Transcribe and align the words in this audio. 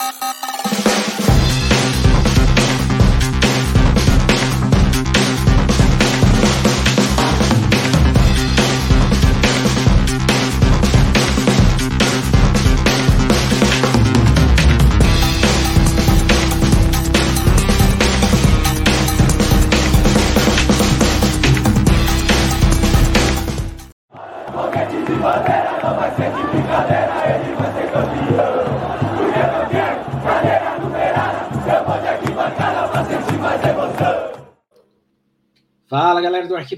Ha 0.00 0.10
ha 0.18 0.32
ha! 0.32 0.49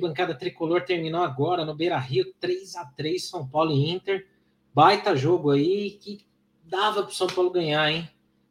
Arquibancada 0.03 0.35
Tricolor, 0.35 0.83
terminou 0.83 1.23
agora 1.23 1.65
no 1.65 1.75
Beira 1.75 1.99
Rio, 1.99 2.33
3 2.41 2.75
a 2.77 2.85
3 2.85 3.25
São 3.25 3.47
Paulo 3.47 3.71
e 3.71 3.91
Inter. 3.91 4.27
Baita 4.75 5.15
jogo 5.15 5.51
aí 5.51 5.93
que 5.93 6.27
dava 6.65 7.05
para 7.05 7.13
São 7.13 7.29
Paulo 7.29 7.51
ganhar, 7.51 7.91
hein? 7.91 8.09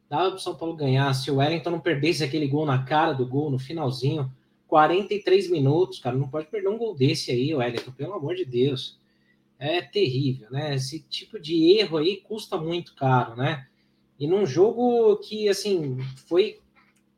Dava 0.08 0.30
para 0.30 0.38
São 0.38 0.54
Paulo 0.54 0.74
ganhar. 0.74 1.12
Se 1.14 1.30
o 1.30 1.36
Wellington 1.36 1.70
não 1.70 1.80
perdesse 1.80 2.24
aquele 2.24 2.46
gol 2.46 2.64
na 2.64 2.82
cara 2.84 3.12
do 3.12 3.26
gol, 3.26 3.50
no 3.50 3.58
finalzinho, 3.58 4.32
43 4.66 5.50
minutos, 5.50 5.98
cara, 5.98 6.16
não 6.16 6.28
pode 6.28 6.46
perder 6.46 6.68
um 6.68 6.78
gol 6.78 6.94
desse 6.94 7.30
aí, 7.30 7.54
Wellington, 7.54 7.92
pelo 7.92 8.14
amor 8.14 8.34
de 8.34 8.44
Deus. 8.44 8.98
É 9.58 9.82
terrível, 9.82 10.50
né? 10.50 10.74
Esse 10.74 11.00
tipo 11.00 11.38
de 11.38 11.76
erro 11.78 11.98
aí 11.98 12.16
custa 12.16 12.56
muito 12.56 12.94
caro, 12.94 13.36
né? 13.36 13.66
E 14.18 14.26
num 14.26 14.46
jogo 14.46 15.16
que, 15.16 15.48
assim, 15.48 15.98
foi. 16.26 16.60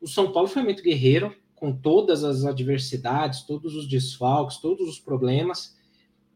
O 0.01 0.09
São 0.09 0.33
Paulo 0.33 0.49
foi 0.49 0.63
muito 0.63 0.83
guerreiro, 0.83 1.35
com 1.65 1.73
todas 1.73 2.25
as 2.25 2.45
adversidades, 2.45 3.41
todos 3.41 3.75
os 3.75 3.89
desfalques, 3.89 4.59
todos 4.59 4.87
os 4.87 4.99
problemas, 5.01 5.75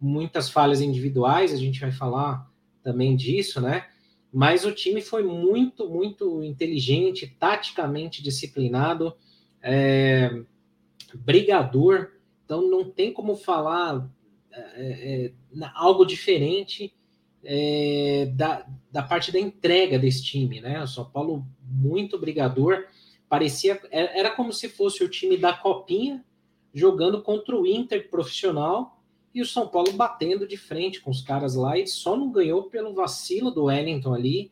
muitas 0.01 0.49
falhas 0.49 0.81
individuais, 0.81 1.53
a 1.53 1.57
gente 1.59 1.79
vai 1.79 1.93
falar 1.93 2.51
também 2.83 3.15
disso, 3.15 3.61
né? 3.61 3.85
Mas 4.33 4.65
o 4.65 4.73
time 4.73 5.03
foi 5.03 5.23
muito, 5.23 5.87
muito 5.87 6.43
inteligente, 6.43 7.37
taticamente 7.39 8.23
disciplinado, 8.23 9.15
é, 9.63 10.31
brigador, 11.15 12.13
então 12.43 12.67
não 12.67 12.89
tem 12.89 13.13
como 13.13 13.37
falar 13.37 14.11
é, 14.51 15.27
é, 15.27 15.33
algo 15.75 16.07
diferente 16.07 16.95
é, 17.45 18.33
da, 18.35 18.67
da 18.91 19.03
parte 19.03 19.31
da 19.31 19.39
entrega 19.39 19.99
desse 19.99 20.25
time, 20.25 20.63
né? 20.63 20.83
O 20.83 20.87
São 20.89 21.05
Paulo 21.05 21.47
muito 21.63 22.19
brigador, 22.19 22.87
parecia 23.29 23.81
é, 23.91 24.19
era 24.19 24.31
como 24.31 24.53
se 24.53 24.69
fosse 24.69 25.03
o 25.05 25.09
time 25.09 25.37
da 25.37 25.53
Copinha 25.53 26.25
jogando 26.73 27.23
contra 27.23 27.57
o 27.57 27.67
Inter 27.67 28.09
profissional 28.09 29.03
e 29.35 29.43
o 29.43 29.47
São 29.47 29.69
Paulo 29.69 29.93
batendo 29.93 30.47
de 30.47 30.57
frente 30.57 31.01
com 31.01 31.11
os 31.11 31.23
caras 31.23 31.55
lá 31.55 31.79
e 31.79 31.87
só 31.87 32.17
não 32.17 32.31
ganhou 32.31 32.65
pelo 32.65 32.95
vacilo 32.95 33.51
do 33.51 33.65
Wellington 33.65 34.15
ali 34.15 34.51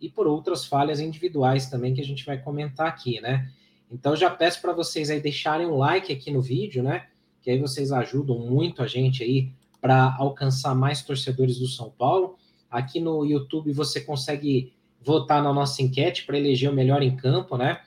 e 0.00 0.08
por 0.08 0.26
outras 0.26 0.64
falhas 0.64 1.00
individuais 1.00 1.68
também 1.68 1.94
que 1.94 2.00
a 2.00 2.04
gente 2.04 2.24
vai 2.24 2.38
comentar 2.38 2.86
aqui, 2.86 3.20
né? 3.20 3.50
Então 3.90 4.14
já 4.14 4.30
peço 4.30 4.60
para 4.60 4.72
vocês 4.72 5.10
aí 5.10 5.20
deixarem 5.20 5.66
um 5.66 5.76
like 5.76 6.12
aqui 6.12 6.30
no 6.30 6.42
vídeo, 6.42 6.82
né? 6.82 7.06
Que 7.40 7.50
aí 7.50 7.58
vocês 7.58 7.90
ajudam 7.90 8.38
muito 8.38 8.82
a 8.82 8.86
gente 8.86 9.22
aí 9.22 9.50
para 9.80 10.14
alcançar 10.18 10.74
mais 10.74 11.02
torcedores 11.02 11.58
do 11.58 11.66
São 11.66 11.90
Paulo. 11.90 12.36
Aqui 12.70 13.00
no 13.00 13.24
YouTube 13.24 13.72
você 13.72 14.00
consegue 14.00 14.72
votar 15.00 15.42
na 15.42 15.52
nossa 15.52 15.82
enquete 15.82 16.26
para 16.26 16.38
eleger 16.38 16.70
o 16.70 16.74
melhor 16.74 17.02
em 17.02 17.16
campo, 17.16 17.56
né? 17.56 17.80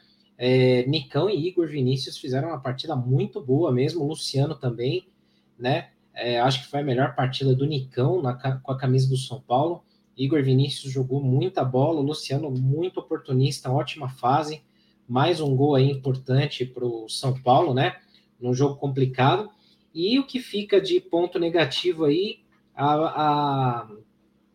É, 0.43 0.87
Nicão 0.87 1.29
e 1.29 1.47
Igor 1.47 1.67
Vinícius 1.67 2.17
fizeram 2.17 2.47
uma 2.47 2.59
partida 2.59 2.95
muito 2.95 3.39
boa 3.39 3.71
mesmo, 3.71 4.07
Luciano 4.07 4.55
também, 4.55 5.07
né? 5.55 5.91
É, 6.15 6.39
acho 6.39 6.63
que 6.63 6.67
foi 6.67 6.79
a 6.79 6.83
melhor 6.83 7.13
partida 7.13 7.53
do 7.53 7.63
Nicão 7.63 8.23
na, 8.23 8.33
com 8.33 8.71
a 8.71 8.75
camisa 8.75 9.07
do 9.07 9.17
São 9.17 9.39
Paulo. 9.39 9.83
Igor 10.17 10.41
Vinícius 10.41 10.91
jogou 10.91 11.21
muita 11.21 11.63
bola, 11.63 11.99
o 11.99 12.03
Luciano 12.03 12.49
muito 12.49 12.99
oportunista, 12.99 13.71
ótima 13.71 14.09
fase. 14.09 14.63
Mais 15.07 15.39
um 15.39 15.55
gol 15.55 15.75
aí 15.75 15.91
importante 15.91 16.65
para 16.65 16.85
o 16.85 17.07
São 17.07 17.39
Paulo, 17.39 17.75
né? 17.75 17.97
Num 18.39 18.55
jogo 18.55 18.77
complicado. 18.77 19.47
E 19.93 20.17
o 20.17 20.25
que 20.25 20.39
fica 20.39 20.81
de 20.81 20.99
ponto 20.99 21.37
negativo 21.37 22.05
aí, 22.05 22.39
a, 22.73 22.95
a, 22.95 23.91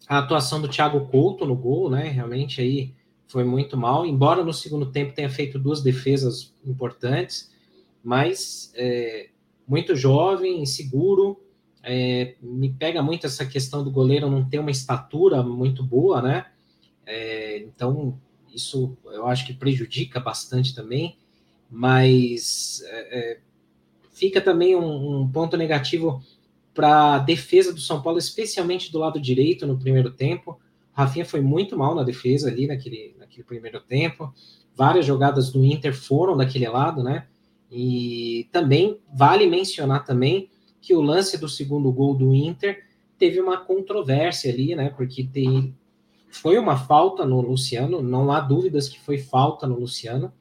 a 0.08 0.18
atuação 0.18 0.60
do 0.60 0.66
Thiago 0.66 1.06
Couto 1.06 1.46
no 1.46 1.54
gol, 1.54 1.88
né? 1.88 2.08
Realmente 2.08 2.60
aí 2.60 2.92
foi 3.26 3.44
muito 3.44 3.76
mal, 3.76 4.06
embora 4.06 4.44
no 4.44 4.52
segundo 4.52 4.86
tempo 4.86 5.14
tenha 5.14 5.28
feito 5.28 5.58
duas 5.58 5.82
defesas 5.82 6.54
importantes, 6.64 7.50
mas 8.02 8.72
é, 8.74 9.30
muito 9.66 9.96
jovem, 9.96 10.62
inseguro. 10.62 11.40
É, 11.82 12.34
me 12.40 12.68
pega 12.72 13.02
muito 13.02 13.26
essa 13.26 13.46
questão 13.46 13.82
do 13.82 13.90
goleiro 13.90 14.30
não 14.30 14.48
ter 14.48 14.58
uma 14.58 14.70
estatura 14.70 15.42
muito 15.42 15.84
boa, 15.84 16.20
né? 16.20 16.46
É, 17.04 17.58
então, 17.58 18.18
isso 18.52 18.96
eu 19.06 19.26
acho 19.26 19.46
que 19.46 19.54
prejudica 19.54 20.18
bastante 20.18 20.74
também, 20.74 21.16
mas 21.70 22.82
é, 22.86 23.18
é, 23.18 23.40
fica 24.12 24.40
também 24.40 24.74
um, 24.74 25.20
um 25.20 25.28
ponto 25.28 25.56
negativo 25.56 26.22
para 26.74 27.14
a 27.14 27.18
defesa 27.18 27.72
do 27.72 27.80
São 27.80 28.02
Paulo, 28.02 28.18
especialmente 28.18 28.92
do 28.92 28.98
lado 28.98 29.20
direito 29.20 29.66
no 29.66 29.78
primeiro 29.78 30.10
tempo. 30.10 30.60
Rafinha 30.96 31.26
foi 31.26 31.42
muito 31.42 31.76
mal 31.76 31.94
na 31.94 32.02
defesa 32.02 32.48
ali 32.48 32.66
naquele, 32.66 33.14
naquele 33.18 33.44
primeiro 33.44 33.78
tempo. 33.82 34.32
Várias 34.74 35.04
jogadas 35.04 35.52
do 35.52 35.62
Inter 35.62 35.94
foram 35.94 36.34
daquele 36.34 36.66
lado, 36.66 37.02
né? 37.02 37.26
E 37.70 38.48
também 38.50 38.98
vale 39.12 39.46
mencionar 39.46 40.06
também 40.06 40.48
que 40.80 40.94
o 40.94 41.02
lance 41.02 41.36
do 41.36 41.50
segundo 41.50 41.92
gol 41.92 42.14
do 42.14 42.34
Inter 42.34 42.86
teve 43.18 43.38
uma 43.38 43.58
controvérsia 43.58 44.50
ali, 44.50 44.74
né? 44.74 44.88
Porque 44.88 45.22
tem, 45.24 45.76
foi 46.30 46.58
uma 46.58 46.78
falta 46.78 47.26
no 47.26 47.42
Luciano, 47.42 48.00
não 48.00 48.32
há 48.32 48.40
dúvidas 48.40 48.88
que 48.88 48.98
foi 48.98 49.18
falta 49.18 49.66
no 49.66 49.78
Luciano 49.78 50.32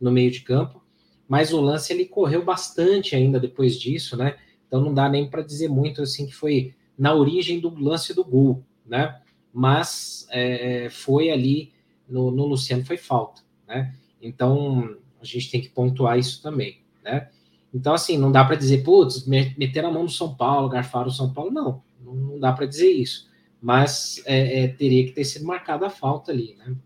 no 0.00 0.10
meio 0.10 0.30
de 0.30 0.40
campo, 0.40 0.82
mas 1.28 1.52
o 1.52 1.60
lance 1.60 1.92
ele 1.92 2.06
correu 2.06 2.42
bastante 2.42 3.14
ainda 3.14 3.38
depois 3.38 3.78
disso, 3.78 4.16
né? 4.16 4.36
Então 4.66 4.80
não 4.80 4.94
dá 4.94 5.06
nem 5.06 5.28
para 5.28 5.42
dizer 5.42 5.68
muito 5.68 6.00
assim 6.00 6.24
que 6.24 6.34
foi 6.34 6.74
na 6.96 7.14
origem 7.14 7.60
do 7.60 7.68
lance 7.78 8.14
do 8.14 8.24
gol, 8.24 8.64
né? 8.86 9.20
Mas 9.58 10.24
é, 10.30 10.88
foi 10.88 11.30
ali 11.30 11.72
no, 12.08 12.30
no 12.30 12.46
Luciano 12.46 12.84
foi 12.84 12.96
falta, 12.96 13.42
né? 13.66 13.92
Então 14.22 14.96
a 15.20 15.24
gente 15.24 15.50
tem 15.50 15.60
que 15.60 15.68
pontuar 15.68 16.16
isso 16.16 16.40
também, 16.40 16.78
né? 17.02 17.28
Então, 17.74 17.92
assim, 17.92 18.16
não 18.16 18.30
dá 18.30 18.44
para 18.44 18.54
dizer, 18.54 18.84
putz, 18.84 19.26
meter 19.26 19.84
a 19.84 19.90
mão 19.90 20.04
no 20.04 20.08
São 20.08 20.32
Paulo, 20.32 20.68
garfaram 20.68 21.08
o 21.08 21.12
São 21.12 21.32
Paulo, 21.32 21.50
não, 21.50 21.82
não 22.00 22.38
dá 22.38 22.52
para 22.52 22.66
dizer 22.66 22.88
isso. 22.88 23.28
Mas 23.60 24.22
é, 24.26 24.62
é, 24.62 24.68
teria 24.68 25.04
que 25.04 25.10
ter 25.10 25.24
sido 25.24 25.44
marcada 25.44 25.88
a 25.88 25.90
falta 25.90 26.30
ali, 26.30 26.54
né? 26.56 26.76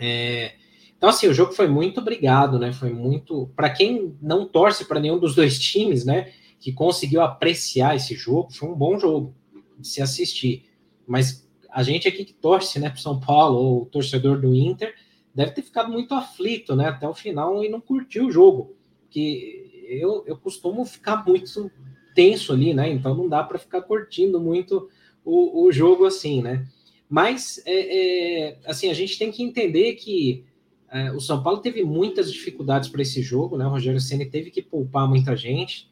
É, 0.00 0.54
então, 0.96 1.10
assim, 1.10 1.28
o 1.28 1.34
jogo 1.34 1.52
foi 1.52 1.68
muito 1.68 2.00
obrigado, 2.00 2.58
né? 2.58 2.72
Foi 2.72 2.90
muito. 2.90 3.50
Para 3.54 3.68
quem 3.68 4.16
não 4.22 4.48
torce 4.48 4.86
para 4.86 4.98
nenhum 4.98 5.18
dos 5.18 5.34
dois 5.34 5.58
times, 5.58 6.06
né? 6.06 6.32
Que 6.58 6.72
conseguiu 6.72 7.20
apreciar 7.20 7.94
esse 7.94 8.14
jogo, 8.14 8.50
foi 8.50 8.66
um 8.66 8.74
bom 8.74 8.98
jogo 8.98 9.34
de 9.78 9.86
se 9.86 10.00
assistir. 10.00 10.64
Mas 11.06 11.46
a 11.78 11.82
gente 11.84 12.08
aqui 12.08 12.24
que 12.24 12.32
torce, 12.32 12.80
né, 12.80 12.90
para 12.90 12.98
São 12.98 13.20
Paulo, 13.20 13.56
ou 13.56 13.82
o 13.82 13.86
torcedor 13.86 14.40
do 14.40 14.52
Inter, 14.52 14.92
deve 15.32 15.52
ter 15.52 15.62
ficado 15.62 15.92
muito 15.92 16.12
aflito, 16.12 16.74
né, 16.74 16.88
até 16.88 17.06
o 17.06 17.14
final 17.14 17.62
e 17.62 17.68
não 17.68 17.80
curtiu 17.80 18.26
o 18.26 18.32
jogo. 18.32 18.74
Que 19.08 19.86
eu, 19.88 20.24
eu 20.26 20.36
costumo 20.36 20.84
ficar 20.84 21.24
muito 21.24 21.70
tenso 22.16 22.52
ali, 22.52 22.74
né? 22.74 22.90
Então 22.90 23.14
não 23.14 23.28
dá 23.28 23.44
para 23.44 23.60
ficar 23.60 23.80
curtindo 23.82 24.40
muito 24.40 24.88
o, 25.24 25.66
o 25.66 25.70
jogo 25.70 26.04
assim, 26.04 26.42
né? 26.42 26.66
Mas 27.08 27.62
é, 27.64 28.48
é, 28.48 28.58
assim 28.66 28.90
a 28.90 28.92
gente 28.94 29.16
tem 29.16 29.30
que 29.30 29.44
entender 29.44 29.92
que 29.94 30.44
é, 30.90 31.12
o 31.12 31.20
São 31.20 31.44
Paulo 31.44 31.60
teve 31.60 31.84
muitas 31.84 32.32
dificuldades 32.32 32.88
para 32.88 33.02
esse 33.02 33.22
jogo, 33.22 33.56
né? 33.56 33.64
O 33.64 33.70
Rogério 33.70 34.00
Ceni 34.00 34.26
teve 34.26 34.50
que 34.50 34.62
poupar 34.62 35.08
muita 35.08 35.36
gente, 35.36 35.88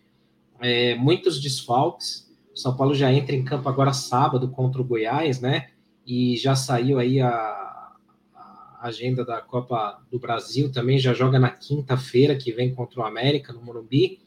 é, 0.60 0.96
muitos 0.96 1.40
desfalques. 1.40 2.28
O 2.52 2.58
São 2.58 2.76
Paulo 2.76 2.92
já 2.92 3.12
entra 3.12 3.36
em 3.36 3.44
campo 3.44 3.68
agora 3.68 3.92
sábado 3.92 4.48
contra 4.48 4.82
o 4.82 4.84
Goiás, 4.84 5.40
né? 5.40 5.68
E 6.06 6.36
já 6.36 6.54
saiu 6.54 7.00
aí 7.00 7.20
a, 7.20 7.28
a 7.28 8.78
agenda 8.82 9.24
da 9.24 9.40
Copa 9.40 10.00
do 10.08 10.20
Brasil 10.20 10.70
também, 10.70 11.00
já 11.00 11.12
joga 11.12 11.38
na 11.38 11.50
quinta-feira 11.50 12.36
que 12.36 12.52
vem 12.52 12.72
contra 12.72 13.00
o 13.00 13.04
América, 13.04 13.52
no 13.52 13.60
Morumbi. 13.60 14.20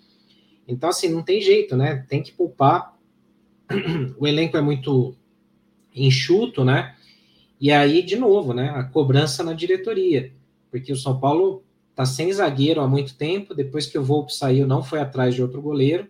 Então, 0.68 0.90
assim, 0.90 1.08
não 1.08 1.24
tem 1.24 1.42
jeito, 1.42 1.78
né? 1.78 2.06
Tem 2.10 2.22
que 2.22 2.34
poupar. 2.34 2.98
O 4.20 4.28
elenco 4.28 4.58
é 4.58 4.62
muito 4.62 5.16
enxuto, 5.96 6.66
né? 6.66 6.96
E 7.60 7.72
aí, 7.72 8.02
de 8.02 8.18
novo, 8.18 8.54
né? 8.54 8.70
A 8.72 8.84
cobrança 8.84 9.44
na 9.44 9.54
diretoria. 9.54 10.34
Porque 10.70 10.92
o 10.92 10.98
São 10.98 11.20
Paulo 11.20 11.64
tá 11.96 12.06
sem 12.06 12.32
zagueiro 12.32 12.82
há 12.82 12.88
muito 12.88 13.16
tempo. 13.16 13.56
Depois 13.56 13.86
que 13.86 13.98
o 13.98 14.04
Volpe 14.04 14.34
saiu, 14.34 14.68
não 14.68 14.84
foi 14.84 15.00
atrás 15.00 15.34
de 15.34 15.42
outro 15.42 15.62
goleiro. 15.62 16.08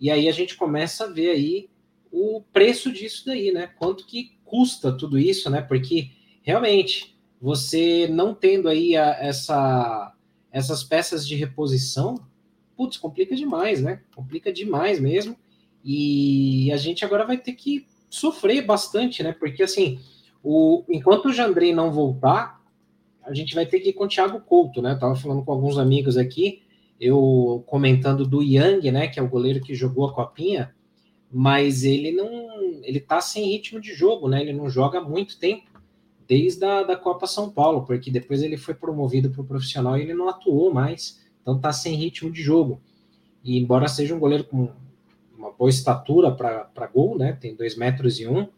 E 0.00 0.10
aí 0.10 0.28
a 0.28 0.32
gente 0.32 0.56
começa 0.56 1.04
a 1.04 1.08
ver 1.08 1.30
aí 1.30 1.68
o 2.10 2.42
preço 2.52 2.92
disso 2.92 3.24
daí, 3.26 3.52
né? 3.52 3.68
Quanto 3.78 4.06
que 4.06 4.32
custa 4.50 4.90
tudo 4.90 5.16
isso, 5.16 5.48
né? 5.48 5.62
Porque 5.62 6.10
realmente 6.42 7.16
você 7.40 8.08
não 8.10 8.34
tendo 8.34 8.68
aí 8.68 8.96
a, 8.96 9.10
essa, 9.20 10.12
essas 10.50 10.82
peças 10.82 11.26
de 11.26 11.36
reposição, 11.36 12.16
putz, 12.76 12.96
complica 12.96 13.36
demais, 13.36 13.80
né? 13.80 14.02
Complica 14.14 14.52
demais 14.52 14.98
mesmo. 14.98 15.36
E 15.84 16.70
a 16.72 16.76
gente 16.76 17.04
agora 17.04 17.24
vai 17.24 17.38
ter 17.38 17.52
que 17.52 17.86
sofrer 18.10 18.66
bastante, 18.66 19.22
né? 19.22 19.32
Porque 19.32 19.62
assim, 19.62 20.00
o, 20.42 20.82
enquanto 20.88 21.26
o 21.26 21.32
Jandrei 21.32 21.72
não 21.72 21.92
voltar, 21.92 22.60
a 23.24 23.32
gente 23.32 23.54
vai 23.54 23.64
ter 23.64 23.78
que 23.78 23.90
ir 23.90 23.92
com 23.92 24.04
o 24.04 24.08
Thiago 24.08 24.40
Couto, 24.40 24.82
né? 24.82 24.92
Eu 24.92 24.98
tava 24.98 25.14
falando 25.14 25.44
com 25.44 25.52
alguns 25.52 25.78
amigos 25.78 26.18
aqui, 26.18 26.62
eu 27.00 27.62
comentando 27.66 28.26
do 28.26 28.42
Yang, 28.42 28.90
né? 28.90 29.06
Que 29.06 29.20
é 29.20 29.22
o 29.22 29.28
goleiro 29.28 29.60
que 29.60 29.74
jogou 29.74 30.06
a 30.06 30.12
copinha, 30.12 30.74
mas 31.30 31.84
ele 31.84 32.10
não. 32.10 32.82
Ele 32.82 32.98
tá 32.98 33.20
sem 33.20 33.48
ritmo 33.50 33.80
de 33.80 33.94
jogo, 33.94 34.28
né? 34.28 34.40
Ele 34.40 34.52
não 34.52 34.68
joga 34.68 34.98
há 34.98 35.02
muito 35.02 35.38
tempo 35.38 35.70
desde 36.26 36.64
a 36.64 36.82
da 36.82 36.96
Copa 36.96 37.26
São 37.26 37.50
Paulo, 37.50 37.84
porque 37.84 38.10
depois 38.10 38.42
ele 38.42 38.56
foi 38.56 38.74
promovido 38.74 39.30
para 39.30 39.40
o 39.40 39.44
profissional 39.44 39.98
e 39.98 40.02
ele 40.02 40.14
não 40.14 40.28
atuou 40.28 40.72
mais, 40.72 41.20
então 41.42 41.56
está 41.56 41.72
sem 41.72 41.96
ritmo 41.96 42.30
de 42.30 42.40
jogo. 42.40 42.80
E 43.42 43.58
embora 43.58 43.88
seja 43.88 44.14
um 44.14 44.18
goleiro 44.18 44.44
com 44.44 44.70
uma 45.36 45.50
boa 45.50 45.70
estatura 45.70 46.30
para 46.30 46.86
gol, 46.92 47.16
né? 47.16 47.32
Tem 47.32 47.54
dois 47.54 47.76
metros 47.76 48.20
e 48.20 48.26
um. 48.26 48.48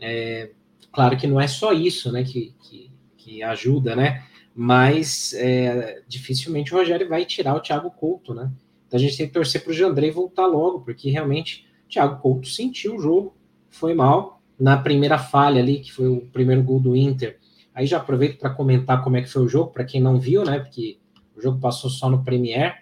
É, 0.00 0.50
claro 0.92 1.16
que 1.16 1.26
não 1.26 1.40
é 1.40 1.48
só 1.48 1.72
isso, 1.72 2.12
né? 2.12 2.22
Que, 2.24 2.54
que, 2.62 2.90
que 3.16 3.42
ajuda, 3.42 3.96
né? 3.96 4.24
Mas 4.54 5.34
é, 5.34 6.02
dificilmente 6.06 6.74
o 6.74 6.78
Rogério 6.78 7.08
vai 7.08 7.24
tirar 7.24 7.54
o 7.54 7.60
Thiago 7.60 7.90
Couto, 7.90 8.34
né? 8.34 8.50
Então 8.86 8.98
a 8.98 9.00
gente 9.00 9.16
tem 9.16 9.26
que 9.26 9.32
torcer 9.32 9.62
para 9.62 9.70
o 9.70 9.74
Jandrei 9.74 10.10
voltar 10.10 10.46
logo, 10.46 10.80
porque 10.80 11.10
realmente 11.10 11.67
Thiago 11.88 12.20
Couto 12.20 12.48
sentiu 12.48 12.96
o 12.96 13.00
jogo, 13.00 13.36
foi 13.68 13.94
mal, 13.94 14.40
na 14.58 14.76
primeira 14.76 15.18
falha 15.18 15.60
ali, 15.60 15.80
que 15.80 15.92
foi 15.92 16.08
o 16.08 16.20
primeiro 16.32 16.62
gol 16.62 16.80
do 16.80 16.96
Inter. 16.96 17.38
Aí 17.74 17.86
já 17.86 17.98
aproveito 17.98 18.38
para 18.38 18.50
comentar 18.50 19.02
como 19.04 19.16
é 19.16 19.22
que 19.22 19.28
foi 19.28 19.42
o 19.42 19.48
jogo, 19.48 19.70
para 19.70 19.84
quem 19.84 20.00
não 20.00 20.18
viu, 20.18 20.44
né? 20.44 20.58
Porque 20.58 20.98
o 21.36 21.40
jogo 21.40 21.60
passou 21.60 21.88
só 21.88 22.10
no 22.10 22.24
Premiere. 22.24 22.74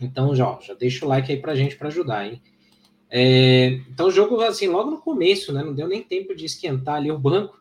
Então 0.00 0.34
já, 0.34 0.58
já 0.60 0.74
deixa 0.74 1.04
o 1.04 1.08
like 1.08 1.32
aí 1.32 1.40
para 1.40 1.52
a 1.52 1.54
gente 1.56 1.76
para 1.76 1.88
ajudar, 1.88 2.26
hein? 2.26 2.42
É, 3.08 3.80
então 3.90 4.08
o 4.08 4.10
jogo, 4.10 4.40
assim, 4.40 4.66
logo 4.66 4.90
no 4.90 4.98
começo, 4.98 5.52
né? 5.52 5.62
Não 5.62 5.74
deu 5.74 5.86
nem 5.86 6.02
tempo 6.02 6.34
de 6.34 6.44
esquentar 6.44 6.96
ali 6.96 7.10
o 7.10 7.18
banco. 7.18 7.60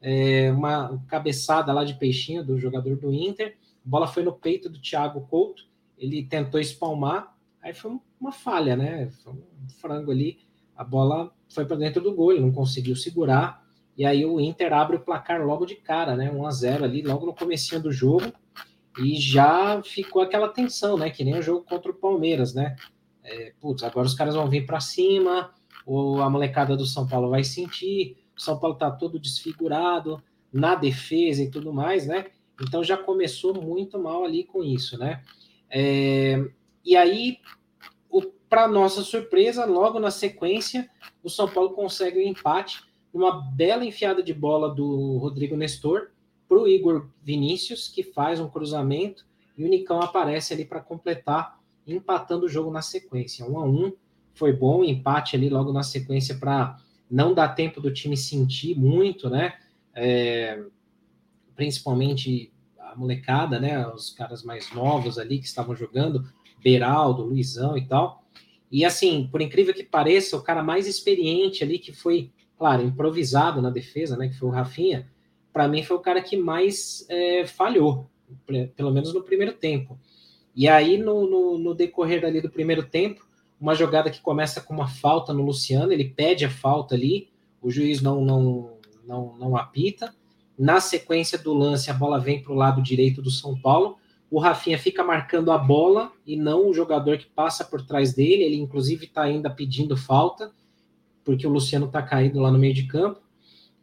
É, 0.00 0.52
uma 0.52 1.00
cabeçada 1.08 1.72
lá 1.72 1.84
de 1.84 1.94
peixinho 1.94 2.44
do 2.44 2.58
jogador 2.58 2.96
do 2.96 3.12
Inter. 3.12 3.56
A 3.84 3.88
bola 3.88 4.06
foi 4.06 4.22
no 4.22 4.32
peito 4.32 4.68
do 4.68 4.80
Thiago 4.80 5.26
Couto. 5.28 5.64
Ele 5.96 6.24
tentou 6.24 6.60
espalmar. 6.60 7.36
Aí 7.62 7.74
foi 7.74 7.98
uma 8.20 8.32
falha, 8.32 8.76
né? 8.76 9.10
Foi 9.22 9.32
um 9.32 9.68
frango 9.80 10.10
ali. 10.10 10.38
A 10.76 10.84
bola 10.84 11.32
foi 11.48 11.64
para 11.64 11.76
dentro 11.76 12.00
do 12.02 12.14
gol, 12.14 12.32
ele 12.32 12.40
não 12.40 12.52
conseguiu 12.52 12.94
segurar, 12.94 13.66
e 13.96 14.06
aí 14.06 14.24
o 14.24 14.40
Inter 14.40 14.72
abre 14.72 14.96
o 14.96 15.00
placar 15.00 15.44
logo 15.44 15.66
de 15.66 15.74
cara, 15.74 16.14
né? 16.14 16.30
1 16.30 16.46
a 16.46 16.50
0 16.50 16.84
ali, 16.84 17.02
logo 17.02 17.26
no 17.26 17.34
comecinho 17.34 17.82
do 17.82 17.90
jogo, 17.90 18.32
e 19.00 19.16
já 19.16 19.82
ficou 19.82 20.22
aquela 20.22 20.48
tensão, 20.48 20.96
né? 20.96 21.10
Que 21.10 21.24
nem 21.24 21.36
o 21.36 21.42
jogo 21.42 21.64
contra 21.64 21.90
o 21.90 21.94
Palmeiras, 21.94 22.54
né? 22.54 22.76
É, 23.24 23.52
putz, 23.60 23.82
agora 23.82 24.06
os 24.06 24.14
caras 24.14 24.36
vão 24.36 24.48
vir 24.48 24.66
para 24.66 24.78
cima, 24.78 25.52
ou 25.84 26.22
a 26.22 26.30
molecada 26.30 26.76
do 26.76 26.86
São 26.86 27.08
Paulo 27.08 27.28
vai 27.28 27.42
sentir, 27.42 28.16
o 28.36 28.40
São 28.40 28.58
Paulo 28.58 28.76
tá 28.76 28.88
todo 28.90 29.18
desfigurado, 29.18 30.22
na 30.52 30.74
defesa 30.76 31.42
e 31.42 31.50
tudo 31.50 31.72
mais, 31.72 32.06
né? 32.06 32.26
Então 32.62 32.84
já 32.84 32.96
começou 32.96 33.60
muito 33.60 33.98
mal 33.98 34.24
ali 34.24 34.44
com 34.44 34.62
isso, 34.62 34.96
né? 34.96 35.22
É, 35.68 36.40
e 36.84 36.96
aí 36.96 37.38
para 38.48 38.66
nossa 38.66 39.02
surpresa, 39.02 39.64
logo 39.66 40.00
na 40.00 40.10
sequência, 40.10 40.88
o 41.22 41.28
São 41.28 41.48
Paulo 41.48 41.70
consegue 41.70 42.18
o 42.18 42.22
um 42.22 42.28
empate, 42.28 42.82
uma 43.12 43.42
bela 43.52 43.84
enfiada 43.84 44.22
de 44.22 44.32
bola 44.32 44.74
do 44.74 45.18
Rodrigo 45.18 45.56
Nestor 45.56 46.10
para 46.48 46.58
o 46.58 46.66
Igor 46.66 47.08
Vinícius, 47.22 47.88
que 47.88 48.02
faz 48.02 48.40
um 48.40 48.48
cruzamento, 48.48 49.26
e 49.56 49.64
o 49.64 49.68
Nicão 49.68 50.00
aparece 50.00 50.54
ali 50.54 50.64
para 50.64 50.80
completar, 50.80 51.58
empatando 51.86 52.46
o 52.46 52.48
jogo 52.48 52.70
na 52.70 52.80
sequência. 52.80 53.44
Um 53.44 53.58
a 53.58 53.64
um, 53.64 53.92
foi 54.32 54.52
bom, 54.52 54.84
empate 54.84 55.36
ali 55.36 55.50
logo 55.50 55.72
na 55.72 55.82
sequência 55.82 56.36
para 56.36 56.78
não 57.10 57.34
dar 57.34 57.48
tempo 57.48 57.80
do 57.80 57.92
time 57.92 58.16
sentir 58.16 58.78
muito, 58.78 59.28
né? 59.28 59.58
É, 59.94 60.62
principalmente 61.56 62.52
a 62.78 62.94
molecada, 62.94 63.58
né? 63.58 63.86
Os 63.88 64.10
caras 64.10 64.42
mais 64.42 64.72
novos 64.72 65.18
ali 65.18 65.38
que 65.38 65.46
estavam 65.46 65.74
jogando, 65.74 66.24
Beraldo, 66.62 67.24
Luizão 67.24 67.76
e 67.76 67.86
tal. 67.86 68.24
E 68.70 68.84
assim, 68.84 69.28
por 69.30 69.40
incrível 69.40 69.72
que 69.72 69.82
pareça, 69.82 70.36
o 70.36 70.42
cara 70.42 70.62
mais 70.62 70.86
experiente 70.86 71.64
ali, 71.64 71.78
que 71.78 71.92
foi, 71.92 72.30
claro, 72.58 72.82
improvisado 72.82 73.62
na 73.62 73.70
defesa, 73.70 74.16
né? 74.16 74.28
Que 74.28 74.38
foi 74.38 74.48
o 74.48 74.52
Rafinha, 74.52 75.10
para 75.52 75.66
mim 75.66 75.82
foi 75.82 75.96
o 75.96 76.00
cara 76.00 76.22
que 76.22 76.36
mais 76.36 77.06
é, 77.08 77.46
falhou, 77.46 78.08
pelo 78.76 78.92
menos 78.92 79.12
no 79.12 79.22
primeiro 79.22 79.52
tempo. 79.52 79.98
E 80.54 80.68
aí, 80.68 80.98
no, 80.98 81.28
no, 81.28 81.58
no, 81.58 81.74
decorrer 81.74 82.24
ali 82.24 82.40
do 82.40 82.50
primeiro 82.50 82.82
tempo, 82.82 83.26
uma 83.60 83.74
jogada 83.74 84.10
que 84.10 84.20
começa 84.20 84.60
com 84.60 84.74
uma 84.74 84.88
falta 84.88 85.32
no 85.32 85.44
Luciano, 85.44 85.92
ele 85.92 86.08
pede 86.08 86.44
a 86.44 86.50
falta 86.50 86.94
ali, 86.94 87.28
o 87.62 87.70
juiz 87.70 88.00
não, 88.00 88.24
não, 88.24 88.78
não, 89.06 89.36
não 89.38 89.56
apita. 89.56 90.14
Na 90.58 90.80
sequência 90.80 91.38
do 91.38 91.54
lance, 91.54 91.90
a 91.90 91.94
bola 91.94 92.18
vem 92.18 92.42
para 92.42 92.52
o 92.52 92.56
lado 92.56 92.82
direito 92.82 93.22
do 93.22 93.30
São 93.30 93.58
Paulo 93.60 93.96
o 94.30 94.38
Rafinha 94.38 94.78
fica 94.78 95.02
marcando 95.02 95.50
a 95.50 95.56
bola 95.56 96.12
e 96.26 96.36
não 96.36 96.68
o 96.68 96.74
jogador 96.74 97.16
que 97.16 97.26
passa 97.26 97.64
por 97.64 97.84
trás 97.84 98.12
dele. 98.12 98.42
Ele, 98.42 98.56
inclusive, 98.56 99.06
está 99.06 99.22
ainda 99.22 99.48
pedindo 99.48 99.96
falta, 99.96 100.52
porque 101.24 101.46
o 101.46 101.50
Luciano 101.50 101.86
está 101.86 102.02
caído 102.02 102.40
lá 102.40 102.50
no 102.50 102.58
meio 102.58 102.74
de 102.74 102.86
campo. 102.86 103.20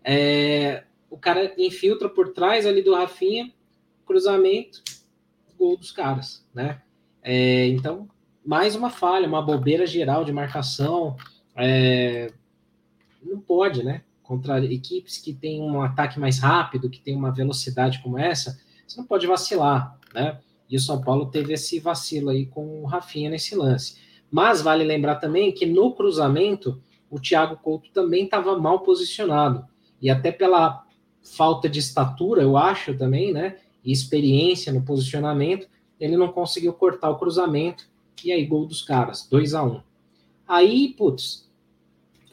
É, 0.03 0.83
o 1.09 1.18
cara 1.18 1.51
infiltra 1.57 2.07
por 2.07 2.31
trás 2.31 2.65
ali 2.65 2.83
do 2.83 2.94
Rafinha, 2.94 3.51
cruzamento, 4.06 4.83
gol 5.57 5.77
dos 5.77 5.92
caras, 5.92 6.45
né? 6.53 6.81
É, 7.24 7.68
então, 7.68 8.07
mais 8.45 8.75
uma 8.75 8.92
falha, 8.92 9.27
uma 9.27 9.42
bobeira 9.42 9.88
geral 9.88 10.24
de 10.24 10.31
marcação. 10.31 11.15
É, 11.56 12.31
não 13.24 13.39
pode, 13.39 13.83
né? 13.83 14.03
Contra 14.21 14.63
equipes 14.63 15.18
que 15.18 15.33
têm 15.33 15.59
um 15.59 15.81
ataque 15.81 16.19
mais 16.19 16.38
rápido, 16.38 16.89
que 16.89 17.01
tem 17.01 17.15
uma 17.15 17.31
velocidade 17.31 18.00
como 18.03 18.19
essa, 18.19 18.59
você 18.86 18.97
não 19.00 19.07
pode 19.07 19.25
vacilar 19.25 19.97
né? 20.16 20.40
E 20.70 20.76
o 20.76 20.80
São 20.80 21.00
Paulo 21.00 21.28
teve 21.28 21.54
esse 21.54 21.80
vacilo 21.80 22.30
aí 22.30 22.48
com 22.48 22.82
o 22.82 22.86
Rafinha 22.86 23.30
nesse 23.30 23.56
lance. 23.56 23.98
Mas 24.32 24.62
vale 24.62 24.84
lembrar 24.84 25.16
também 25.16 25.52
que 25.52 25.66
no 25.66 25.94
cruzamento 25.94 26.82
o 27.10 27.20
Thiago 27.20 27.58
Couto 27.58 27.92
também 27.92 28.26
estava 28.26 28.57
mal 28.57 28.80
posicionado. 28.80 29.66
E 30.02 30.10
até 30.10 30.31
pela 30.31 30.84
falta 31.24 31.69
de 31.69 31.80
estatura, 31.80 32.42
eu 32.42 32.57
acho 32.57 32.98
também, 32.98 33.31
né? 33.31 33.57
E 33.84 33.92
experiência 33.92 34.74
no 34.74 34.81
posicionamento, 34.81 35.68
ele 36.00 36.18
não 36.18 36.31
conseguiu 36.31 36.74
cortar 36.74 37.10
o 37.10 37.18
cruzamento. 37.18 37.88
E 38.24 38.31
aí, 38.31 38.45
gol 38.45 38.66
dos 38.66 38.81
caras, 38.81 39.28
2 39.30 39.54
a 39.54 39.64
1 39.64 39.68
um. 39.68 39.81
Aí, 40.48 40.94
putz, 40.98 41.48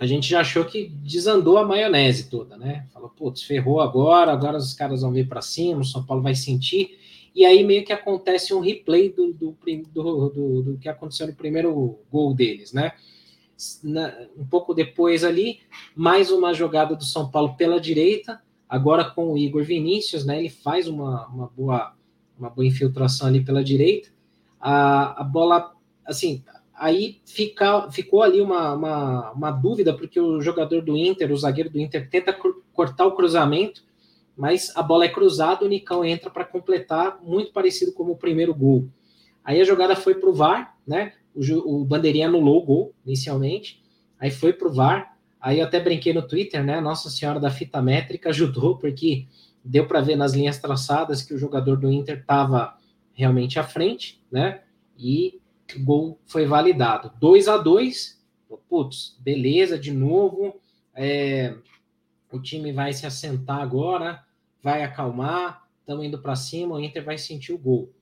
a 0.00 0.06
gente 0.06 0.28
já 0.28 0.40
achou 0.40 0.64
que 0.64 0.88
desandou 0.88 1.58
a 1.58 1.66
maionese 1.66 2.28
toda, 2.28 2.56
né? 2.56 2.86
Falou, 2.92 3.10
putz, 3.10 3.42
ferrou 3.42 3.80
agora, 3.80 4.32
agora 4.32 4.56
os 4.56 4.74
caras 4.74 5.02
vão 5.02 5.12
vir 5.12 5.28
para 5.28 5.42
cima, 5.42 5.82
o 5.82 5.84
São 5.84 6.04
Paulo 6.04 6.22
vai 6.22 6.34
sentir 6.34 6.98
e 7.34 7.44
aí 7.44 7.64
meio 7.64 7.84
que 7.84 7.92
acontece 7.92 8.52
um 8.52 8.60
replay 8.60 9.10
do, 9.10 9.32
do, 9.32 9.56
do, 9.92 10.28
do, 10.28 10.62
do 10.62 10.78
que 10.78 10.88
aconteceu 10.88 11.26
no 11.26 11.34
primeiro 11.34 11.98
gol 12.10 12.34
deles, 12.34 12.72
né? 12.72 12.92
Na, 13.82 14.12
um 14.36 14.44
pouco 14.44 14.74
depois 14.74 15.24
ali, 15.24 15.60
mais 15.94 16.30
uma 16.30 16.52
jogada 16.52 16.94
do 16.94 17.04
São 17.04 17.30
Paulo 17.30 17.56
pela 17.56 17.80
direita, 17.80 18.42
agora 18.68 19.04
com 19.04 19.32
o 19.32 19.38
Igor 19.38 19.64
Vinícius, 19.64 20.24
né? 20.24 20.38
Ele 20.38 20.50
faz 20.50 20.88
uma, 20.88 21.26
uma, 21.28 21.46
boa, 21.46 21.94
uma 22.38 22.50
boa 22.50 22.66
infiltração 22.66 23.28
ali 23.28 23.44
pela 23.44 23.62
direita. 23.62 24.10
A, 24.60 25.22
a 25.22 25.24
bola, 25.24 25.74
assim, 26.04 26.42
aí 26.74 27.20
fica, 27.24 27.90
ficou 27.90 28.22
ali 28.22 28.40
uma, 28.40 28.74
uma, 28.74 29.30
uma 29.32 29.50
dúvida, 29.50 29.94
porque 29.94 30.20
o 30.20 30.40
jogador 30.40 30.82
do 30.82 30.96
Inter, 30.96 31.30
o 31.32 31.36
zagueiro 31.36 31.70
do 31.70 31.80
Inter, 31.80 32.10
tenta 32.10 32.36
cortar 32.72 33.06
o 33.06 33.14
cruzamento 33.14 33.84
mas 34.36 34.74
a 34.76 34.82
bola 34.82 35.04
é 35.04 35.08
cruzada, 35.08 35.64
o 35.64 35.68
Nicão 35.68 36.04
entra 36.04 36.30
para 36.30 36.44
completar, 36.44 37.18
muito 37.22 37.52
parecido 37.52 37.92
como 37.92 38.12
o 38.12 38.16
primeiro 38.16 38.54
gol. 38.54 38.88
Aí 39.44 39.60
a 39.60 39.64
jogada 39.64 39.94
foi 39.96 40.14
para 40.14 40.28
o 40.28 40.34
VAR, 40.34 40.76
né? 40.86 41.12
O, 41.34 41.80
o 41.80 41.84
Bandeirinha 41.84 42.28
anulou 42.28 42.62
o 42.62 42.64
gol 42.64 42.94
inicialmente, 43.04 43.82
aí 44.18 44.30
foi 44.30 44.52
para 44.52 44.68
o 44.68 44.72
VAR. 44.72 45.16
Aí 45.40 45.58
eu 45.58 45.66
até 45.66 45.80
brinquei 45.80 46.12
no 46.12 46.26
Twitter, 46.26 46.64
né? 46.64 46.80
Nossa 46.80 47.10
Senhora 47.10 47.40
da 47.40 47.50
Fita 47.50 47.82
Métrica 47.82 48.28
ajudou, 48.28 48.78
porque 48.78 49.26
deu 49.64 49.86
para 49.86 50.00
ver 50.00 50.16
nas 50.16 50.34
linhas 50.34 50.58
traçadas 50.58 51.22
que 51.22 51.34
o 51.34 51.38
jogador 51.38 51.76
do 51.76 51.90
Inter 51.90 52.18
estava 52.18 52.76
realmente 53.14 53.58
à 53.58 53.64
frente, 53.64 54.22
né? 54.30 54.62
E 54.98 55.40
o 55.76 55.84
gol 55.84 56.18
foi 56.26 56.46
validado. 56.46 57.12
2 57.18 57.48
a 57.48 57.56
2 57.56 58.22
Putz, 58.72 59.16
beleza, 59.20 59.78
de 59.78 59.92
novo. 59.92 60.60
É, 60.94 61.54
o 62.32 62.40
time 62.40 62.72
vai 62.72 62.92
se 62.92 63.06
assentar 63.06 63.60
agora, 63.60 64.24
vai 64.62 64.82
acalmar, 64.82 65.68
estamos 65.80 66.04
indo 66.04 66.18
para 66.18 66.34
cima, 66.34 66.74
o 66.74 66.80
Inter 66.80 67.04
vai 67.04 67.18
sentir 67.18 67.52
o 67.52 67.58
gol. 67.58 67.92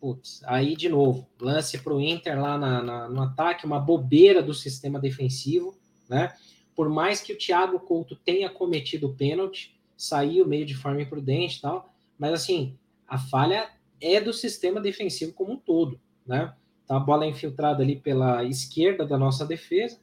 Putz, 0.00 0.42
aí 0.44 0.76
de 0.76 0.88
novo, 0.88 1.28
lance 1.40 1.78
para 1.78 1.94
o 1.94 2.00
Inter 2.00 2.40
lá 2.40 2.56
na, 2.56 2.82
na, 2.82 3.08
no 3.08 3.22
ataque, 3.22 3.66
uma 3.66 3.78
bobeira 3.78 4.42
do 4.42 4.54
sistema 4.54 4.98
defensivo, 4.98 5.76
né? 6.08 6.34
Por 6.74 6.88
mais 6.88 7.20
que 7.20 7.32
o 7.32 7.38
Thiago 7.38 7.78
Couto 7.80 8.16
tenha 8.16 8.48
cometido 8.48 9.08
o 9.08 9.14
pênalti, 9.14 9.78
saiu 9.96 10.46
meio 10.46 10.64
de 10.64 10.74
forma 10.74 11.02
imprudente 11.02 11.58
e 11.58 11.60
tal, 11.60 11.92
mas 12.18 12.32
assim, 12.32 12.78
a 13.06 13.18
falha 13.18 13.68
é 14.00 14.20
do 14.20 14.32
sistema 14.32 14.80
defensivo 14.80 15.34
como 15.34 15.52
um 15.52 15.56
todo, 15.56 16.00
né? 16.26 16.54
Então 16.84 16.96
a 16.96 17.00
bola 17.00 17.24
é 17.24 17.28
infiltrada 17.28 17.82
ali 17.82 17.96
pela 17.96 18.42
esquerda 18.44 19.06
da 19.06 19.18
nossa 19.18 19.46
defesa, 19.46 19.98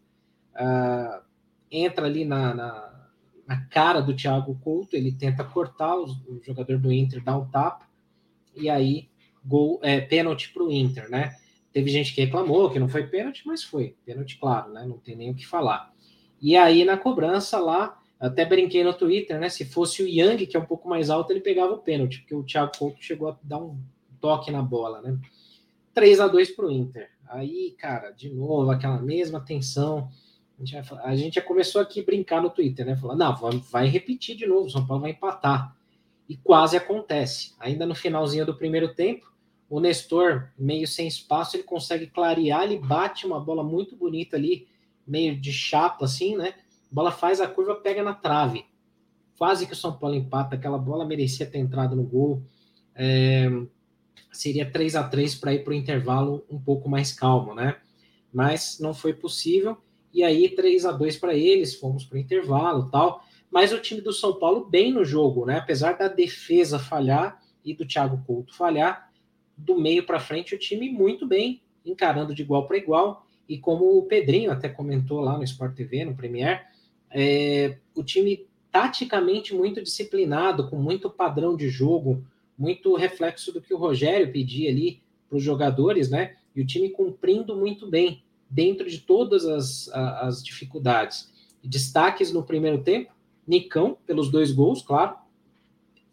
uh, 0.54 1.22
entra 1.72 2.06
ali 2.06 2.24
na, 2.24 2.54
na, 2.54 2.87
na, 3.48 3.62
cara 3.68 4.02
do 4.02 4.16
Thiago 4.16 4.60
Couto, 4.64 4.96
ele 4.96 5.12
tenta 5.12 5.44
cortar, 5.44 5.98
o, 5.98 6.08
jogador 6.44 6.78
do 6.78 6.92
Inter 6.92 7.24
dá 7.24 7.38
um 7.38 7.48
tapa, 7.48 7.88
e 8.56 8.70
aí 8.70 9.10
gol, 9.44 9.80
é, 9.82 10.02
pênalti 10.02 10.52
para 10.52 10.64
o 10.64 10.72
Inter, 10.72 11.10
né? 11.10 11.36
Teve 11.72 11.90
gente 11.90 12.14
que 12.14 12.22
reclamou 12.22 12.70
que 12.70 12.80
não 12.80 12.90
foi 12.90 13.06
pênalti, 13.08 13.44
mas 13.46 13.64
foi. 13.64 13.96
Pênalti, 14.06 14.38
claro, 14.38 14.72
né? 14.74 14.86
Não 14.86 14.98
tem 14.98 15.16
nem 15.16 15.32
o 15.32 15.36
que 15.36 15.46
falar. 15.46 15.94
E 16.42 16.56
aí, 16.58 16.84
na 16.84 16.98
cobrança 16.98 17.60
lá, 17.60 18.00
até 18.20 18.46
brinquei 18.46 18.84
no 18.84 18.94
Twitter, 18.94 19.40
né? 19.40 19.48
Se 19.50 19.66
fosse 19.66 20.04
o 20.04 20.08
Yang, 20.08 20.48
que 20.48 20.58
é 20.58 20.60
um 20.60 20.66
pouco 20.66 20.90
mais 20.90 21.10
alto, 21.10 21.32
ele 21.32 21.40
pegava 21.40 21.74
o 21.74 21.80
pênalti, 21.80 22.20
porque 22.20 22.36
o 22.36 22.44
Thiago 22.44 22.72
Couto 22.78 22.98
chegou 23.00 23.30
a 23.30 23.38
dar 23.44 23.60
um 23.60 23.80
toque 24.20 24.52
na 24.52 24.62
bola, 24.62 25.02
né? 25.02 25.18
3 25.94 26.20
a 26.20 26.28
2 26.28 26.52
para 26.52 26.66
o 26.66 26.72
Inter. 26.72 27.10
Aí, 27.28 27.76
cara, 27.78 28.12
de 28.12 28.30
novo, 28.30 28.70
aquela 28.72 29.02
mesma 29.02 29.40
tensão. 29.40 30.10
A 30.58 30.66
gente, 30.66 30.72
já, 30.72 31.02
a 31.04 31.16
gente 31.16 31.36
já 31.36 31.42
começou 31.42 31.80
aqui 31.80 32.00
a 32.00 32.04
brincar 32.04 32.42
no 32.42 32.50
Twitter, 32.50 32.86
né? 32.86 32.96
Falar, 32.96 33.16
não, 33.16 33.36
vai 33.70 33.88
repetir 33.88 34.36
de 34.36 34.48
novo, 34.48 34.66
o 34.66 34.70
São 34.70 34.86
Paulo 34.86 35.04
vai 35.04 35.12
empatar. 35.12 35.76
E 36.28 36.36
quase 36.36 36.76
acontece. 36.76 37.54
Ainda 37.60 37.86
no 37.86 37.94
finalzinho 37.94 38.46
do 38.46 38.56
primeiro 38.56 38.94
tempo, 38.94 39.32
o 39.70 39.80
Nestor, 39.80 40.50
meio 40.58 40.88
sem 40.88 41.08
espaço, 41.08 41.56
ele 41.56 41.64
consegue 41.64 42.08
clarear, 42.08 42.64
ele 42.64 42.80
bate 42.80 43.26
uma 43.26 43.40
bola 43.40 43.64
muito 43.64 43.96
bonita 43.96 44.36
ali, 44.36 44.68
meio 45.06 45.40
de 45.40 45.54
chapa, 45.54 46.06
assim, 46.06 46.36
né? 46.36 46.56
A 46.92 46.96
bola 46.96 47.12
faz 47.12 47.40
a 47.40 47.48
curva, 47.48 47.76
pega 47.76 48.02
na 48.02 48.14
trave. 48.14 48.66
Quase 49.38 49.68
que 49.68 49.74
o 49.74 49.76
São 49.76 49.94
Paulo 49.94 50.16
empata. 50.16 50.56
Aquela 50.56 50.78
bola 50.78 51.06
merecia 51.06 51.46
ter 51.46 51.60
entrado 51.60 51.96
no 51.96 52.04
gol. 52.04 52.42
É, 52.96 53.48
seria 54.32 54.70
3 54.70 54.96
a 54.96 55.04
3 55.04 55.36
para 55.36 55.54
ir 55.54 55.64
para 55.64 55.72
o 55.72 55.76
intervalo 55.76 56.44
um 56.50 56.60
pouco 56.60 56.90
mais 56.90 57.14
calmo, 57.14 57.54
né? 57.54 57.78
Mas 58.34 58.80
não 58.80 58.94
foi 58.94 59.14
possível. 59.14 59.78
E 60.18 60.24
aí, 60.24 60.50
3 60.50 60.84
a 60.84 60.92
2 60.92 61.16
para 61.18 61.36
eles, 61.36 61.76
fomos 61.76 62.04
para 62.04 62.16
o 62.16 62.20
intervalo 62.20 62.90
tal. 62.90 63.24
Mas 63.52 63.72
o 63.72 63.80
time 63.80 64.02
do 64.02 64.12
São 64.12 64.34
Paulo 64.34 64.66
bem 64.66 64.92
no 64.92 65.06
jogo, 65.06 65.46
né? 65.46 65.60
Apesar 65.60 65.96
da 65.96 66.08
defesa 66.08 66.80
falhar 66.80 67.40
e 67.64 67.72
do 67.72 67.86
Thiago 67.86 68.24
Couto 68.26 68.56
falhar, 68.56 69.12
do 69.56 69.80
meio 69.80 70.08
para 70.08 70.20
frente 70.20 70.56
o 70.56 70.58
time 70.58 70.90
muito 70.90 71.28
bem, 71.28 71.62
encarando 71.86 72.34
de 72.34 72.42
igual 72.42 72.66
para 72.66 72.78
igual. 72.78 73.28
E 73.48 73.60
como 73.60 73.96
o 73.96 74.08
Pedrinho 74.08 74.50
até 74.50 74.68
comentou 74.68 75.20
lá 75.20 75.38
no 75.38 75.44
Sport 75.44 75.76
TV, 75.76 76.04
no 76.04 76.16
Premier, 76.16 76.66
é, 77.12 77.78
o 77.94 78.04
time 78.04 78.48
taticamente 78.72 79.54
muito 79.54 79.84
disciplinado, 79.84 80.68
com 80.68 80.78
muito 80.78 81.12
padrão 81.12 81.56
de 81.56 81.70
jogo, 81.70 82.26
muito 82.58 82.96
reflexo 82.96 83.54
do 83.54 83.62
que 83.62 83.72
o 83.72 83.78
Rogério 83.78 84.32
pedia 84.32 84.72
ali 84.72 85.00
para 85.30 85.38
os 85.38 85.44
jogadores, 85.44 86.10
né? 86.10 86.38
E 86.56 86.62
o 86.62 86.66
time 86.66 86.90
cumprindo 86.90 87.56
muito 87.56 87.88
bem 87.88 88.24
dentro 88.50 88.90
de 88.90 89.00
todas 89.00 89.46
as, 89.46 89.90
as 89.90 90.44
dificuldades. 90.44 91.32
Destaques 91.64 92.32
no 92.32 92.44
primeiro 92.44 92.82
tempo, 92.82 93.12
Nicão, 93.46 93.98
pelos 94.06 94.30
dois 94.30 94.52
gols, 94.52 94.82
claro. 94.82 95.16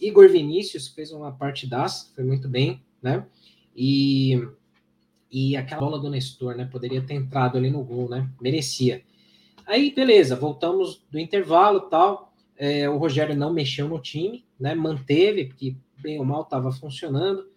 Igor 0.01 0.29
Vinícius 0.29 0.89
fez 0.89 1.13
uma 1.13 1.33
partidaça, 1.33 2.13
foi 2.15 2.25
muito 2.25 2.49
bem, 2.49 2.83
né? 3.01 3.27
E, 3.77 4.47
e 5.31 5.57
aquela 5.57 5.81
bola 5.81 5.99
do 5.99 6.11
Nestor, 6.11 6.57
né? 6.57 6.65
Poderia 6.65 7.03
ter 7.03 7.15
entrado 7.15 7.57
ali 7.57 7.71
no 7.71 7.83
gol, 7.83 8.09
né? 8.09 8.29
Merecia. 8.41 9.03
Aí, 9.67 9.93
beleza, 9.95 10.37
voltamos 10.37 11.03
do 11.11 11.19
intervalo 11.19 11.81
tal. 11.83 12.33
É, 12.57 12.89
o 12.89 12.99
Rogério 12.99 13.37
não 13.37 13.53
mexeu 13.53 13.89
no 13.89 14.01
time, 14.01 14.45
né? 14.59 14.75
Manteve, 14.75 15.47
porque 15.47 15.77
bem 16.01 16.19
ou 16.19 16.25
mal 16.25 16.43
estava 16.43 16.71
funcionando. 16.71 17.49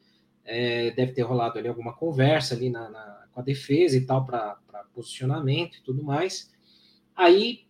É, 0.46 0.92
deve 0.92 1.12
ter 1.12 1.24
rolado 1.24 1.60
ali 1.60 1.68
alguma 1.68 1.94
conversa 1.94 2.56
ali 2.56 2.70
na, 2.70 2.90
na 2.90 3.28
com 3.38 3.42
a 3.42 3.44
defesa 3.44 3.96
e 3.96 4.02
tal, 4.02 4.26
para 4.26 4.58
posicionamento 4.98 5.78
e 5.78 5.82
tudo 5.84 6.04
mais. 6.04 6.52
Aí 7.16 7.68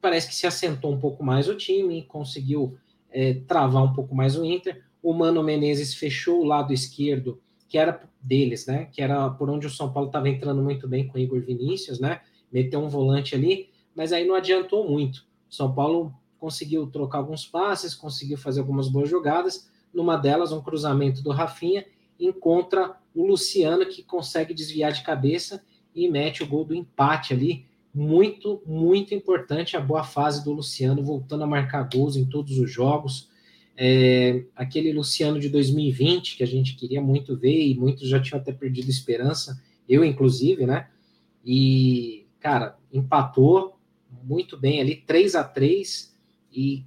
parece 0.00 0.28
que 0.28 0.34
se 0.34 0.46
assentou 0.46 0.92
um 0.92 1.00
pouco 1.00 1.24
mais 1.24 1.48
o 1.48 1.56
time, 1.56 2.04
conseguiu 2.04 2.78
é, 3.10 3.34
travar 3.46 3.82
um 3.82 3.94
pouco 3.94 4.14
mais 4.14 4.36
o 4.36 4.44
Inter. 4.44 4.84
O 5.02 5.14
Mano 5.14 5.42
Menezes 5.42 5.94
fechou 5.94 6.40
o 6.40 6.44
lado 6.44 6.72
esquerdo, 6.72 7.40
que 7.68 7.78
era 7.78 8.02
deles, 8.20 8.66
né? 8.66 8.86
Que 8.92 9.00
era 9.00 9.30
por 9.30 9.48
onde 9.48 9.66
o 9.66 9.70
São 9.70 9.92
Paulo 9.92 10.08
estava 10.08 10.28
entrando 10.28 10.62
muito 10.62 10.86
bem 10.86 11.08
com 11.08 11.16
o 11.16 11.20
Igor 11.20 11.40
Vinícius, 11.40 11.98
né? 11.98 12.20
meteu 12.52 12.80
um 12.80 12.88
volante 12.88 13.34
ali, 13.34 13.70
mas 13.94 14.12
aí 14.12 14.26
não 14.26 14.34
adiantou 14.34 14.88
muito. 14.88 15.26
São 15.48 15.74
Paulo 15.74 16.14
conseguiu 16.38 16.86
trocar 16.86 17.18
alguns 17.18 17.46
passes, 17.46 17.94
conseguiu 17.94 18.38
fazer 18.38 18.60
algumas 18.60 18.88
boas 18.88 19.08
jogadas. 19.08 19.70
Numa 19.92 20.16
delas, 20.16 20.52
um 20.52 20.62
cruzamento 20.62 21.22
do 21.22 21.30
Rafinha 21.30 21.84
encontra 22.18 22.96
o 23.14 23.26
Luciano 23.26 23.86
que 23.86 24.02
consegue 24.02 24.54
desviar 24.54 24.92
de 24.92 25.02
cabeça 25.02 25.64
e 25.96 26.08
mete 26.08 26.42
o 26.42 26.46
gol 26.46 26.64
do 26.64 26.74
empate 26.74 27.32
ali. 27.32 27.64
Muito, 27.92 28.62
muito 28.66 29.14
importante 29.14 29.74
a 29.74 29.80
boa 29.80 30.04
fase 30.04 30.44
do 30.44 30.52
Luciano, 30.52 31.02
voltando 31.02 31.44
a 31.44 31.46
marcar 31.46 31.88
gols 31.90 32.14
em 32.14 32.26
todos 32.26 32.58
os 32.58 32.70
jogos. 32.70 33.30
É, 33.74 34.44
aquele 34.54 34.92
Luciano 34.92 35.40
de 35.40 35.48
2020 35.48 36.36
que 36.36 36.42
a 36.42 36.46
gente 36.46 36.76
queria 36.76 37.00
muito 37.00 37.36
ver 37.36 37.66
e 37.66 37.74
muitos 37.74 38.08
já 38.08 38.20
tinham 38.20 38.40
até 38.40 38.52
perdido 38.52 38.90
esperança, 38.90 39.60
eu 39.88 40.04
inclusive, 40.04 40.66
né? 40.66 40.88
E 41.44 42.26
cara, 42.38 42.78
empatou 42.92 43.78
muito 44.22 44.56
bem 44.56 44.80
ali, 44.80 44.96
3 44.96 45.34
a 45.34 45.44
3 45.44 46.14
e, 46.52 46.84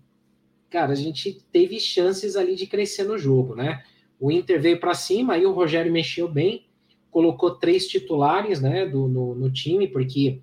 cara, 0.70 0.94
a 0.94 0.96
gente 0.96 1.44
teve 1.51 1.80
chances 1.80 2.36
ali 2.36 2.56
de 2.56 2.68
crescer 2.68 3.04
no 3.04 3.18
jogo, 3.18 3.56
né? 3.56 3.84
O 4.20 4.32
Inter 4.32 4.62
veio 4.62 4.80
para 4.80 4.94
cima, 4.94 5.34
aí 5.34 5.46
o 5.46 5.54
Rogério 5.54 5.92
mexeu 5.92 6.28
bem, 6.28 6.66
colocou 7.12 7.51
três 7.51 7.88
titulares, 7.88 8.62
né, 8.62 8.86
do, 8.86 9.08
no, 9.08 9.36
no 9.36 9.51
time, 9.51 9.88
porque 9.88 10.42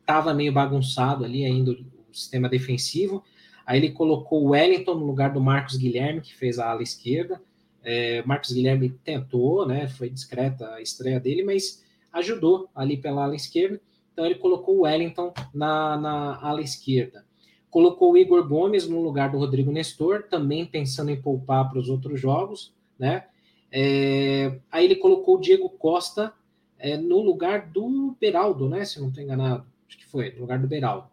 estava 0.00 0.30
é, 0.30 0.34
meio 0.34 0.52
bagunçado 0.52 1.24
ali 1.24 1.44
ainda 1.44 1.72
o 1.72 1.86
sistema 2.12 2.48
defensivo. 2.48 3.22
Aí 3.64 3.78
ele 3.78 3.90
colocou 3.92 4.44
o 4.44 4.50
Wellington 4.50 4.94
no 4.94 5.06
lugar 5.06 5.32
do 5.32 5.40
Marcos 5.40 5.76
Guilherme, 5.76 6.20
que 6.20 6.34
fez 6.34 6.58
a 6.58 6.70
ala 6.70 6.82
esquerda. 6.82 7.40
É, 7.82 8.22
Marcos 8.24 8.52
Guilherme 8.52 8.90
tentou, 9.04 9.66
né? 9.66 9.88
Foi 9.88 10.08
discreta 10.08 10.68
a 10.74 10.82
estreia 10.82 11.20
dele, 11.20 11.42
mas 11.42 11.82
ajudou 12.12 12.68
ali 12.74 12.96
pela 12.96 13.24
ala 13.24 13.36
esquerda. 13.36 13.80
Então 14.12 14.26
ele 14.26 14.34
colocou 14.34 14.78
o 14.78 14.80
Wellington 14.82 15.32
na, 15.54 15.96
na 15.96 16.38
ala 16.42 16.60
esquerda. 16.60 17.24
Colocou 17.70 18.12
o 18.12 18.18
Igor 18.18 18.46
Gomes 18.46 18.86
no 18.86 19.00
lugar 19.00 19.30
do 19.30 19.38
Rodrigo 19.38 19.72
Nestor, 19.72 20.24
também 20.24 20.66
pensando 20.66 21.10
em 21.10 21.20
poupar 21.20 21.70
para 21.70 21.78
os 21.78 21.88
outros 21.88 22.20
jogos, 22.20 22.74
né? 22.98 23.24
É, 23.72 24.60
aí 24.70 24.84
ele 24.84 24.96
colocou 24.96 25.36
o 25.36 25.40
Diego 25.40 25.68
Costa 25.70 26.32
é, 26.78 26.96
no 26.96 27.20
lugar 27.20 27.70
do 27.70 28.16
Beraldo, 28.20 28.68
né? 28.68 28.84
Se 28.84 29.00
não 29.00 29.08
estou 29.08 29.24
enganado, 29.24 29.66
acho 29.88 29.98
que 29.98 30.06
foi, 30.06 30.30
no 30.32 30.42
lugar 30.42 30.58
do 30.58 30.68
Beraldo. 30.68 31.08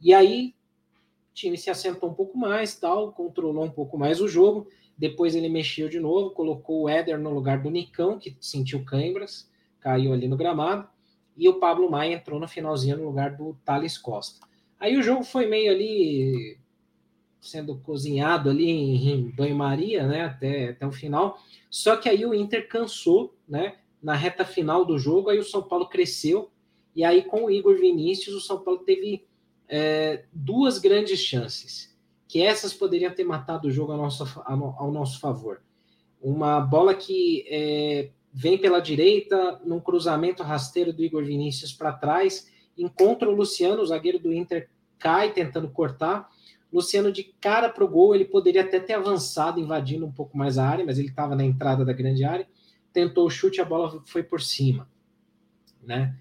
E 0.00 0.14
aí 0.14 0.54
o 1.30 1.34
time 1.34 1.58
se 1.58 1.68
assentou 1.68 2.10
um 2.10 2.14
pouco 2.14 2.38
mais, 2.38 2.78
tal, 2.78 3.12
controlou 3.12 3.64
um 3.64 3.70
pouco 3.70 3.98
mais 3.98 4.20
o 4.20 4.28
jogo. 4.28 4.68
Depois 4.96 5.34
ele 5.34 5.48
mexeu 5.48 5.88
de 5.88 5.98
novo, 5.98 6.30
colocou 6.30 6.82
o 6.82 6.88
Éder 6.88 7.18
no 7.18 7.30
lugar 7.30 7.62
do 7.62 7.70
Nicão, 7.70 8.18
que 8.18 8.36
sentiu 8.40 8.84
câimbras 8.84 9.50
caiu 9.80 10.12
ali 10.12 10.28
no 10.28 10.36
gramado, 10.36 10.86
e 11.36 11.48
o 11.48 11.58
Pablo 11.58 11.90
Maia 11.90 12.14
entrou 12.14 12.38
no 12.38 12.46
finalzinho 12.46 12.98
no 12.98 13.06
lugar 13.06 13.36
do 13.36 13.58
Thales 13.64 13.96
Costa. 13.96 14.46
Aí 14.78 14.96
o 14.96 15.02
jogo 15.02 15.24
foi 15.24 15.46
meio 15.46 15.72
ali 15.72 16.58
sendo 17.40 17.76
cozinhado 17.78 18.50
ali 18.50 18.70
em 18.70 19.30
banho-maria, 19.30 20.06
né, 20.06 20.24
até, 20.24 20.70
até 20.70 20.86
o 20.86 20.92
final. 20.92 21.38
Só 21.70 21.96
que 21.96 22.08
aí 22.08 22.24
o 22.26 22.34
Inter 22.34 22.68
cansou, 22.68 23.34
né, 23.48 23.76
na 24.02 24.14
reta 24.14 24.44
final 24.44 24.84
do 24.84 24.98
jogo, 24.98 25.30
aí 25.30 25.38
o 25.38 25.44
São 25.44 25.62
Paulo 25.62 25.88
cresceu, 25.88 26.50
e 26.94 27.04
aí 27.04 27.22
com 27.22 27.44
o 27.44 27.50
Igor 27.50 27.76
Vinícius, 27.76 28.34
o 28.34 28.40
São 28.40 28.60
Paulo 28.60 28.80
teve 28.80 29.24
é, 29.68 30.24
duas 30.32 30.78
grandes 30.78 31.20
chances, 31.20 31.96
que 32.28 32.42
essas 32.42 32.72
poderiam 32.72 33.12
ter 33.12 33.24
matado 33.24 33.68
o 33.68 33.70
jogo 33.70 33.92
ao 33.92 33.98
nosso, 33.98 34.24
ao 34.44 34.90
nosso 34.90 35.20
favor. 35.20 35.62
Uma 36.20 36.60
bola 36.60 36.94
que 36.94 37.44
é, 37.48 38.10
vem 38.32 38.58
pela 38.58 38.80
direita, 38.80 39.60
num 39.64 39.80
cruzamento 39.80 40.42
rasteiro 40.42 40.92
do 40.92 41.02
Igor 41.02 41.24
Vinícius 41.24 41.72
para 41.72 41.92
trás, 41.92 42.50
encontra 42.76 43.28
o 43.28 43.34
Luciano, 43.34 43.82
o 43.82 43.86
zagueiro 43.86 44.18
do 44.18 44.32
Inter 44.32 44.68
cai 44.98 45.32
tentando 45.32 45.68
cortar. 45.70 46.28
Luciano 46.72 47.10
de 47.10 47.24
cara 47.24 47.68
para 47.68 47.84
o 47.84 47.88
gol, 47.88 48.14
ele 48.14 48.24
poderia 48.24 48.62
até 48.62 48.78
ter 48.78 48.94
avançado, 48.94 49.60
invadindo 49.60 50.06
um 50.06 50.12
pouco 50.12 50.36
mais 50.36 50.58
a 50.58 50.68
área, 50.68 50.84
mas 50.84 50.98
ele 50.98 51.08
estava 51.08 51.34
na 51.34 51.44
entrada 51.44 51.84
da 51.84 51.92
grande 51.92 52.24
área. 52.24 52.48
Tentou 52.92 53.26
o 53.26 53.30
chute, 53.30 53.60
a 53.60 53.64
bola 53.64 54.02
foi 54.06 54.22
por 54.22 54.40
cima, 54.40 54.88
né? 55.82 56.16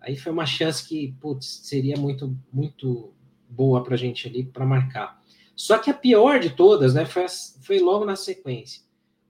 Aí 0.00 0.16
foi 0.16 0.32
uma 0.32 0.46
chance 0.46 0.86
que, 0.86 1.14
putz, 1.20 1.60
seria 1.64 1.96
muito, 1.96 2.34
muito 2.52 3.12
boa 3.48 3.82
para 3.84 3.94
a 3.94 3.98
gente 3.98 4.26
ali 4.26 4.44
para 4.44 4.64
marcar. 4.64 5.20
Só 5.54 5.76
que 5.76 5.90
a 5.90 5.94
pior 5.94 6.40
de 6.40 6.50
todas, 6.50 6.94
né, 6.94 7.04
foi, 7.04 7.26
foi 7.60 7.78
logo 7.80 8.06
na 8.06 8.16
sequência. 8.16 8.82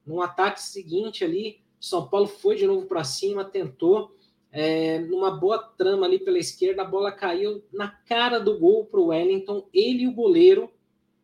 No 0.07 0.23
ataque 0.23 0.63
seguinte 0.63 1.25
ali, 1.25 1.61
são 1.81 2.07
Paulo 2.07 2.29
foi 2.29 2.55
de 2.55 2.67
novo 2.67 2.87
para 2.87 3.03
cima, 3.03 3.45
tentou, 3.45 4.15
é, 4.53 4.99
numa 4.99 5.31
boa 5.31 5.59
trama 5.59 6.07
ali 6.07 6.19
pela 6.19 6.39
esquerda, 6.39 6.83
a 6.83 6.85
bola 6.85 7.13
caiu 7.13 7.63
na 7.73 7.89
cara 7.89 8.39
do 8.39 8.59
gol 8.59 8.85
para 8.85 9.01
o 9.01 9.07
Wellington. 9.07 9.69
Ele 9.73 10.05
e 10.05 10.09
o 10.09 10.13
goleiro, 10.13 10.71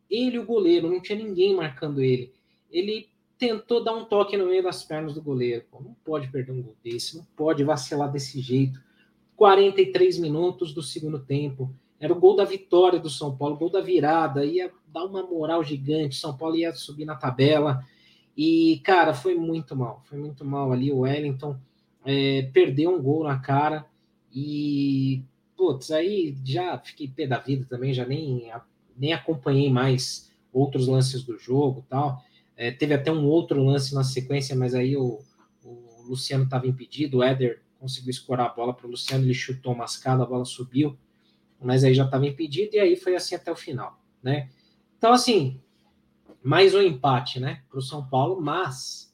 ele 0.09 0.37
e 0.37 0.39
o 0.39 0.45
goleiro, 0.45 0.89
não 0.89 1.01
tinha 1.01 1.17
ninguém 1.17 1.55
marcando 1.55 2.01
ele. 2.01 2.33
Ele 2.71 3.09
tentou 3.37 3.83
dar 3.83 3.93
um 3.93 4.05
toque 4.05 4.37
no 4.37 4.47
meio 4.47 4.63
das 4.63 4.83
pernas 4.83 5.13
do 5.13 5.21
goleiro. 5.21 5.65
Pô, 5.69 5.81
não 5.81 5.95
pode 6.05 6.29
perder 6.29 6.51
um 6.51 6.61
gol 6.61 6.75
desse, 6.83 7.17
não 7.17 7.25
pode 7.35 7.63
vacilar 7.63 8.11
desse 8.11 8.39
jeito. 8.39 8.81
43 9.35 10.17
minutos 10.17 10.73
do 10.73 10.81
segundo 10.81 11.19
tempo. 11.19 11.71
Era 11.99 12.13
o 12.13 12.19
gol 12.19 12.35
da 12.35 12.45
vitória 12.45 12.99
do 12.99 13.09
São 13.09 13.35
Paulo, 13.35 13.57
gol 13.57 13.69
da 13.69 13.81
virada, 13.81 14.45
ia 14.45 14.71
dar 14.87 15.05
uma 15.05 15.23
moral 15.23 15.63
gigante. 15.63 16.15
São 16.15 16.35
Paulo 16.35 16.55
ia 16.55 16.73
subir 16.73 17.05
na 17.05 17.15
tabela. 17.15 17.83
E, 18.35 18.81
cara, 18.83 19.13
foi 19.13 19.35
muito 19.35 19.75
mal. 19.75 20.01
Foi 20.05 20.17
muito 20.17 20.45
mal 20.45 20.71
ali. 20.71 20.91
O 20.91 20.99
Wellington 20.99 21.57
é, 22.07 22.43
perdeu 22.53 22.95
um 22.95 23.01
gol 23.01 23.25
na 23.25 23.37
cara. 23.37 23.85
E, 24.33 25.21
putz, 25.57 25.91
aí 25.91 26.37
já 26.45 26.79
fiquei 26.79 27.09
pé 27.09 27.27
da 27.27 27.37
vida 27.37 27.65
também, 27.69 27.93
já 27.93 28.05
nem, 28.05 28.49
nem 28.95 29.11
acompanhei 29.11 29.69
mais 29.69 30.31
outros 30.53 30.87
lances 30.87 31.21
do 31.23 31.37
jogo 31.37 31.85
tal. 31.89 32.23
É, 32.55 32.71
teve 32.71 32.93
até 32.93 33.11
um 33.11 33.25
outro 33.25 33.61
lance 33.61 33.93
na 33.93 34.05
sequência, 34.05 34.55
mas 34.55 34.73
aí 34.73 34.95
o, 34.95 35.19
o 35.63 36.01
Luciano 36.07 36.45
estava 36.45 36.65
impedido, 36.65 37.17
o 37.17 37.23
Éder 37.23 37.61
conseguiu 37.77 38.09
escorar 38.09 38.47
a 38.47 38.53
bola 38.53 38.73
para 38.73 38.87
o 38.87 38.89
Luciano, 38.89 39.25
ele 39.25 39.33
chutou 39.33 39.75
mascado, 39.75 40.23
a 40.23 40.25
bola 40.25 40.45
subiu, 40.45 40.97
mas 41.61 41.83
aí 41.83 41.93
já 41.93 42.05
estava 42.05 42.25
impedido, 42.25 42.75
e 42.75 42.79
aí 42.79 42.95
foi 42.95 43.15
assim 43.15 43.35
até 43.35 43.51
o 43.51 43.55
final, 43.55 44.01
né? 44.23 44.49
Então, 44.97 45.13
assim, 45.13 45.61
mais 46.41 46.73
um 46.73 46.81
empate, 46.81 47.39
né, 47.39 47.61
para 47.69 47.77
o 47.77 47.81
São 47.81 48.07
Paulo, 48.07 48.41
mas 48.41 49.06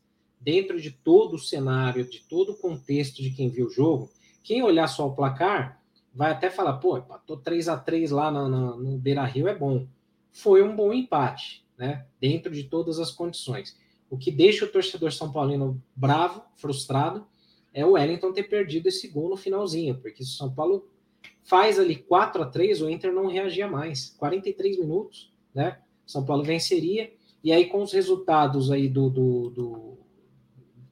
dentro 0.43 0.79
de 0.79 0.91
todo 0.91 1.35
o 1.35 1.39
cenário, 1.39 2.07
de 2.07 2.21
todo 2.21 2.53
o 2.53 2.57
contexto 2.57 3.21
de 3.21 3.31
quem 3.31 3.49
viu 3.49 3.67
o 3.67 3.71
jogo, 3.71 4.11
quem 4.43 4.61
olhar 4.61 4.87
só 4.87 5.07
o 5.07 5.15
placar 5.15 5.81
vai 6.13 6.31
até 6.31 6.49
falar, 6.49 6.73
pô, 6.73 6.97
empatou 6.97 7.37
3 7.37 7.69
a 7.69 7.77
3 7.77 8.11
lá 8.11 8.29
no, 8.29 8.49
no, 8.49 8.77
no 8.77 8.97
Beira 8.97 9.23
Rio 9.23 9.47
é 9.47 9.55
bom. 9.55 9.87
Foi 10.31 10.61
um 10.61 10.75
bom 10.75 10.93
empate 10.93 11.63
né? 11.77 12.05
Dentro 12.19 12.53
de 12.53 12.63
todas 12.63 12.99
as 12.99 13.11
condições. 13.11 13.77
O 14.09 14.17
que 14.17 14.31
deixa 14.31 14.65
o 14.65 14.71
torcedor 14.71 15.11
São 15.11 15.31
Paulino 15.31 15.81
bravo, 15.95 16.43
frustrado, 16.55 17.25
é 17.73 17.85
o 17.85 17.91
Wellington 17.91 18.31
ter 18.31 18.43
perdido 18.43 18.87
esse 18.87 19.07
gol 19.07 19.29
no 19.29 19.37
finalzinho, 19.37 19.97
porque 19.99 20.23
se 20.23 20.31
o 20.31 20.35
São 20.35 20.53
Paulo 20.53 20.87
faz 21.41 21.79
ali 21.79 21.95
4 21.95 22.43
a 22.43 22.45
3 22.45 22.81
o 22.81 22.89
Inter 22.89 23.11
não 23.11 23.27
reagia 23.27 23.67
mais. 23.67 24.09
43 24.17 24.79
minutos, 24.79 25.33
né? 25.53 25.79
São 26.05 26.23
Paulo 26.25 26.43
venceria. 26.43 27.11
E 27.43 27.51
aí, 27.51 27.65
com 27.65 27.81
os 27.81 27.91
resultados 27.91 28.71
aí 28.71 28.87
do, 28.87 29.09
do, 29.09 29.49
do 29.49 29.97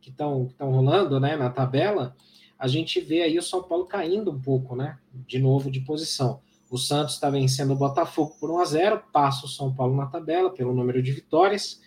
que 0.02 0.10
estão 0.10 0.50
rolando 0.60 1.20
né, 1.20 1.36
na 1.36 1.50
tabela, 1.50 2.16
a 2.58 2.68
gente 2.68 3.00
vê 3.00 3.22
aí 3.22 3.38
o 3.38 3.44
São 3.44 3.64
Paulo 3.64 3.86
caindo 3.86 4.32
um 4.32 4.40
pouco, 4.40 4.76
né? 4.76 5.00
De 5.28 5.40
novo 5.40 5.72
de 5.72 5.80
posição. 5.82 6.42
O 6.70 6.78
Santos 6.78 7.16
está 7.16 7.30
vencendo 7.30 7.72
o 7.72 7.76
Botafogo 7.76 8.36
por 8.40 8.50
1 8.52 8.60
a 8.60 8.66
0, 8.66 9.04
passa 9.12 9.46
o 9.46 9.50
São 9.50 9.74
Paulo 9.74 9.96
na 9.96 10.06
tabela 10.06 10.50
pelo 10.50 10.74
número 10.74 11.02
de 11.02 11.12
vitórias. 11.12 11.82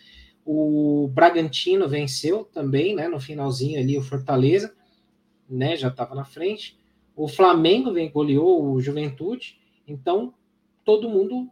O 0.45 1.09
Bragantino 1.13 1.89
venceu 1.89 2.45
também, 2.45 2.95
né, 2.95 3.09
no 3.09 3.19
finalzinho 3.19 3.81
ali 3.81 3.97
o 3.97 4.03
Fortaleza, 4.03 4.75
né, 5.49 5.77
já 5.77 5.89
estava 5.89 6.15
na 6.15 6.25
frente. 6.25 6.79
O 7.17 7.29
Flamengo 7.29 7.93
goleou 8.13 8.73
o 8.73 8.81
Juventude, 8.81 9.59
então 9.87 10.35
todo 10.85 11.09
mundo 11.09 11.49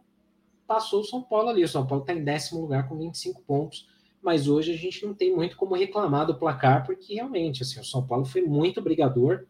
passou 0.67 1.01
o 1.01 1.05
São 1.05 1.21
Paulo 1.21 1.49
ali. 1.49 1.63
O 1.63 1.67
São 1.67 1.87
Paulo 1.87 2.03
está 2.03 2.13
em 2.13 2.23
décimo 2.23 2.61
lugar 2.61 2.87
com 2.87 2.97
25 2.97 3.41
pontos, 3.41 3.87
mas 4.23 4.47
hoje 4.47 4.73
a 4.73 4.77
gente 4.77 5.05
não 5.05 5.13
tem 5.13 5.35
muito 5.35 5.57
como 5.57 5.75
reclamar 5.75 6.25
do 6.25 6.35
placar, 6.35 6.85
porque 6.85 7.15
realmente 7.15 7.63
assim, 7.63 7.79
o 7.79 7.85
São 7.85 8.05
Paulo 8.05 8.25
foi 8.25 8.41
muito 8.41 8.81
brigador, 8.81 9.45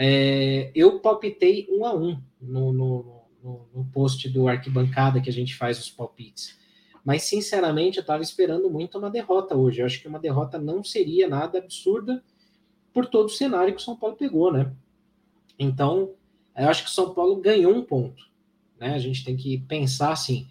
é, 0.00 0.70
eu 0.76 1.00
palpitei 1.00 1.66
um 1.68 1.84
a 1.84 1.92
um 1.92 2.22
no, 2.40 2.72
no, 2.72 3.22
no, 3.42 3.68
no, 3.74 3.84
post 3.92 4.28
do 4.28 4.46
Arquibancada 4.46 5.20
que 5.20 5.28
a 5.28 5.32
gente 5.32 5.56
faz 5.56 5.76
os 5.80 5.90
palpites. 5.90 6.56
Mas, 7.04 7.24
sinceramente, 7.24 7.96
eu 7.96 8.02
estava 8.02 8.22
esperando 8.22 8.70
muito 8.70 8.96
uma 8.96 9.10
derrota 9.10 9.56
hoje. 9.56 9.80
Eu 9.80 9.86
acho 9.86 10.00
que 10.00 10.06
uma 10.06 10.20
derrota 10.20 10.56
não 10.56 10.84
seria 10.84 11.26
nada 11.26 11.58
absurda 11.58 12.22
por 12.92 13.06
todo 13.06 13.26
o 13.26 13.30
cenário 13.30 13.74
que 13.74 13.80
o 13.80 13.84
São 13.84 13.96
Paulo 13.96 14.14
pegou, 14.14 14.52
né? 14.52 14.72
Então, 15.58 16.14
eu 16.56 16.68
acho 16.68 16.84
que 16.84 16.90
o 16.90 16.92
São 16.92 17.12
Paulo 17.12 17.36
ganhou 17.36 17.74
um 17.74 17.82
ponto. 17.82 18.22
Né? 18.78 18.94
A 18.94 18.98
gente 18.98 19.24
tem 19.24 19.36
que 19.36 19.58
pensar 19.58 20.12
assim, 20.12 20.46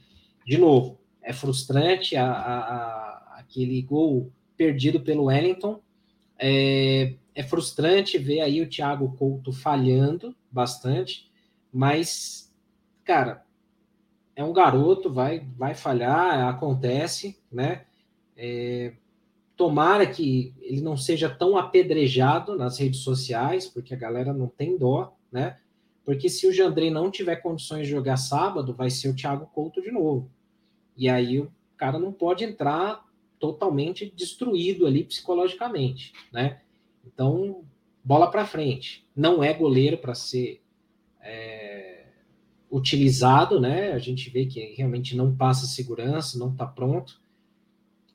de 0.45 0.57
novo, 0.57 0.99
é 1.21 1.31
frustrante 1.31 2.15
a, 2.17 2.29
a, 2.29 3.06
aquele 3.47 3.81
gol 3.81 4.31
perdido 4.55 4.99
pelo 4.99 5.25
Wellington. 5.25 5.81
É, 6.38 7.15
é 7.33 7.43
frustrante 7.43 8.17
ver 8.17 8.41
aí 8.41 8.62
o 8.62 8.69
Thiago 8.69 9.15
Couto 9.15 9.51
falhando 9.51 10.36
bastante, 10.51 11.29
mas, 11.71 12.53
cara, 13.03 13.43
é 14.36 14.43
um 14.43 14.53
garoto, 14.53 15.12
vai, 15.12 15.47
vai 15.57 15.73
falhar, 15.73 16.47
acontece, 16.47 17.39
né? 17.51 17.86
É, 18.36 18.93
tomara 19.55 20.05
que 20.05 20.53
ele 20.62 20.81
não 20.81 20.95
seja 20.95 21.27
tão 21.27 21.57
apedrejado 21.57 22.55
nas 22.55 22.77
redes 22.77 22.99
sociais, 22.99 23.65
porque 23.65 23.93
a 23.93 23.97
galera 23.97 24.31
não 24.31 24.47
tem 24.47 24.77
dó, 24.77 25.15
né? 25.31 25.57
Porque 26.05 26.29
se 26.29 26.47
o 26.47 26.53
Jandrei 26.53 26.91
não 26.91 27.10
tiver 27.10 27.38
condições 27.38 27.88
de 27.88 27.91
jogar 27.91 28.17
sábado, 28.17 28.73
vai 28.73 28.89
ser 28.89 29.10
o 29.10 29.15
Thiago 29.15 29.47
Couto 29.47 29.81
de 29.81 29.91
novo. 29.91 30.29
E 30.95 31.10
aí 31.10 31.39
o 31.39 31.51
cara 31.75 31.99
não 31.99 32.13
pode 32.13 32.43
entrar 32.43 33.06
totalmente 33.39 34.12
destruído 34.15 34.86
ali 34.86 35.04
psicologicamente, 35.04 36.13
né? 36.32 36.62
Então, 37.06 37.63
bola 38.04 38.30
para 38.30 38.45
frente. 38.45 39.06
Não 39.15 39.43
é 39.43 39.54
goleiro 39.54 39.97
para 39.97 40.15
ser 40.15 40.62
é, 41.21 42.06
utilizado, 42.71 43.60
né? 43.60 43.91
A 43.91 44.00
gente 44.00 44.30
vê 44.30 44.45
que 44.45 44.60
realmente 44.76 45.15
não 45.15 45.36
passa 45.36 45.65
segurança, 45.65 46.38
não 46.38 46.52
está 46.52 46.65
pronto, 46.65 47.21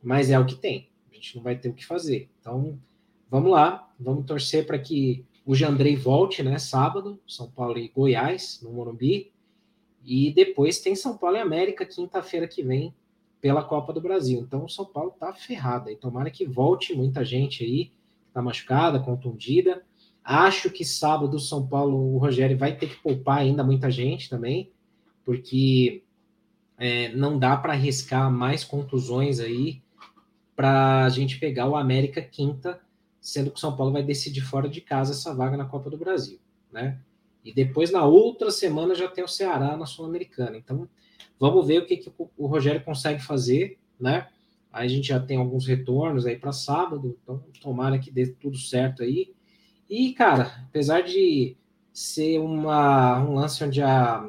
mas 0.03 0.31
é 0.31 0.39
o 0.39 0.47
que 0.47 0.55
tem. 0.55 0.89
A 1.11 1.15
gente 1.15 1.37
não 1.37 1.43
vai 1.43 1.57
ter 1.57 1.69
o 1.69 1.75
que 1.75 1.85
fazer. 1.85 2.29
Então, 2.41 2.79
vamos 3.31 3.51
lá, 3.51 3.93
vamos 3.99 4.27
torcer 4.27 4.67
para 4.67 4.79
que 4.79 5.25
o 5.45 5.55
Jandrei 5.55 5.97
volte, 5.97 6.43
né? 6.43 6.59
Sábado, 6.59 7.21
São 7.27 7.51
Paulo 7.51 7.79
e 7.79 7.89
Goiás, 7.89 8.61
no 8.63 8.73
Morumbi. 8.73 9.33
E 10.05 10.33
depois 10.33 10.81
tem 10.81 10.95
São 10.97 11.17
Paulo 11.17 11.37
e 11.37 11.41
América, 11.41 11.87
quinta-feira 11.87 12.49
que 12.49 12.63
vem, 12.63 12.95
pela 13.43 13.65
Copa 13.65 13.93
do 13.93 14.01
Brasil. 14.01 14.41
Então, 14.41 14.65
o 14.65 14.69
São 14.69 14.85
Paulo 14.85 15.11
tá 15.19 15.33
ferrado. 15.35 15.91
E 15.91 15.97
tomara 15.97 16.31
que 16.31 16.47
volte 16.47 16.95
muita 16.95 17.25
gente 17.25 17.65
aí 17.65 17.91
está 18.29 18.41
machucada, 18.41 19.01
contundida. 19.01 19.85
Acho 20.25 20.71
que 20.71 20.85
sábado 20.85 21.35
o 21.37 21.41
São 21.41 21.67
Paulo, 21.67 22.15
o 22.15 22.19
Rogério 22.19 22.57
vai 22.57 22.77
ter 22.77 22.89
que 22.89 23.03
poupar 23.03 23.39
ainda 23.39 23.65
muita 23.65 23.91
gente 23.91 24.31
também, 24.31 24.71
porque 25.25 26.05
é, 26.79 27.09
não 27.17 27.37
dá 27.37 27.57
para 27.57 27.73
arriscar 27.73 28.31
mais 28.31 28.63
contusões 28.63 29.41
aí 29.41 29.83
para 30.55 31.05
a 31.05 31.09
gente 31.09 31.41
pegar 31.41 31.69
o 31.69 31.75
América 31.75 32.23
quinta, 32.23 32.81
sendo 33.21 33.51
que 33.51 33.57
o 33.57 33.61
São 33.61 33.77
Paulo 33.77 33.93
vai 33.93 34.05
decidir 34.05 34.43
fora 34.43 34.69
de 34.69 34.81
casa 34.81 35.11
essa 35.11 35.35
vaga 35.35 35.57
na 35.57 35.65
Copa 35.65 35.91
do 35.91 35.97
Brasil, 35.97 36.39
né? 36.71 37.01
E 37.45 37.53
depois 37.53 37.91
na 37.91 38.05
outra 38.05 38.53
semana 38.53 38.95
já 38.95 39.09
tem 39.09 39.25
o 39.25 39.29
Ceará 39.29 39.77
na 39.77 39.85
Sul-Americana. 39.85 40.57
Então 40.57 40.89
vamos 41.39 41.67
ver 41.67 41.79
o 41.79 41.87
que, 41.87 41.97
que 41.97 42.13
o 42.37 42.47
Rogério 42.47 42.85
consegue 42.85 43.23
fazer, 43.23 43.79
né? 43.99 44.29
Aí 44.73 44.87
a 44.87 44.89
gente 44.89 45.09
já 45.09 45.21
tem 45.21 45.37
alguns 45.37 45.67
retornos 45.67 46.25
aí 46.25 46.37
para 46.37 46.53
sábado, 46.53 47.19
então 47.23 47.45
tomara 47.61 47.99
que 47.99 48.11
dê 48.11 48.27
tudo 48.27 48.57
certo 48.57 49.03
aí. 49.03 49.35
E, 49.89 50.15
cara, 50.15 50.65
apesar 50.69 51.03
de 51.03 51.57
ser 51.93 52.39
uma, 52.39 53.23
um 53.23 53.35
lance 53.35 53.63
onde 53.63 53.83
a, 53.83 54.27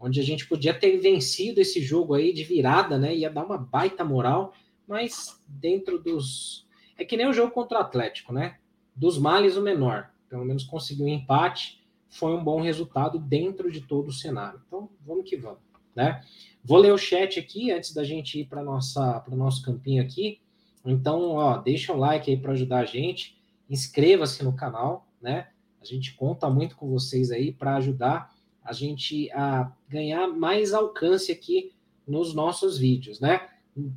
onde 0.00 0.18
a 0.18 0.22
gente 0.24 0.48
podia 0.48 0.74
ter 0.74 0.98
vencido 0.98 1.60
esse 1.60 1.80
jogo 1.80 2.14
aí 2.14 2.32
de 2.32 2.42
virada, 2.42 2.98
né? 2.98 3.14
Ia 3.14 3.30
dar 3.30 3.44
uma 3.44 3.56
baita 3.56 4.04
moral, 4.04 4.52
mas 4.86 5.40
dentro 5.46 5.98
dos. 5.98 6.66
É 6.98 7.04
que 7.04 7.16
nem 7.16 7.28
o 7.28 7.32
jogo 7.32 7.52
contra 7.52 7.78
o 7.78 7.80
Atlético, 7.80 8.32
né? 8.32 8.58
Dos 8.94 9.16
males 9.16 9.56
o 9.56 9.62
menor. 9.62 10.10
Pelo 10.28 10.44
menos 10.44 10.64
conseguiu 10.64 11.06
um 11.06 11.08
empate, 11.08 11.83
foi 12.14 12.32
um 12.32 12.42
bom 12.42 12.60
resultado 12.60 13.18
dentro 13.18 13.70
de 13.70 13.80
todo 13.80 14.08
o 14.08 14.12
cenário. 14.12 14.60
Então, 14.66 14.88
vamos 15.04 15.28
que 15.28 15.36
vamos, 15.36 15.58
né? 15.94 16.22
Vou 16.64 16.78
ler 16.78 16.92
o 16.92 16.98
chat 16.98 17.38
aqui 17.40 17.72
antes 17.72 17.92
da 17.92 18.04
gente 18.04 18.40
ir 18.40 18.46
para 18.46 18.62
nossa 18.62 19.20
para 19.20 19.34
o 19.34 19.36
nosso 19.36 19.62
campinho 19.62 20.00
aqui. 20.02 20.40
Então, 20.84 21.32
ó, 21.32 21.58
deixa 21.58 21.92
o 21.92 21.96
like 21.96 22.30
aí 22.30 22.36
para 22.36 22.52
ajudar 22.52 22.78
a 22.78 22.84
gente. 22.84 23.36
Inscreva-se 23.68 24.44
no 24.44 24.54
canal, 24.54 25.08
né? 25.20 25.48
A 25.80 25.84
gente 25.84 26.14
conta 26.14 26.48
muito 26.48 26.76
com 26.76 26.88
vocês 26.88 27.30
aí 27.32 27.52
para 27.52 27.76
ajudar 27.76 28.32
a 28.62 28.72
gente 28.72 29.30
a 29.32 29.72
ganhar 29.88 30.28
mais 30.28 30.72
alcance 30.72 31.32
aqui 31.32 31.72
nos 32.06 32.32
nossos 32.32 32.78
vídeos, 32.78 33.18
né? 33.18 33.48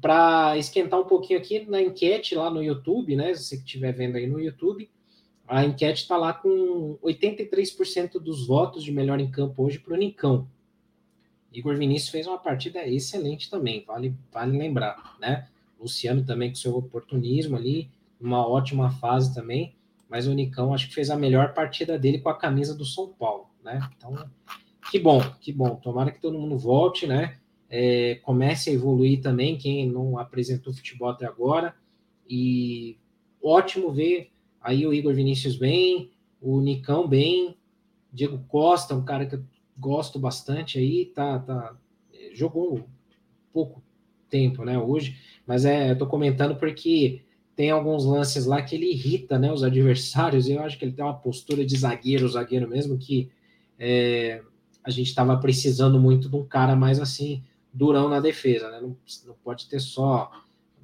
Para 0.02 0.58
esquentar 0.58 1.00
um 1.00 1.06
pouquinho 1.06 1.38
aqui 1.38 1.70
na 1.70 1.82
enquete 1.82 2.34
lá 2.34 2.50
no 2.50 2.64
YouTube, 2.64 3.16
né? 3.16 3.34
Se 3.36 3.44
você 3.44 3.56
estiver 3.58 3.92
vendo 3.92 4.16
aí 4.16 4.26
no 4.26 4.40
YouTube, 4.40 4.90
a 5.48 5.64
enquete 5.64 6.02
está 6.02 6.18
lá 6.18 6.34
com 6.34 6.98
83% 7.02 8.20
dos 8.20 8.46
votos 8.46 8.84
de 8.84 8.92
melhor 8.92 9.20
em 9.20 9.32
campo 9.32 9.64
hoje 9.64 9.80
para 9.80 9.94
o 9.94 9.98
Nicão. 9.98 10.48
Igor 11.52 11.78
Vinícius 11.78 12.10
fez 12.10 12.28
uma 12.28 12.38
partida 12.38 12.86
excelente 12.86 13.50
também, 13.50 13.84
vale, 13.86 14.14
vale 14.32 14.58
lembrar, 14.58 15.16
né? 15.20 15.48
Luciano 15.80 16.26
também 16.26 16.50
com 16.50 16.56
seu 16.56 16.76
oportunismo 16.76 17.56
ali, 17.56 17.90
uma 18.20 18.46
ótima 18.46 18.92
fase 18.92 19.34
também. 19.34 19.76
mas 20.10 20.26
o 20.26 20.34
Nicão 20.34 20.74
acho 20.74 20.88
que 20.88 20.96
fez 20.96 21.10
a 21.10 21.18
melhor 21.18 21.54
partida 21.54 22.00
dele 22.00 22.20
com 22.20 22.30
a 22.30 22.38
camisa 22.38 22.74
do 22.74 22.86
São 22.86 23.10
Paulo, 23.10 23.50
né? 23.64 23.80
Então, 23.98 24.30
que 24.90 25.00
bom, 25.00 25.22
que 25.42 25.52
bom. 25.52 25.76
Tomara 25.76 26.12
que 26.12 26.22
todo 26.22 26.40
mundo 26.40 26.58
volte, 26.58 27.06
né? 27.06 27.38
É, 27.70 28.16
comece 28.24 28.70
a 28.70 28.74
evoluir 28.74 29.22
também, 29.22 29.58
quem 29.58 29.86
não 29.90 30.18
apresentou 30.18 30.74
futebol 30.74 31.10
até 31.10 31.26
agora. 31.26 31.76
E 32.30 32.98
ótimo 33.42 33.92
ver 33.92 34.32
aí 34.68 34.86
o 34.86 34.94
Igor 34.94 35.14
Vinícius 35.14 35.56
bem, 35.56 36.12
o 36.42 36.60
Nicão 36.60 37.08
bem, 37.08 37.56
Diego 38.12 38.38
Costa, 38.50 38.94
um 38.94 39.06
cara 39.06 39.26
que 39.26 39.36
eu 39.36 39.44
gosto 39.78 40.20
bastante 40.20 40.78
aí, 40.78 41.06
tá, 41.06 41.40
tá 41.40 41.74
jogou 42.34 42.86
pouco 43.54 43.82
tempo, 44.30 44.66
né, 44.66 44.78
hoje, 44.78 45.18
mas 45.46 45.64
é, 45.64 45.92
eu 45.92 45.98
tô 45.98 46.06
comentando 46.06 46.58
porque 46.58 47.22
tem 47.56 47.72
alguns 47.72 48.04
lances 48.04 48.46
lá 48.46 48.62
que 48.62 48.76
ele 48.76 48.92
irrita, 48.92 49.40
né, 49.40 49.54
os 49.54 49.64
adversários, 49.64 50.50
e 50.50 50.52
eu 50.52 50.62
acho 50.62 50.78
que 50.78 50.84
ele 50.84 50.92
tem 50.92 51.06
uma 51.06 51.18
postura 51.18 51.66
de 51.66 51.78
zagueiro, 51.78 52.28
zagueiro 52.28 52.68
mesmo, 52.68 52.98
que 52.98 53.32
é, 53.80 54.44
a 54.84 54.90
gente 54.90 55.08
estava 55.08 55.38
precisando 55.38 55.98
muito 55.98 56.28
de 56.28 56.36
um 56.36 56.44
cara 56.44 56.76
mais 56.76 57.00
assim, 57.00 57.42
durão 57.74 58.10
na 58.10 58.20
defesa, 58.20 58.70
né, 58.70 58.82
não, 58.82 58.98
não 59.26 59.36
pode 59.42 59.70
ter 59.70 59.80
só 59.80 60.30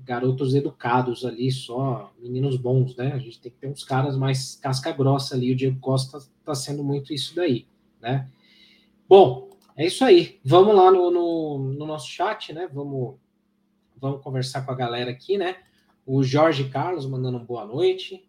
garotos 0.03 0.53
educados 0.53 1.25
ali, 1.25 1.51
só 1.51 2.13
meninos 2.19 2.57
bons, 2.57 2.95
né, 2.95 3.13
a 3.13 3.17
gente 3.17 3.39
tem 3.39 3.51
que 3.51 3.57
ter 3.57 3.67
uns 3.67 3.83
caras 3.83 4.17
mais 4.17 4.55
casca 4.55 4.91
grossa 4.91 5.35
ali, 5.35 5.51
o 5.51 5.55
Diego 5.55 5.79
Costa 5.79 6.19
tá 6.43 6.53
sendo 6.53 6.83
muito 6.83 7.13
isso 7.13 7.35
daí, 7.35 7.65
né. 8.01 8.29
Bom, 9.07 9.53
é 9.75 9.85
isso 9.87 10.03
aí. 10.03 10.39
Vamos 10.43 10.75
lá 10.75 10.91
no, 10.91 11.09
no, 11.09 11.73
no, 11.73 11.85
nosso 11.85 12.07
chat, 12.07 12.53
né? 12.53 12.69
Vamos, 12.71 13.15
vamos 13.97 14.21
conversar 14.21 14.63
com 14.65 14.71
a 14.71 14.75
galera 14.75 15.11
aqui, 15.11 15.37
né? 15.37 15.57
O 16.05 16.23
Jorge 16.23 16.69
Carlos 16.69 17.05
mandando 17.05 17.37
um 17.37 17.45
boa 17.45 17.65
noite. 17.65 18.27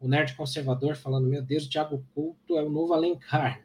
O 0.00 0.08
Nerd 0.08 0.34
Conservador 0.36 0.96
falando: 0.96 1.28
Meu 1.28 1.42
Deus, 1.42 1.66
o 1.66 1.70
Thiago 1.70 2.04
Couto 2.14 2.56
é 2.56 2.62
o 2.62 2.70
novo 2.70 2.92
Alencar. 2.92 3.62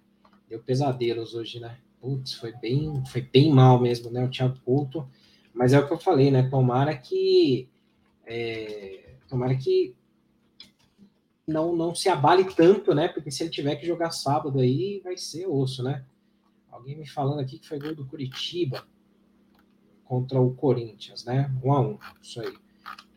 Deu 0.50 0.60
pesadelos 0.60 1.34
hoje, 1.36 1.60
né? 1.60 1.78
Putz, 2.00 2.34
foi 2.34 2.54
bem, 2.54 3.04
foi 3.06 3.22
bem 3.22 3.52
mal 3.52 3.80
mesmo, 3.80 4.10
né? 4.10 4.24
O 4.26 4.30
Thiago 4.30 4.60
Couto. 4.66 5.08
Mas 5.54 5.74
é 5.74 5.80
o 5.80 5.88
que 5.88 5.94
eu 5.94 6.00
falei, 6.00 6.32
né? 6.32 6.44
Tomara 6.50 6.96
que. 6.98 7.70
É, 8.26 9.16
tomara 9.28 9.56
que 9.56 9.96
não, 11.48 11.76
não 11.76 11.94
se 11.94 12.10
abale 12.10 12.46
tanto, 12.46 12.96
né? 12.96 13.08
Porque 13.08 13.30
se 13.30 13.44
ele 13.44 13.50
tiver 13.50 13.76
que 13.76 13.86
jogar 13.86 14.12
sábado 14.12 14.60
aí, 14.60 15.02
vai 15.04 15.18
ser 15.18 15.48
osso, 15.48 15.84
né? 15.84 16.06
Alguém 16.72 16.98
me 16.98 17.08
falando 17.08 17.40
aqui 17.40 17.60
que 17.60 17.68
foi 17.68 17.80
gol 17.80 17.94
do 17.94 18.06
Curitiba 18.06 18.86
contra 20.06 20.40
o 20.40 20.54
Corinthians, 20.54 21.26
né? 21.26 21.54
Um 21.64 21.74
a 21.74 21.82
um, 21.82 21.98
isso 22.22 22.42
aí. 22.42 22.54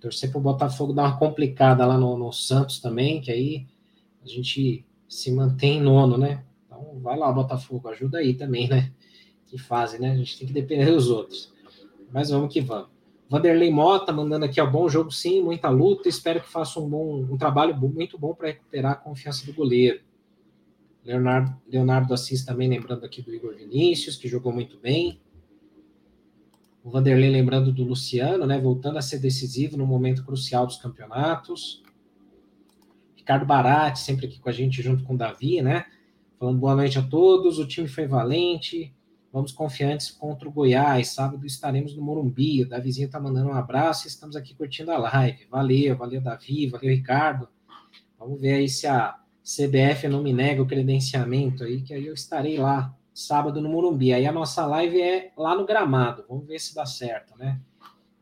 Torcer 0.01 0.31
para 0.31 0.39
o 0.39 0.43
Botafogo 0.43 0.93
dar 0.93 1.05
uma 1.05 1.19
complicada 1.19 1.87
lá 1.87 1.97
no, 1.97 2.19
no, 2.19 2.31
Santos 2.31 2.79
também, 2.79 3.21
que 3.21 3.31
aí 3.33 3.67
a 4.23 4.29
gente 4.29 4.85
se 5.09 5.31
mantém 5.33 5.81
nono, 5.81 6.19
né? 6.19 6.45
Então 6.67 6.99
vai 7.01 7.17
lá, 7.17 7.33
Botafogo, 7.33 7.89
ajuda 7.89 8.19
aí 8.19 8.35
também, 8.35 8.69
né? 8.69 8.93
Que 9.47 9.57
fase, 9.57 9.99
né? 9.99 10.13
A 10.13 10.17
gente 10.17 10.37
tem 10.39 10.47
que 10.47 10.53
depender 10.53 10.87
dos 10.87 11.09
outros. 11.09 11.54
Mas 12.15 12.31
vamos 12.31 12.53
que 12.53 12.61
vamos. 12.61 12.91
Vanderlei 13.29 13.73
Mota 13.73 14.13
mandando 14.13 14.45
aqui, 14.45 14.61
ó, 14.61 14.67
bom 14.71 14.89
jogo 14.89 15.11
sim, 15.11 15.43
muita 15.43 15.69
luta, 15.69 16.09
espero 16.09 16.41
que 16.41 16.49
faça 16.49 16.79
um 16.79 16.89
bom 16.89 17.25
um 17.29 17.37
trabalho 17.37 17.77
muito 17.77 18.17
bom 18.17 18.33
para 18.33 18.47
recuperar 18.49 18.93
a 18.93 18.95
confiança 18.95 19.45
do 19.45 19.53
goleiro. 19.53 20.01
Leonardo, 21.05 21.61
Leonardo 21.67 22.15
Assis 22.15 22.45
também 22.45 22.69
lembrando 22.69 23.05
aqui 23.05 23.21
do 23.21 23.35
Igor 23.35 23.57
Vinícius, 23.57 24.17
que 24.17 24.29
jogou 24.29 24.53
muito 24.53 24.79
bem. 24.79 25.21
O 26.85 26.91
Vanderlei 26.91 27.31
lembrando 27.31 27.73
do 27.73 27.83
Luciano, 27.83 28.47
né? 28.47 28.61
Voltando 28.61 28.99
a 28.99 29.03
ser 29.03 29.19
decisivo 29.19 29.77
no 29.77 29.85
momento 29.85 30.25
crucial 30.25 30.67
dos 30.67 30.77
campeonatos. 30.77 31.83
Ricardo 33.17 33.45
Barati, 33.45 33.99
sempre 33.99 34.27
aqui 34.27 34.39
com 34.39 34.49
a 34.49 34.53
gente, 34.53 34.81
junto 34.81 35.03
com 35.03 35.15
o 35.15 35.19
Davi, 35.19 35.61
né? 35.61 35.85
Falando 36.39 36.61
boa 36.61 36.77
noite 36.77 36.97
a 36.97 37.03
todos. 37.03 37.59
O 37.59 37.67
time 37.67 37.89
foi 37.89 38.07
valente. 38.07 38.95
Vamos 39.35 39.51
confiantes 39.51 40.13
contra 40.13 40.49
o 40.49 40.53
Goiás. 40.53 41.09
Sábado 41.09 41.45
estaremos 41.45 41.97
no 41.97 42.01
Morumbi. 42.01 42.63
O 42.63 42.69
Davizinho 42.69 43.11
tá 43.11 43.19
mandando 43.19 43.49
um 43.49 43.53
abraço 43.53 44.07
e 44.07 44.09
estamos 44.09 44.37
aqui 44.37 44.55
curtindo 44.55 44.93
a 44.93 44.97
live. 44.97 45.45
Valeu, 45.51 45.97
valeu, 45.97 46.21
Davi, 46.21 46.69
valeu, 46.69 46.89
Ricardo. 46.89 47.49
Vamos 48.17 48.41
ver 48.41 48.55
aí 48.55 48.69
se 48.69 48.87
a 48.87 49.19
CBF 49.43 50.07
não 50.07 50.23
me 50.23 50.33
nega 50.33 50.63
o 50.63 50.67
credenciamento 50.67 51.65
aí, 51.65 51.83
que 51.83 51.93
aí 51.93 52.07
eu 52.07 52.15
estarei 52.15 52.59
lá 52.59 52.97
sábado 53.13 53.61
no 53.61 53.69
Morumbi. 53.69 54.13
Aí 54.13 54.25
a 54.25 54.31
nossa 54.31 54.65
live 54.67 55.03
é 55.03 55.33
lá 55.37 55.57
no 55.57 55.67
gramado. 55.67 56.25
Vamos 56.29 56.47
ver 56.47 56.61
se 56.61 56.73
dá 56.73 56.87
certo, 56.87 57.37
né? 57.37 57.61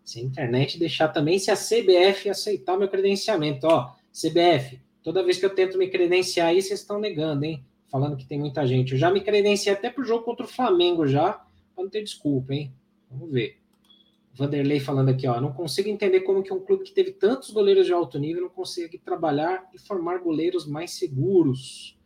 Se 0.02 0.18
a 0.18 0.22
internet 0.22 0.78
deixar 0.78 1.08
também, 1.08 1.38
se 1.38 1.50
a 1.50 1.54
CBF 1.54 2.30
aceitar 2.30 2.78
meu 2.78 2.88
credenciamento. 2.88 3.66
Ó, 3.66 3.92
CBF, 4.10 4.80
toda 5.02 5.22
vez 5.22 5.36
que 5.36 5.44
eu 5.44 5.54
tento 5.54 5.76
me 5.76 5.88
credenciar 5.88 6.48
aí, 6.48 6.62
vocês 6.62 6.80
estão 6.80 6.98
negando, 6.98 7.44
hein? 7.44 7.62
Falando 7.92 8.16
que 8.16 8.24
tem 8.24 8.38
muita 8.38 8.66
gente. 8.66 8.92
Eu 8.92 8.98
já 8.98 9.10
me 9.10 9.20
credenciei 9.20 9.74
até 9.74 9.90
pro 9.90 10.02
jogo 10.02 10.24
contra 10.24 10.46
o 10.46 10.48
Flamengo 10.48 11.06
já, 11.06 11.34
para 11.74 11.84
não 11.84 11.90
ter 11.90 12.02
desculpa, 12.02 12.54
hein? 12.54 12.72
Vamos 13.10 13.30
ver. 13.30 13.58
Vanderlei 14.34 14.80
falando 14.80 15.10
aqui, 15.10 15.28
ó, 15.28 15.38
não 15.38 15.52
consigo 15.52 15.90
entender 15.90 16.20
como 16.20 16.42
que 16.42 16.50
um 16.50 16.58
clube 16.58 16.84
que 16.84 16.92
teve 16.92 17.12
tantos 17.12 17.50
goleiros 17.50 17.84
de 17.84 17.92
alto 17.92 18.18
nível 18.18 18.44
não 18.44 18.48
consegue 18.48 18.96
trabalhar 18.96 19.68
e 19.74 19.78
formar 19.78 20.20
goleiros 20.20 20.66
mais 20.66 20.92
seguros. 20.92 21.98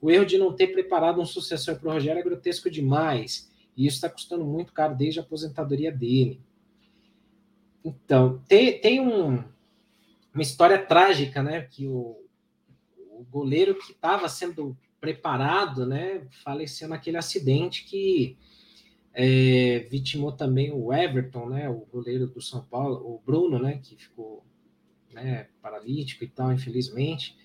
O 0.00 0.10
erro 0.10 0.24
de 0.24 0.38
não 0.38 0.54
ter 0.54 0.68
preparado 0.68 1.20
um 1.20 1.26
sucessor 1.26 1.78
para 1.78 1.90
o 1.90 1.92
Rogério 1.92 2.18
é 2.18 2.22
grotesco 2.22 2.70
demais, 2.70 3.52
e 3.76 3.86
isso 3.86 3.96
está 3.96 4.08
custando 4.08 4.42
muito 4.42 4.72
caro 4.72 4.96
desde 4.96 5.20
a 5.20 5.22
aposentadoria 5.22 5.92
dele. 5.92 6.40
Então, 7.84 8.42
tem, 8.48 8.80
tem 8.80 8.98
um, 8.98 9.44
uma 10.32 10.42
história 10.42 10.78
trágica, 10.78 11.42
né, 11.42 11.60
que 11.60 11.86
o, 11.86 12.16
o 13.10 13.22
goleiro 13.30 13.74
que 13.74 13.92
estava 13.92 14.30
sendo 14.30 14.74
preparado, 15.00 15.86
né, 15.86 16.26
faleceu 16.42 16.88
naquele 16.88 17.16
acidente 17.16 17.84
que 17.84 18.36
é, 19.12 19.86
vitimou 19.90 20.32
também 20.32 20.72
o 20.72 20.92
Everton, 20.92 21.48
né, 21.48 21.68
o 21.68 21.86
goleiro 21.92 22.26
do 22.26 22.40
São 22.40 22.62
Paulo, 22.62 22.96
o 22.96 23.20
Bruno, 23.24 23.58
né, 23.58 23.80
que 23.82 23.96
ficou 23.96 24.44
né, 25.12 25.48
paralítico 25.62 26.24
e 26.24 26.28
tal, 26.28 26.52
infelizmente. 26.52 27.36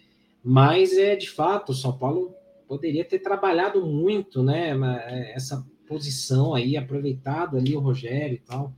Mas 0.43 0.97
é 0.97 1.15
de 1.15 1.29
fato, 1.29 1.71
o 1.71 1.75
São 1.75 1.97
Paulo 1.97 2.33
poderia 2.67 3.05
ter 3.05 3.19
trabalhado 3.19 3.85
muito, 3.85 4.43
né, 4.43 4.71
é, 5.05 5.33
essa 5.33 5.65
posição 5.87 6.53
aí, 6.53 6.77
aproveitado 6.77 7.57
ali 7.57 7.75
o 7.75 7.81
Rogério 7.81 8.35
e 8.35 8.39
tal. 8.39 8.73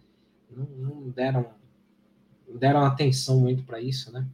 Não, 0.49 0.65
não 0.65 1.09
deram, 1.09 1.51
não 2.47 2.57
deram 2.57 2.83
atenção 2.83 3.39
muito 3.39 3.63
para 3.63 3.79
isso, 3.79 4.11
né? 4.11 4.27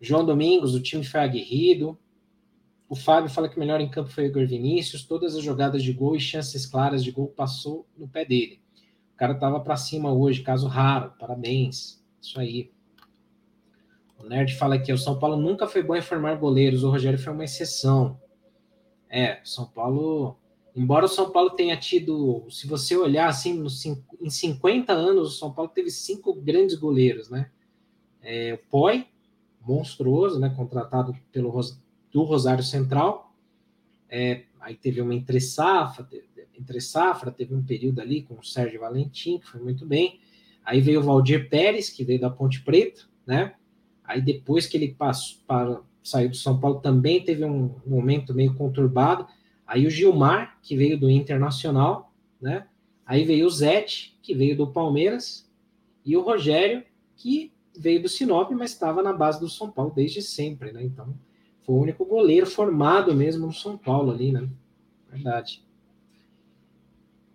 João 0.00 0.24
Domingos, 0.24 0.74
o 0.74 0.80
time 0.80 1.04
foi 1.04 1.20
aguerrido, 1.20 1.98
o 2.88 2.94
Fábio 2.94 3.28
fala 3.28 3.48
que 3.48 3.56
o 3.56 3.60
melhor 3.60 3.80
em 3.80 3.90
campo 3.90 4.10
foi 4.10 4.24
o 4.24 4.26
Igor 4.28 4.46
Vinícius. 4.46 5.04
Todas 5.04 5.34
as 5.34 5.42
jogadas 5.42 5.82
de 5.82 5.92
gol 5.92 6.14
e 6.14 6.20
chances 6.20 6.66
claras 6.66 7.02
de 7.02 7.10
gol 7.10 7.28
passou 7.28 7.86
no 7.96 8.06
pé 8.06 8.24
dele. 8.24 8.60
O 9.14 9.16
cara 9.16 9.34
tava 9.34 9.58
para 9.60 9.76
cima 9.76 10.12
hoje, 10.12 10.42
caso 10.42 10.68
raro. 10.68 11.12
Parabéns. 11.18 12.04
Isso 12.20 12.38
aí. 12.38 12.70
O 14.18 14.24
Nerd 14.24 14.54
fala 14.54 14.78
que 14.78 14.92
o 14.92 14.98
São 14.98 15.18
Paulo 15.18 15.36
nunca 15.36 15.66
foi 15.66 15.82
bom 15.82 15.96
em 15.96 16.02
formar 16.02 16.36
goleiros. 16.36 16.84
O 16.84 16.90
Rogério 16.90 17.18
foi 17.18 17.32
uma 17.32 17.44
exceção. 17.44 18.20
É, 19.10 19.40
São 19.44 19.66
Paulo. 19.66 20.36
Embora 20.74 21.06
o 21.06 21.08
São 21.08 21.30
Paulo 21.30 21.50
tenha 21.50 21.76
tido, 21.76 22.46
se 22.50 22.66
você 22.66 22.96
olhar 22.96 23.28
assim, 23.28 23.64
em 24.20 24.30
50 24.30 24.92
anos, 24.92 25.28
o 25.28 25.38
São 25.38 25.52
Paulo 25.52 25.70
teve 25.74 25.90
cinco 25.90 26.34
grandes 26.34 26.76
goleiros, 26.76 27.30
né? 27.30 27.50
É, 28.22 28.54
o 28.54 28.58
Poi, 28.70 29.06
monstruoso, 29.60 30.38
né? 30.38 30.50
Contratado 30.50 31.16
pelo 31.32 31.50
do 32.16 32.22
Rosário 32.22 32.64
Central. 32.64 33.36
É, 34.08 34.44
aí 34.58 34.74
teve 34.74 35.02
uma 35.02 35.14
entre 35.14 35.38
safra, 35.38 36.08
entre 36.58 36.80
safra, 36.80 37.30
teve 37.30 37.54
um 37.54 37.62
período 37.62 38.00
ali 38.00 38.22
com 38.22 38.36
o 38.36 38.42
Sérgio 38.42 38.80
Valentim, 38.80 39.38
que 39.38 39.46
foi 39.46 39.60
muito 39.60 39.84
bem. 39.84 40.18
Aí 40.64 40.80
veio 40.80 41.00
o 41.00 41.02
Valdir 41.02 41.50
Pérez, 41.50 41.90
que 41.90 42.04
veio 42.04 42.18
da 42.18 42.30
Ponte 42.30 42.62
Preta, 42.62 43.02
né? 43.26 43.52
Aí 44.02 44.22
depois 44.22 44.66
que 44.66 44.78
ele 44.78 44.94
passou, 44.94 45.40
para, 45.46 45.82
saiu 46.02 46.30
do 46.30 46.36
São 46.36 46.58
Paulo, 46.58 46.80
também 46.80 47.22
teve 47.22 47.44
um 47.44 47.74
momento 47.86 48.32
meio 48.32 48.54
conturbado. 48.54 49.26
Aí 49.66 49.86
o 49.86 49.90
Gilmar, 49.90 50.58
que 50.62 50.74
veio 50.74 50.98
do 50.98 51.10
Internacional, 51.10 52.14
né? 52.40 52.66
Aí 53.04 53.26
veio 53.26 53.46
o 53.46 53.50
Zete, 53.50 54.18
que 54.22 54.34
veio 54.34 54.56
do 54.56 54.68
Palmeiras, 54.68 55.46
e 56.02 56.16
o 56.16 56.22
Rogério, 56.22 56.82
que 57.14 57.52
veio 57.78 58.00
do 58.00 58.08
Sinop, 58.08 58.50
mas 58.52 58.70
estava 58.70 59.02
na 59.02 59.12
base 59.12 59.38
do 59.38 59.50
São 59.50 59.70
Paulo 59.70 59.92
desde 59.94 60.22
sempre, 60.22 60.72
né? 60.72 60.82
Então, 60.82 61.14
foi 61.66 61.74
o 61.74 61.80
único 61.80 62.04
goleiro 62.04 62.46
formado 62.46 63.12
mesmo 63.12 63.48
no 63.48 63.52
São 63.52 63.76
Paulo 63.76 64.12
ali, 64.12 64.30
né? 64.30 64.48
Verdade. 65.10 65.66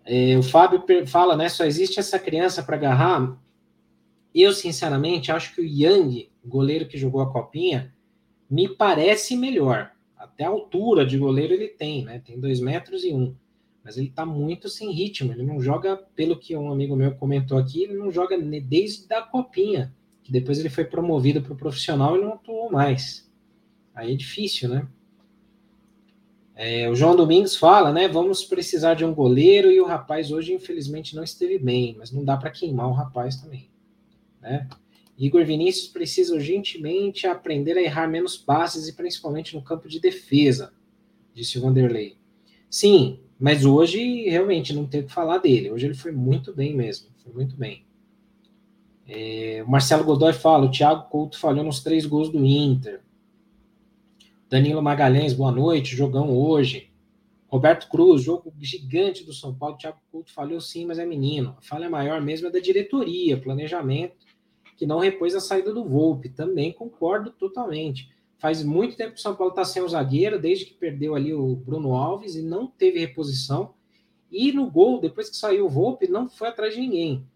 É, 0.04 0.36
o 0.38 0.42
Fábio 0.42 0.82
fala, 1.06 1.36
né? 1.36 1.50
Só 1.50 1.64
existe 1.64 2.00
essa 2.00 2.18
criança 2.18 2.62
para 2.62 2.76
agarrar. 2.76 3.38
Eu, 4.34 4.52
sinceramente, 4.54 5.30
acho 5.30 5.54
que 5.54 5.60
o 5.60 5.64
Yang, 5.64 6.30
goleiro 6.42 6.88
que 6.88 6.96
jogou 6.96 7.20
a 7.20 7.30
copinha, 7.30 7.94
me 8.50 8.68
parece 8.68 9.36
melhor. 9.36 9.92
Até 10.16 10.44
a 10.44 10.48
altura 10.48 11.04
de 11.04 11.18
goleiro 11.18 11.52
ele 11.52 11.68
tem, 11.68 12.04
né? 12.04 12.22
Tem 12.24 12.40
dois 12.40 12.58
metros 12.58 13.04
e 13.04 13.12
um. 13.12 13.36
Mas 13.84 13.98
ele 13.98 14.08
tá 14.08 14.24
muito 14.24 14.68
sem 14.68 14.90
ritmo. 14.92 15.32
Ele 15.32 15.42
não 15.42 15.60
joga, 15.60 15.96
pelo 16.16 16.38
que 16.38 16.56
um 16.56 16.72
amigo 16.72 16.96
meu 16.96 17.14
comentou 17.16 17.58
aqui, 17.58 17.82
ele 17.82 17.94
não 17.94 18.10
joga 18.10 18.38
desde 18.38 19.12
a 19.12 19.20
copinha. 19.20 19.94
Que 20.22 20.32
depois 20.32 20.58
ele 20.58 20.70
foi 20.70 20.84
promovido 20.84 21.42
para 21.42 21.52
o 21.52 21.56
profissional 21.56 22.16
e 22.16 22.20
não 22.20 22.32
atuou 22.32 22.70
mais. 22.70 23.30
Aí 23.94 24.12
é 24.12 24.16
difícil, 24.16 24.68
né? 24.68 24.86
É, 26.54 26.88
o 26.88 26.94
João 26.94 27.16
Domingos 27.16 27.56
fala, 27.56 27.92
né? 27.92 28.08
Vamos 28.08 28.44
precisar 28.44 28.94
de 28.94 29.04
um 29.04 29.14
goleiro 29.14 29.70
e 29.70 29.80
o 29.80 29.86
rapaz 29.86 30.30
hoje, 30.30 30.52
infelizmente, 30.52 31.16
não 31.16 31.24
esteve 31.24 31.58
bem, 31.58 31.96
mas 31.98 32.12
não 32.12 32.24
dá 32.24 32.36
para 32.36 32.50
queimar 32.50 32.88
o 32.88 32.92
rapaz 32.92 33.36
também, 33.36 33.70
né? 34.40 34.68
Igor 35.18 35.44
Vinícius 35.44 35.88
precisa 35.88 36.34
urgentemente 36.34 37.26
aprender 37.26 37.76
a 37.76 37.82
errar 37.82 38.08
menos 38.08 38.36
passes 38.36 38.88
e 38.88 38.92
principalmente 38.94 39.54
no 39.54 39.62
campo 39.62 39.88
de 39.88 40.00
defesa, 40.00 40.72
disse 41.34 41.58
o 41.58 41.62
Vanderlei. 41.62 42.16
Sim, 42.68 43.20
mas 43.38 43.64
hoje 43.64 44.28
realmente 44.28 44.72
não 44.72 44.86
tem 44.86 45.00
o 45.00 45.04
que 45.04 45.12
falar 45.12 45.38
dele. 45.38 45.70
Hoje 45.70 45.86
ele 45.86 45.94
foi 45.94 46.12
muito 46.12 46.54
bem 46.54 46.74
mesmo, 46.74 47.08
foi 47.22 47.32
muito 47.32 47.56
bem. 47.56 47.84
É, 49.06 49.62
o 49.66 49.70
Marcelo 49.70 50.04
Godoy 50.04 50.32
fala: 50.32 50.66
o 50.66 50.70
Thiago 50.70 51.08
Couto 51.08 51.38
falhou 51.38 51.64
nos 51.64 51.80
três 51.80 52.06
gols 52.06 52.30
do 52.30 52.44
Inter. 52.44 53.00
Danilo 54.52 54.82
Magalhães, 54.82 55.32
boa 55.32 55.50
noite, 55.50 55.96
jogão 55.96 56.30
hoje. 56.30 56.92
Roberto 57.48 57.88
Cruz, 57.88 58.20
jogo 58.20 58.52
gigante 58.60 59.24
do 59.24 59.32
São 59.32 59.54
Paulo. 59.54 59.78
Thiago 59.78 59.96
Couto 60.10 60.30
falhou 60.30 60.60
sim, 60.60 60.84
mas 60.84 60.98
é 60.98 61.06
menino. 61.06 61.56
A 61.56 61.62
falha 61.62 61.88
maior 61.88 62.20
mesmo 62.20 62.48
é 62.48 62.50
da 62.50 62.58
diretoria, 62.58 63.40
planejamento, 63.40 64.14
que 64.76 64.84
não 64.84 64.98
repôs 64.98 65.34
a 65.34 65.40
saída 65.40 65.72
do 65.72 65.82
Volpe. 65.88 66.28
Também 66.28 66.70
concordo 66.70 67.30
totalmente. 67.30 68.10
Faz 68.36 68.62
muito 68.62 68.94
tempo 68.94 69.14
que 69.14 69.20
o 69.20 69.22
São 69.22 69.34
Paulo 69.34 69.54
está 69.54 69.64
sem 69.64 69.80
o 69.80 69.88
zagueiro, 69.88 70.38
desde 70.38 70.66
que 70.66 70.74
perdeu 70.74 71.14
ali 71.14 71.32
o 71.32 71.56
Bruno 71.56 71.94
Alves 71.94 72.34
e 72.34 72.42
não 72.42 72.66
teve 72.66 72.98
reposição. 72.98 73.72
E 74.30 74.52
no 74.52 74.70
gol, 74.70 75.00
depois 75.00 75.30
que 75.30 75.36
saiu 75.38 75.64
o 75.64 75.70
Volpe, 75.70 76.06
não 76.08 76.28
foi 76.28 76.48
atrás 76.48 76.74
de 76.74 76.80
ninguém. 76.82 77.26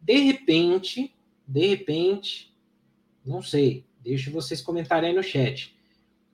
De 0.00 0.18
repente, 0.18 1.14
de 1.46 1.66
repente, 1.68 2.52
não 3.24 3.40
sei, 3.40 3.84
deixe 4.00 4.28
vocês 4.28 4.60
comentarem 4.60 5.10
aí 5.10 5.14
no 5.14 5.22
chat. 5.22 5.80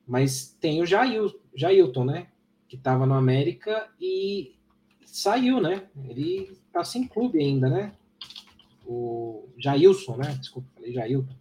Mas 0.09 0.57
tem 0.59 0.81
o 0.81 0.87
Jail, 0.87 1.31
Jailton, 1.55 2.05
né? 2.05 2.29
Que 2.66 2.77
estava 2.77 3.05
no 3.05 3.14
América 3.14 3.90
e 4.01 4.55
saiu, 5.05 5.61
né? 5.61 5.87
Ele 6.09 6.57
tá 6.73 6.83
sem 6.83 7.07
clube 7.07 7.38
ainda, 7.38 7.68
né? 7.68 7.92
O 8.87 9.47
Jailson, 9.59 10.16
né? 10.16 10.35
Desculpa, 10.40 10.68
falei 10.75 10.92
Jailton. 10.92 11.35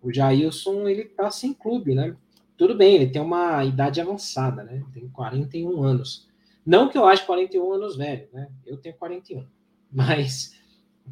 O 0.00 0.12
Jailson, 0.12 0.86
ele 0.86 1.04
tá 1.04 1.30
sem 1.30 1.52
clube, 1.52 1.94
né? 1.94 2.16
Tudo 2.56 2.76
bem, 2.76 2.94
ele 2.94 3.08
tem 3.08 3.20
uma 3.20 3.64
idade 3.64 4.00
avançada, 4.00 4.62
né? 4.62 4.84
Tem 4.94 5.08
41 5.08 5.82
anos. 5.82 6.28
Não 6.64 6.88
que 6.88 6.96
eu 6.96 7.06
ache 7.06 7.26
41 7.26 7.72
anos 7.72 7.96
velho, 7.96 8.28
né? 8.32 8.48
Eu 8.64 8.76
tenho 8.76 8.94
41. 8.94 9.44
Mas 9.90 10.56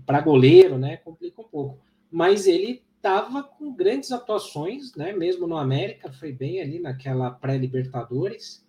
para 0.06 0.20
goleiro, 0.20 0.78
né, 0.78 0.96
complica 0.98 1.40
um 1.40 1.44
pouco. 1.44 1.78
Mas 2.10 2.46
ele 2.46 2.82
estava 3.04 3.42
com 3.42 3.72
grandes 3.72 4.10
atuações, 4.12 4.94
né, 4.94 5.12
mesmo 5.12 5.46
no 5.46 5.56
América, 5.56 6.12
foi 6.12 6.32
bem 6.32 6.60
ali 6.60 6.78
naquela 6.78 7.30
pré-Libertadores. 7.30 8.64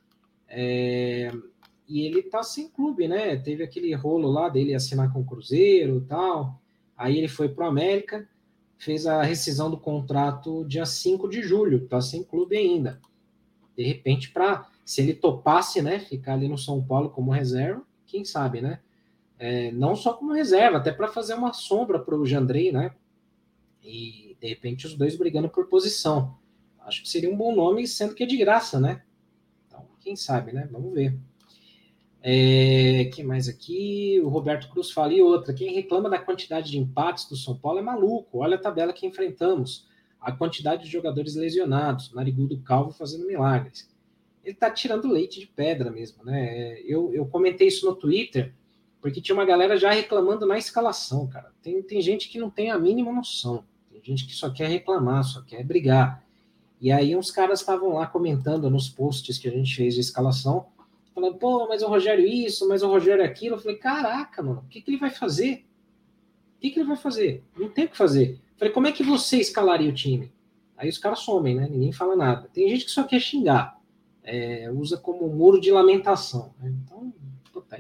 É, 0.48 1.32
e 1.88 2.02
ele 2.02 2.24
tá 2.24 2.44
sem 2.44 2.68
clube, 2.70 3.08
né? 3.08 3.36
Teve 3.38 3.64
aquele 3.64 3.94
rolo 3.94 4.30
lá 4.30 4.50
dele 4.50 4.76
assinar 4.76 5.12
com 5.14 5.22
o 5.22 5.26
Cruzeiro 5.26 6.06
tal. 6.08 6.60
Aí 6.98 7.18
ele 7.18 7.28
foi 7.28 7.50
para 7.50 7.66
o 7.66 7.70
América, 7.70 8.28
fez 8.78 9.06
a 9.06 9.22
rescisão 9.22 9.70
do 9.70 9.78
contrato 9.78 10.66
dia 10.66 10.86
5 10.86 11.30
de 11.30 11.42
julho, 11.42 11.88
tá 11.88 12.02
sem 12.02 12.24
clube 12.24 12.58
ainda. 12.58 13.00
De 13.76 13.84
repente, 13.84 14.32
para 14.32 14.70
se 14.84 15.02
ele 15.02 15.14
topasse, 15.14 15.82
né, 15.82 16.00
ficar 16.00 16.34
ali 16.34 16.48
no 16.48 16.58
São 16.58 16.84
Paulo 16.84 17.10
como 17.10 17.32
reserva, 17.32 17.84
quem 18.06 18.24
sabe, 18.24 18.62
né? 18.62 18.80
é, 19.38 19.72
não 19.72 19.96
só 19.96 20.14
como 20.14 20.34
reserva, 20.34 20.78
até 20.78 20.92
para 20.92 21.08
fazer 21.08 21.34
uma 21.34 21.54
sombra 21.54 22.00
para 22.00 22.16
o 22.16 22.26
Jandrei, 22.26 22.72
né? 22.72 22.92
E 23.84 24.25
de 24.40 24.48
repente 24.48 24.86
os 24.86 24.96
dois 24.96 25.16
brigando 25.16 25.50
por 25.50 25.68
posição. 25.68 26.38
Acho 26.80 27.02
que 27.02 27.10
seria 27.10 27.30
um 27.30 27.38
bom 27.38 27.56
nome, 27.56 27.88
sendo 27.88 28.14
que 28.14 28.24
é 28.24 28.28
de 28.28 28.38
graça, 28.38 28.80
né? 28.80 29.04
Então, 29.68 29.86
quem 30.00 30.16
sabe, 30.16 30.52
né? 30.52 30.68
Vamos 30.72 30.94
ver. 30.94 31.18
É, 32.22 33.06
que 33.14 33.24
mais 33.24 33.48
aqui? 33.48 34.20
O 34.24 34.30
Roberto 34.30 34.70
Cruz 34.70 34.92
fala 34.92 35.14
e 35.14 35.22
outra. 35.22 35.54
Quem 35.54 35.74
reclama 35.74 36.10
da 36.10 36.20
quantidade 36.20 36.72
de 36.72 36.78
empates 36.78 37.30
do 37.30 37.36
São 37.36 37.58
Paulo 37.58 37.80
é 37.80 37.82
maluco. 37.82 38.40
Olha 38.40 38.56
a 38.56 38.62
tabela 38.62 38.94
que 38.94 39.06
enfrentamos. 39.06 39.88
A 40.20 40.32
quantidade 40.32 40.84
de 40.84 40.90
jogadores 40.90 41.36
lesionados. 41.36 42.14
Narigudo 42.14 42.60
Calvo 42.62 42.92
fazendo 42.92 43.28
milagres. 43.28 43.90
Ele 44.44 44.56
tá 44.56 44.70
tirando 44.70 45.08
leite 45.08 45.40
de 45.40 45.48
pedra 45.48 45.92
mesmo, 45.92 46.24
né? 46.24 46.80
Eu, 46.82 47.14
eu 47.14 47.26
comentei 47.26 47.68
isso 47.68 47.86
no 47.86 47.96
Twitter 47.96 48.54
porque 49.06 49.22
tinha 49.22 49.36
uma 49.36 49.46
galera 49.46 49.78
já 49.78 49.92
reclamando 49.92 50.48
na 50.48 50.58
escalação, 50.58 51.28
cara. 51.28 51.54
Tem, 51.62 51.80
tem 51.84 52.02
gente 52.02 52.28
que 52.28 52.40
não 52.40 52.50
tem 52.50 52.72
a 52.72 52.80
mínima 52.80 53.14
noção. 53.14 53.64
Tem 53.96 54.04
gente 54.04 54.28
que 54.28 54.36
só 54.36 54.50
quer 54.50 54.68
reclamar, 54.68 55.24
só 55.24 55.42
quer 55.42 55.64
brigar. 55.64 56.24
E 56.82 56.92
aí 56.92 57.16
uns 57.16 57.32
caras 57.32 57.62
estavam 57.62 57.94
lá 57.94 58.06
comentando 58.06 58.70
nos 58.70 58.90
posts 58.90 59.38
que 59.38 59.48
a 59.48 59.52
gente 59.52 59.74
fez 59.76 59.94
de 59.94 60.02
escalação, 60.02 60.68
falando, 61.14 61.38
pô, 61.38 61.68
mas 61.68 61.82
o 61.82 61.88
Rogério 61.88 62.26
isso, 62.26 62.68
mas 62.68 62.84
o 62.84 62.88
Rogério 62.88 63.24
aquilo. 63.24 63.56
Eu 63.56 63.60
falei, 63.60 63.78
caraca, 63.78 64.44
mano, 64.44 64.64
o 64.66 64.70
que, 64.70 64.82
que 64.82 64.92
ele 64.92 65.00
vai 65.00 65.10
fazer? 65.10 65.66
O 66.58 66.60
que, 66.60 66.72
que 66.72 66.80
ele 66.80 66.88
vai 66.88 66.98
fazer? 66.98 67.44
Não 67.58 67.70
tem 67.70 67.86
o 67.86 67.90
que 67.90 67.98
fazer. 67.98 68.34
Eu 68.34 68.60
falei, 68.60 68.74
como 68.74 68.88
é 68.88 68.92
que 68.92 69.04
você 69.04 69.38
escalaria 69.38 69.90
o 69.90 69.94
time? 69.94 70.32
Aí 70.78 70.90
os 70.90 70.98
caras 70.98 71.20
somem, 71.20 71.56
né? 71.56 71.68
Ninguém 71.70 71.94
fala 71.94 72.16
nada. 72.16 72.50
Tem 72.54 72.68
gente 72.68 72.86
que 72.86 72.92
só 72.92 73.04
quer 73.04 73.20
xingar. 73.20 73.80
É, 74.24 74.70
usa 74.72 74.98
como 74.98 75.28
muro 75.30 75.62
de 75.62 75.72
lamentação. 75.72 76.54
Né? 76.60 76.74
Então, 76.84 77.14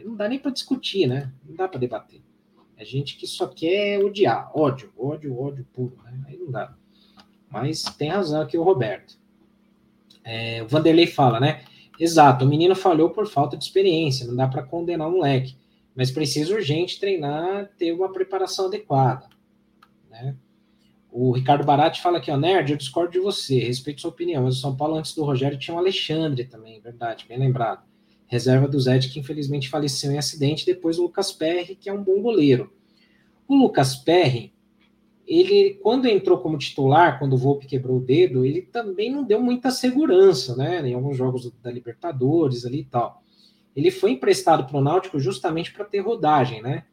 não 0.04 0.16
dá 0.16 0.30
nem 0.30 0.40
para 0.40 0.52
discutir, 0.52 1.08
né? 1.08 1.32
Não 1.46 1.56
dá 1.56 1.68
para 1.68 1.80
debater. 1.80 2.22
É 2.78 2.84
gente 2.84 3.18
que 3.18 3.26
só 3.26 3.48
quer 3.48 4.04
odiar, 4.04 4.52
ódio, 4.54 4.92
ódio, 4.98 5.40
ódio 5.40 5.66
puro, 5.74 5.98
né? 6.04 6.24
Aí 6.28 6.38
não 6.38 6.52
dá. 6.52 6.74
Mas 7.50 7.84
tem 7.84 8.10
razão 8.10 8.42
aqui 8.42 8.58
o 8.58 8.64
Roberto. 8.64 9.18
É, 10.24 10.62
o 10.64 10.68
Vanderlei 10.68 11.08
fala, 11.08 11.40
né? 11.40 11.64
Exato, 11.98 12.44
o 12.44 12.48
menino 12.48 12.76
falhou 12.76 13.12
por 13.12 13.28
falta 13.28 13.56
de 13.56 13.64
experiência, 13.64 14.28
não 14.28 14.36
dá 14.36 14.48
para 14.48 14.64
condenar 14.64 15.08
o 15.08 15.12
moleque, 15.12 15.56
mas 15.96 16.12
precisa 16.12 16.54
urgente 16.54 17.00
treinar, 17.00 17.70
ter 17.78 17.94
uma 17.94 18.12
preparação 18.12 18.66
adequada, 18.66 19.30
né? 20.10 20.36
O 21.10 21.32
Ricardo 21.32 21.64
Barati 21.64 22.02
fala 22.02 22.18
aqui, 22.18 22.30
ó, 22.30 22.36
Nerd, 22.36 22.72
eu 22.72 22.78
discordo 22.78 23.14
de 23.14 23.20
você, 23.20 23.60
respeito 23.60 24.02
sua 24.02 24.10
opinião, 24.10 24.44
mas 24.44 24.58
o 24.58 24.60
São 24.60 24.76
Paulo 24.76 24.96
antes 24.96 25.16
do 25.16 25.24
Rogério 25.24 25.58
tinha 25.58 25.74
o 25.74 25.80
Alexandre 25.80 26.44
também, 26.44 26.82
verdade, 26.82 27.26
bem 27.26 27.40
lembrado 27.40 27.82
reserva 28.28 28.68
do 28.68 28.80
Zé, 28.80 28.98
que 29.00 29.20
infelizmente 29.20 29.70
faleceu 29.70 30.12
em 30.12 30.18
acidente, 30.18 30.66
depois 30.66 30.98
o 30.98 31.04
Lucas 31.04 31.32
Perry, 31.32 31.76
que 31.76 31.90
é 31.90 31.94
um 31.94 32.04
bom 32.04 32.22
goleiro. 32.22 32.74
O 33.48 33.56
Lucas 33.56 33.96
Perry, 33.96 34.54
ele, 35.28 35.80
quando 35.82 36.08
entrou 36.08 36.38
como 36.40 36.58
titular, 36.58 37.20
quando 37.20 37.34
o 37.34 37.38
Volpe 37.38 37.66
quebrou 37.66 37.98
o 37.98 38.02
dedo, 38.02 38.46
ele 38.46 38.62
também 38.62 39.12
não 39.12 39.24
deu 39.24 39.42
muita 39.42 39.72
segurança, 39.72 40.56
né, 40.56 40.88
em 40.88 40.94
alguns 40.94 41.18
jogos 41.18 41.52
da 41.62 41.72
Libertadores 41.72 42.66
ali 42.66 42.82
e 42.82 42.86
tal. 42.86 43.22
Ele 43.76 43.92
foi 43.92 44.12
emprestado 44.12 44.66
para 44.66 44.78
o 44.78 44.84
Náutico 44.84 45.20
justamente 45.20 45.74
para 45.74 45.86
ter 45.86 46.00
rodagem, 46.00 46.62
né, 46.62 46.86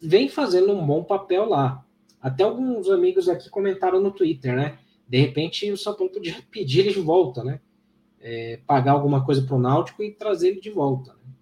vem 0.00 0.28
fazendo 0.28 0.72
um 0.72 0.86
bom 0.86 1.02
papel 1.02 1.48
lá. 1.48 1.84
Até 2.20 2.42
alguns 2.42 2.90
amigos 2.90 3.28
aqui 3.28 3.48
comentaram 3.48 4.00
no 4.00 4.10
Twitter, 4.10 4.54
né, 4.54 4.78
de 5.08 5.18
repente 5.18 5.70
o 5.70 5.76
São 5.76 5.94
Paulo 5.94 6.12
podia 6.12 6.36
pedir 6.50 6.80
ele 6.80 6.92
de 6.92 7.00
volta, 7.00 7.42
né, 7.42 7.60
é, 8.20 8.58
pagar 8.66 8.92
alguma 8.92 9.24
coisa 9.24 9.42
para 9.42 9.56
o 9.56 9.60
Náutico 9.60 10.02
e 10.02 10.12
trazer 10.12 10.48
ele 10.48 10.60
de 10.60 10.70
volta. 10.70 11.12
Né? 11.12 11.32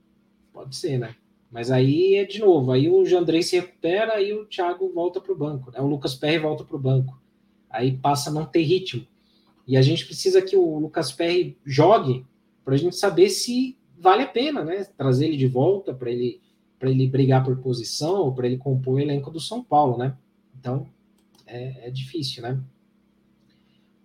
Pode 0.52 0.76
ser, 0.76 0.98
né? 0.98 1.16
Mas 1.50 1.70
aí 1.70 2.16
é 2.16 2.24
de 2.24 2.40
novo, 2.40 2.72
aí 2.72 2.88
o 2.88 3.04
Jandrei 3.04 3.42
se 3.42 3.56
recupera 3.56 4.20
e 4.20 4.32
o 4.32 4.44
Thiago 4.46 4.92
volta 4.92 5.20
para 5.20 5.32
o 5.32 5.36
banco, 5.36 5.70
né? 5.70 5.80
O 5.80 5.86
Lucas 5.86 6.14
Perry 6.14 6.38
volta 6.38 6.64
para 6.64 6.76
o 6.76 6.80
banco. 6.80 7.20
Aí 7.70 7.96
passa 7.96 8.30
a 8.30 8.32
não 8.32 8.44
ter 8.44 8.62
ritmo. 8.62 9.06
E 9.66 9.76
a 9.76 9.82
gente 9.82 10.04
precisa 10.04 10.42
que 10.42 10.56
o 10.56 10.78
Lucas 10.78 11.12
Perry 11.12 11.56
jogue 11.64 12.26
para 12.64 12.74
a 12.74 12.76
gente 12.76 12.96
saber 12.96 13.30
se 13.30 13.76
vale 13.98 14.22
a 14.22 14.28
pena, 14.28 14.64
né? 14.64 14.84
Trazer 14.96 15.26
ele 15.26 15.36
de 15.36 15.46
volta 15.46 15.94
para 15.94 16.10
ele 16.10 16.40
para 16.78 16.90
ele 16.90 17.08
brigar 17.08 17.42
por 17.42 17.56
posição 17.56 18.34
para 18.34 18.46
ele 18.46 18.58
compor 18.58 18.96
o 18.96 19.00
elenco 19.00 19.30
do 19.30 19.40
São 19.40 19.64
Paulo, 19.64 19.96
né? 19.96 20.16
Então 20.58 20.86
é, 21.46 21.88
é 21.88 21.90
difícil, 21.90 22.42
né? 22.42 22.60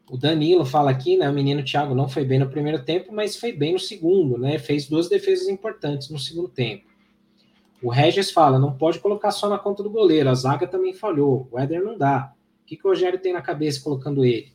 O 0.09 0.17
Danilo 0.17 0.65
fala 0.65 0.91
aqui, 0.91 1.17
né? 1.17 1.29
O 1.29 1.33
menino 1.33 1.63
Thiago 1.63 1.95
não 1.95 2.07
foi 2.07 2.25
bem 2.25 2.39
no 2.39 2.49
primeiro 2.49 2.83
tempo, 2.83 3.13
mas 3.13 3.37
foi 3.37 3.53
bem 3.53 3.73
no 3.73 3.79
segundo, 3.79 4.37
né? 4.37 4.59
Fez 4.59 4.87
duas 4.87 5.07
defesas 5.07 5.47
importantes 5.47 6.09
no 6.09 6.19
segundo 6.19 6.49
tempo. 6.49 6.91
O 7.81 7.89
Regis 7.89 8.31
fala: 8.31 8.59
não 8.59 8.73
pode 8.77 8.99
colocar 8.99 9.31
só 9.31 9.49
na 9.49 9.57
conta 9.57 9.81
do 9.81 9.89
goleiro, 9.89 10.29
a 10.29 10.35
zaga 10.35 10.67
também 10.67 10.93
falhou, 10.93 11.47
o 11.51 11.59
Éder 11.59 11.83
não 11.83 11.97
dá. 11.97 12.33
O 12.61 12.65
que, 12.65 12.77
que 12.77 12.85
o 12.85 12.89
Rogério 12.89 13.19
tem 13.19 13.33
na 13.33 13.41
cabeça 13.41 13.81
colocando 13.81 14.23
ele? 14.23 14.53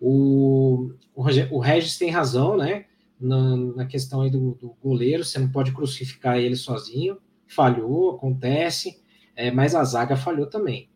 O, 0.00 0.90
o, 1.14 1.22
o 1.50 1.58
Regis 1.58 1.98
tem 1.98 2.10
razão, 2.10 2.56
né? 2.56 2.86
Na, 3.20 3.56
na 3.56 3.86
questão 3.86 4.22
aí 4.22 4.30
do, 4.30 4.52
do, 4.52 4.76
goleiro, 4.82 5.24
você 5.24 5.38
não 5.38 5.50
pode 5.50 5.72
crucificar 5.72 6.38
ele 6.38 6.56
sozinho. 6.56 7.18
Falhou, 7.46 8.10
acontece, 8.10 9.00
é, 9.34 9.50
mas 9.50 9.74
a 9.74 9.82
zaga 9.82 10.16
falhou 10.16 10.46
também. 10.46 10.88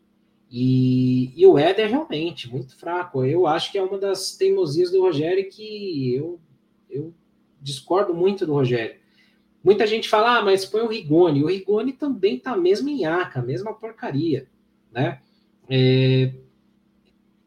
E, 0.55 1.33
e, 1.35 1.47
o 1.47 1.57
Éder 1.57 1.89
realmente 1.89 2.47
muito 2.47 2.77
fraco. 2.77 3.25
Eu 3.25 3.47
acho 3.47 3.71
que 3.71 3.77
é 3.79 3.81
uma 3.81 3.97
das 3.97 4.37
teimosias 4.37 4.91
do 4.91 5.01
Rogério 5.01 5.49
que 5.49 6.13
eu, 6.13 6.39
eu 6.87 7.11
discordo 7.59 8.13
muito 8.13 8.45
do 8.45 8.53
Rogério. 8.53 8.97
Muita 9.63 9.87
gente 9.87 10.07
fala, 10.07 10.37
ah, 10.37 10.41
mas 10.43 10.63
põe 10.63 10.81
o 10.81 10.87
Rigoni. 10.87 11.43
O 11.43 11.47
Rigoni 11.47 11.91
também 11.93 12.37
tá 12.37 12.55
mesmo 12.55 12.87
em 12.87 13.03
aca, 13.03 13.41
mesma 13.41 13.73
porcaria, 13.73 14.47
né? 14.91 15.19
É, 15.67 16.35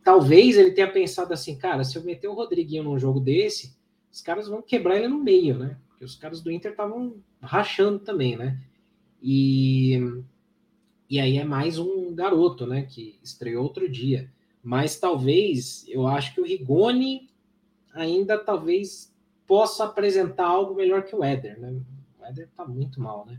talvez 0.02 0.56
ele 0.56 0.72
tenha 0.72 0.90
pensado 0.90 1.32
assim, 1.32 1.56
cara, 1.56 1.84
se 1.84 1.96
eu 1.96 2.02
meter 2.02 2.26
o 2.26 2.34
Rodriguinho 2.34 2.82
num 2.82 2.98
jogo 2.98 3.20
desse, 3.20 3.76
os 4.10 4.20
caras 4.20 4.48
vão 4.48 4.60
quebrar 4.60 4.96
ele 4.96 5.06
no 5.06 5.22
meio, 5.22 5.56
né? 5.56 5.78
Porque 5.90 6.04
os 6.04 6.16
caras 6.16 6.40
do 6.40 6.50
Inter 6.50 6.72
estavam 6.72 7.22
rachando 7.40 8.00
também, 8.00 8.34
né? 8.34 8.58
E, 9.22 10.24
e 11.08 11.20
aí 11.20 11.38
é 11.38 11.44
mais 11.44 11.78
um 11.78 12.14
garoto, 12.14 12.66
né? 12.66 12.82
Que 12.82 13.18
estreou 13.22 13.62
outro 13.62 13.88
dia. 13.88 14.30
Mas 14.62 14.98
talvez, 14.98 15.84
eu 15.88 16.06
acho 16.06 16.34
que 16.34 16.40
o 16.40 16.44
Rigoni 16.44 17.28
ainda 17.94 18.36
talvez 18.36 19.14
possa 19.46 19.84
apresentar 19.84 20.46
algo 20.46 20.74
melhor 20.74 21.04
que 21.04 21.14
o 21.14 21.22
Éder, 21.22 21.60
né? 21.60 21.80
O 22.18 22.24
Éder 22.24 22.48
tá 22.56 22.64
muito 22.66 23.00
mal, 23.00 23.24
né? 23.24 23.38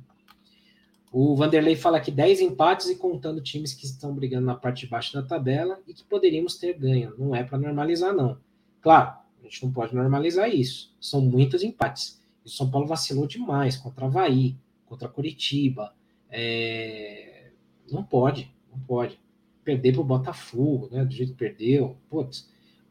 O 1.12 1.36
Vanderlei 1.36 1.76
fala 1.76 2.00
que 2.00 2.12
10 2.12 2.42
empates 2.42 2.88
e 2.88 2.96
contando 2.96 3.42
times 3.42 3.74
que 3.74 3.86
estão 3.86 4.14
brigando 4.14 4.46
na 4.46 4.56
parte 4.56 4.86
de 4.86 4.88
baixo 4.88 5.14
da 5.14 5.24
tabela 5.24 5.80
e 5.88 5.94
que 5.94 6.04
poderíamos 6.04 6.58
ter 6.58 6.74
ganho. 6.78 7.14
Não 7.18 7.36
é 7.36 7.44
para 7.44 7.58
normalizar, 7.58 8.14
não. 8.14 8.38
Claro, 8.82 9.18
a 9.40 9.44
gente 9.44 9.64
não 9.64 9.72
pode 9.72 9.96
normalizar 9.96 10.50
isso. 10.50 10.94
São 11.00 11.22
muitos 11.22 11.64
empates. 11.64 12.22
o 12.46 12.50
São 12.50 12.70
Paulo 12.70 12.88
vacilou 12.88 13.26
demais 13.26 13.78
contra 13.78 14.06
Havaí, 14.06 14.56
contra 14.86 15.08
Curitiba. 15.08 15.94
É... 16.30 17.37
Não 17.92 18.04
pode, 18.04 18.54
não 18.72 18.80
pode. 18.80 19.20
Perder 19.64 19.94
para 19.94 20.02
o 20.02 20.06
Botafogo, 20.06 20.90
né? 20.92 21.04
Do 21.04 21.14
jeito 21.14 21.34
que 21.34 21.38
perdeu. 21.38 21.98
Putz. 22.10 22.50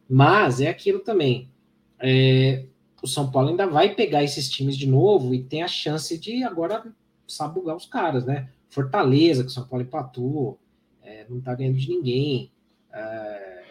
Mas 0.09 0.61
é 0.61 0.69
aquilo 0.69 1.01
também. 1.01 1.51
É... 1.99 2.67
O 3.03 3.07
São 3.07 3.31
Paulo 3.31 3.51
ainda 3.51 3.67
vai 3.67 3.95
pegar 3.95 4.25
esses 4.25 4.49
times 4.49 4.77
de 4.77 4.87
novo 4.87 5.35
e 5.35 5.43
tem 5.43 5.63
a 5.63 5.69
chance 5.69 6.19
de 6.19 6.43
agora 6.43 6.85
sabugar 7.27 7.77
os 7.77 7.87
caras, 7.87 8.25
né? 8.25 8.49
Fortaleza, 8.69 9.43
que 9.43 9.51
o 9.51 9.53
São 9.53 9.67
Paulo 9.67 9.85
empatou, 9.85 10.59
é, 11.03 11.27
não 11.29 11.41
tá 11.41 11.55
ganhando 11.55 11.77
de 11.77 11.89
ninguém. 11.89 12.51
É, 12.93 13.65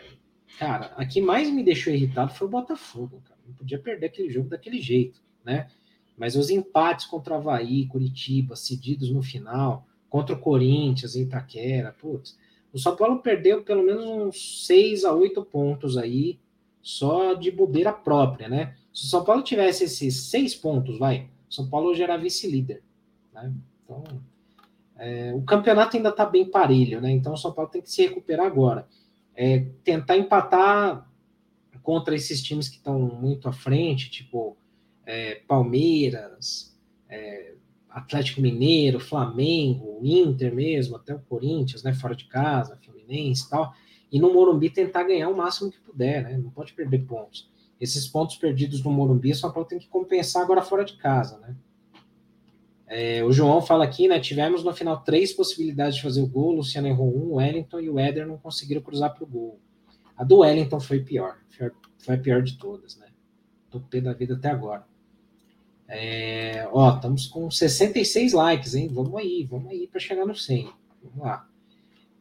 cara, 0.57 0.93
a 0.95 1.05
que 1.05 1.19
mais 1.19 1.49
me 1.49 1.63
deixou 1.63 1.93
irritado 1.93 2.33
foi 2.33 2.47
o 2.47 2.51
Botafogo, 2.51 3.21
cara. 3.25 3.39
Não 3.45 3.53
podia 3.53 3.79
perder 3.79 4.07
aquele 4.07 4.29
jogo 4.29 4.49
daquele 4.49 4.81
jeito, 4.81 5.21
né? 5.43 5.67
Mas 6.17 6.35
os 6.35 6.49
empates 6.49 7.05
contra 7.05 7.35
Havaí, 7.35 7.87
Curitiba, 7.87 8.55
cedidos 8.55 9.11
no 9.11 9.21
final, 9.21 9.85
contra 10.09 10.35
o 10.35 10.39
Corinthians, 10.39 11.15
Itaquera, 11.15 11.95
putz. 11.99 12.37
O 12.71 12.79
São 12.79 12.95
Paulo 12.95 13.19
perdeu 13.19 13.63
pelo 13.63 13.83
menos 13.83 14.05
uns 14.05 14.65
6 14.67 15.05
a 15.05 15.13
8 15.13 15.43
pontos 15.45 15.97
aí, 15.97 16.39
só 16.81 17.33
de 17.33 17.49
bobeira 17.49 17.91
própria, 17.91 18.47
né? 18.47 18.75
Se 18.93 19.05
o 19.05 19.07
São 19.07 19.23
Paulo 19.23 19.41
tivesse 19.41 19.83
esses 19.83 20.29
seis 20.29 20.55
pontos, 20.55 20.97
vai, 20.97 21.29
São 21.49 21.67
Paulo 21.67 21.89
hoje 21.89 22.01
era 22.01 22.15
vice-líder. 22.15 22.81
Né? 23.33 23.53
Então, 23.83 24.03
é, 24.97 25.33
o 25.33 25.41
campeonato 25.41 25.97
ainda 25.97 26.09
está 26.09 26.25
bem 26.25 26.45
parelho, 26.45 27.01
né? 27.01 27.11
Então 27.11 27.33
o 27.33 27.37
São 27.37 27.51
Paulo 27.51 27.69
tem 27.69 27.81
que 27.81 27.91
se 27.91 28.03
recuperar 28.03 28.45
agora. 28.45 28.87
É, 29.35 29.65
tentar 29.83 30.15
empatar 30.15 31.09
contra 31.83 32.15
esses 32.15 32.41
times 32.41 32.69
que 32.69 32.77
estão 32.77 32.99
muito 32.99 33.49
à 33.49 33.51
frente, 33.51 34.09
tipo 34.09 34.55
é, 35.05 35.41
Palmeiras, 35.47 36.75
é, 37.09 37.55
Atlético 37.95 38.41
Mineiro, 38.41 38.99
Flamengo, 38.99 40.01
Inter 40.03 40.53
mesmo, 40.53 40.97
até 40.97 41.15
o 41.15 41.19
Corinthians, 41.19 41.81
né? 41.81 41.93
Fora 41.93 42.13
de 42.13 42.25
casa, 42.25 42.77
Fluminense 42.83 43.45
e 43.45 43.49
tal. 43.49 43.73
E 44.11 44.19
no 44.19 44.33
Morumbi 44.33 44.69
tentar 44.69 45.03
ganhar 45.03 45.29
o 45.29 45.37
máximo 45.37 45.71
que 45.71 45.79
puder, 45.79 46.23
né? 46.23 46.37
Não 46.37 46.49
pode 46.49 46.73
perder 46.73 47.05
pontos. 47.05 47.49
Esses 47.79 48.05
pontos 48.05 48.35
perdidos 48.35 48.83
no 48.83 48.91
Morumbi, 48.91 49.33
São 49.33 49.49
Paulo 49.49 49.65
tem 49.65 49.79
que 49.79 49.87
compensar 49.87 50.43
agora 50.43 50.61
fora 50.61 50.83
de 50.83 50.97
casa, 50.97 51.39
né? 51.39 51.55
É, 52.85 53.23
o 53.23 53.31
João 53.31 53.61
fala 53.61 53.85
aqui, 53.85 54.09
né? 54.09 54.19
Tivemos 54.19 54.61
no 54.61 54.73
final 54.73 55.01
três 55.01 55.31
possibilidades 55.31 55.95
de 55.95 56.01
fazer 56.01 56.21
o 56.21 56.27
gol. 56.27 56.49
O 56.49 56.55
Luciano 56.57 56.89
errou 56.89 57.07
um, 57.07 57.31
o 57.31 57.35
Wellington 57.35 57.79
e 57.79 57.89
o 57.89 57.97
Éder 57.97 58.27
não 58.27 58.37
conseguiram 58.37 58.81
cruzar 58.81 59.13
para 59.13 59.23
o 59.23 59.27
gol. 59.27 59.57
A 60.17 60.23
do 60.25 60.39
Wellington 60.39 60.81
foi 60.81 60.99
pior. 60.99 61.37
Foi 61.97 62.15
a 62.15 62.17
pior 62.17 62.43
de 62.43 62.57
todas, 62.57 62.97
né? 62.97 63.07
Tô 63.71 63.79
pé 63.79 64.01
da 64.01 64.11
vida 64.11 64.33
até 64.35 64.49
agora. 64.49 64.85
É, 65.87 66.67
ó, 66.71 66.95
estamos 66.95 67.27
com 67.27 67.49
66 67.49 68.33
likes, 68.33 68.73
hein? 68.75 68.89
Vamos 68.91 69.15
aí, 69.15 69.43
vamos 69.43 69.71
aí 69.71 69.87
para 69.87 69.99
chegar 69.99 70.25
no 70.25 70.35
100. 70.35 70.69
Vamos 71.03 71.19
lá. 71.19 71.47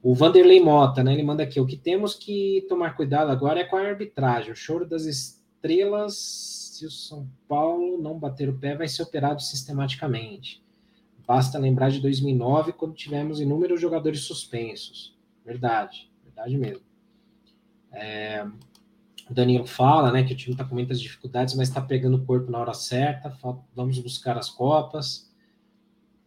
O 0.02 0.14
Vanderlei 0.14 0.60
Mota, 0.60 1.02
né? 1.02 1.14
Ele 1.14 1.22
manda 1.22 1.42
aqui: 1.42 1.58
o 1.58 1.66
que 1.66 1.76
temos 1.76 2.14
que 2.14 2.66
tomar 2.68 2.94
cuidado 2.96 3.30
agora 3.30 3.60
é 3.60 3.64
com 3.64 3.76
a 3.76 3.80
arbitragem. 3.80 4.52
O 4.52 4.56
choro 4.56 4.86
das 4.86 5.04
estrelas 5.04 6.54
se 6.74 6.86
o 6.86 6.90
São 6.90 7.28
Paulo 7.46 8.02
não 8.02 8.18
bater 8.18 8.48
o 8.48 8.58
pé, 8.58 8.76
vai 8.76 8.88
ser 8.88 9.02
operado 9.02 9.40
sistematicamente. 9.40 10.62
Basta 11.26 11.58
lembrar 11.58 11.90
de 11.90 12.00
2009, 12.00 12.72
quando 12.72 12.94
tivemos 12.94 13.40
inúmeros 13.40 13.80
jogadores 13.80 14.20
suspensos. 14.20 15.16
Verdade, 15.44 16.10
verdade 16.24 16.58
mesmo. 16.58 16.84
É, 17.92 18.44
o 19.28 19.34
Danilo 19.34 19.66
fala 19.66 20.12
né, 20.12 20.22
que 20.22 20.32
o 20.32 20.36
time 20.36 20.54
está 20.54 20.64
com 20.64 20.74
muitas 20.74 21.00
dificuldades, 21.00 21.54
mas 21.54 21.68
está 21.68 21.80
pegando 21.80 22.16
o 22.16 22.24
corpo 22.24 22.50
na 22.50 22.58
hora 22.58 22.74
certa. 22.74 23.36
Vamos 23.74 23.98
buscar 23.98 24.36
as 24.36 24.50
Copas. 24.50 25.32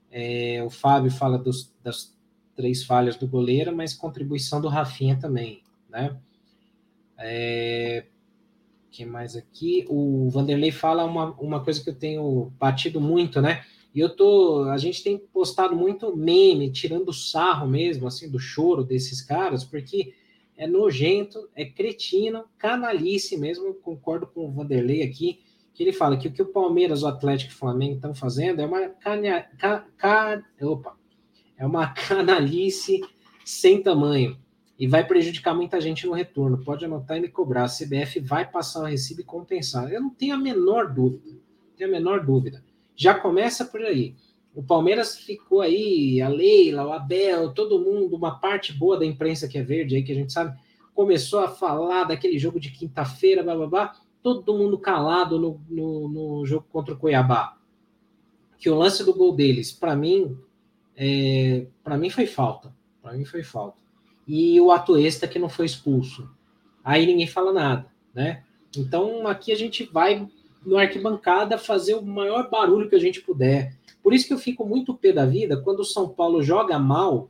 É, 0.09 0.63
o 0.63 0.69
Fábio 0.69 1.11
fala 1.11 1.37
dos, 1.37 1.73
das 1.83 2.15
três 2.55 2.83
falhas 2.83 3.15
do 3.15 3.27
goleiro, 3.27 3.75
mas 3.75 3.93
contribuição 3.93 4.59
do 4.59 4.67
Rafinha 4.67 5.15
também. 5.19 5.61
Né? 5.89 6.17
É, 7.19 8.05
que 8.89 9.05
mais 9.05 9.35
aqui? 9.35 9.85
O 9.87 10.29
Vanderlei 10.29 10.71
fala 10.71 11.05
uma, 11.05 11.31
uma 11.33 11.63
coisa 11.63 11.83
que 11.83 11.89
eu 11.89 11.95
tenho 11.95 12.51
batido 12.57 12.99
muito, 12.99 13.39
né? 13.41 13.63
E 13.93 13.99
eu 13.99 14.09
tô. 14.09 14.63
A 14.69 14.77
gente 14.77 15.03
tem 15.03 15.17
postado 15.17 15.75
muito 15.75 16.15
meme, 16.15 16.71
tirando 16.71 17.13
sarro 17.13 17.67
mesmo, 17.67 18.07
assim, 18.07 18.29
do 18.29 18.39
choro 18.39 18.83
desses 18.83 19.21
caras, 19.21 19.63
porque 19.63 20.13
é 20.57 20.67
nojento, 20.67 21.49
é 21.55 21.63
cretino, 21.63 22.45
canalice 22.57 23.37
mesmo. 23.37 23.73
Concordo 23.75 24.27
com 24.27 24.47
o 24.47 24.51
Vanderlei 24.51 25.03
aqui, 25.03 25.39
que 25.73 25.83
ele 25.83 25.93
fala 25.93 26.17
que 26.17 26.27
o 26.27 26.31
que 26.31 26.41
o 26.41 26.51
Palmeiras, 26.51 27.03
o 27.03 27.07
Atlético 27.07 27.51
e 27.51 27.55
o 27.55 27.57
Flamengo 27.57 27.95
estão 27.95 28.15
fazendo 28.15 28.61
é 28.61 28.65
uma 28.65 28.89
cana, 28.89 29.41
ca, 29.59 29.85
ca, 29.95 30.43
opa, 30.61 30.97
é 31.57 31.65
uma 31.65 31.87
canalice 31.93 33.01
sem 33.45 33.81
tamanho 33.81 34.37
e 34.79 34.87
vai 34.87 35.05
prejudicar 35.05 35.55
muita 35.55 35.81
gente 35.81 36.05
no 36.05 36.13
retorno. 36.13 36.63
Pode 36.63 36.85
anotar 36.85 37.17
e 37.17 37.21
me 37.21 37.29
cobrar. 37.29 37.63
A 37.63 37.67
CBF 37.67 38.19
vai 38.19 38.49
passar 38.49 38.81
o 38.81 38.85
recibo 38.85 39.21
e 39.21 39.23
compensar. 39.23 39.91
Eu 39.91 40.01
não 40.01 40.09
tenho 40.09 40.35
a 40.35 40.37
menor 40.37 40.93
dúvida. 40.93 41.35
Tenho 41.75 41.89
a 41.89 41.93
menor 41.93 42.25
dúvida. 42.25 42.63
Já 42.95 43.15
começa 43.15 43.65
por 43.65 43.81
aí. 43.81 44.15
O 44.57 44.63
Palmeiras 44.63 45.19
ficou 45.19 45.61
aí, 45.61 46.19
a 46.19 46.27
Leila, 46.27 46.87
o 46.87 46.91
Abel, 46.91 47.53
todo 47.53 47.79
mundo, 47.79 48.15
uma 48.15 48.39
parte 48.39 48.73
boa 48.73 48.97
da 48.97 49.05
imprensa 49.05 49.47
que 49.47 49.57
é 49.57 49.61
verde 49.61 49.95
aí, 49.95 50.03
que 50.03 50.11
a 50.11 50.15
gente 50.15 50.33
sabe, 50.33 50.59
começou 50.95 51.41
a 51.41 51.47
falar 51.47 52.05
daquele 52.05 52.39
jogo 52.39 52.59
de 52.59 52.71
quinta-feira, 52.71 53.43
blá, 53.43 53.55
blá, 53.55 53.67
blá, 53.67 53.95
todo 54.23 54.57
mundo 54.57 54.79
calado 54.79 55.39
no, 55.39 55.61
no, 55.69 56.09
no, 56.09 56.45
jogo 56.47 56.65
contra 56.71 56.95
o 56.95 56.97
Cuiabá. 56.97 57.55
Que 58.57 58.67
o 58.67 58.75
lance 58.75 59.03
do 59.03 59.13
gol 59.13 59.35
deles, 59.35 59.71
para 59.71 59.95
mim, 59.95 60.35
é, 60.95 61.67
para 61.83 61.95
mim 61.95 62.09
foi 62.09 62.25
falta. 62.25 62.75
Para 62.99 63.13
mim 63.13 63.25
foi 63.25 63.43
falta 63.43 63.77
e 64.27 64.59
o 64.59 64.71
atuesta 64.71 65.27
que 65.27 65.39
não 65.39 65.47
foi 65.47 65.65
expulso. 65.65 66.29
Aí 66.83 67.05
ninguém 67.05 67.27
fala 67.27 67.53
nada, 67.53 67.87
né? 68.13 68.43
Então 68.75 69.25
aqui 69.25 69.51
a 69.51 69.55
gente 69.55 69.85
vai 69.85 70.27
no 70.65 70.77
arquibancada 70.77 71.57
fazer 71.57 71.95
o 71.95 72.05
maior 72.05 72.49
barulho 72.49 72.89
que 72.89 72.95
a 72.95 72.99
gente 72.99 73.21
puder. 73.21 73.76
Por 74.07 74.13
isso 74.13 74.25
que 74.25 74.33
eu 74.33 74.37
fico 74.37 74.65
muito 74.65 74.93
pé 74.93 75.11
da 75.11 75.25
vida 75.25 75.57
quando 75.57 75.81
o 75.81 75.83
São 75.83 76.07
Paulo 76.07 76.41
joga 76.41 76.79
mal 76.79 77.29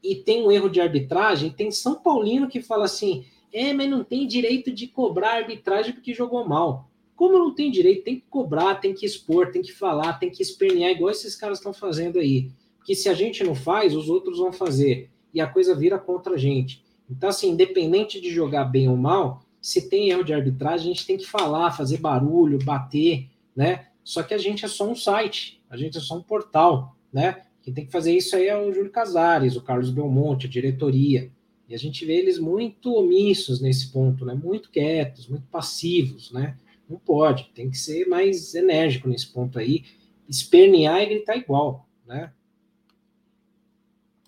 e 0.00 0.14
tem 0.14 0.46
um 0.46 0.52
erro 0.52 0.70
de 0.70 0.80
arbitragem, 0.80 1.50
tem 1.50 1.68
São 1.72 1.96
Paulino 1.96 2.46
que 2.46 2.62
fala 2.62 2.84
assim: 2.84 3.24
é, 3.52 3.72
mas 3.72 3.90
não 3.90 4.04
tem 4.04 4.24
direito 4.24 4.70
de 4.70 4.86
cobrar 4.86 5.32
arbitragem 5.32 5.92
porque 5.92 6.14
jogou 6.14 6.46
mal. 6.46 6.88
Como 7.16 7.36
não 7.36 7.52
tem 7.52 7.72
direito, 7.72 8.04
tem 8.04 8.20
que 8.20 8.26
cobrar, 8.30 8.76
tem 8.76 8.94
que 8.94 9.04
expor, 9.04 9.50
tem 9.50 9.60
que 9.60 9.72
falar, 9.72 10.12
tem 10.12 10.30
que 10.30 10.40
espernear, 10.40 10.92
igual 10.92 11.10
esses 11.10 11.34
caras 11.34 11.58
estão 11.58 11.74
fazendo 11.74 12.20
aí. 12.20 12.52
Que 12.84 12.94
se 12.94 13.08
a 13.08 13.12
gente 13.12 13.42
não 13.42 13.56
faz, 13.56 13.92
os 13.92 14.08
outros 14.08 14.38
vão 14.38 14.52
fazer 14.52 15.10
e 15.34 15.40
a 15.40 15.46
coisa 15.48 15.74
vira 15.74 15.98
contra 15.98 16.34
a 16.34 16.38
gente. 16.38 16.84
Então, 17.10 17.30
assim, 17.30 17.50
independente 17.50 18.20
de 18.20 18.30
jogar 18.30 18.66
bem 18.66 18.88
ou 18.88 18.96
mal, 18.96 19.42
se 19.60 19.88
tem 19.88 20.10
erro 20.10 20.22
de 20.22 20.32
arbitragem, 20.32 20.86
a 20.88 20.94
gente 20.94 21.04
tem 21.04 21.16
que 21.16 21.26
falar, 21.26 21.72
fazer 21.72 21.98
barulho, 21.98 22.64
bater, 22.64 23.28
né? 23.56 23.88
Só 24.04 24.22
que 24.22 24.32
a 24.32 24.38
gente 24.38 24.64
é 24.64 24.68
só 24.68 24.88
um 24.88 24.94
site, 24.94 25.55
a 25.68 25.76
gente 25.76 25.98
é 25.98 26.00
só 26.00 26.16
um 26.16 26.22
portal, 26.22 26.96
né? 27.12 27.42
Quem 27.62 27.74
tem 27.74 27.86
que 27.86 27.92
fazer 27.92 28.16
isso 28.16 28.36
aí 28.36 28.46
é 28.46 28.56
o 28.56 28.72
Júlio 28.72 28.90
Casares, 28.90 29.56
o 29.56 29.62
Carlos 29.62 29.90
Belmonte, 29.90 30.46
a 30.46 30.50
diretoria. 30.50 31.32
E 31.68 31.74
a 31.74 31.78
gente 31.78 32.04
vê 32.04 32.14
eles 32.14 32.38
muito 32.38 32.94
omissos 32.94 33.60
nesse 33.60 33.90
ponto, 33.90 34.24
né? 34.24 34.34
Muito 34.34 34.70
quietos, 34.70 35.26
muito 35.26 35.46
passivos, 35.48 36.30
né? 36.30 36.56
Não 36.88 36.98
pode, 36.98 37.50
tem 37.54 37.68
que 37.68 37.76
ser 37.76 38.06
mais 38.06 38.54
enérgico 38.54 39.08
nesse 39.08 39.26
ponto 39.32 39.58
aí, 39.58 39.84
espernear 40.28 41.02
e 41.02 41.06
gritar 41.06 41.36
igual, 41.36 41.88
né? 42.06 42.32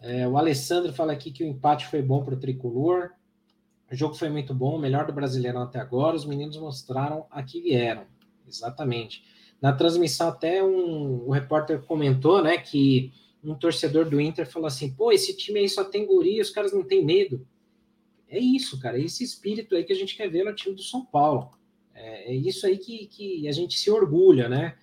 É, 0.01 0.27
o 0.27 0.37
Alessandro 0.37 0.93
fala 0.93 1.13
aqui 1.13 1.31
que 1.31 1.45
o 1.45 1.47
empate 1.47 1.87
foi 1.87 2.03
bom 2.03 2.25
para 2.25 2.35
o 2.35 2.39
tricolor. 2.39 3.11
O 3.91 3.95
jogo 3.95 4.15
foi 4.15 4.29
muito 4.29 4.55
bom, 4.55 4.77
o 4.77 4.81
melhor 4.81 5.07
do 5.07 5.13
Brasileirão 5.13 5.63
até 5.63 5.79
agora. 5.79 6.17
Os 6.17 6.25
meninos 6.25 6.57
mostraram 6.57 7.27
a 7.31 7.43
que 7.43 7.61
vieram. 7.61 8.05
Exatamente. 8.47 9.25
Na 9.61 9.73
transmissão, 9.73 10.29
até 10.29 10.63
um, 10.63 11.27
o 11.27 11.31
repórter 11.31 11.83
comentou 11.83 12.43
né, 12.43 12.59
que 12.59 13.13
um 13.43 13.55
torcedor 13.55 14.09
do 14.09 14.21
Inter 14.21 14.47
falou 14.47 14.67
assim: 14.67 14.93
pô, 14.93 15.11
esse 15.13 15.37
time 15.37 15.61
aí 15.61 15.69
só 15.69 15.85
tem 15.85 16.07
guri, 16.07 16.41
os 16.41 16.51
caras 16.51 16.73
não 16.73 16.85
têm 16.85 17.05
medo. 17.05 17.47
é 18.29 18.39
isso, 18.39 18.79
cara. 18.81 18.99
É 18.99 19.03
esse 19.03 19.25
espírito 19.25 19.75
aí 19.75 19.85
que 19.85 19.93
a 19.93 19.97
gente 19.97 20.17
quer 20.17 20.29
ver 20.29 20.45
no 20.45 20.55
time 20.55 20.75
do 20.75 20.83
São 20.83 21.05
Paulo. 21.05 21.51
É, 21.95 22.33
é 22.33 22.35
isso 22.35 22.67
aí 22.67 22.79
que, 22.79 23.07
que 23.07 23.49
a 23.49 23.53
gente 23.53 23.79
se 23.79 23.91
orgulha, 23.91 24.49
né? 24.49 24.77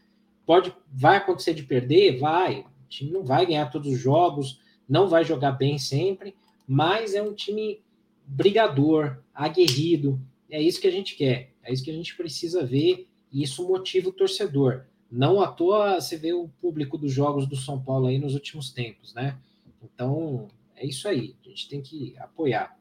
Pode, 0.46 0.76
vai 0.92 1.18
acontecer 1.18 1.54
de 1.54 1.64
perder? 1.64 2.20
Vai. 2.20 2.60
O 2.60 2.90
time 2.90 3.12
não 3.12 3.24
vai 3.24 3.46
ganhar 3.46 3.70
todos 3.70 3.92
os 3.92 4.00
jogos, 4.00 4.60
não 4.88 5.08
vai 5.08 5.24
jogar 5.24 5.54
bem 5.54 5.78
sempre, 5.78 6.36
mas 6.68 7.14
é 7.14 7.22
um 7.22 7.34
time 7.34 7.82
brigador, 8.26 9.18
aguerrido. 9.34 10.20
É 10.50 10.62
isso 10.62 10.80
que 10.80 10.88
a 10.88 10.92
gente 10.92 11.16
quer, 11.16 11.52
é 11.64 11.74
isso 11.74 11.84
que 11.84 11.90
a 11.92 11.94
gente 11.94 12.16
precisa 12.16 12.64
ver, 12.64 13.08
e 13.36 13.44
isso 13.44 13.68
motiva 13.68 14.08
o 14.08 14.14
torcedor. 14.14 14.86
Não 15.12 15.42
à 15.42 15.48
toa 15.48 16.00
você 16.00 16.16
vê 16.16 16.32
o 16.32 16.48
público 16.62 16.98
dos 16.98 17.12
jogos 17.12 17.46
do 17.46 17.58
São 17.58 17.82
Paulo 17.82 18.08
aí 18.08 18.18
nos 18.18 18.34
últimos 18.34 18.70
tempos, 18.70 19.14
né? 19.14 19.38
Então, 19.84 20.48
é 20.74 20.86
isso 20.86 21.06
aí, 21.06 21.36
a 21.46 21.50
gente 21.50 21.68
tem 21.68 21.82
que 21.82 22.16
apoiar. 22.18 22.80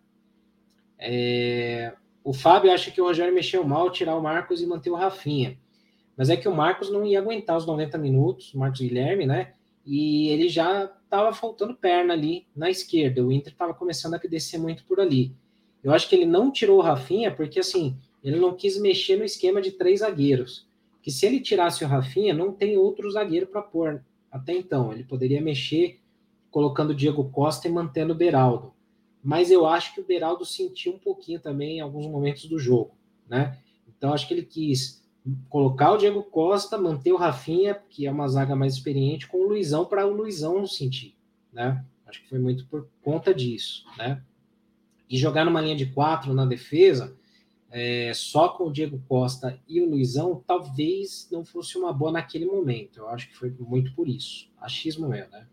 É... 0.97 1.93
O 2.23 2.33
Fábio 2.33 2.73
acha 2.73 2.93
que 2.93 3.01
o 3.01 3.05
Rogério 3.05 3.35
mexeu 3.35 3.65
mal 3.65 3.91
tirar 3.91 4.17
o 4.17 4.23
Marcos 4.23 4.63
e 4.63 4.67
manter 4.67 4.91
o 4.91 4.95
Rafinha. 4.95 5.59
Mas 6.17 6.31
é 6.31 6.37
que 6.37 6.49
o 6.49 6.55
Marcos 6.55 6.89
não 6.89 7.05
ia 7.05 7.19
aguentar 7.19 7.57
os 7.57 7.67
90 7.67 7.99
minutos, 7.99 8.55
o 8.55 8.59
Marcos 8.59 8.81
Guilherme, 8.81 9.27
né? 9.27 9.55
E 9.85 10.29
ele 10.29 10.49
já 10.49 10.85
estava 10.85 11.33
faltando 11.35 11.75
perna 11.75 12.15
ali 12.15 12.47
na 12.55 12.71
esquerda. 12.71 13.25
O 13.25 13.33
Inter 13.33 13.53
estava 13.53 13.75
começando 13.75 14.15
a 14.15 14.19
descer 14.19 14.59
muito 14.59 14.85
por 14.85 15.01
ali. 15.01 15.35
Eu 15.83 15.93
acho 15.93 16.09
que 16.09 16.15
ele 16.15 16.27
não 16.27 16.53
tirou 16.53 16.79
o 16.79 16.83
Rafinha 16.83 17.35
porque, 17.35 17.59
assim, 17.59 17.99
ele 18.25 18.41
não 18.41 18.55
quis 18.55 18.81
mexer 18.81 19.17
no 19.17 19.25
esquema 19.25 19.61
de 19.61 19.73
três 19.73 20.01
zagueiros. 20.01 20.67
Que 21.03 21.11
se 21.11 21.27
ele 21.27 21.41
tirasse 21.41 21.85
o 21.85 21.89
Rafinha, 21.89 22.33
não 22.33 22.51
tem 22.51 22.79
outro 22.79 23.11
zagueiro 23.11 23.47
para 23.47 23.61
pôr 23.61 24.03
até 24.33 24.55
então. 24.55 24.93
Ele 24.93 25.05
poderia 25.05 25.41
mexer 25.41 26.01
colocando 26.51 26.91
o 26.91 26.95
Diego 26.95 27.29
Costa 27.31 27.69
e 27.69 27.71
mantendo 27.71 28.15
o 28.15 28.17
Beraldo. 28.17 28.73
Mas 29.23 29.51
eu 29.51 29.67
acho 29.67 29.95
que 29.95 30.01
o 30.01 30.05
Beraldo 30.05 30.45
sentiu 30.45 30.95
um 30.95 30.99
pouquinho 30.99 31.41
também 31.41 31.79
em 31.79 31.81
alguns 31.81 32.07
momentos 32.07 32.47
do 32.47 32.59
jogo, 32.59 32.95
né? 33.29 33.59
Então 33.89 34.13
acho 34.13 34.27
que 34.27 34.35
ele 34.35 34.45
quis 34.45 35.03
colocar 35.49 35.93
o 35.93 35.97
Diego 35.97 36.23
Costa, 36.23 36.77
manter 36.77 37.13
o 37.13 37.17
Rafinha, 37.17 37.75
que 37.89 38.07
é 38.07 38.11
uma 38.11 38.29
zaga 38.29 38.55
mais 38.55 38.75
experiente, 38.75 39.27
com 39.27 39.39
o 39.39 39.49
Luizão 39.49 39.87
para 39.87 40.07
o 40.07 40.13
Luizão 40.13 40.67
sentir, 40.67 41.17
né? 41.53 41.85
Acho 42.07 42.23
que 42.23 42.29
foi 42.29 42.39
muito 42.39 42.67
por 42.67 42.87
conta 43.03 43.35
disso, 43.35 43.85
né? 43.97 44.23
E 45.09 45.17
jogar 45.17 45.45
numa 45.45 45.61
linha 45.61 45.77
de 45.77 45.87
quatro 45.87 46.35
na 46.35 46.45
defesa, 46.45 47.17
é, 47.77 48.15
só 48.15 48.51
com 48.51 48.69
o 48.69 48.73
Diego 48.73 49.03
Costa 49.09 49.61
e 49.67 49.81
o 49.81 49.91
Luizão, 49.91 50.41
talvez 50.47 51.29
não 51.33 51.45
fosse 51.45 51.77
uma 51.77 51.93
boa 51.93 52.13
naquele 52.13 52.47
momento. 52.47 53.01
Eu 53.01 53.09
acho 53.09 53.29
que 53.29 53.37
foi 53.37 53.51
muito 53.59 53.93
por 53.97 54.07
isso. 54.09 54.49
Achismo 54.61 55.09
meu, 55.09 55.29
né? 55.29 55.49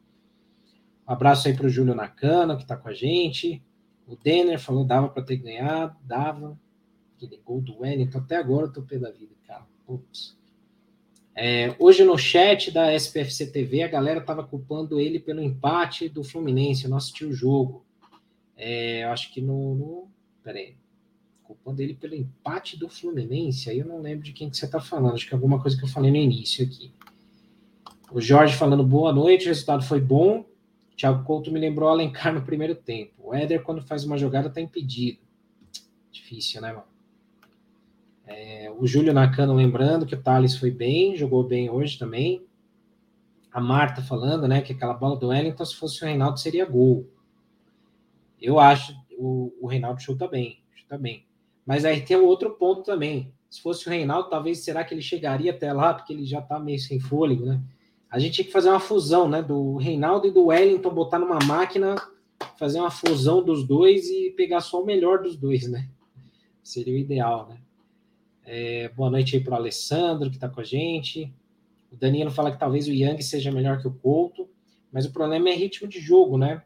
Um 1.08 1.12
abraço 1.12 1.48
aí 1.48 1.56
para 1.56 1.66
o 1.66 1.70
Júlio 1.70 1.96
Nakano, 1.96 2.56
que 2.58 2.62
está 2.62 2.78
com 2.78 2.90
a 2.90 2.94
gente. 2.94 3.60
O 4.06 4.16
Denner 4.16 4.60
falou 4.60 4.86
dava 4.86 5.10
para 5.10 5.24
ter 5.24 5.38
ganhado, 5.38 5.98
dava. 6.04 6.56
Aquele 7.18 7.38
gol 7.44 7.60
do 7.60 7.80
Wellington, 7.80 8.20
até 8.20 8.36
agora 8.36 8.68
eu 8.68 8.72
tô 8.72 8.84
pé 8.84 9.00
da 9.00 9.10
vida, 9.10 9.34
cara. 9.48 9.66
Putz. 9.88 10.38
É, 11.34 11.76
hoje 11.80 12.04
no 12.04 12.20
chat 12.20 12.70
da 12.70 12.94
SPFC 12.94 13.48
TV, 13.48 13.82
a 13.82 13.88
galera 13.88 14.22
tava 14.22 14.44
culpando 14.44 15.00
ele 15.00 15.20
pelo 15.20 15.42
empate 15.42 16.08
do 16.08 16.24
Fluminense, 16.24 16.84
eu 16.84 16.92
não 16.92 16.98
assisti 16.98 17.26
o 17.26 17.34
jogo. 17.34 17.84
É, 18.56 19.06
eu 19.06 19.10
acho 19.10 19.34
que 19.34 19.42
no, 19.42 19.74
no. 19.74 20.12
Peraí. 20.44 20.81
Culpando 21.52 21.82
ele 21.82 21.94
pelo 21.94 22.16
empate 22.16 22.80
do 22.80 22.88
Fluminense, 22.88 23.70
aí 23.70 23.80
eu 23.80 23.86
não 23.86 24.00
lembro 24.00 24.24
de 24.24 24.32
quem 24.32 24.50
que 24.50 24.56
você 24.56 24.66
tá 24.66 24.80
falando, 24.80 25.16
acho 25.16 25.28
que 25.28 25.34
é 25.34 25.36
alguma 25.36 25.62
coisa 25.62 25.78
que 25.78 25.84
eu 25.84 25.88
falei 25.90 26.10
no 26.10 26.16
início 26.16 26.66
aqui. 26.66 26.94
O 28.10 28.22
Jorge 28.22 28.56
falando 28.56 28.86
boa 28.86 29.12
noite, 29.12 29.46
o 29.46 29.48
resultado 29.50 29.84
foi 29.84 30.00
bom. 30.00 30.46
Thiago 30.96 31.26
Couto 31.26 31.52
me 31.52 31.60
lembrou 31.60 31.90
Alencar 31.90 32.34
no 32.34 32.42
primeiro 32.42 32.74
tempo. 32.74 33.12
O 33.18 33.36
Éder, 33.36 33.64
quando 33.64 33.82
faz 33.82 34.06
uma 34.06 34.18
jogada, 34.18 34.50
tá 34.50 34.62
impedido. 34.62 35.20
Difícil, 36.10 36.62
né, 36.62 36.72
mano? 36.72 36.86
É, 38.26 38.72
o 38.78 38.88
Júlio 38.88 39.14
Nakano 39.14 39.54
lembrando 39.54 40.06
que 40.06 40.16
o 40.16 40.22
Thales 40.22 40.56
foi 40.56 40.72
bem, 40.72 41.18
jogou 41.18 41.44
bem 41.44 41.70
hoje 41.70 42.00
também. 42.00 42.46
A 43.52 43.60
Marta 43.60 44.02
falando, 44.02 44.48
né, 44.48 44.62
que 44.62 44.72
aquela 44.72 44.94
bola 44.94 45.18
do 45.18 45.28
Wellington, 45.28 45.66
se 45.66 45.76
fosse 45.76 46.02
o 46.02 46.08
Reinaldo, 46.08 46.40
seria 46.40 46.66
gol. 46.66 47.10
Eu 48.42 48.58
acho 48.58 48.96
o, 49.18 49.54
o 49.60 49.68
Reinaldo 49.68 50.02
chuta 50.02 50.30
bem, 50.30 50.64
chuta 50.74 50.98
bem. 50.98 51.26
Mas 51.66 51.86
aí 51.86 52.02
tem 52.02 52.18
outro 52.18 52.52
ponto 52.52 52.84
também. 52.84 53.34
Se 53.50 53.62
fosse 53.62 53.88
o 53.88 53.90
Reinaldo, 53.90 54.30
talvez 54.30 54.60
será 54.60 54.84
que 54.84 54.94
ele 54.94 55.02
chegaria 55.02 55.52
até 55.52 55.74
lá, 55.74 55.94
porque 55.94 56.14
ele 56.14 56.26
já 56.26 56.42
tá 56.42 56.60
meio 56.60 56.80
sem 56.80 57.00
fôlego, 57.00 57.46
né? 57.46 57.62
A 58.10 58.20
gente 58.20 58.36
tinha 58.36 58.46
que 58.46 58.52
fazer 58.52 58.70
uma 58.70 58.80
fusão, 58.80 59.30
né? 59.30 59.42
Do 59.42 59.78
Reinaldo 59.78 60.28
e 60.28 60.32
do 60.32 60.46
Wellington, 60.46 60.90
botar 60.94 61.20
numa 61.20 61.40
máquina, 61.46 61.96
fazer 62.58 62.80
uma 62.80 62.92
fusão 62.92 63.44
dos 63.44 63.66
dois 63.66 64.08
e 64.10 64.32
pegar 64.32 64.62
só 64.62 64.82
o 64.82 64.86
melhor 64.86 65.22
dos 65.22 65.38
dois, 65.38 65.70
né? 65.70 65.88
Seria 66.64 66.94
o 66.94 66.98
ideal, 66.98 67.48
né? 67.48 67.58
É, 68.46 68.90
boa 68.90 69.10
noite 69.10 69.36
aí 69.36 69.44
para 69.44 69.54
o 69.54 69.56
Alessandro, 69.56 70.30
que 70.30 70.36
está 70.36 70.50
com 70.50 70.60
a 70.60 70.64
gente. 70.64 71.34
O 71.92 71.96
Danilo 71.96 72.32
fala 72.32 72.52
que 72.52 72.60
talvez 72.60 72.88
o 72.88 72.92
Yang 72.92 73.24
seja 73.24 73.52
melhor 73.52 73.82
que 73.82 73.88
o 73.88 73.94
Couto, 73.94 74.50
mas 74.92 75.06
o 75.06 75.12
problema 75.12 75.50
é 75.50 75.54
ritmo 75.54 75.88
de 75.88 76.00
jogo, 76.00 76.38
né? 76.38 76.64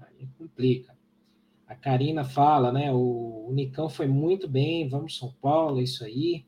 Aí 0.00 0.28
complica. 0.38 0.95
A 1.66 1.74
Karina 1.74 2.24
fala, 2.24 2.70
né? 2.70 2.92
O, 2.92 3.46
o 3.48 3.52
Nicão 3.52 3.88
foi 3.88 4.06
muito 4.06 4.48
bem, 4.48 4.88
vamos 4.88 5.18
São 5.18 5.32
Paulo, 5.40 5.80
é 5.80 5.82
isso 5.82 6.04
aí. 6.04 6.46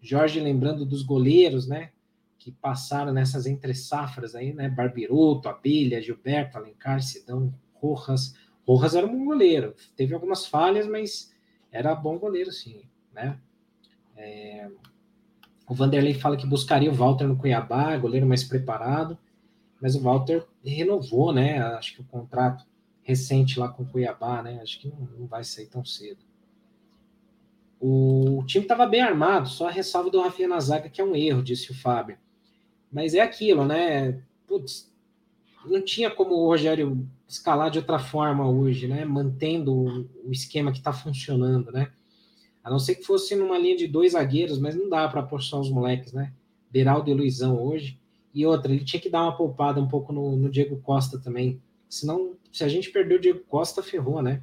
Jorge 0.00 0.40
lembrando 0.40 0.84
dos 0.84 1.02
goleiros, 1.02 1.68
né? 1.68 1.90
Que 2.38 2.50
passaram 2.50 3.12
nessas 3.12 3.46
entre 3.46 3.74
safras 3.74 4.34
aí, 4.34 4.52
né? 4.52 4.68
Barbiroto, 4.68 5.48
Abelha, 5.48 6.02
Gilberto, 6.02 6.58
Alencar, 6.58 7.02
Sidão, 7.02 7.54
Rojas. 7.74 8.34
Rojas 8.66 8.94
era 8.94 9.06
um 9.06 9.18
bom 9.18 9.24
goleiro. 9.26 9.74
Teve 9.94 10.14
algumas 10.14 10.46
falhas, 10.46 10.88
mas 10.88 11.32
era 11.70 11.94
bom 11.94 12.18
goleiro, 12.18 12.50
sim, 12.50 12.82
né? 13.12 13.38
É... 14.16 14.68
O 15.68 15.74
Vanderlei 15.74 16.14
fala 16.14 16.36
que 16.36 16.46
buscaria 16.46 16.90
o 16.90 16.94
Walter 16.94 17.28
no 17.28 17.36
Cuiabá, 17.36 17.96
goleiro 17.96 18.26
mais 18.26 18.42
preparado, 18.42 19.16
mas 19.80 19.94
o 19.94 20.00
Walter 20.00 20.44
renovou, 20.64 21.32
né? 21.32 21.62
Acho 21.62 21.94
que 21.94 22.00
o 22.00 22.04
contrato 22.04 22.66
recente 23.02 23.58
lá 23.58 23.68
com 23.68 23.82
o 23.82 23.86
Cuiabá, 23.86 24.42
né? 24.42 24.60
Acho 24.62 24.80
que 24.80 24.88
não, 24.88 25.08
não 25.18 25.26
vai 25.26 25.44
sair 25.44 25.66
tão 25.66 25.84
cedo. 25.84 26.20
O, 27.80 28.44
time 28.46 28.64
estava 28.64 28.86
bem 28.86 29.00
armado, 29.00 29.48
só 29.48 29.68
a 29.68 29.70
ressalva 29.70 30.10
do 30.10 30.20
Rafinha 30.20 30.48
na 30.48 30.60
zaga, 30.60 30.90
que 30.90 31.00
é 31.00 31.04
um 31.04 31.16
erro, 31.16 31.42
disse 31.42 31.70
o 31.70 31.74
Fábio. 31.74 32.18
Mas 32.92 33.14
é 33.14 33.20
aquilo, 33.20 33.64
né? 33.64 34.22
Putz, 34.46 34.92
não 35.64 35.82
tinha 35.82 36.10
como 36.10 36.34
o 36.34 36.46
Rogério 36.46 37.08
escalar 37.26 37.70
de 37.70 37.78
outra 37.78 37.98
forma 37.98 38.48
hoje, 38.48 38.86
né? 38.86 39.04
Mantendo 39.04 40.06
o 40.24 40.30
esquema 40.30 40.72
que 40.72 40.78
está 40.78 40.92
funcionando, 40.92 41.72
né? 41.72 41.90
A 42.62 42.70
não 42.70 42.78
ser 42.78 42.96
que 42.96 43.04
fosse 43.04 43.34
numa 43.34 43.56
linha 43.56 43.76
de 43.76 43.86
dois 43.86 44.12
zagueiros, 44.12 44.58
mas 44.58 44.76
não 44.76 44.88
dá 44.88 45.08
para 45.08 45.26
só 45.38 45.58
os 45.58 45.70
moleques, 45.70 46.12
né? 46.12 46.34
Beraldo 46.70 47.10
e 47.10 47.14
Luizão 47.14 47.62
hoje. 47.62 47.98
E 48.34 48.44
outra, 48.44 48.72
ele 48.72 48.84
tinha 48.84 49.00
que 49.00 49.08
dar 49.08 49.22
uma 49.22 49.36
poupada 49.36 49.80
um 49.80 49.88
pouco 49.88 50.12
no, 50.12 50.36
no 50.36 50.50
Diego 50.50 50.80
Costa 50.82 51.18
também. 51.18 51.60
Senão, 51.90 52.36
se 52.52 52.62
a 52.62 52.68
gente 52.68 52.88
perder 52.90 53.16
o 53.16 53.20
Diego 53.20 53.40
Costa, 53.40 53.82
ferrou, 53.82 54.22
né? 54.22 54.40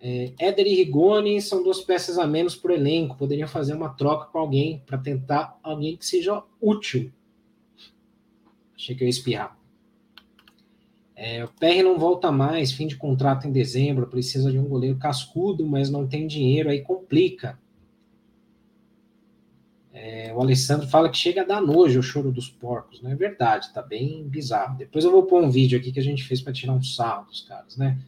É, 0.00 0.32
Éder 0.40 0.66
e 0.66 0.74
Rigoni 0.74 1.40
são 1.40 1.62
duas 1.62 1.80
peças 1.80 2.18
a 2.18 2.26
menos 2.26 2.56
por 2.56 2.72
elenco. 2.72 3.16
Poderiam 3.16 3.46
fazer 3.46 3.74
uma 3.74 3.90
troca 3.90 4.26
com 4.26 4.38
alguém 4.38 4.82
para 4.84 4.98
tentar 4.98 5.56
alguém 5.62 5.96
que 5.96 6.04
seja 6.04 6.42
útil. 6.60 7.12
Achei 8.76 8.96
que 8.96 9.04
eu 9.04 9.06
ia 9.06 9.10
espirrar. 9.10 9.56
É, 11.14 11.44
o 11.44 11.48
PR 11.48 11.82
não 11.84 11.98
volta 11.98 12.30
mais, 12.32 12.72
fim 12.72 12.86
de 12.86 12.96
contrato 12.96 13.46
em 13.46 13.52
dezembro, 13.52 14.06
precisa 14.06 14.50
de 14.50 14.58
um 14.58 14.68
goleiro 14.68 14.98
cascudo, 14.98 15.66
mas 15.66 15.90
não 15.90 16.06
tem 16.06 16.26
dinheiro, 16.26 16.70
aí 16.70 16.80
complica. 16.80 17.58
É, 20.00 20.32
o 20.32 20.40
Alessandro 20.40 20.86
fala 20.86 21.10
que 21.10 21.18
chega 21.18 21.42
a 21.42 21.44
dar 21.44 21.60
nojo 21.60 21.98
o 21.98 22.02
choro 22.02 22.30
dos 22.30 22.48
porcos, 22.48 23.02
não 23.02 23.10
é 23.10 23.16
verdade, 23.16 23.72
tá 23.74 23.82
bem 23.82 24.22
bizarro. 24.28 24.78
Depois 24.78 25.04
eu 25.04 25.10
vou 25.10 25.24
pôr 25.24 25.42
um 25.42 25.50
vídeo 25.50 25.76
aqui 25.76 25.90
que 25.90 25.98
a 25.98 26.02
gente 26.02 26.22
fez 26.22 26.40
para 26.40 26.52
tirar 26.52 26.72
um 26.72 26.82
sarro 26.82 27.26
dos 27.26 27.40
caras, 27.40 27.76
né? 27.76 27.98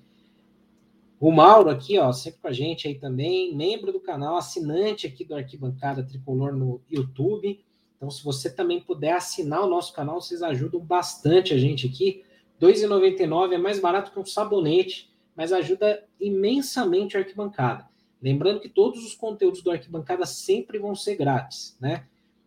O 1.19 1.33
Mauro 1.33 1.69
aqui, 1.69 1.99
ó, 1.99 2.13
sempre 2.13 2.41
com 2.41 2.47
a 2.47 2.53
gente 2.53 2.87
aí 2.87 2.95
também, 2.95 3.55
membro 3.57 3.93
do 3.93 3.99
canal, 3.99 4.37
assinante 4.37 5.05
aqui 5.05 5.25
do 5.25 5.35
Arquibancada 5.35 6.05
Tricolor 6.05 6.55
no 6.55 6.81
YouTube. 6.89 7.61
Então, 7.97 8.09
se 8.09 8.23
você 8.23 8.49
também 8.49 8.81
puder 8.81 9.15
assinar 9.15 9.65
o 9.65 9.69
nosso 9.69 9.93
canal, 9.93 10.21
vocês 10.21 10.43
ajudam 10.43 10.81
bastante 10.81 11.53
a 11.53 11.59
gente 11.59 11.89
aqui. 11.89 12.23
R$ 12.61 12.69
2,99 12.69 13.53
é 13.53 13.59
mais 13.59 13.81
barato 13.81 14.13
que 14.13 14.19
um 14.19 14.25
sabonete, 14.25 15.11
mas 15.35 15.53
ajuda 15.53 16.05
imensamente 16.21 17.17
a 17.17 17.21
arquibancada. 17.21 17.90
Lembrando 18.23 18.61
que 18.61 18.69
todos 18.69 19.05
os 19.05 19.15
conteúdos 19.15 19.63
do 19.63 19.71
arquibancada 19.71 20.27
sempre 20.27 20.79
vão 20.79 20.95
ser 20.95 21.17
grátis, 21.17 21.77
né? 21.81 22.05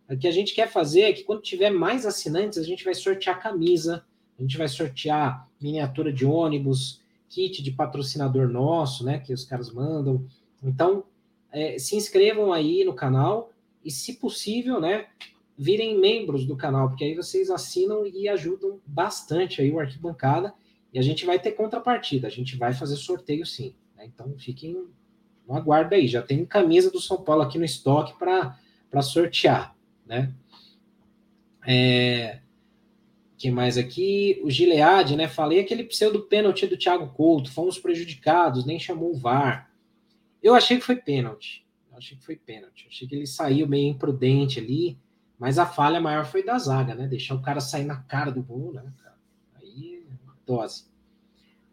O 0.08 0.16
que 0.16 0.28
a 0.28 0.30
gente 0.30 0.54
quer 0.54 0.70
fazer 0.70 1.02
é 1.02 1.12
que 1.12 1.24
quando 1.24 1.40
tiver 1.40 1.70
mais 1.70 2.04
assinantes, 2.04 2.58
a 2.58 2.62
gente 2.62 2.84
vai 2.84 2.94
sortear 2.94 3.40
camisa, 3.40 4.04
a 4.38 4.42
gente 4.42 4.56
vai 4.58 4.68
sortear 4.68 5.48
miniatura 5.60 6.12
de 6.12 6.24
ônibus, 6.24 7.00
kit 7.28 7.62
de 7.62 7.70
patrocinador 7.70 8.48
nosso, 8.48 9.04
né? 9.04 9.18
Que 9.18 9.32
os 9.32 9.44
caras 9.44 9.72
mandam. 9.72 10.24
Então, 10.62 11.04
é, 11.50 11.78
se 11.78 11.96
inscrevam 11.96 12.52
aí 12.52 12.84
no 12.84 12.94
canal 12.94 13.50
e, 13.84 13.90
se 13.90 14.14
possível, 14.14 14.80
né? 14.80 15.06
virem 15.56 15.98
membros 15.98 16.44
do 16.44 16.56
canal, 16.56 16.88
porque 16.88 17.04
aí 17.04 17.14
vocês 17.14 17.50
assinam 17.50 18.06
e 18.06 18.28
ajudam 18.28 18.80
bastante 18.84 19.60
aí 19.60 19.70
o 19.70 19.78
Arquibancada. 19.78 20.52
E 20.92 20.98
a 20.98 21.02
gente 21.02 21.24
vai 21.24 21.38
ter 21.38 21.52
contrapartida, 21.52 22.26
a 22.26 22.30
gente 22.30 22.56
vai 22.56 22.72
fazer 22.72 22.96
sorteio 22.96 23.44
sim. 23.46 23.74
Né? 23.96 24.06
Então 24.06 24.32
fiquem 24.38 24.86
no 25.46 25.56
aguardo 25.56 25.94
aí. 25.94 26.06
Já 26.08 26.22
tem 26.22 26.44
camisa 26.44 26.90
do 26.90 27.00
São 27.00 27.22
Paulo 27.22 27.42
aqui 27.42 27.58
no 27.58 27.64
estoque 27.64 28.14
para 28.18 29.02
sortear. 29.02 29.74
Né? 30.06 30.32
É, 31.66 32.40
quem 33.36 33.50
mais 33.50 33.76
aqui? 33.76 34.40
O 34.44 34.50
Gilead, 34.50 35.16
né? 35.16 35.28
Falei 35.28 35.60
aquele 35.60 35.84
pseudo 35.84 36.22
pênalti 36.22 36.66
do 36.66 36.76
Thiago 36.76 37.08
Couto, 37.08 37.52
fomos 37.52 37.78
prejudicados, 37.78 38.64
nem 38.64 38.78
chamou 38.78 39.12
o 39.12 39.18
VAR. 39.18 39.70
Eu 40.42 40.54
achei 40.54 40.78
que 40.78 40.84
foi 40.84 40.96
pênalti. 40.96 41.64
Achei 41.96 42.16
que 42.16 42.24
foi 42.24 42.36
pênalti. 42.36 42.86
Achei 42.88 43.06
que 43.06 43.14
ele 43.14 43.26
saiu 43.26 43.68
meio 43.68 43.88
imprudente 43.88 44.58
ali, 44.58 44.98
mas 45.38 45.58
a 45.58 45.66
falha 45.66 46.00
maior 46.00 46.24
foi 46.24 46.44
da 46.44 46.58
zaga, 46.58 46.94
né? 46.94 47.06
Deixar 47.06 47.34
o 47.34 47.42
cara 47.42 47.60
sair 47.60 47.84
na 47.84 47.96
cara 47.96 48.30
do 48.30 48.42
gol, 48.42 48.72
né? 48.72 48.82
Aí, 49.54 50.06
dose. 50.46 50.84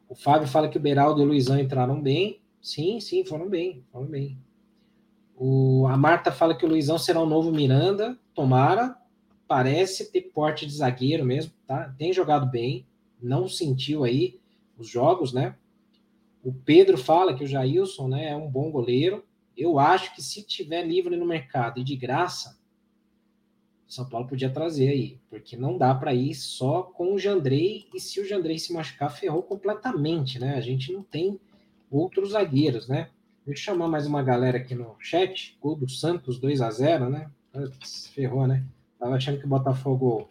O 0.08 0.16
Fábio 0.16 0.48
fala 0.48 0.68
que 0.68 0.78
o 0.78 0.82
Beraldo 0.82 1.22
e 1.22 1.26
o 1.26 1.28
Luizão 1.28 1.58
entraram 1.60 2.02
bem. 2.02 2.41
Sim, 2.62 3.00
sim, 3.00 3.26
foram 3.26 3.50
bem, 3.50 3.84
foram 3.92 4.06
bem. 4.06 4.38
O, 5.36 5.88
a 5.88 5.98
Marta 5.98 6.32
fala 6.32 6.56
que 6.56 6.64
o 6.64 6.70
Luizão 6.70 7.00
será 7.00 7.20
o 7.20 7.26
novo 7.26 7.52
Miranda. 7.52 8.18
Tomara, 8.36 8.96
parece 9.48 10.12
ter 10.12 10.22
porte 10.34 10.66
de 10.66 10.74
zagueiro 10.74 11.26
mesmo, 11.26 11.52
tá? 11.66 11.94
Tem 11.98 12.14
jogado 12.14 12.46
bem, 12.46 12.86
não 13.22 13.50
sentiu 13.50 14.04
aí 14.04 14.40
os 14.78 14.88
jogos, 14.88 15.34
né? 15.34 15.56
O 16.44 16.54
Pedro 16.54 16.98
fala 16.98 17.36
que 17.36 17.44
o 17.44 17.48
Jailson, 17.48 18.08
né, 18.08 18.30
é 18.30 18.36
um 18.36 18.50
bom 18.50 18.72
goleiro. 18.72 19.26
Eu 19.58 19.80
acho 19.80 20.14
que 20.16 20.22
se 20.22 20.44
tiver 20.44 20.84
livre 20.84 21.16
no 21.16 21.26
mercado 21.26 21.80
e 21.80 21.84
de 21.84 21.96
graça, 21.96 22.60
São 23.88 24.08
Paulo 24.08 24.28
podia 24.28 24.50
trazer 24.50 24.90
aí, 24.90 25.20
porque 25.30 25.58
não 25.58 25.78
dá 25.78 25.94
para 25.94 26.14
ir 26.14 26.34
só 26.34 26.84
com 26.84 27.14
o 27.14 27.20
Jandrei 27.20 27.88
e 27.94 28.00
se 28.00 28.20
o 28.20 28.26
Jandrei 28.26 28.58
se 28.58 28.74
machucar, 28.74 29.12
ferrou 29.12 29.44
completamente, 29.44 30.40
né? 30.40 30.56
A 30.56 30.62
gente 30.62 30.92
não 30.94 31.04
tem 31.04 31.40
outros 31.92 32.32
zagueiros, 32.32 32.88
né? 32.88 33.10
Deixa 33.46 33.72
eu 33.72 33.74
chamar 33.74 33.88
mais 33.90 34.08
uma 34.08 34.24
galera 34.24 34.58
aqui 34.58 34.74
no 34.74 34.96
chat. 35.00 35.58
Gol 35.62 35.76
do 35.76 35.90
Santos 35.90 36.40
2 36.40 36.62
a 36.62 36.72
0 36.72 37.10
né? 37.10 37.30
Ferrou, 38.14 38.48
né? 38.48 38.64
Tava 38.98 39.16
achando 39.16 39.40
que 39.40 39.46
o 39.46 39.50
Botafogo 39.50 40.30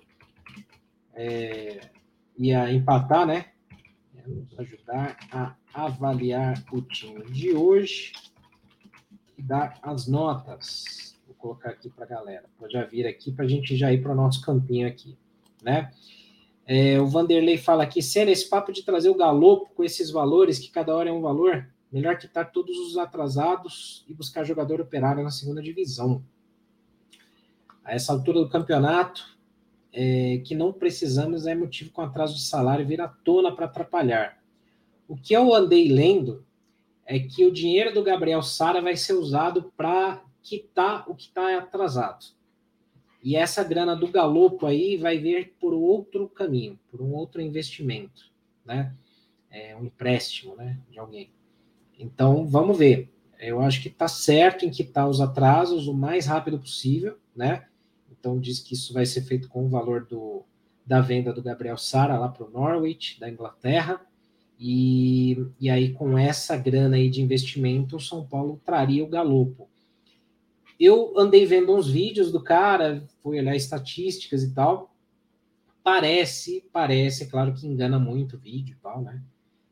é, 1.13 1.81
ia 2.39 2.73
empatar, 2.73 3.27
né? 3.27 3.47
Nos 4.27 4.59
ajudar 4.59 5.19
a 5.31 5.55
avaliar 5.75 6.63
o 6.73 6.81
time 6.81 7.25
de 7.31 7.53
hoje 7.53 8.13
e 9.37 9.43
dar 9.43 9.79
as 9.83 10.07
notas. 10.07 11.19
Vou 11.27 11.35
colocar 11.35 11.71
aqui 11.71 11.91
para 11.91 12.05
a 12.05 12.09
galera. 12.09 12.45
Pode 12.59 12.73
já 12.73 12.85
vir 12.85 13.07
aqui 13.07 13.33
para 13.33 13.45
a 13.45 13.49
gente 13.49 13.77
já 13.77 13.93
ir 13.93 14.03
para 14.03 14.13
o 14.13 14.17
nosso 14.17 14.41
campinho 14.41 14.87
aqui, 14.87 15.19
né? 15.63 15.91
É, 16.73 17.01
o 17.01 17.07
Vanderlei 17.09 17.59
fala 17.59 17.83
aqui, 17.83 18.01
sendo 18.01 18.29
esse 18.29 18.49
papo 18.49 18.73
de 18.73 18.85
trazer 18.85 19.09
o 19.11 19.17
galopo 19.17 19.75
com 19.75 19.83
esses 19.83 20.09
valores, 20.09 20.57
que 20.57 20.71
cada 20.71 20.95
hora 20.95 21.11
é 21.11 21.13
um 21.13 21.21
valor, 21.21 21.69
melhor 21.91 22.17
quitar 22.17 22.53
todos 22.53 22.79
os 22.79 22.97
atrasados 22.97 24.05
e 24.09 24.15
buscar 24.15 24.45
jogador 24.45 24.81
operário 24.81 25.25
na 25.25 25.33
segunda 25.33 25.61
divisão 25.61 26.25
a 27.85 27.93
essa 27.93 28.13
altura 28.13 28.39
do 28.39 28.49
campeonato, 28.49 29.37
é, 29.93 30.41
que 30.47 30.55
não 30.55 30.73
precisamos 30.73 31.45
é 31.45 31.57
motivo 31.57 31.91
com 31.91 32.03
atraso 32.03 32.37
de 32.37 32.43
salário 32.43 32.87
vir 32.87 33.01
à 33.01 33.09
tona 33.09 33.51
para 33.51 33.67
atrapalhar. 33.67 34.41
O 35.09 35.17
que 35.17 35.35
eu 35.35 35.53
andei 35.53 35.89
lendo 35.89 36.47
é 37.05 37.19
que 37.19 37.45
o 37.45 37.51
dinheiro 37.51 37.93
do 37.93 38.05
Gabriel 38.05 38.43
Sara 38.43 38.81
vai 38.81 38.97
ser 38.97 39.15
usado 39.15 39.73
para 39.77 40.23
quitar 40.41 41.11
o 41.11 41.17
que 41.17 41.25
está 41.25 41.59
atrasado. 41.59 42.27
E 43.23 43.37
essa 43.37 43.63
grana 43.63 43.95
do 43.95 44.09
galopo 44.09 44.67
aí 44.67 44.97
vai 44.97 45.19
vir 45.19 45.55
por 45.61 45.75
outro 45.75 46.29
caminho, 46.29 46.79
por 46.91 47.03
um 47.03 47.13
outro 47.13 47.41
investimento, 47.41 48.31
né? 48.65 48.95
É 49.51 49.77
um 49.77 49.85
empréstimo, 49.85 50.55
né, 50.57 50.79
de 50.91 50.99
alguém. 50.99 51.31
Então, 51.99 52.47
vamos 52.47 52.79
ver. 52.79 53.11
Eu 53.39 53.61
acho 53.61 53.83
que 53.83 53.89
está 53.89 54.07
certo 54.07 54.65
em 54.65 54.71
quitar 54.71 55.09
os 55.09 55.21
atrasos 55.21 55.87
o 55.87 55.95
mais 55.95 56.27
rápido 56.27 56.59
possível, 56.59 57.19
né? 57.35 57.67
Então 58.11 58.39
diz 58.39 58.61
que 58.61 58.75
isso 58.75 58.93
vai 58.93 59.07
ser 59.07 59.23
feito 59.23 59.49
com 59.49 59.65
o 59.65 59.69
valor 59.69 60.07
do, 60.07 60.45
da 60.87 61.01
venda 61.01 61.33
do 61.33 61.43
Gabriel 61.43 61.79
Sara 61.79 62.19
lá 62.19 62.29
para 62.29 62.47
o 62.47 62.51
Norwich, 62.51 63.19
da 63.19 63.31
Inglaterra. 63.31 64.01
E, 64.59 65.47
e 65.59 65.71
aí, 65.71 65.93
com 65.93 66.19
essa 66.19 66.55
grana 66.55 66.97
aí 66.97 67.09
de 67.09 67.23
investimento, 67.23 67.97
o 67.97 68.01
São 68.01 68.27
Paulo 68.27 68.61
traria 68.63 69.03
o 69.03 69.09
galopo. 69.09 69.71
Eu 70.81 71.13
andei 71.17 71.45
vendo 71.45 71.77
uns 71.77 71.89
vídeos 71.89 72.33
do 72.33 72.43
cara, 72.43 73.07
fui 73.23 73.39
olhar 73.39 73.55
estatísticas 73.55 74.43
e 74.43 74.55
tal. 74.55 74.95
Parece, 75.85 76.65
parece, 76.73 77.25
é 77.25 77.27
claro 77.27 77.53
que 77.53 77.67
engana 77.67 77.99
muito 77.99 78.37
o 78.37 78.41
vídeo 78.41 78.75
e 78.79 78.83
tal, 78.83 79.03
né? 79.03 79.23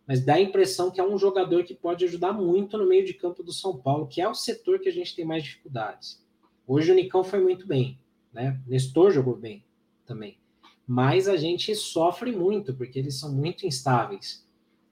Mas 0.06 0.24
dá 0.24 0.34
a 0.34 0.40
impressão 0.40 0.90
que 0.90 1.00
é 1.00 1.04
um 1.04 1.18
jogador 1.18 1.64
que 1.64 1.74
pode 1.74 2.04
ajudar 2.04 2.32
muito 2.32 2.76
no 2.76 2.86
meio 2.86 3.04
de 3.04 3.14
campo 3.14 3.42
do 3.42 3.52
São 3.52 3.76
Paulo, 3.76 4.06
que 4.06 4.20
é 4.20 4.28
o 4.28 4.34
setor 4.34 4.78
que 4.78 4.88
a 4.88 4.92
gente 4.92 5.16
tem 5.16 5.24
mais 5.24 5.42
dificuldades. 5.42 6.22
Hoje 6.66 6.92
o 6.92 6.94
Nicão 6.94 7.24
foi 7.24 7.40
muito 7.40 7.66
bem 7.66 7.98
né? 8.32 8.61
Nestor 8.66 9.11
jogou 9.11 9.36
bem 9.36 9.64
também. 10.06 10.38
Mas 10.86 11.28
a 11.28 11.36
gente 11.36 11.74
sofre 11.74 12.32
muito, 12.32 12.74
porque 12.74 12.98
eles 12.98 13.18
são 13.18 13.32
muito 13.32 13.66
instáveis. 13.66 14.46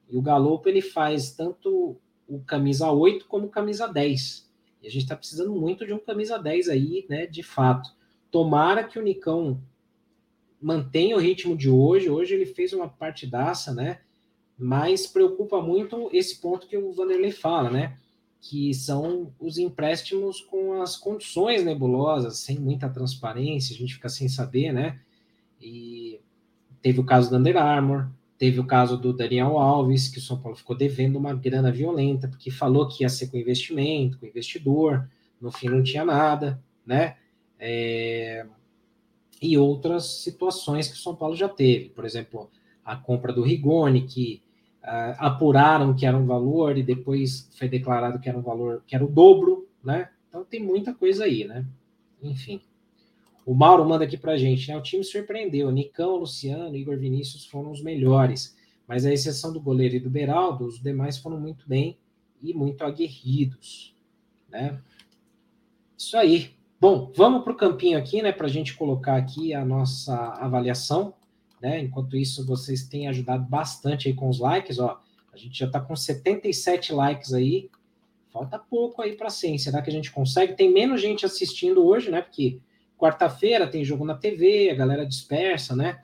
E 0.08 0.16
o 0.16 0.22
Galopo 0.22 0.68
ele 0.68 0.82
faz 0.82 1.30
tanto 1.30 1.96
o 2.28 2.40
camisa 2.40 2.90
8 2.90 3.26
como 3.26 3.46
o 3.46 3.50
camisa 3.50 3.86
10. 3.86 4.45
E 4.82 4.86
a 4.86 4.90
gente 4.90 5.02
está 5.02 5.16
precisando 5.16 5.54
muito 5.54 5.86
de 5.86 5.92
um 5.92 5.98
camisa 5.98 6.38
10 6.38 6.68
aí, 6.68 7.06
né? 7.08 7.26
De 7.26 7.42
fato. 7.42 7.90
Tomara 8.30 8.84
que 8.84 8.98
o 8.98 9.02
Nicão 9.02 9.60
mantenha 10.60 11.16
o 11.16 11.20
ritmo 11.20 11.56
de 11.56 11.68
hoje. 11.68 12.10
Hoje 12.10 12.34
ele 12.34 12.46
fez 12.46 12.72
uma 12.72 12.88
partidaça, 12.88 13.74
né? 13.74 14.00
Mas 14.58 15.06
preocupa 15.06 15.60
muito 15.60 16.08
esse 16.12 16.40
ponto 16.40 16.66
que 16.66 16.76
o 16.76 16.92
Vanderlei 16.92 17.30
fala, 17.30 17.70
né? 17.70 17.98
que 18.48 18.72
são 18.74 19.32
os 19.40 19.58
empréstimos 19.58 20.40
com 20.40 20.80
as 20.80 20.96
condições 20.96 21.64
nebulosas, 21.64 22.38
sem 22.38 22.58
muita 22.58 22.88
transparência, 22.88 23.74
a 23.74 23.78
gente 23.78 23.94
fica 23.94 24.08
sem 24.08 24.28
saber, 24.28 24.72
né? 24.72 25.00
E 25.60 26.20
teve 26.80 27.00
o 27.00 27.04
caso 27.04 27.28
do 27.28 27.36
Under 27.36 27.56
Armour, 27.56 28.08
teve 28.38 28.60
o 28.60 28.66
caso 28.66 28.96
do 28.96 29.12
Daniel 29.12 29.58
Alves, 29.58 30.08
que 30.08 30.18
o 30.18 30.22
São 30.22 30.38
Paulo 30.40 30.56
ficou 30.56 30.76
devendo 30.76 31.16
uma 31.16 31.34
grana 31.34 31.72
violenta, 31.72 32.28
porque 32.28 32.50
falou 32.50 32.86
que 32.88 33.02
ia 33.02 33.08
ser 33.08 33.28
com 33.28 33.36
investimento, 33.36 34.18
com 34.18 34.26
investidor, 34.26 35.08
no 35.40 35.50
fim 35.50 35.68
não 35.68 35.82
tinha 35.82 36.04
nada, 36.04 36.62
né? 36.84 37.16
É... 37.58 38.46
E 39.40 39.56
outras 39.58 40.22
situações 40.22 40.88
que 40.88 40.94
o 40.94 40.98
São 40.98 41.14
Paulo 41.14 41.36
já 41.36 41.48
teve, 41.48 41.90
por 41.90 42.04
exemplo, 42.04 42.50
a 42.84 42.96
compra 42.96 43.32
do 43.32 43.42
Rigoni, 43.42 44.02
que 44.02 44.42
uh, 44.82 45.16
apuraram 45.18 45.94
que 45.94 46.06
era 46.06 46.16
um 46.16 46.24
valor 46.24 46.78
e 46.78 46.82
depois 46.82 47.50
foi 47.58 47.68
declarado 47.68 48.18
que 48.18 48.28
era 48.28 48.38
um 48.38 48.42
valor 48.42 48.82
que 48.86 48.94
era 48.94 49.04
o 49.04 49.10
dobro, 49.10 49.68
né? 49.84 50.08
Então 50.28 50.44
tem 50.44 50.62
muita 50.62 50.94
coisa 50.94 51.24
aí, 51.24 51.44
né? 51.44 51.66
Enfim. 52.22 52.60
O 53.46 53.54
Mauro 53.54 53.88
manda 53.88 54.04
aqui 54.04 54.16
pra 54.16 54.36
gente, 54.36 54.68
né? 54.68 54.76
O 54.76 54.82
time 54.82 55.04
surpreendeu. 55.04 55.70
Nicão, 55.70 56.16
Luciano, 56.16 56.74
Igor 56.74 56.98
Vinícius 56.98 57.46
foram 57.46 57.70
os 57.70 57.80
melhores. 57.80 58.56
Mas 58.88 59.06
a 59.06 59.12
exceção 59.12 59.52
do 59.52 59.60
goleiro 59.60 59.94
e 59.94 60.00
do 60.00 60.10
Beraldo, 60.10 60.66
os 60.66 60.82
demais 60.82 61.16
foram 61.16 61.38
muito 61.38 61.68
bem 61.68 61.96
e 62.42 62.52
muito 62.52 62.82
aguerridos, 62.82 63.94
né? 64.50 64.80
Isso 65.96 66.16
aí. 66.16 66.50
Bom, 66.80 67.12
vamos 67.14 67.44
para 67.44 67.52
o 67.52 67.56
campinho 67.56 67.96
aqui, 67.96 68.20
né? 68.20 68.32
Para 68.32 68.46
a 68.46 68.50
gente 68.50 68.76
colocar 68.76 69.16
aqui 69.16 69.54
a 69.54 69.64
nossa 69.64 70.14
avaliação. 70.14 71.14
Né? 71.62 71.80
Enquanto 71.80 72.16
isso, 72.16 72.44
vocês 72.44 72.86
têm 72.88 73.08
ajudado 73.08 73.44
bastante 73.44 74.08
aí 74.08 74.14
com 74.14 74.28
os 74.28 74.40
likes, 74.40 74.80
ó. 74.80 75.00
A 75.32 75.36
gente 75.36 75.56
já 75.58 75.66
está 75.66 75.80
com 75.80 75.94
77 75.94 76.92
likes 76.92 77.32
aí. 77.32 77.70
Falta 78.32 78.58
pouco 78.58 79.00
aí 79.02 79.16
para 79.16 79.30
100. 79.30 79.58
Será 79.58 79.80
que 79.80 79.88
a 79.88 79.92
gente 79.92 80.10
consegue? 80.10 80.54
Tem 80.54 80.72
menos 80.72 81.00
gente 81.00 81.24
assistindo 81.24 81.86
hoje, 81.86 82.10
né? 82.10 82.20
Porque 82.20 82.58
quarta-feira 82.98 83.66
tem 83.66 83.84
jogo 83.84 84.04
na 84.04 84.14
TV, 84.14 84.70
a 84.70 84.74
galera 84.74 85.06
dispersa, 85.06 85.74
né? 85.76 86.02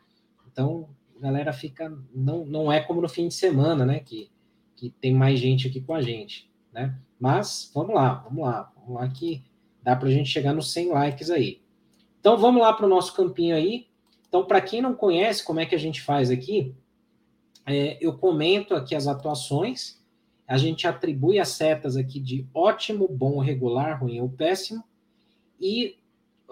Então, 0.51 0.89
a 1.17 1.21
galera 1.21 1.53
fica 1.53 1.93
não 2.15 2.45
não 2.45 2.73
é 2.73 2.81
como 2.81 3.01
no 3.01 3.09
fim 3.09 3.29
de 3.29 3.35
semana, 3.35 3.85
né, 3.87 4.01
que 4.01 4.31
que 4.77 4.91
tem 4.91 5.15
mais 5.15 5.39
gente 5.39 5.69
aqui 5.69 5.81
com 5.81 5.95
a 5.95 6.03
gente, 6.03 6.51
né? 6.73 6.99
Mas 7.19 7.71
vamos 7.73 7.95
lá, 7.95 8.15
vamos 8.15 8.45
lá, 8.45 8.73
vamos 8.77 9.01
lá 9.01 9.09
que 9.09 9.45
dá 9.83 9.95
para 9.95 10.09
a 10.09 10.11
gente 10.11 10.29
chegar 10.29 10.53
nos 10.53 10.73
100 10.73 10.89
likes 10.89 11.31
aí. 11.31 11.61
Então 12.19 12.37
vamos 12.37 12.61
lá 12.61 12.73
para 12.73 12.87
o 12.87 12.89
nosso 12.89 13.15
campinho 13.15 13.55
aí. 13.55 13.87
Então, 14.29 14.47
para 14.47 14.61
quem 14.61 14.81
não 14.81 14.95
conhece 14.95 15.45
como 15.45 15.61
é 15.61 15.67
que 15.67 15.75
a 15.75 15.79
gente 15.79 16.01
faz 16.01 16.31
aqui, 16.31 16.75
é, 17.67 17.99
eu 18.01 18.17
comento 18.17 18.75
aqui 18.75 18.95
as 18.95 19.07
atuações, 19.07 20.03
a 20.49 20.57
gente 20.57 20.87
atribui 20.87 21.39
as 21.39 21.51
setas 21.51 21.97
aqui 21.97 22.19
de 22.19 22.49
ótimo, 22.55 23.07
bom, 23.07 23.39
regular, 23.39 24.01
ruim 24.01 24.21
ou 24.21 24.29
péssimo, 24.29 24.83
e 25.61 25.97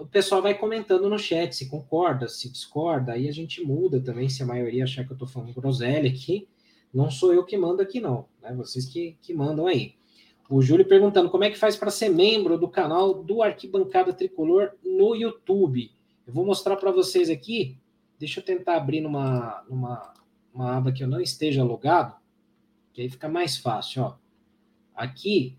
o 0.01 0.05
pessoal 0.07 0.41
vai 0.41 0.53
comentando 0.53 1.09
no 1.09 1.19
chat 1.19 1.55
se 1.55 1.69
concorda, 1.69 2.27
se 2.27 2.49
discorda, 2.49 3.13
aí 3.13 3.27
a 3.27 3.31
gente 3.31 3.63
muda 3.63 4.01
também, 4.01 4.27
se 4.27 4.41
a 4.41 4.45
maioria 4.45 4.83
achar 4.83 5.05
que 5.05 5.11
eu 5.11 5.15
estou 5.15 5.27
falando 5.27 5.53
groselha 5.53 6.09
aqui, 6.09 6.47
não 6.93 7.11
sou 7.11 7.33
eu 7.33 7.45
que 7.45 7.55
mando 7.57 7.81
aqui 7.81 7.99
não, 7.99 8.25
né? 8.41 8.53
Vocês 8.53 8.85
que, 8.85 9.15
que 9.21 9.33
mandam 9.33 9.67
aí. 9.67 9.95
O 10.49 10.61
Júlio 10.61 10.85
perguntando 10.85 11.29
como 11.29 11.43
é 11.45 11.49
que 11.49 11.57
faz 11.57 11.77
para 11.77 11.89
ser 11.89 12.09
membro 12.09 12.57
do 12.57 12.67
canal 12.67 13.23
do 13.23 13.41
Arquibancada 13.41 14.11
Tricolor 14.11 14.71
no 14.83 15.15
YouTube. 15.15 15.89
Eu 16.27 16.33
vou 16.33 16.45
mostrar 16.45 16.75
para 16.75 16.91
vocês 16.91 17.29
aqui. 17.29 17.77
Deixa 18.19 18.41
eu 18.41 18.43
tentar 18.43 18.75
abrir 18.75 18.99
numa, 18.99 19.63
numa 19.69 20.13
uma 20.53 20.75
aba 20.75 20.91
que 20.91 21.03
eu 21.03 21.07
não 21.07 21.21
esteja 21.21 21.63
logado, 21.63 22.15
que 22.93 23.01
aí 23.01 23.09
fica 23.09 23.29
mais 23.29 23.57
fácil, 23.57 24.03
ó. 24.03 24.15
Aqui, 24.93 25.57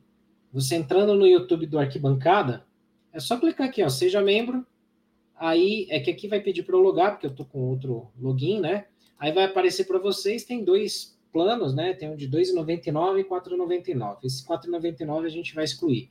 você 0.53 0.77
entrando 0.77 1.15
no 1.15 1.27
YouTube 1.27 1.67
do 1.67 1.79
Arquibancada, 1.79 2.67
é 3.13 3.21
só 3.21 3.39
clicar 3.39 3.69
aqui, 3.69 3.83
ó, 3.83 3.89
seja 3.89 4.21
membro. 4.21 4.67
Aí 5.37 5.87
é 5.91 6.01
que 6.01 6.11
aqui 6.11 6.29
vai 6.29 6.41
pedir 6.41 6.63
para 6.63 6.77
eu 6.77 6.81
logar, 6.81 7.13
porque 7.13 7.27
eu 7.27 7.35
tô 7.35 7.45
com 7.45 7.61
outro 7.69 8.11
login, 8.19 8.61
né? 8.61 8.87
Aí 9.19 9.33
vai 9.33 9.45
aparecer 9.45 9.85
para 9.85 9.99
vocês, 9.99 10.45
tem 10.45 10.65
dois 10.65 11.19
planos, 11.33 11.75
né? 11.75 11.95
Tem 11.95 12.11
um 12.11 12.17
de 12.17 12.29
2,99 12.29 13.21
e 13.21 13.25
4,99. 13.25 14.19
Esse 14.25 14.47
4,99 14.47 15.27
a 15.27 15.29
gente 15.29 15.55
vai 15.55 15.65
excluir. 15.65 16.11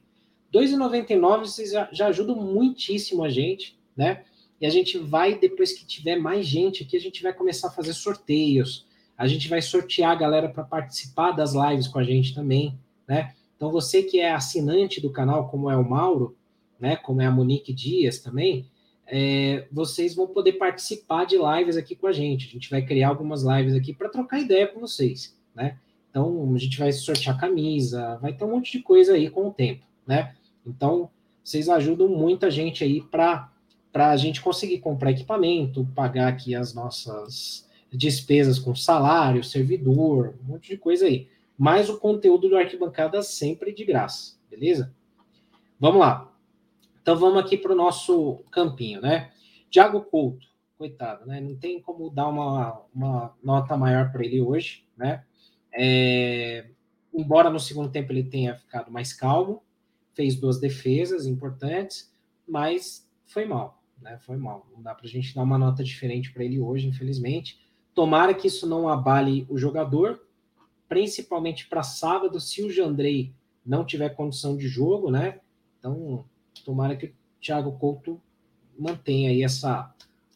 2,99 0.53 1.39
vocês 1.39 1.71
já, 1.71 1.89
já 1.91 2.07
ajudam 2.07 2.35
muitíssimo 2.35 3.23
a 3.23 3.29
gente, 3.29 3.79
né? 3.95 4.23
E 4.59 4.65
a 4.65 4.69
gente 4.69 4.97
vai, 4.97 5.39
depois 5.39 5.71
que 5.71 5.85
tiver 5.85 6.17
mais 6.17 6.45
gente 6.45 6.83
aqui, 6.83 6.97
a 6.97 6.99
gente 6.99 7.23
vai 7.23 7.33
começar 7.33 7.69
a 7.69 7.71
fazer 7.71 7.93
sorteios. 7.93 8.85
A 9.17 9.27
gente 9.27 9.47
vai 9.47 9.61
sortear 9.61 10.11
a 10.11 10.15
galera 10.15 10.49
para 10.49 10.63
participar 10.63 11.31
das 11.31 11.53
lives 11.53 11.87
com 11.87 11.99
a 11.99 12.03
gente 12.03 12.35
também, 12.35 12.77
né? 13.07 13.33
Então, 13.55 13.71
você 13.71 14.03
que 14.03 14.19
é 14.19 14.31
assinante 14.31 14.99
do 14.99 15.11
canal, 15.11 15.47
como 15.49 15.69
é 15.69 15.77
o 15.77 15.87
Mauro, 15.87 16.35
né? 16.81 16.95
Como 16.95 17.21
é 17.21 17.25
a 17.27 17.31
Monique 17.31 17.71
Dias 17.71 18.19
também, 18.19 18.65
é, 19.05 19.67
vocês 19.71 20.15
vão 20.15 20.27
poder 20.27 20.53
participar 20.53 21.25
de 21.25 21.37
lives 21.37 21.77
aqui 21.77 21.95
com 21.95 22.07
a 22.07 22.11
gente. 22.11 22.47
A 22.47 22.51
gente 22.51 22.69
vai 22.69 22.81
criar 22.81 23.09
algumas 23.09 23.43
lives 23.43 23.75
aqui 23.75 23.93
para 23.93 24.09
trocar 24.09 24.39
ideia 24.39 24.67
com 24.67 24.79
vocês, 24.79 25.37
né? 25.55 25.77
Então, 26.09 26.51
a 26.53 26.57
gente 26.57 26.77
vai 26.77 26.91
sortear 26.91 27.39
camisa, 27.39 28.17
vai 28.21 28.33
ter 28.33 28.43
um 28.43 28.51
monte 28.51 28.71
de 28.71 28.83
coisa 28.83 29.13
aí 29.13 29.29
com 29.29 29.47
o 29.47 29.53
tempo, 29.53 29.85
né? 30.05 30.35
Então, 30.65 31.09
vocês 31.43 31.69
ajudam 31.69 32.07
muita 32.07 32.49
gente 32.49 32.83
aí 32.83 33.01
para 33.01 33.49
a 33.93 34.17
gente 34.17 34.41
conseguir 34.41 34.79
comprar 34.79 35.11
equipamento, 35.11 35.87
pagar 35.95 36.27
aqui 36.27 36.55
as 36.55 36.73
nossas 36.73 37.69
despesas 37.91 38.59
com 38.59 38.73
salário, 38.75 39.43
servidor, 39.43 40.35
um 40.43 40.53
monte 40.53 40.69
de 40.69 40.77
coisa 40.77 41.05
aí. 41.05 41.27
Mas 41.57 41.89
o 41.89 41.99
conteúdo 41.99 42.49
do 42.49 42.57
Arquibancada 42.57 43.21
sempre 43.21 43.73
de 43.73 43.85
graça, 43.85 44.35
beleza? 44.49 44.93
Vamos 45.79 45.99
lá. 45.99 46.30
Então 47.01 47.17
vamos 47.17 47.39
aqui 47.39 47.57
para 47.57 47.73
o 47.73 47.75
nosso 47.75 48.43
campinho, 48.51 49.01
né? 49.01 49.31
Thiago 49.71 50.01
Couto, 50.01 50.45
coitado, 50.77 51.25
né? 51.25 51.39
Não 51.39 51.55
tem 51.55 51.81
como 51.81 52.09
dar 52.09 52.27
uma, 52.27 52.81
uma 52.93 53.35
nota 53.43 53.75
maior 53.75 54.11
para 54.11 54.23
ele 54.23 54.41
hoje, 54.41 54.85
né? 54.95 55.23
É, 55.73 56.69
embora 57.13 57.49
no 57.49 57.59
segundo 57.59 57.89
tempo 57.89 58.11
ele 58.11 58.23
tenha 58.23 58.55
ficado 58.55 58.91
mais 58.91 59.13
calmo, 59.13 59.63
fez 60.13 60.35
duas 60.35 60.59
defesas 60.59 61.25
importantes, 61.25 62.13
mas 62.47 63.09
foi 63.25 63.45
mal, 63.45 63.81
né? 63.99 64.19
Foi 64.19 64.37
mal. 64.37 64.67
Não 64.71 64.81
dá 64.81 64.93
para 64.93 65.07
a 65.07 65.09
gente 65.09 65.33
dar 65.33 65.43
uma 65.43 65.57
nota 65.57 65.83
diferente 65.83 66.31
para 66.31 66.43
ele 66.43 66.59
hoje, 66.59 66.87
infelizmente. 66.87 67.59
Tomara 67.95 68.33
que 68.33 68.47
isso 68.47 68.67
não 68.67 68.87
abale 68.87 69.45
o 69.49 69.57
jogador, 69.57 70.21
principalmente 70.87 71.67
para 71.67 71.83
sábado, 71.83 72.39
se 72.39 72.61
o 72.63 72.69
Jandrei 72.69 73.33
não 73.65 73.85
tiver 73.85 74.09
condição 74.09 74.55
de 74.55 74.67
jogo, 74.67 75.09
né? 75.09 75.39
Então, 75.79 76.25
tomara 76.63 76.95
que 76.95 77.07
o 77.07 77.13
Thiago 77.39 77.71
Couto 77.77 78.21
mantenha 78.77 79.29
aí 79.29 79.43
essa, 79.43 79.93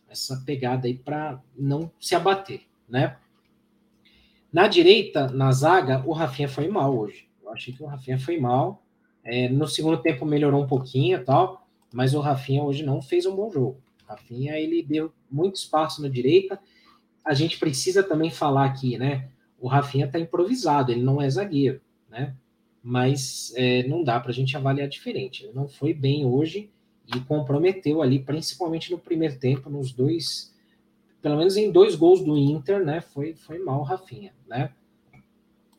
essa 0.10 0.42
pegada 0.46 0.88
aí 0.88 0.96
para 0.96 1.42
não 1.58 1.92
se 2.00 2.16
abater, 2.16 2.62
né? 2.88 3.18
Na 4.52 4.68
direita, 4.68 5.28
na 5.28 5.52
zaga, 5.52 6.02
o 6.06 6.14
Rafinha 6.14 6.48
foi 6.48 6.68
mal 6.70 6.98
hoje. 6.98 7.28
Eu 7.44 7.52
achei 7.52 7.74
que 7.74 7.84
o 7.84 7.88
Rafinha 7.88 8.18
foi 8.18 8.40
mal. 8.40 8.82
É, 9.24 9.50
no 9.50 9.68
segundo 9.68 9.98
tempo 9.98 10.26
melhorou 10.26 10.64
um 10.64 10.68
pouquinho 10.68 11.24
tal, 11.26 11.68
mas 11.94 12.14
o 12.14 12.22
Rafinha 12.22 12.64
hoje 12.64 12.84
não 12.84 13.02
fez 13.02 13.26
um 13.26 13.36
bom 13.36 13.52
jogo. 13.52 13.82
O 14.06 14.12
Rafinha 14.12 14.58
ele 14.58 14.82
deu 14.82 15.12
muito 15.30 15.56
espaço 15.56 16.02
na 16.02 16.08
direita. 16.08 16.60
A 17.24 17.34
gente 17.34 17.60
precisa 17.60 18.02
também 18.02 18.30
falar 18.30 18.66
aqui, 18.66 18.98
né? 18.98 19.30
O 19.60 19.68
Rafinha 19.68 20.06
está 20.06 20.20
improvisado, 20.20 20.92
ele 20.92 21.02
não 21.02 21.22
é 21.22 21.30
zagueiro, 21.30 21.82
né? 22.10 22.36
Mas 22.88 23.52
é, 23.56 23.82
não 23.88 24.04
dá 24.04 24.20
para 24.20 24.30
a 24.30 24.34
gente 24.34 24.56
avaliar 24.56 24.88
diferente. 24.88 25.44
Ele 25.44 25.54
não 25.54 25.68
foi 25.68 25.92
bem 25.92 26.24
hoje 26.24 26.70
e 27.16 27.20
comprometeu 27.22 28.00
ali, 28.00 28.20
principalmente 28.20 28.92
no 28.92 29.00
primeiro 29.00 29.40
tempo, 29.40 29.72
nos 29.72 29.92
dois, 29.92 30.54
pelo 31.20 31.36
menos 31.36 31.58
em 31.58 31.72
dois 31.72 31.96
gols 31.96 32.24
do 32.24 32.38
Inter, 32.38 32.86
né? 32.86 33.02
Foi, 33.02 33.34
foi 33.34 33.58
mal 33.58 33.82
Rafinha, 33.82 34.36
né? 34.48 34.72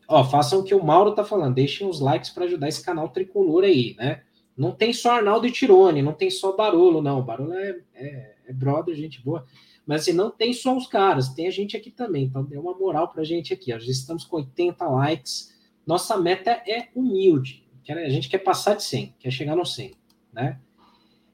Ó, 0.08 0.24
façam 0.24 0.58
o 0.58 0.64
que 0.64 0.74
o 0.74 0.82
Mauro 0.82 1.14
tá 1.14 1.22
falando, 1.22 1.54
deixem 1.54 1.88
os 1.88 2.00
likes 2.00 2.30
para 2.30 2.44
ajudar 2.44 2.66
esse 2.66 2.84
canal 2.84 3.08
tricolor 3.10 3.62
aí, 3.62 3.94
né? 3.96 4.22
Não 4.56 4.72
tem 4.72 4.92
só 4.92 5.12
Arnaldo 5.12 5.46
e 5.46 5.52
Tirone, 5.52 6.02
não 6.02 6.12
tem 6.12 6.28
só 6.28 6.56
Barolo, 6.56 7.00
não. 7.00 7.22
Barolo 7.22 7.52
é, 7.52 7.78
é, 7.94 8.34
é 8.48 8.52
brother, 8.52 8.96
gente 8.96 9.22
boa. 9.22 9.46
Mas 9.86 10.02
assim, 10.02 10.12
não 10.12 10.28
tem 10.28 10.52
só 10.52 10.76
os 10.76 10.88
caras, 10.88 11.28
tem 11.28 11.46
a 11.46 11.52
gente 11.52 11.76
aqui 11.76 11.92
também. 11.92 12.24
Então 12.24 12.42
dê 12.42 12.56
uma 12.56 12.76
moral 12.76 13.12
pra 13.12 13.22
gente 13.22 13.52
aqui. 13.52 13.72
Ó. 13.72 13.78
Já 13.78 13.92
estamos 13.92 14.24
com 14.24 14.38
80 14.38 14.84
likes. 14.88 15.54
Nossa 15.86 16.16
meta 16.16 16.50
é 16.50 16.88
humilde. 16.94 17.64
A 17.88 18.08
gente 18.08 18.28
quer 18.28 18.38
passar 18.38 18.74
de 18.74 18.82
100, 18.82 19.14
quer 19.20 19.30
chegar 19.30 19.54
no 19.54 19.64
100, 19.64 19.94
né? 20.32 20.58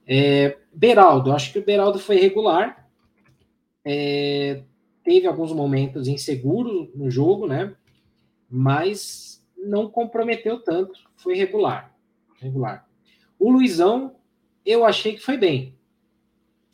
É, 0.07 0.59
Beraldo, 0.72 1.32
acho 1.32 1.53
que 1.53 1.59
o 1.59 1.64
Beraldo 1.64 1.98
foi 1.98 2.16
regular. 2.16 2.90
É, 3.84 4.62
teve 5.03 5.26
alguns 5.26 5.53
momentos 5.53 6.07
inseguros 6.07 6.90
no 6.94 7.11
jogo, 7.11 7.46
né? 7.46 7.74
mas 8.55 9.42
não 9.57 9.88
comprometeu 9.88 10.62
tanto, 10.62 11.00
foi 11.16 11.34
regular. 11.34 11.96
Regular. 12.38 12.86
O 13.38 13.50
Luizão, 13.50 14.14
eu 14.66 14.84
achei 14.84 15.14
que 15.14 15.22
foi 15.22 15.38
bem. 15.38 15.74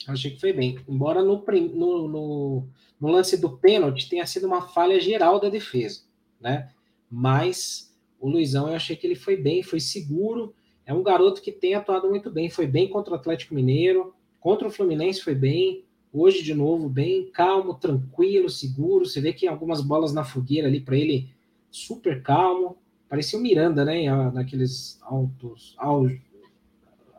Achei 0.09 0.33
que 0.33 0.41
foi 0.41 0.53
bem. 0.53 0.77
Embora 0.89 1.23
no, 1.23 1.45
no, 1.47 2.09
no, 2.09 2.69
no 3.01 3.09
lance 3.09 3.37
do 3.37 3.57
pênalti 3.59 4.09
tenha 4.09 4.27
sido 4.27 4.49
uma 4.49 4.63
falha 4.63 5.01
geral 5.01 5.39
da 5.39 5.49
defesa, 5.49 6.01
né? 6.41 6.73
Mas 7.11 7.95
o 8.21 8.29
Luizão 8.29 8.69
eu 8.69 8.75
achei 8.75 8.97
que 8.97 9.07
ele 9.07 9.15
foi 9.15 9.37
bem, 9.37 9.63
foi 9.63 9.81
seguro. 9.81 10.55
É 10.85 10.93
um 10.93 11.03
garoto 11.03 11.43
que 11.43 11.53
tem 11.53 11.75
atuado 11.75 12.09
muito 12.09 12.31
bem. 12.31 12.51
Foi 12.51 12.67
bem 12.67 12.89
contra 12.89 13.13
o 13.13 13.17
Atlético 13.17 13.55
Mineiro, 13.55 14.15
contra 14.41 14.67
o 14.67 14.71
Fluminense 14.71 15.21
foi 15.21 15.35
bem. 15.35 15.85
Hoje, 16.13 16.43
de 16.43 16.55
novo, 16.55 16.89
bem 16.89 17.31
calmo, 17.31 17.75
tranquilo, 17.75 18.49
seguro. 18.49 19.05
Você 19.05 19.21
vê 19.21 19.33
que 19.33 19.47
algumas 19.47 19.83
bolas 19.83 20.13
na 20.13 20.25
fogueira 20.25 20.67
ali 20.67 20.81
para 20.81 20.97
ele 20.97 21.31
super 21.71 22.23
calmo. 22.23 22.79
Parecia 23.09 23.39
o 23.39 23.43
Miranda, 23.43 23.85
né? 23.85 24.05
Naqueles 24.31 24.99
altos 25.03 25.77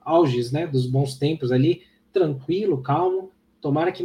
auges, 0.04 0.52
né? 0.52 0.66
Dos 0.66 0.88
bons 0.88 1.16
tempos 1.18 1.52
ali, 1.52 1.84
tranquilo, 2.12 2.82
calmo. 2.82 3.32
Tomara 3.62 3.92
que 3.92 4.04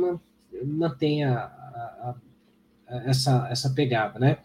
mantenha 0.64 1.38
a, 1.38 2.14
a, 2.86 2.96
essa, 3.06 3.48
essa 3.50 3.70
pegada, 3.70 4.18
né? 4.18 4.38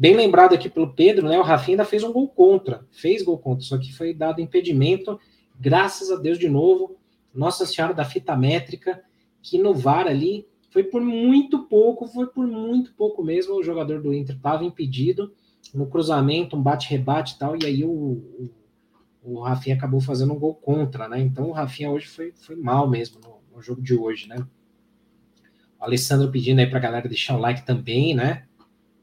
Bem 0.00 0.16
lembrado 0.16 0.54
aqui 0.54 0.70
pelo 0.70 0.94
Pedro, 0.94 1.28
né? 1.28 1.38
O 1.38 1.42
Rafinha 1.42 1.74
ainda 1.74 1.84
fez 1.84 2.02
um 2.02 2.10
gol 2.10 2.26
contra, 2.26 2.86
fez 2.90 3.22
gol 3.22 3.36
contra, 3.36 3.62
só 3.62 3.76
que 3.76 3.92
foi 3.92 4.14
dado 4.14 4.40
impedimento. 4.40 5.20
Graças 5.60 6.10
a 6.10 6.16
Deus 6.16 6.38
de 6.38 6.48
novo, 6.48 6.96
Nossa 7.34 7.66
Senhora 7.66 7.92
da 7.92 8.02
Fita 8.02 8.34
Métrica, 8.34 9.04
que 9.42 9.58
no 9.58 9.74
VAR 9.74 10.06
ali 10.06 10.48
foi 10.70 10.84
por 10.84 11.02
muito 11.02 11.66
pouco, 11.66 12.06
foi 12.06 12.28
por 12.28 12.46
muito 12.46 12.94
pouco 12.94 13.22
mesmo. 13.22 13.56
O 13.56 13.62
jogador 13.62 14.00
do 14.00 14.14
Inter 14.14 14.36
estava 14.36 14.64
impedido 14.64 15.34
no 15.74 15.86
cruzamento, 15.86 16.56
um 16.56 16.62
bate-rebate 16.62 17.34
e 17.34 17.38
tal, 17.38 17.54
e 17.62 17.66
aí 17.66 17.84
o, 17.84 17.90
o, 17.90 18.50
o, 19.22 19.40
Rafinha 19.42 19.76
acabou 19.76 20.00
fazendo 20.00 20.32
um 20.32 20.38
gol 20.38 20.54
contra, 20.54 21.10
né? 21.10 21.20
Então 21.20 21.50
o 21.50 21.52
Rafinha 21.52 21.90
hoje 21.90 22.06
foi, 22.06 22.32
foi 22.32 22.56
mal 22.56 22.88
mesmo 22.88 23.20
no, 23.20 23.54
no 23.54 23.60
jogo 23.60 23.82
de 23.82 23.94
hoje, 23.94 24.26
né? 24.26 24.38
O 25.78 25.84
Alessandro 25.84 26.30
pedindo 26.30 26.60
aí 26.60 26.70
pra 26.70 26.80
galera 26.80 27.06
deixar 27.06 27.36
o 27.36 27.38
like 27.38 27.66
também, 27.66 28.14
né? 28.14 28.46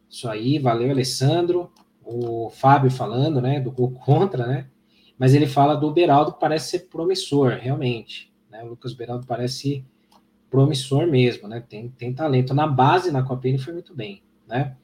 Isso 0.09 0.29
aí, 0.29 0.59
valeu, 0.59 0.91
Alessandro. 0.91 1.71
O 2.03 2.49
Fábio 2.49 2.89
falando, 2.89 3.41
né, 3.41 3.59
do 3.59 3.71
gol 3.71 3.91
contra, 4.05 4.47
né? 4.47 4.67
Mas 5.17 5.33
ele 5.33 5.47
fala 5.47 5.75
do 5.75 5.91
Beraldo 5.91 6.33
que 6.33 6.39
parece 6.39 6.69
ser 6.69 6.79
promissor, 6.89 7.57
realmente. 7.59 8.31
Né? 8.49 8.63
O 8.63 8.69
Lucas 8.69 8.93
Beraldo 8.93 9.25
parece 9.25 9.83
promissor 10.49 11.07
mesmo, 11.07 11.47
né? 11.47 11.63
Tem, 11.67 11.89
tem 11.89 12.13
talento. 12.13 12.53
Na 12.53 12.67
base, 12.67 13.11
na 13.11 13.23
Copa, 13.23 13.47
ele 13.47 13.57
foi 13.57 13.73
muito 13.73 13.95
bem, 13.95 14.21
né? 14.47 14.75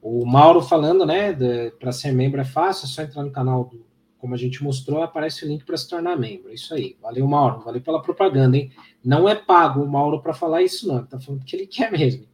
O 0.00 0.24
Mauro 0.24 0.60
falando, 0.60 1.04
né, 1.04 1.32
para 1.78 1.90
ser 1.90 2.12
membro 2.12 2.40
é 2.40 2.44
fácil, 2.44 2.84
é 2.84 2.88
só 2.88 3.02
entrar 3.02 3.24
no 3.24 3.32
canal 3.32 3.64
do, 3.64 3.84
como 4.18 4.34
a 4.34 4.36
gente 4.36 4.62
mostrou, 4.62 5.02
aparece 5.02 5.44
o 5.44 5.48
link 5.48 5.64
para 5.64 5.76
se 5.76 5.88
tornar 5.88 6.16
membro. 6.16 6.52
Isso 6.52 6.74
aí. 6.74 6.96
Valeu, 7.00 7.26
Mauro. 7.26 7.60
Valeu 7.60 7.80
pela 7.80 8.02
propaganda, 8.02 8.56
hein? 8.56 8.70
Não 9.04 9.28
é 9.28 9.34
pago 9.34 9.82
o 9.82 9.88
Mauro 9.88 10.20
para 10.20 10.34
falar 10.34 10.62
isso, 10.62 10.86
não. 10.88 10.98
Ele 10.98 11.06
tá 11.06 11.20
falando 11.20 11.44
que 11.44 11.54
ele 11.54 11.66
quer 11.68 11.90
mesmo. 11.90 12.26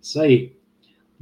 Isso 0.00 0.20
aí. 0.20 0.56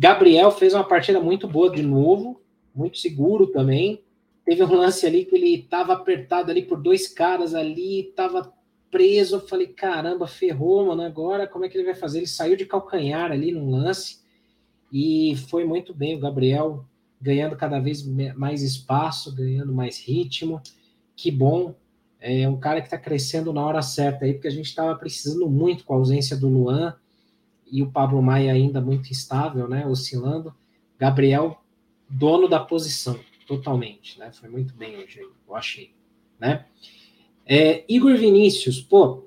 Gabriel 0.01 0.51
fez 0.51 0.72
uma 0.72 0.82
partida 0.82 1.20
muito 1.20 1.46
boa 1.46 1.70
de 1.70 1.82
novo, 1.82 2.40
muito 2.74 2.96
seguro 2.96 3.48
também. 3.48 4.03
Teve 4.46 4.64
um 4.64 4.74
lance 4.74 5.05
ali 5.07 5.26
que 5.26 5.36
ele 5.36 5.57
estava 5.57 5.92
apertado 5.92 6.51
ali 6.51 6.62
por 6.62 6.80
dois 6.80 7.07
caras 7.07 7.55
ali, 7.55 8.09
estava 8.09 8.51
preso. 8.90 9.36
Eu 9.36 9.40
falei, 9.40 9.66
caramba, 9.66 10.26
ferrou, 10.26 10.86
mano. 10.86 11.03
Agora 11.03 11.46
como 11.46 11.66
é 11.66 11.68
que 11.68 11.76
ele 11.76 11.84
vai 11.84 11.94
fazer? 11.94 12.20
Ele 12.20 12.26
saiu 12.26 12.57
de 12.57 12.64
calcanhar 12.64 13.30
ali 13.30 13.53
num 13.53 13.68
lance 13.70 14.20
e 14.90 15.36
foi 15.51 15.66
muito 15.66 15.92
bem 15.92 16.16
o 16.16 16.20
Gabriel, 16.20 16.82
ganhando 17.20 17.55
cada 17.55 17.78
vez 17.78 18.03
mais 18.34 18.62
espaço, 18.62 19.36
ganhando 19.36 19.74
mais 19.74 20.01
ritmo. 20.03 20.62
Que 21.14 21.30
bom. 21.30 21.74
É 22.18 22.48
um 22.48 22.59
cara 22.59 22.80
que 22.80 22.86
está 22.86 22.96
crescendo 22.96 23.53
na 23.53 23.66
hora 23.66 23.82
certa 23.82 24.24
aí, 24.24 24.32
porque 24.32 24.48
a 24.48 24.51
gente 24.51 24.64
estava 24.64 24.96
precisando 24.96 25.46
muito 25.51 25.84
com 25.84 25.92
a 25.92 25.96
ausência 25.98 26.38
do 26.38 26.48
Luan. 26.48 26.96
E 27.71 27.83
o 27.83 27.91
Pablo 27.91 28.21
Maia 28.23 28.53
ainda 28.53 28.81
muito 28.81 29.11
instável, 29.11 29.68
né? 29.68 29.87
Oscilando. 29.87 30.55
Gabriel, 30.99 31.62
dono 32.09 32.49
da 32.49 32.61
posição, 32.61 33.18
totalmente, 33.47 34.18
né? 34.18 34.31
Foi 34.33 34.49
muito 34.49 34.75
bem 34.75 34.97
hoje, 34.97 35.21
eu 35.21 35.57
achei, 35.57 35.93
né? 36.39 36.66
É, 37.47 37.85
Igor 37.89 38.16
Vinícius, 38.16 38.81
pô, 38.81 39.25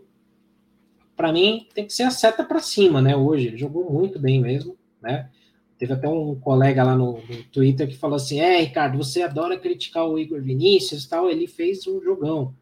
para 1.16 1.32
mim 1.32 1.68
tem 1.74 1.86
que 1.86 1.94
ser 1.94 2.04
a 2.04 2.12
seta 2.12 2.44
para 2.44 2.60
cima, 2.60 3.02
né? 3.02 3.16
Hoje 3.16 3.48
ele 3.48 3.58
jogou 3.58 3.92
muito 3.92 4.20
bem 4.20 4.40
mesmo, 4.40 4.78
né? 5.02 5.30
Teve 5.78 5.94
até 5.94 6.08
um 6.08 6.36
colega 6.36 6.84
lá 6.84 6.96
no, 6.96 7.14
no, 7.14 7.44
Twitter 7.52 7.88
que 7.88 7.98
falou 7.98 8.16
assim: 8.16 8.40
É, 8.40 8.62
Ricardo, 8.62 8.98
você 8.98 9.22
adora 9.22 9.58
criticar 9.58 10.08
o 10.08 10.18
Igor 10.18 10.42
Vinícius 10.42 11.06
tal, 11.06 11.30
ele 11.30 11.48
fez 11.48 11.86
um 11.88 12.02
jogão. 12.02 12.54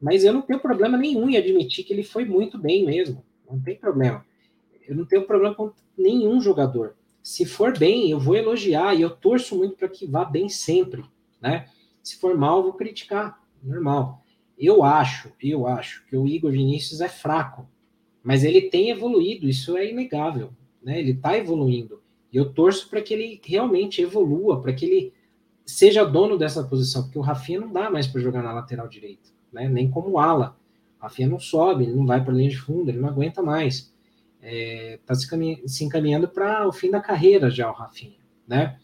Mas 0.00 0.24
eu 0.24 0.32
não 0.32 0.42
tenho 0.42 0.60
problema 0.60 0.98
nenhum 0.98 1.30
em 1.30 1.36
admitir 1.36 1.84
que 1.84 1.92
ele 1.92 2.02
foi 2.02 2.24
muito 2.24 2.58
bem 2.58 2.84
mesmo. 2.84 3.24
Não 3.50 3.58
tem 3.60 3.76
problema. 3.76 4.24
Eu 4.88 4.96
não 4.96 5.04
tenho 5.04 5.26
problema 5.26 5.54
com 5.54 5.72
nenhum 5.96 6.40
jogador. 6.40 6.96
Se 7.22 7.44
for 7.44 7.76
bem, 7.76 8.10
eu 8.10 8.20
vou 8.20 8.36
elogiar 8.36 8.94
e 8.94 9.02
eu 9.02 9.10
torço 9.10 9.56
muito 9.56 9.76
para 9.76 9.88
que 9.88 10.06
vá 10.06 10.24
bem 10.24 10.48
sempre, 10.48 11.04
né? 11.40 11.68
Se 12.02 12.16
for 12.16 12.36
mal, 12.36 12.58
eu 12.58 12.62
vou 12.64 12.72
criticar, 12.74 13.42
normal. 13.62 14.22
Eu 14.56 14.84
acho, 14.84 15.32
eu 15.42 15.66
acho 15.66 16.06
que 16.06 16.16
o 16.16 16.26
Igor 16.26 16.52
Vinícius 16.52 17.00
é 17.00 17.08
fraco, 17.08 17.68
mas 18.22 18.44
ele 18.44 18.70
tem 18.70 18.90
evoluído, 18.90 19.48
isso 19.48 19.76
é 19.76 19.90
inegável, 19.90 20.50
né? 20.82 20.98
Ele 21.00 21.10
está 21.10 21.36
evoluindo. 21.36 22.00
E 22.32 22.36
eu 22.36 22.52
torço 22.52 22.88
para 22.88 23.02
que 23.02 23.12
ele 23.12 23.40
realmente 23.44 24.00
evolua, 24.00 24.62
para 24.62 24.72
que 24.72 24.84
ele 24.84 25.12
seja 25.64 26.04
dono 26.04 26.38
dessa 26.38 26.62
posição, 26.62 27.02
porque 27.02 27.18
o 27.18 27.22
Rafinha 27.22 27.60
não 27.60 27.72
dá 27.72 27.90
mais 27.90 28.06
para 28.06 28.20
jogar 28.20 28.42
na 28.42 28.52
lateral 28.52 28.88
direita, 28.88 29.30
né? 29.52 29.68
Nem 29.68 29.90
como 29.90 30.18
ala. 30.18 30.56
O 31.00 31.02
Rafinha 31.02 31.28
não 31.28 31.40
sobe, 31.40 31.84
ele 31.84 31.94
não 31.94 32.06
vai 32.06 32.22
para 32.22 32.32
a 32.32 32.36
linha 32.36 32.50
de 32.50 32.56
fundo, 32.56 32.88
ele 32.88 33.00
não 33.00 33.08
aguenta 33.08 33.42
mais. 33.42 33.92
Está 34.46 34.48
é, 34.48 34.98
tá 35.04 35.14
se, 35.16 35.62
se, 35.66 35.84
encaminhando 35.84 36.28
para 36.28 36.68
o 36.68 36.72
fim 36.72 36.88
da 36.88 37.00
carreira 37.00 37.50
já 37.50 37.68
o 37.68 37.74
Rafinha, 37.74 38.18
né? 38.46 38.78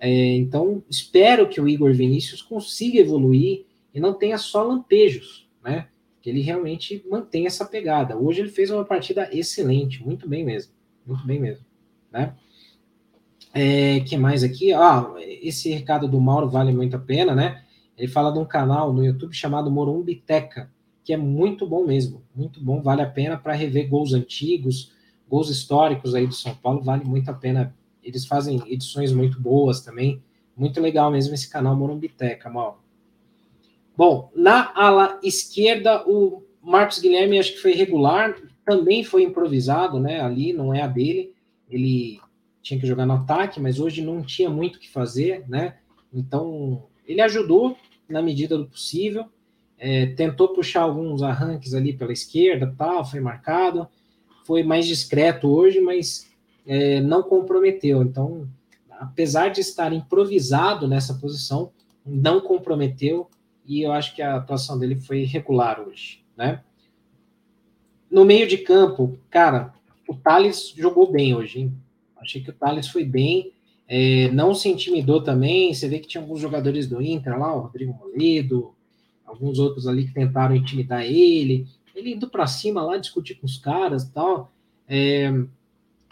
É, 0.00 0.34
então 0.36 0.82
espero 0.90 1.48
que 1.48 1.60
o 1.60 1.68
Igor 1.68 1.94
Vinícius 1.94 2.42
consiga 2.42 2.98
evoluir 2.98 3.64
e 3.94 4.00
não 4.00 4.12
tenha 4.12 4.36
só 4.38 4.64
lampejos, 4.64 5.48
né? 5.62 5.86
Que 6.20 6.30
ele 6.30 6.40
realmente 6.40 7.04
mantenha 7.08 7.46
essa 7.46 7.64
pegada. 7.64 8.16
Hoje 8.16 8.40
ele 8.40 8.48
fez 8.48 8.70
uma 8.70 8.84
partida 8.84 9.28
excelente, 9.32 10.02
muito 10.02 10.28
bem 10.28 10.44
mesmo, 10.44 10.72
muito 11.06 11.24
bem 11.24 11.38
mesmo, 11.38 11.64
né? 12.10 12.34
É, 13.52 14.00
que 14.00 14.16
mais 14.16 14.42
aqui? 14.42 14.72
Ah, 14.72 15.14
esse 15.20 15.70
recado 15.70 16.08
do 16.08 16.20
Mauro 16.20 16.50
vale 16.50 16.72
muito 16.72 16.96
a 16.96 16.98
pena, 16.98 17.36
né? 17.36 17.62
Ele 17.96 18.08
fala 18.08 18.32
de 18.32 18.40
um 18.40 18.44
canal 18.44 18.92
no 18.92 19.04
YouTube 19.04 19.32
chamado 19.32 19.70
Morumbiteca, 19.70 20.72
que 21.04 21.12
é 21.12 21.16
muito 21.16 21.64
bom 21.68 21.86
mesmo, 21.86 22.24
muito 22.34 22.60
bom, 22.60 22.82
vale 22.82 23.02
a 23.02 23.08
pena 23.08 23.38
para 23.38 23.52
rever 23.52 23.88
gols 23.88 24.12
antigos, 24.12 24.92
gols 25.28 25.48
históricos 25.48 26.14
aí 26.14 26.26
do 26.26 26.34
São 26.34 26.54
Paulo, 26.54 26.82
vale 26.82 27.04
muito 27.04 27.30
a 27.30 27.34
pena. 27.34 27.74
Eles 28.02 28.26
fazem 28.26 28.62
edições 28.66 29.12
muito 29.12 29.40
boas 29.40 29.80
também, 29.80 30.22
muito 30.56 30.80
legal 30.80 31.10
mesmo 31.10 31.34
esse 31.34 31.48
canal 31.48 31.74
Morumbiteca, 31.74 32.50
Mauro. 32.50 32.78
Bom, 33.96 34.30
na 34.34 34.72
ala 34.74 35.20
esquerda, 35.22 36.04
o 36.06 36.42
Marcos 36.60 36.98
Guilherme 36.98 37.38
acho 37.38 37.52
que 37.52 37.62
foi 37.62 37.72
regular, 37.72 38.36
também 38.64 39.04
foi 39.04 39.22
improvisado, 39.22 40.00
né? 40.00 40.20
Ali 40.20 40.52
não 40.52 40.74
é 40.74 40.82
a 40.82 40.86
dele. 40.86 41.32
Ele 41.70 42.20
tinha 42.62 42.80
que 42.80 42.86
jogar 42.86 43.06
no 43.06 43.12
ataque, 43.14 43.60
mas 43.60 43.78
hoje 43.78 44.02
não 44.02 44.22
tinha 44.22 44.50
muito 44.50 44.76
o 44.76 44.80
que 44.80 44.90
fazer, 44.90 45.44
né? 45.48 45.76
Então, 46.12 46.84
ele 47.06 47.20
ajudou 47.20 47.76
na 48.08 48.22
medida 48.22 48.56
do 48.56 48.66
possível, 48.66 49.26
é, 49.78 50.06
tentou 50.06 50.48
puxar 50.48 50.82
alguns 50.82 51.22
arranques 51.22 51.74
ali 51.74 51.92
pela 51.92 52.12
esquerda, 52.12 52.74
tal, 52.76 53.04
foi 53.04 53.20
marcado, 53.20 53.88
foi 54.44 54.62
mais 54.62 54.86
discreto 54.86 55.48
hoje, 55.48 55.80
mas 55.80 56.30
é, 56.66 57.00
não 57.00 57.22
comprometeu. 57.22 58.02
Então, 58.02 58.48
apesar 58.90 59.48
de 59.48 59.60
estar 59.60 59.92
improvisado 59.92 60.86
nessa 60.86 61.14
posição, 61.14 61.72
não 62.06 62.40
comprometeu, 62.40 63.28
e 63.66 63.82
eu 63.82 63.92
acho 63.92 64.14
que 64.14 64.22
a 64.22 64.36
atuação 64.36 64.78
dele 64.78 64.96
foi 64.96 65.24
regular 65.24 65.80
hoje, 65.80 66.22
né? 66.36 66.62
No 68.10 68.24
meio 68.24 68.46
de 68.46 68.58
campo, 68.58 69.18
cara, 69.30 69.74
o 70.08 70.14
Thales 70.14 70.72
jogou 70.76 71.10
bem 71.10 71.34
hoje, 71.34 71.60
hein? 71.60 71.72
Achei 72.16 72.42
que 72.42 72.50
o 72.50 72.54
Thales 72.54 72.88
foi 72.88 73.04
bem, 73.04 73.52
é, 73.88 74.30
não 74.30 74.54
se 74.54 74.68
intimidou 74.68 75.22
também. 75.22 75.72
Você 75.72 75.88
vê 75.88 75.98
que 75.98 76.08
tinha 76.08 76.22
alguns 76.22 76.40
jogadores 76.40 76.86
do 76.86 77.02
Inter 77.02 77.38
lá, 77.38 77.54
o 77.54 77.60
Rodrigo 77.60 77.92
Moledo, 77.92 78.74
alguns 79.24 79.58
outros 79.58 79.86
ali 79.86 80.06
que 80.06 80.14
tentaram 80.14 80.54
intimidar 80.54 81.02
ele. 81.02 81.66
Ele 81.94 82.14
indo 82.14 82.28
para 82.28 82.46
cima 82.46 82.82
lá, 82.82 82.96
discutir 82.96 83.36
com 83.36 83.46
os 83.46 83.56
caras 83.56 84.04
e 84.04 84.12
tal. 84.12 84.52
É, 84.88 85.32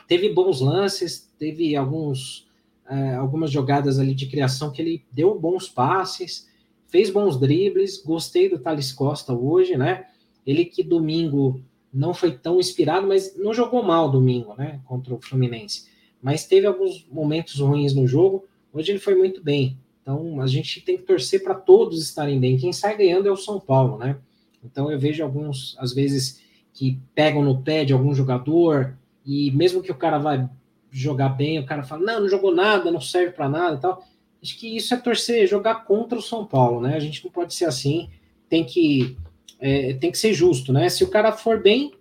teve 0.06 0.28
bons 0.32 0.60
lances, 0.60 1.30
teve 1.38 1.74
alguns, 1.74 2.48
é, 2.88 3.14
algumas 3.14 3.50
jogadas 3.50 3.98
ali 3.98 4.14
de 4.14 4.26
criação 4.26 4.70
que 4.70 4.80
ele 4.80 5.04
deu 5.12 5.38
bons 5.38 5.68
passes 5.68 6.50
fez 6.92 7.08
bons 7.08 7.40
dribles, 7.40 8.02
gostei 8.04 8.50
do 8.50 8.58
Thales 8.58 8.92
Costa 8.92 9.32
hoje, 9.32 9.78
né? 9.78 10.04
Ele 10.46 10.66
que 10.66 10.82
domingo 10.82 11.58
não 11.90 12.12
foi 12.12 12.32
tão 12.32 12.60
inspirado, 12.60 13.08
mas 13.08 13.34
não 13.34 13.54
jogou 13.54 13.82
mal 13.82 14.10
domingo, 14.10 14.54
né? 14.58 14.78
Contra 14.84 15.14
o 15.14 15.20
Fluminense. 15.20 15.88
Mas 16.20 16.46
teve 16.46 16.66
alguns 16.66 17.06
momentos 17.10 17.58
ruins 17.58 17.94
no 17.94 18.06
jogo. 18.06 18.44
Hoje 18.70 18.92
ele 18.92 18.98
foi 18.98 19.14
muito 19.14 19.42
bem. 19.42 19.78
Então 20.02 20.38
a 20.42 20.46
gente 20.46 20.82
tem 20.82 20.98
que 20.98 21.04
torcer 21.04 21.42
para 21.42 21.54
todos 21.54 22.02
estarem 22.02 22.38
bem. 22.38 22.58
Quem 22.58 22.74
sai 22.74 22.94
ganhando 22.94 23.26
é 23.26 23.32
o 23.32 23.36
São 23.36 23.58
Paulo, 23.58 23.96
né? 23.96 24.18
Então 24.62 24.90
eu 24.90 24.98
vejo 24.98 25.22
alguns, 25.22 25.76
às 25.78 25.92
vezes, 25.92 26.40
que 26.72 26.98
pegam 27.14 27.42
no 27.42 27.62
pé 27.62 27.84
de 27.84 27.92
algum 27.92 28.14
jogador 28.14 28.96
e 29.24 29.50
mesmo 29.50 29.82
que 29.82 29.92
o 29.92 29.96
cara 29.96 30.18
vai 30.18 30.48
jogar 30.90 31.30
bem, 31.30 31.58
o 31.58 31.66
cara 31.66 31.82
fala, 31.82 32.02
não, 32.02 32.20
não 32.20 32.28
jogou 32.28 32.54
nada, 32.54 32.90
não 32.90 33.00
serve 33.00 33.32
para 33.32 33.48
nada 33.48 33.76
e 33.76 33.80
tal. 33.80 34.04
Acho 34.42 34.58
que 34.58 34.76
isso 34.76 34.92
é 34.92 34.96
torcer, 34.96 35.46
jogar 35.46 35.84
contra 35.84 36.18
o 36.18 36.22
São 36.22 36.44
Paulo, 36.44 36.80
né? 36.80 36.96
A 36.96 37.00
gente 37.00 37.24
não 37.24 37.30
pode 37.30 37.54
ser 37.54 37.64
assim, 37.64 38.10
tem 38.48 38.64
que, 38.64 39.16
é, 39.58 39.94
tem 39.94 40.10
que 40.10 40.18
ser 40.18 40.34
justo, 40.34 40.72
né? 40.72 40.88
Se 40.88 41.04
o 41.04 41.08
cara 41.08 41.32
for 41.32 41.62
bem, 41.62 41.92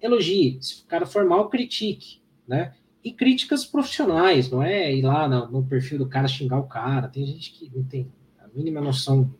elogie. 0.00 0.58
Se 0.60 0.82
o 0.82 0.86
cara 0.86 1.06
for 1.06 1.24
mal, 1.24 1.48
critique, 1.48 2.20
né? 2.46 2.74
E 3.02 3.12
críticas 3.12 3.64
profissionais, 3.64 4.50
não 4.50 4.62
é 4.62 4.94
ir 4.94 5.02
lá 5.02 5.28
no, 5.28 5.50
no 5.50 5.64
perfil 5.64 5.98
do 5.98 6.08
cara 6.08 6.28
xingar 6.28 6.58
o 6.58 6.66
cara. 6.66 7.08
Tem 7.08 7.24
gente 7.24 7.52
que 7.52 7.70
não 7.74 7.84
tem 7.84 8.10
a 8.38 8.48
mínima 8.48 8.80
noção 8.80 9.32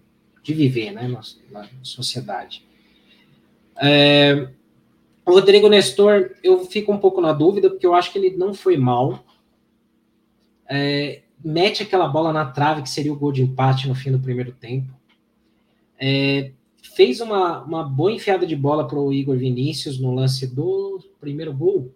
de 0.42 0.54
viver, 0.54 0.92
né? 0.92 1.08
Na, 1.08 1.20
na 1.50 1.68
sociedade. 1.82 2.64
É, 3.82 4.48
o 5.24 5.32
Rodrigo 5.32 5.68
Nestor, 5.68 6.32
eu 6.42 6.64
fico 6.66 6.92
um 6.92 6.98
pouco 6.98 7.20
na 7.20 7.32
dúvida, 7.32 7.70
porque 7.70 7.86
eu 7.86 7.94
acho 7.94 8.12
que 8.12 8.18
ele 8.18 8.36
não 8.36 8.52
foi 8.52 8.76
mal. 8.76 9.24
É, 10.68 11.22
mete 11.42 11.82
aquela 11.82 12.08
bola 12.08 12.32
na 12.32 12.46
trave, 12.46 12.82
que 12.82 12.90
seria 12.90 13.12
o 13.12 13.16
gol 13.16 13.32
de 13.32 13.42
empate 13.42 13.88
no 13.88 13.94
fim 13.94 14.12
do 14.12 14.18
primeiro 14.18 14.52
tempo. 14.52 14.92
É, 15.98 16.52
fez 16.94 17.20
uma, 17.20 17.62
uma 17.62 17.84
boa 17.84 18.12
enfiada 18.12 18.46
de 18.46 18.56
bola 18.56 18.86
para 18.86 18.98
o 18.98 19.12
Igor 19.12 19.36
Vinícius 19.36 19.98
no 19.98 20.14
lance 20.14 20.46
do 20.46 21.00
primeiro 21.20 21.52
gol. 21.52 21.94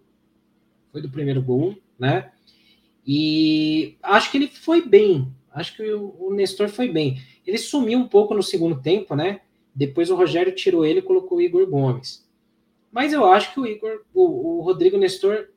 Foi 0.93 1.03
do 1.03 1.11
primeiro 1.11 1.43
gol, 1.43 1.75
né? 1.99 2.31
E 3.07 3.97
acho 4.03 4.31
que 4.31 4.39
ele 4.39 4.49
foi 4.49 4.87
bem. 4.87 5.33
Acho 5.53 5.77
que 5.77 5.93
o, 5.93 6.15
o 6.19 6.35
Nestor 6.35 6.69
foi 6.69 6.91
bem. 6.91 7.21
Ele 7.47 7.59
sumiu 7.59 7.99
um 7.99 8.09
pouco 8.09 8.35
no 8.35 8.43
segundo 8.43 8.81
tempo, 8.81 9.15
né? 9.15 9.41
Depois 9.75 10.11
o 10.11 10.17
Rogério 10.17 10.55
tirou 10.55 10.85
ele 10.85 11.01
e 11.01 11.03
colocou 11.03 11.39
o 11.39 11.41
Igor 11.41 11.67
Gomes. 11.67 12.27
Mas 12.91 13.13
eu 13.13 13.25
acho 13.25 13.53
que 13.53 13.61
o 13.61 13.67
Igor, 13.67 14.03
o, 14.15 14.59
o 14.59 14.63
Rodrigo 14.63 14.97
Nestor 14.97 15.49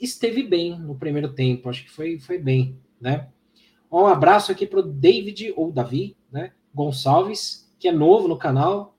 esteve 0.00 0.42
bem 0.42 0.78
no 0.78 0.96
primeiro 0.96 1.32
tempo. 1.32 1.68
Acho 1.68 1.84
que 1.84 1.90
foi, 1.90 2.18
foi 2.18 2.38
bem 2.38 2.76
né? 3.02 3.28
Um 3.90 4.06
abraço 4.06 4.52
aqui 4.52 4.64
para 4.64 4.78
o 4.78 4.82
David, 4.82 5.52
ou 5.56 5.72
Davi, 5.72 6.16
né? 6.30 6.52
Gonçalves, 6.72 7.68
que 7.78 7.88
é 7.88 7.92
novo 7.92 8.28
no 8.28 8.38
canal. 8.38 8.96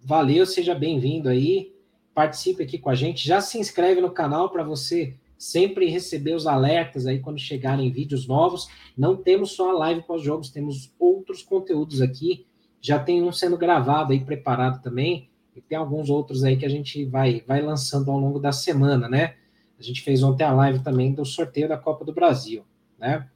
Valeu, 0.00 0.44
seja 0.44 0.74
bem-vindo 0.74 1.28
aí. 1.28 1.72
Participe 2.12 2.64
aqui 2.64 2.76
com 2.76 2.90
a 2.90 2.94
gente. 2.94 3.26
Já 3.26 3.40
se 3.40 3.58
inscreve 3.58 4.00
no 4.00 4.10
canal 4.10 4.50
para 4.50 4.64
você 4.64 5.14
sempre 5.42 5.88
receber 5.88 6.34
os 6.34 6.46
alertas 6.46 7.06
aí 7.06 7.18
quando 7.18 7.38
chegarem 7.38 7.90
vídeos 7.90 8.26
novos. 8.26 8.68
Não 8.96 9.16
temos 9.16 9.52
só 9.52 9.70
a 9.70 9.78
live 9.78 10.02
pós-jogos, 10.02 10.50
temos 10.50 10.92
outros 10.98 11.42
conteúdos 11.42 12.00
aqui. 12.00 12.46
Já 12.80 12.98
tem 12.98 13.22
um 13.22 13.32
sendo 13.32 13.56
gravado 13.56 14.12
aí, 14.12 14.20
preparado 14.20 14.82
também. 14.82 15.28
E 15.54 15.60
tem 15.60 15.76
alguns 15.76 16.10
outros 16.10 16.44
aí 16.44 16.56
que 16.56 16.66
a 16.66 16.68
gente 16.68 17.04
vai, 17.04 17.42
vai 17.46 17.60
lançando 17.60 18.10
ao 18.10 18.18
longo 18.18 18.38
da 18.38 18.52
semana, 18.52 19.08
né? 19.08 19.34
A 19.78 19.82
gente 19.82 20.02
fez 20.02 20.22
ontem 20.22 20.44
a 20.44 20.52
live 20.52 20.78
também 20.78 21.12
do 21.12 21.24
sorteio 21.24 21.68
da 21.68 21.76
Copa 21.76 22.04
do 22.04 22.12
Brasil 22.12 22.64
né? 23.02 23.28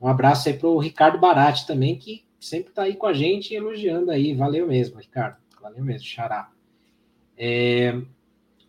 Um 0.00 0.08
abraço 0.08 0.48
aí 0.48 0.58
para 0.58 0.68
o 0.68 0.78
Ricardo 0.78 1.18
Barati 1.18 1.64
também, 1.64 1.96
que 1.96 2.24
sempre 2.40 2.70
está 2.70 2.82
aí 2.82 2.96
com 2.96 3.06
a 3.06 3.14
gente 3.14 3.54
elogiando 3.54 4.10
aí. 4.10 4.34
Valeu 4.34 4.66
mesmo, 4.66 4.98
Ricardo. 4.98 5.36
Valeu 5.62 5.84
mesmo, 5.84 6.06
xará. 6.06 6.50
É... 7.38 8.02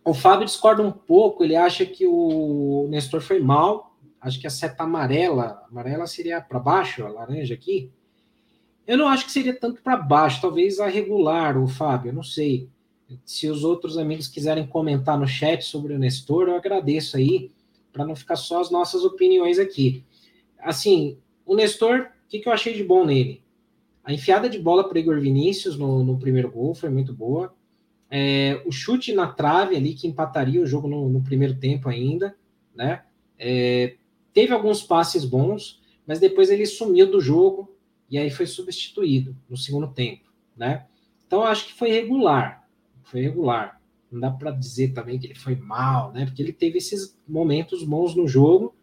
O 0.08 0.14
Fábio 0.14 0.46
discorda 0.46 0.82
um 0.82 0.90
pouco, 0.90 1.44
ele 1.44 1.54
acha 1.54 1.84
que 1.84 2.06
o 2.06 2.86
Nestor 2.88 3.20
foi 3.20 3.40
mal. 3.40 3.94
Acho 4.18 4.40
que 4.40 4.46
a 4.46 4.50
seta 4.50 4.84
amarela, 4.84 5.62
amarela 5.70 6.06
seria 6.06 6.40
para 6.40 6.58
baixo, 6.58 7.04
a 7.04 7.10
laranja 7.10 7.52
aqui. 7.52 7.92
Eu 8.86 8.96
não 8.96 9.06
acho 9.06 9.26
que 9.26 9.32
seria 9.32 9.52
tanto 9.52 9.82
para 9.82 9.98
baixo, 9.98 10.40
talvez 10.40 10.80
a 10.80 10.88
regular, 10.88 11.62
o 11.62 11.68
Fábio, 11.68 12.10
não 12.10 12.22
sei. 12.22 12.70
Se 13.22 13.48
os 13.48 13.64
outros 13.64 13.98
amigos 13.98 14.28
quiserem 14.28 14.66
comentar 14.66 15.18
no 15.18 15.28
chat 15.28 15.62
sobre 15.62 15.92
o 15.92 15.98
Nestor, 15.98 16.48
eu 16.48 16.56
agradeço 16.56 17.18
aí, 17.18 17.52
para 17.92 18.06
não 18.06 18.16
ficar 18.16 18.36
só 18.36 18.62
as 18.62 18.70
nossas 18.70 19.04
opiniões 19.04 19.58
aqui. 19.58 20.02
Assim, 20.58 21.18
o 21.44 21.54
Nestor, 21.54 22.08
o 22.24 22.28
que, 22.30 22.38
que 22.38 22.48
eu 22.48 22.52
achei 22.54 22.72
de 22.72 22.82
bom 22.82 23.04
nele? 23.04 23.42
A 24.02 24.10
enfiada 24.10 24.48
de 24.48 24.58
bola 24.58 24.88
para 24.88 24.98
Igor 24.98 25.20
Vinícius 25.20 25.76
no, 25.76 26.02
no, 26.02 26.18
primeiro 26.18 26.50
gol 26.50 26.74
foi 26.74 26.88
muito 26.88 27.12
boa. 27.12 27.54
É, 28.10 28.62
o 28.64 28.72
chute 28.72 29.12
na 29.12 29.26
trave 29.26 29.76
ali, 29.76 29.94
que 29.94 30.06
empataria 30.06 30.60
o 30.60 30.66
jogo 30.66 30.88
no, 30.88 31.08
no 31.08 31.22
primeiro 31.22 31.58
tempo 31.58 31.88
ainda, 31.88 32.34
né? 32.74 33.02
É, 33.38 33.96
teve 34.32 34.52
alguns 34.52 34.82
passes 34.82 35.24
bons, 35.24 35.80
mas 36.06 36.18
depois 36.18 36.50
ele 36.50 36.64
sumiu 36.64 37.10
do 37.10 37.20
jogo 37.20 37.76
e 38.10 38.16
aí 38.18 38.30
foi 38.30 38.46
substituído 38.46 39.36
no 39.48 39.56
segundo 39.56 39.88
tempo, 39.88 40.32
né? 40.56 40.86
Então 41.26 41.44
acho 41.44 41.66
que 41.66 41.74
foi 41.74 41.90
regular, 41.90 42.66
foi 43.04 43.20
regular. 43.20 43.78
Não 44.10 44.20
dá 44.20 44.30
para 44.30 44.50
dizer 44.50 44.94
também 44.94 45.18
que 45.18 45.26
ele 45.26 45.34
foi 45.34 45.54
mal, 45.54 46.12
né? 46.12 46.24
Porque 46.24 46.42
ele 46.42 46.52
teve 46.52 46.78
esses 46.78 47.18
momentos 47.28 47.84
bons 47.84 48.14
no 48.14 48.26
jogo, 48.26 48.74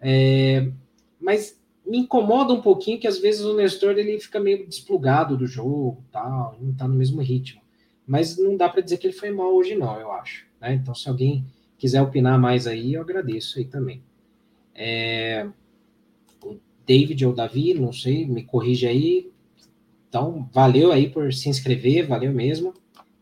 é, 0.00 0.72
mas 1.20 1.60
me 1.86 1.98
incomoda 1.98 2.54
um 2.54 2.62
pouquinho 2.62 2.98
que 2.98 3.06
às 3.06 3.18
vezes 3.18 3.42
o 3.42 3.54
Nestor 3.54 3.98
ele 3.98 4.18
fica 4.18 4.40
meio 4.40 4.66
desplugado 4.66 5.36
do 5.36 5.46
jogo, 5.46 6.02
tal, 6.10 6.56
não 6.60 6.72
está 6.72 6.88
no 6.88 6.94
mesmo 6.94 7.20
ritmo. 7.20 7.60
Mas 8.06 8.36
não 8.36 8.56
dá 8.56 8.68
para 8.68 8.82
dizer 8.82 8.98
que 8.98 9.06
ele 9.06 9.14
foi 9.14 9.30
mal 9.30 9.54
hoje 9.54 9.74
não, 9.74 9.98
eu 9.98 10.12
acho. 10.12 10.46
Né? 10.60 10.74
Então 10.74 10.94
se 10.94 11.08
alguém 11.08 11.44
quiser 11.78 12.02
opinar 12.02 12.38
mais 12.38 12.66
aí, 12.66 12.94
eu 12.94 13.02
agradeço 13.02 13.58
aí 13.58 13.64
também. 13.64 14.02
É, 14.74 15.46
o 16.42 16.56
David 16.86 17.24
ou 17.26 17.34
Davi, 17.34 17.74
não 17.74 17.92
sei, 17.92 18.26
me 18.26 18.42
corrige 18.42 18.86
aí. 18.86 19.30
Então, 20.08 20.48
valeu 20.52 20.92
aí 20.92 21.08
por 21.08 21.32
se 21.32 21.48
inscrever, 21.48 22.06
valeu 22.06 22.32
mesmo. 22.32 22.72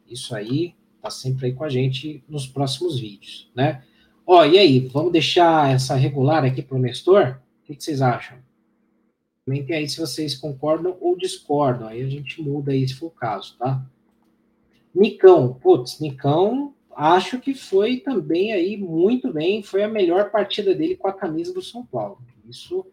Isso 0.08 0.34
aí, 0.34 0.74
tá 1.00 1.10
sempre 1.10 1.46
aí 1.46 1.52
com 1.52 1.64
a 1.64 1.68
gente 1.68 2.22
nos 2.28 2.46
próximos 2.46 2.98
vídeos, 3.00 3.50
né? 3.54 3.82
Ó, 4.26 4.44
e 4.44 4.58
aí, 4.58 4.78
vamos 4.78 5.12
deixar 5.12 5.74
essa 5.74 5.94
regular 5.96 6.44
aqui 6.44 6.62
para 6.62 6.76
o 6.76 6.80
Nestor? 6.80 7.40
O 7.62 7.66
que, 7.66 7.74
que 7.74 7.82
vocês 7.82 8.00
acham? 8.00 8.38
Comentem 9.44 9.76
aí 9.76 9.88
se 9.88 9.98
vocês 9.98 10.36
concordam 10.36 10.96
ou 11.00 11.16
discordam. 11.16 11.88
Aí 11.88 12.02
a 12.02 12.08
gente 12.08 12.40
muda 12.40 12.72
aí 12.72 12.86
se 12.86 12.94
for 12.94 13.06
o 13.06 13.10
caso, 13.10 13.56
tá? 13.58 13.84
Nicão, 14.94 15.54
putz, 15.54 16.00
Nicão, 16.00 16.74
acho 16.94 17.40
que 17.40 17.54
foi 17.54 17.98
também 17.98 18.52
aí 18.52 18.76
muito 18.76 19.32
bem. 19.32 19.62
Foi 19.62 19.82
a 19.82 19.88
melhor 19.88 20.30
partida 20.30 20.74
dele 20.74 20.96
com 20.96 21.08
a 21.08 21.12
camisa 21.12 21.52
do 21.52 21.62
São 21.62 21.84
Paulo. 21.84 22.18
Isso, 22.48 22.84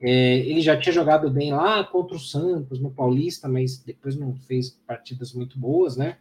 é, 0.00 0.38
ele 0.38 0.60
já 0.60 0.76
tinha 0.76 0.92
jogado 0.92 1.30
bem 1.30 1.52
lá 1.52 1.82
contra 1.84 2.16
o 2.16 2.20
Santos, 2.20 2.78
no 2.78 2.90
Paulista, 2.90 3.48
mas 3.48 3.78
depois 3.78 4.16
não 4.16 4.34
fez 4.34 4.78
partidas 4.86 5.32
muito 5.32 5.58
boas, 5.58 5.96
né? 5.96 6.16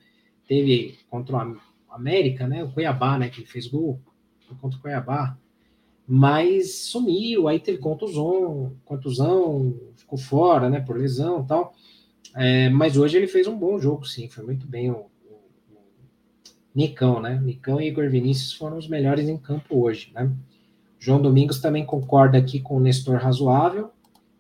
Teve 0.48 0.98
contra 1.10 1.36
o 1.36 1.58
América, 1.90 2.48
né? 2.48 2.64
O 2.64 2.72
Cuiabá, 2.72 3.18
né? 3.18 3.30
Que 3.30 3.42
ele 3.42 3.48
fez 3.48 3.68
gol 3.68 4.00
contra 4.60 4.80
o 4.80 4.82
Cuiabá 4.82 5.38
mas 6.08 6.74
sumiu, 6.74 7.50
aí 7.50 7.60
teve 7.60 7.80
contusão, 7.80 8.78
contusão, 8.86 9.78
ficou 9.98 10.18
fora, 10.18 10.70
né, 10.70 10.80
por 10.80 10.98
lesão 10.98 11.44
e 11.44 11.48
tal. 11.48 11.74
É, 12.34 12.70
mas 12.70 12.96
hoje 12.96 13.18
ele 13.18 13.28
fez 13.28 13.46
um 13.46 13.58
bom 13.58 13.78
jogo, 13.78 14.06
sim, 14.06 14.30
foi 14.30 14.46
muito 14.46 14.66
bem 14.66 14.90
o, 14.90 15.08
Nicão, 16.78 17.20
né? 17.20 17.42
Nicão 17.44 17.82
e 17.82 17.88
Igor 17.88 18.08
Vinícius 18.08 18.54
foram 18.54 18.78
os 18.78 18.88
melhores 18.88 19.28
em 19.28 19.36
campo 19.36 19.84
hoje, 19.84 20.12
né? 20.14 20.32
João 21.00 21.20
Domingos 21.20 21.60
também 21.60 21.84
concorda 21.84 22.38
aqui 22.38 22.60
com 22.60 22.78
o 22.78 22.80
Nestor 22.80 23.18
razoável 23.18 23.90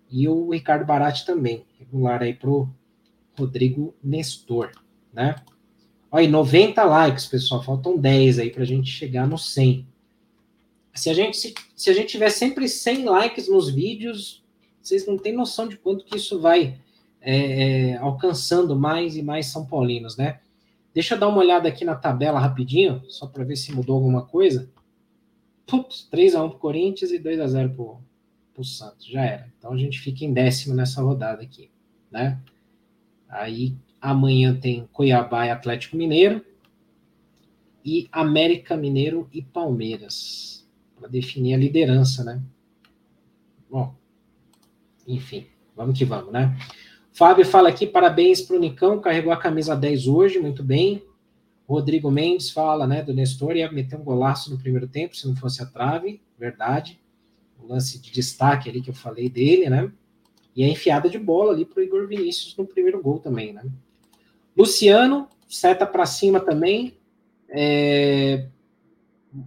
e 0.07 0.29
o 0.29 0.51
Ricardo 0.51 0.85
Barati 0.85 1.25
também, 1.25 1.65
regular 1.79 2.21
aí 2.21 2.35
pro 2.35 2.69
Rodrigo 3.35 3.95
Nestor, 4.03 4.69
né? 5.11 5.35
Olha, 6.11 6.29
90 6.29 6.83
likes, 6.83 7.25
pessoal, 7.25 7.63
faltam 7.63 7.97
10 7.97 8.37
aí 8.37 8.51
para 8.51 8.61
a 8.61 8.67
gente 8.67 8.91
chegar 8.91 9.25
no 9.25 9.39
100. 9.39 9.87
Se 10.93 11.09
a 11.09 11.15
gente, 11.15 11.35
se, 11.37 11.55
se 11.75 11.89
a 11.89 11.93
gente 11.93 12.09
tiver 12.09 12.29
sempre 12.29 12.69
100 12.69 13.05
likes 13.05 13.49
nos 13.49 13.67
vídeos, 13.67 14.43
vocês 14.79 15.07
não 15.07 15.17
têm 15.17 15.33
noção 15.33 15.67
de 15.67 15.75
quanto 15.75 16.05
que 16.05 16.17
isso 16.17 16.39
vai 16.39 16.79
é, 17.19 17.93
é, 17.93 17.97
alcançando 17.97 18.75
mais 18.75 19.17
e 19.17 19.23
mais 19.23 19.47
São 19.47 19.65
Paulinos, 19.65 20.15
né? 20.15 20.39
Deixa 20.97 21.13
eu 21.13 21.19
dar 21.19 21.27
uma 21.27 21.37
olhada 21.37 21.69
aqui 21.69 21.85
na 21.85 21.93
tabela 21.93 22.39
rapidinho, 22.39 23.03
só 23.07 23.27
para 23.27 23.43
ver 23.43 23.55
se 23.55 23.71
mudou 23.71 23.97
alguma 23.97 24.25
coisa. 24.25 24.67
Putz, 25.67 26.09
3x1 26.11 26.31
para 26.31 26.45
o 26.45 26.57
Corinthians 26.57 27.11
e 27.11 27.19
2x0 27.19 27.75
para 27.75 28.61
o 28.61 28.63
Santos, 28.63 29.05
já 29.05 29.23
era. 29.23 29.53
Então 29.55 29.71
a 29.71 29.77
gente 29.77 29.99
fica 29.99 30.25
em 30.25 30.33
décimo 30.33 30.73
nessa 30.73 31.03
rodada 31.03 31.43
aqui, 31.43 31.69
né? 32.09 32.41
Aí 33.29 33.75
amanhã 34.01 34.59
tem 34.59 34.89
Cuiabá 34.91 35.45
e 35.45 35.51
Atlético 35.51 35.95
Mineiro 35.95 36.43
e 37.85 38.07
América 38.11 38.75
Mineiro 38.75 39.29
e 39.31 39.43
Palmeiras 39.43 40.67
para 40.95 41.07
definir 41.07 41.53
a 41.53 41.57
liderança, 41.57 42.23
né? 42.23 42.41
Bom, 43.69 43.93
enfim, 45.07 45.45
vamos 45.75 45.95
que 45.95 46.05
vamos, 46.05 46.33
né? 46.33 46.57
Fábio 47.17 47.43
fala 47.47 47.69
aqui, 47.69 47.87
parabéns 47.87 48.43
para 48.43 48.55
o 48.55 48.59
Nicão, 48.59 49.01
carregou 49.01 49.33
a 49.33 49.37
camisa 49.37 49.75
10 49.75 50.07
hoje, 50.07 50.37
muito 50.37 50.63
bem. 50.63 51.01
Rodrigo 51.67 52.11
Mendes 52.11 52.51
fala, 52.51 52.85
né, 52.85 53.01
do 53.01 53.11
Nestor, 53.11 53.55
ia 53.55 53.71
meter 53.71 53.95
um 53.95 54.03
golaço 54.03 54.51
no 54.51 54.59
primeiro 54.59 54.87
tempo, 54.87 55.17
se 55.17 55.27
não 55.27 55.35
fosse 55.35 55.63
a 55.63 55.65
trave, 55.65 56.21
verdade. 56.37 57.01
O 57.59 57.65
lance 57.65 57.99
de 57.99 58.11
destaque 58.11 58.69
ali 58.69 58.83
que 58.83 58.91
eu 58.91 58.93
falei 58.93 59.29
dele, 59.29 59.67
né? 59.67 59.91
E 60.55 60.63
a 60.63 60.67
enfiada 60.67 61.09
de 61.09 61.17
bola 61.17 61.53
ali 61.53 61.65
para 61.65 61.79
o 61.79 61.83
Igor 61.83 62.07
Vinícius 62.07 62.55
no 62.55 62.67
primeiro 62.67 63.01
gol 63.01 63.17
também, 63.17 63.51
né? 63.51 63.63
Luciano, 64.55 65.27
seta 65.47 65.87
para 65.87 66.05
cima 66.05 66.39
também. 66.39 66.99
É, 67.49 68.45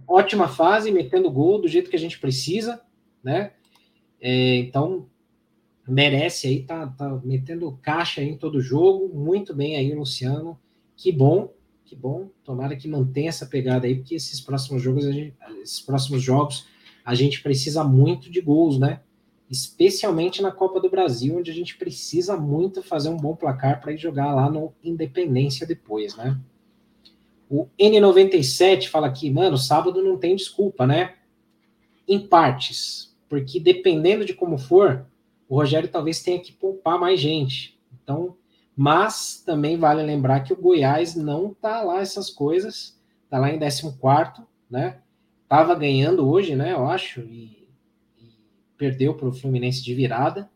ótima 0.05 0.49
fase, 0.49 0.91
metendo 0.91 1.31
gol 1.31 1.61
do 1.61 1.69
jeito 1.69 1.89
que 1.89 1.95
a 1.95 1.99
gente 1.99 2.19
precisa, 2.19 2.81
né? 3.23 3.53
É, 4.19 4.57
então 4.57 5.07
merece 5.87 6.47
aí, 6.47 6.63
tá, 6.63 6.87
tá 6.87 7.09
metendo 7.23 7.77
caixa 7.81 8.21
em 8.21 8.37
todo 8.37 8.61
jogo, 8.61 9.09
muito 9.13 9.53
bem 9.53 9.75
aí, 9.75 9.93
Luciano. 9.93 10.59
Que 10.95 11.11
bom, 11.11 11.53
que 11.85 11.95
bom. 11.95 12.29
Tomara 12.43 12.75
que 12.75 12.87
mantenha 12.87 13.29
essa 13.29 13.45
pegada 13.45 13.87
aí, 13.87 13.95
porque 13.95 14.15
esses 14.15 14.39
próximos 14.39 14.81
jogos, 14.81 15.03
gente, 15.03 15.35
esses 15.61 15.81
próximos 15.81 16.21
jogos, 16.21 16.67
a 17.03 17.15
gente 17.15 17.41
precisa 17.41 17.83
muito 17.83 18.29
de 18.29 18.39
gols, 18.41 18.79
né? 18.79 19.01
Especialmente 19.49 20.41
na 20.41 20.51
Copa 20.51 20.79
do 20.79 20.89
Brasil, 20.89 21.37
onde 21.37 21.51
a 21.51 21.53
gente 21.53 21.77
precisa 21.77 22.37
muito 22.37 22.81
fazer 22.81 23.09
um 23.09 23.17
bom 23.17 23.35
placar 23.35 23.81
para 23.81 23.91
ir 23.91 23.97
jogar 23.97 24.33
lá 24.33 24.49
no 24.49 24.73
Independência 24.83 25.67
depois, 25.67 26.15
né? 26.15 26.39
O 27.49 27.67
N97 27.77 28.87
fala 28.87 29.07
aqui, 29.07 29.29
mano, 29.29 29.57
sábado 29.57 30.01
não 30.01 30.17
tem 30.17 30.35
desculpa, 30.37 30.87
né? 30.87 31.15
Em 32.07 32.25
partes, 32.25 33.13
porque 33.27 33.59
dependendo 33.59 34.23
de 34.23 34.33
como 34.33 34.57
for, 34.57 35.05
o 35.51 35.55
Rogério 35.57 35.89
talvez 35.89 36.23
tenha 36.23 36.39
que 36.39 36.53
poupar 36.53 36.97
mais 36.97 37.19
gente. 37.19 37.77
Então, 38.01 38.37
mas 38.73 39.43
também 39.45 39.77
vale 39.77 40.01
lembrar 40.01 40.39
que 40.39 40.53
o 40.53 40.55
Goiás 40.55 41.13
não 41.13 41.53
tá 41.53 41.81
lá 41.81 41.99
essas 41.99 42.29
coisas, 42.29 42.97
tá 43.29 43.37
lá 43.37 43.51
em 43.51 43.59
14, 43.59 44.47
né? 44.69 44.99
Tava 45.49 45.75
ganhando 45.75 46.25
hoje, 46.25 46.55
né? 46.55 46.71
Eu 46.71 46.89
acho, 46.89 47.19
e, 47.19 47.67
e 48.17 48.29
perdeu 48.77 49.13
para 49.13 49.27
o 49.27 49.33
Fluminense 49.33 49.83
de 49.83 49.93
virada. 49.93 50.49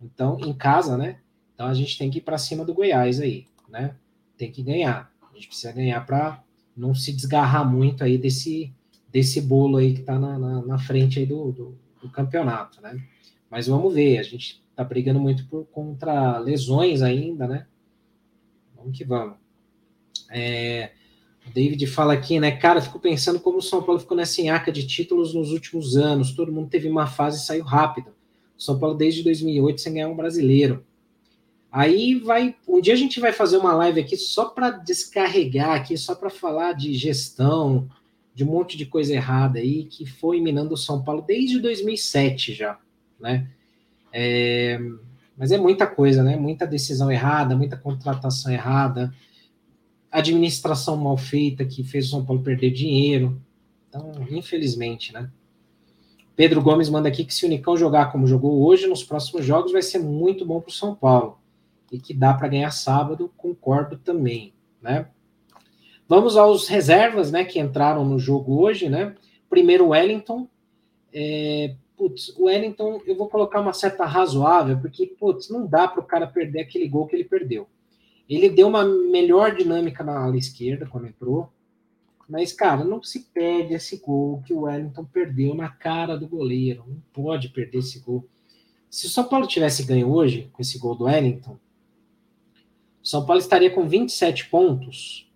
Então, 0.00 0.38
em 0.38 0.52
casa, 0.52 0.96
né? 0.96 1.18
Então 1.52 1.66
a 1.66 1.74
gente 1.74 1.98
tem 1.98 2.08
que 2.08 2.18
ir 2.18 2.22
para 2.22 2.38
cima 2.38 2.64
do 2.64 2.72
Goiás 2.72 3.20
aí, 3.20 3.48
né? 3.68 3.96
Tem 4.38 4.52
que 4.52 4.62
ganhar. 4.62 5.12
A 5.28 5.34
gente 5.34 5.48
precisa 5.48 5.72
ganhar 5.72 6.06
para 6.06 6.40
não 6.76 6.94
se 6.94 7.12
desgarrar 7.12 7.68
muito 7.68 8.04
aí 8.04 8.16
desse, 8.16 8.72
desse 9.10 9.40
bolo 9.40 9.78
aí 9.78 9.92
que 9.92 10.00
está 10.02 10.16
na, 10.20 10.38
na, 10.38 10.62
na, 10.62 10.78
frente 10.78 11.18
aí 11.18 11.26
do, 11.26 11.50
do, 11.50 11.78
do, 12.00 12.08
campeonato, 12.10 12.80
né? 12.80 13.02
Mas 13.50 13.66
vamos 13.66 13.94
ver, 13.94 14.18
a 14.18 14.22
gente 14.22 14.62
está 14.70 14.82
brigando 14.84 15.20
muito 15.20 15.46
por, 15.46 15.64
contra 15.66 16.38
lesões 16.38 17.02
ainda, 17.02 17.46
né? 17.46 17.66
Vamos 18.76 18.96
que 18.96 19.04
vamos. 19.04 19.36
É, 20.30 20.92
o 21.46 21.50
David 21.50 21.86
fala 21.86 22.12
aqui, 22.12 22.40
né? 22.40 22.50
Cara, 22.50 22.80
fico 22.80 22.98
pensando 22.98 23.38
como 23.40 23.58
o 23.58 23.62
São 23.62 23.82
Paulo 23.82 24.00
ficou 24.00 24.16
nessa 24.16 24.40
enhaca 24.40 24.72
de 24.72 24.86
títulos 24.86 25.32
nos 25.32 25.52
últimos 25.52 25.96
anos. 25.96 26.32
Todo 26.32 26.52
mundo 26.52 26.68
teve 26.68 26.88
uma 26.88 27.06
fase 27.06 27.38
e 27.38 27.46
saiu 27.46 27.64
rápido. 27.64 28.12
São 28.58 28.78
Paulo 28.78 28.96
desde 28.96 29.22
2008 29.22 29.80
sem 29.80 29.94
ganhar 29.94 30.08
um 30.08 30.16
brasileiro. 30.16 30.84
Aí 31.70 32.14
vai, 32.14 32.56
um 32.66 32.80
dia 32.80 32.94
a 32.94 32.96
gente 32.96 33.20
vai 33.20 33.32
fazer 33.32 33.58
uma 33.58 33.74
live 33.74 34.00
aqui 34.00 34.16
só 34.16 34.46
para 34.46 34.70
descarregar 34.70 35.72
aqui, 35.72 35.96
só 35.96 36.14
para 36.14 36.30
falar 36.30 36.72
de 36.72 36.94
gestão, 36.94 37.88
de 38.34 38.44
um 38.44 38.46
monte 38.46 38.78
de 38.78 38.86
coisa 38.86 39.12
errada 39.12 39.58
aí 39.58 39.84
que 39.84 40.06
foi 40.06 40.40
minando 40.40 40.74
o 40.74 40.76
São 40.76 41.02
Paulo 41.02 41.22
desde 41.22 41.60
2007 41.60 42.54
já, 42.54 42.78
né? 43.20 43.48
É, 44.12 44.78
mas 45.36 45.52
é 45.52 45.58
muita 45.58 45.86
coisa, 45.86 46.22
né? 46.22 46.36
Muita 46.36 46.66
decisão 46.66 47.10
errada, 47.10 47.56
muita 47.56 47.76
contratação 47.76 48.52
errada, 48.52 49.12
administração 50.10 50.96
mal 50.96 51.16
feita 51.16 51.64
que 51.64 51.84
fez 51.84 52.06
o 52.06 52.10
São 52.10 52.24
Paulo 52.24 52.42
perder 52.42 52.70
dinheiro. 52.70 53.40
Então, 53.88 54.12
infelizmente, 54.30 55.12
né? 55.12 55.30
Pedro 56.34 56.62
Gomes 56.62 56.90
manda 56.90 57.08
aqui 57.08 57.24
que 57.24 57.34
se 57.34 57.44
o 57.44 57.48
Unicão 57.48 57.76
jogar 57.76 58.12
como 58.12 58.26
jogou 58.26 58.62
hoje, 58.62 58.86
nos 58.86 59.02
próximos 59.02 59.44
jogos 59.44 59.72
vai 59.72 59.82
ser 59.82 59.98
muito 59.98 60.44
bom 60.44 60.60
para 60.60 60.68
o 60.68 60.74
São 60.74 60.94
Paulo 60.94 61.38
e 61.90 61.98
que 61.98 62.12
dá 62.12 62.34
para 62.34 62.48
ganhar 62.48 62.70
sábado, 62.70 63.32
concordo 63.36 63.96
também, 63.96 64.52
né? 64.82 65.08
Vamos 66.08 66.36
aos 66.36 66.68
reservas, 66.68 67.32
né, 67.32 67.44
que 67.44 67.58
entraram 67.58 68.04
no 68.04 68.18
jogo 68.18 68.60
hoje, 68.60 68.88
né? 68.88 69.14
Primeiro, 69.48 69.88
Wellington. 69.88 70.48
É, 71.12 71.74
putz, 71.96 72.28
o 72.36 72.44
Wellington, 72.44 73.00
eu 73.06 73.16
vou 73.16 73.28
colocar 73.28 73.60
uma 73.60 73.72
certa 73.72 74.04
razoável, 74.04 74.78
porque, 74.78 75.06
putz, 75.06 75.48
não 75.48 75.66
dá 75.66 75.88
para 75.88 76.00
o 76.00 76.06
cara 76.06 76.26
perder 76.26 76.60
aquele 76.60 76.88
gol 76.88 77.06
que 77.06 77.16
ele 77.16 77.24
perdeu. 77.24 77.66
Ele 78.28 78.48
deu 78.48 78.68
uma 78.68 78.84
melhor 78.84 79.54
dinâmica 79.54 80.04
na 80.04 80.18
ala 80.18 80.36
esquerda 80.36 80.86
quando 80.86 81.06
entrou, 81.06 81.50
mas, 82.28 82.52
cara, 82.52 82.84
não 82.84 83.02
se 83.02 83.20
perde 83.32 83.74
esse 83.74 83.98
gol 83.98 84.42
que 84.42 84.52
o 84.52 84.62
Wellington 84.62 85.04
perdeu 85.04 85.54
na 85.54 85.68
cara 85.68 86.16
do 86.16 86.26
goleiro. 86.26 86.84
Não 86.86 87.00
pode 87.12 87.48
perder 87.50 87.78
esse 87.78 88.00
gol. 88.00 88.24
Se 88.90 89.06
o 89.06 89.10
São 89.10 89.24
Paulo 89.24 89.46
tivesse 89.46 89.84
ganho 89.84 90.10
hoje 90.10 90.50
com 90.52 90.60
esse 90.60 90.76
gol 90.78 90.96
do 90.96 91.04
Wellington, 91.04 91.56
o 93.00 93.06
São 93.06 93.24
Paulo 93.24 93.40
estaria 93.40 93.70
com 93.70 93.88
27 93.88 94.48
pontos. 94.48 95.30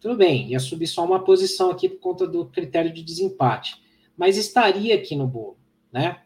Tudo 0.00 0.16
bem, 0.16 0.50
ia 0.50 0.60
subir 0.60 0.86
só 0.86 1.04
uma 1.04 1.24
posição 1.24 1.70
aqui 1.70 1.88
por 1.88 1.98
conta 1.98 2.24
do 2.24 2.46
critério 2.46 2.92
de 2.92 3.02
desempate 3.02 3.82
mas 4.18 4.36
estaria 4.36 4.96
aqui 4.96 5.14
no 5.14 5.28
bolo, 5.28 5.56
né? 5.92 6.20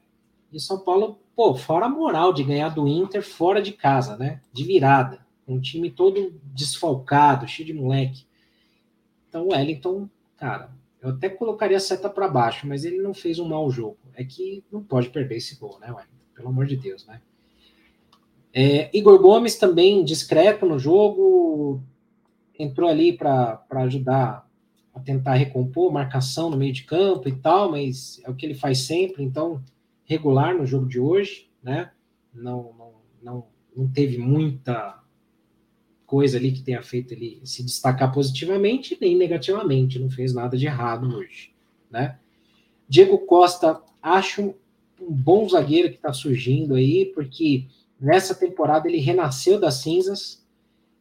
E 0.50 0.58
São 0.58 0.80
Paulo, 0.80 1.20
pô, 1.36 1.54
fora 1.54 1.86
a 1.86 1.90
moral 1.90 2.32
de 2.32 2.42
ganhar 2.42 2.70
do 2.70 2.88
Inter 2.88 3.22
fora 3.22 3.60
de 3.60 3.72
casa, 3.72 4.16
né? 4.16 4.40
De 4.50 4.64
virada. 4.64 5.24
Um 5.46 5.60
time 5.60 5.90
todo 5.90 6.40
desfalcado, 6.54 7.46
cheio 7.46 7.66
de 7.66 7.74
moleque. 7.74 8.24
Então 9.28 9.46
o 9.46 9.52
Wellington, 9.52 10.08
cara, 10.36 10.70
eu 11.02 11.10
até 11.10 11.28
colocaria 11.28 11.76
a 11.76 11.80
seta 11.80 12.08
para 12.08 12.28
baixo, 12.28 12.66
mas 12.66 12.84
ele 12.84 12.98
não 12.98 13.12
fez 13.12 13.38
um 13.38 13.48
mau 13.48 13.70
jogo. 13.70 13.98
É 14.14 14.24
que 14.24 14.64
não 14.72 14.82
pode 14.82 15.10
perder 15.10 15.36
esse 15.36 15.56
gol, 15.56 15.78
né, 15.78 15.88
Wellington? 15.88 16.12
Pelo 16.34 16.48
amor 16.48 16.64
de 16.66 16.76
Deus, 16.76 17.06
né? 17.06 17.20
É, 18.54 18.90
Igor 18.96 19.18
Gomes 19.20 19.56
também 19.56 20.04
discreto 20.04 20.64
no 20.64 20.78
jogo, 20.78 21.82
entrou 22.58 22.88
ali 22.88 23.12
para 23.12 23.64
ajudar 23.70 24.41
a 24.94 25.00
tentar 25.00 25.34
recompor 25.34 25.92
marcação 25.92 26.50
no 26.50 26.56
meio 26.56 26.72
de 26.72 26.84
campo 26.84 27.28
e 27.28 27.32
tal, 27.32 27.70
mas 27.70 28.20
é 28.24 28.30
o 28.30 28.34
que 28.34 28.44
ele 28.44 28.54
faz 28.54 28.78
sempre, 28.80 29.22
então 29.22 29.62
regular 30.04 30.54
no 30.54 30.66
jogo 30.66 30.86
de 30.86 31.00
hoje, 31.00 31.48
né? 31.62 31.90
Não, 32.34 32.74
não, 32.76 32.92
não, 33.22 33.46
não 33.74 33.88
teve 33.88 34.18
muita 34.18 35.00
coisa 36.06 36.36
ali 36.36 36.52
que 36.52 36.62
tenha 36.62 36.82
feito 36.82 37.12
ele 37.12 37.40
se 37.42 37.62
destacar 37.62 38.12
positivamente 38.12 38.98
nem 39.00 39.16
negativamente, 39.16 39.98
não 39.98 40.10
fez 40.10 40.34
nada 40.34 40.58
de 40.58 40.66
errado 40.66 41.16
hoje, 41.16 41.54
né? 41.90 42.18
Diego 42.86 43.18
Costa, 43.20 43.80
acho 44.02 44.54
um 45.00 45.10
bom 45.10 45.48
zagueiro 45.48 45.88
que 45.88 45.96
está 45.96 46.12
surgindo 46.12 46.74
aí, 46.74 47.06
porque 47.06 47.66
nessa 47.98 48.34
temporada 48.34 48.86
ele 48.86 48.98
renasceu 48.98 49.58
das 49.58 49.76
cinzas, 49.76 50.44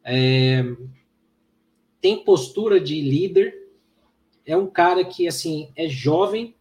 é, 0.02 0.64
tem 2.00 2.24
postura 2.24 2.80
de 2.80 3.00
líder, 3.00 3.61
é 4.44 4.56
um 4.56 4.66
cara 4.66 5.04
que, 5.04 5.28
assim, 5.28 5.70
é 5.76 5.88
jovem 5.88 6.54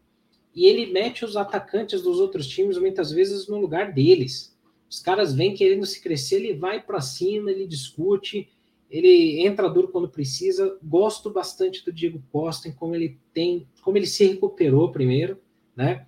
e 0.53 0.65
ele 0.65 0.91
mete 0.91 1.23
os 1.23 1.37
atacantes 1.37 2.01
dos 2.01 2.19
outros 2.19 2.47
times 2.47 2.77
muitas 2.77 3.11
vezes 3.11 3.47
no 3.47 3.59
lugar 3.59 3.93
deles. 3.93 4.57
Os 4.89 4.99
caras 4.99 5.33
vêm 5.33 5.53
querendo 5.53 5.85
se 5.85 6.01
crescer, 6.01 6.35
ele 6.35 6.53
vai 6.53 6.81
para 6.81 6.99
cima, 6.99 7.49
ele 7.49 7.65
discute, 7.65 8.49
ele 8.89 9.39
entra 9.41 9.69
duro 9.69 9.87
quando 9.87 10.09
precisa. 10.09 10.77
Gosto 10.83 11.29
bastante 11.29 11.83
do 11.85 11.93
Diego 11.93 12.21
Costa 12.31 12.67
em 12.67 12.73
como 12.73 12.93
ele 12.93 13.17
tem, 13.33 13.65
como 13.81 13.97
ele 13.97 14.05
se 14.05 14.25
recuperou 14.25 14.91
primeiro, 14.91 15.39
né? 15.75 16.05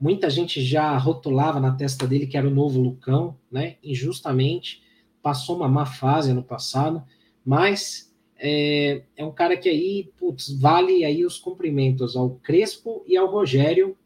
Muita 0.00 0.28
gente 0.28 0.60
já 0.60 0.96
rotulava 0.96 1.60
na 1.60 1.74
testa 1.74 2.06
dele 2.06 2.26
que 2.26 2.36
era 2.36 2.46
o 2.46 2.54
novo 2.54 2.80
Lucão, 2.80 3.38
né? 3.50 3.76
Injustamente 3.82 4.82
passou 5.22 5.56
uma 5.56 5.68
má 5.68 5.86
fase 5.86 6.32
no 6.32 6.42
passado, 6.42 7.04
mas 7.44 8.07
é, 8.38 9.02
é 9.16 9.24
um 9.24 9.32
cara 9.32 9.56
que 9.56 9.68
aí, 9.68 10.10
putz, 10.16 10.50
vale 10.50 11.04
aí 11.04 11.24
os 11.24 11.38
cumprimentos 11.38 12.16
ao 12.16 12.30
Crespo 12.42 13.02
e 13.06 13.16
ao 13.16 13.30
Rogério 13.30 13.96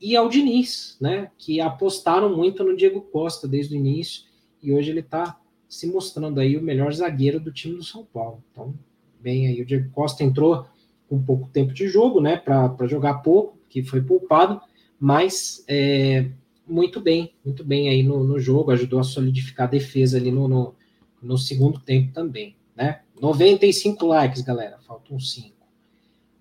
e 0.00 0.16
ao 0.16 0.28
Diniz, 0.28 0.96
né? 1.00 1.30
Que 1.36 1.60
apostaram 1.60 2.34
muito 2.34 2.62
no 2.62 2.76
Diego 2.76 3.00
Costa 3.00 3.48
desde 3.48 3.74
o 3.74 3.78
início 3.78 4.24
e 4.62 4.72
hoje 4.72 4.90
ele 4.90 5.00
está 5.00 5.38
se 5.68 5.86
mostrando 5.86 6.38
aí 6.38 6.56
o 6.56 6.62
melhor 6.62 6.92
zagueiro 6.92 7.40
do 7.40 7.52
time 7.52 7.76
do 7.76 7.82
São 7.82 8.04
Paulo. 8.04 8.42
Então, 8.52 8.74
bem 9.20 9.48
aí, 9.48 9.60
o 9.60 9.66
Diego 9.66 9.90
Costa 9.90 10.22
entrou 10.22 10.66
com 11.08 11.22
pouco 11.22 11.48
tempo 11.48 11.72
de 11.72 11.88
jogo, 11.88 12.20
né? 12.20 12.36
Para 12.36 12.86
jogar 12.86 13.14
pouco, 13.14 13.58
que 13.68 13.82
foi 13.82 14.00
poupado, 14.00 14.60
mas 14.98 15.64
é, 15.66 16.30
muito 16.66 17.00
bem, 17.00 17.34
muito 17.44 17.64
bem 17.64 17.88
aí 17.88 18.02
no, 18.02 18.22
no 18.22 18.38
jogo, 18.38 18.70
ajudou 18.70 19.00
a 19.00 19.04
solidificar 19.04 19.66
a 19.66 19.70
defesa 19.70 20.16
ali 20.16 20.30
no, 20.30 20.46
no, 20.46 20.74
no 21.20 21.36
segundo 21.36 21.80
tempo 21.80 22.12
também, 22.12 22.56
né? 22.76 23.00
95 23.20 24.06
likes, 24.06 24.42
galera. 24.42 24.78
Faltam 24.86 25.18
5. 25.18 25.54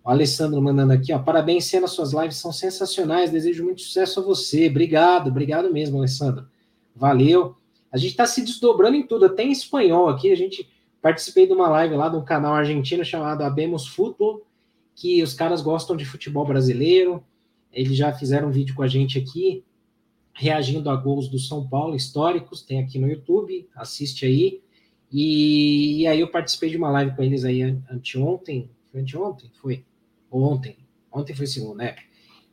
O 0.04 0.10
Alessandro 0.10 0.62
mandando 0.62 0.94
aqui, 0.94 1.14
ó. 1.14 1.20
Parabéns, 1.20 1.66
Cena, 1.66 1.88
suas 1.88 2.12
lives 2.14 2.38
são 2.38 2.52
sensacionais. 2.52 3.32
Desejo 3.32 3.64
muito 3.64 3.82
sucesso 3.82 4.20
a 4.20 4.24
você. 4.24 4.68
Obrigado, 4.68 5.28
obrigado 5.28 5.72
mesmo, 5.72 5.98
Alessandro. 5.98 6.46
Valeu. 6.96 7.56
A 7.92 7.98
gente 7.98 8.12
está 8.12 8.26
se 8.26 8.42
desdobrando 8.42 8.98
em 8.98 9.06
tudo, 9.06 9.26
até 9.26 9.44
em 9.44 9.52
espanhol 9.52 10.10
aqui. 10.10 10.32
A 10.32 10.36
gente 10.36 10.68
participei 11.02 11.46
de 11.46 11.54
uma 11.54 11.70
live 11.70 11.96
lá 11.96 12.10
de 12.10 12.18
um 12.18 12.24
canal 12.24 12.54
argentino 12.54 13.06
chamado 13.06 13.44
Abemos 13.44 13.88
Futebol, 13.88 14.42
que 14.96 15.22
os 15.22 15.34
caras 15.34 15.62
gostam 15.62 15.96
de 15.96 16.04
futebol 16.04 16.46
brasileiro. 16.46 17.24
Eles 17.72 17.96
já 17.96 18.12
fizeram 18.12 18.50
um 18.50 18.52
vídeo 18.52 18.76
com 18.76 18.84
a 18.84 18.88
gente 18.88 19.20
aqui, 19.20 19.64
reagindo 20.34 20.90
a 20.90 20.96
gols 20.96 21.28
do 21.28 21.38
São 21.38 21.68
Paulo 21.68 21.96
históricos. 21.96 22.62
Tem 22.62 22.80
aqui 22.80 22.98
no 22.98 23.08
YouTube, 23.08 23.70
assiste 23.76 24.26
aí. 24.26 24.63
E, 25.14 26.02
e, 26.02 26.08
aí 26.08 26.22
eu 26.22 26.28
participei 26.28 26.72
de 26.72 26.78
uma 26.78 26.90
live 26.90 27.16
com 27.16 27.22
eles 27.22 27.46
aí 27.46 27.62
anteontem, 27.62 28.68
foi 28.92 29.02
anteontem? 29.02 29.52
Foi, 29.62 29.86
ontem, 30.32 30.76
ontem 31.12 31.36
foi 31.36 31.46
segunda, 31.46 31.84
né? 31.84 31.96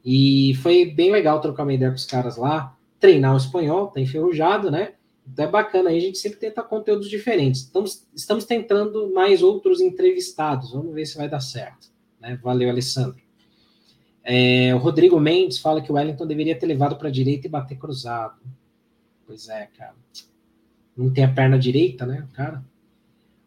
E 0.05 0.55
foi 0.63 0.85
bem 0.85 1.11
legal 1.11 1.41
trocar 1.41 1.63
uma 1.63 1.73
ideia 1.73 1.91
com 1.91 1.97
os 1.97 2.05
caras 2.05 2.37
lá, 2.37 2.77
treinar 2.99 3.33
o 3.33 3.39
espanhol, 3.39 3.87
tá 3.87 3.99
enferrujado, 3.99 4.71
né? 4.71 4.93
Então 5.27 5.47
é 5.47 5.49
bacana 5.49 5.89
aí, 5.89 5.97
a 5.97 6.01
gente 6.01 6.19
sempre 6.19 6.39
tenta 6.39 6.63
conteúdos 6.63 7.09
diferentes. 7.09 7.63
Estamos, 7.63 8.07
estamos 8.15 8.45
tentando 8.45 9.11
mais 9.15 9.43
outros 9.43 9.81
entrevistados, 9.81 10.73
vamos 10.73 10.93
ver 10.93 11.07
se 11.07 11.17
vai 11.17 11.31
dar 11.31 11.41
certo. 11.41 11.89
Né? 12.21 12.39
Valeu, 12.43 12.69
Alessandro. 12.69 13.23
É, 14.23 14.75
o 14.75 14.79
Rodrigo 14.79 15.19
Mendes 15.19 15.59
fala 15.59 15.81
que 15.81 15.91
o 15.91 15.95
Wellington 15.95 16.27
deveria 16.27 16.59
ter 16.59 16.67
levado 16.67 16.97
para 16.97 17.09
a 17.09 17.13
direita 17.13 17.47
e 17.47 17.51
bater 17.51 17.79
cruzado. 17.79 18.39
Pois 19.27 19.49
é, 19.49 19.67
cara 19.79 19.95
não 20.97 21.13
tem 21.13 21.25
a 21.25 21.33
perna 21.33 21.59
direita, 21.59 22.07
né, 22.07 22.27
cara? 22.33 22.65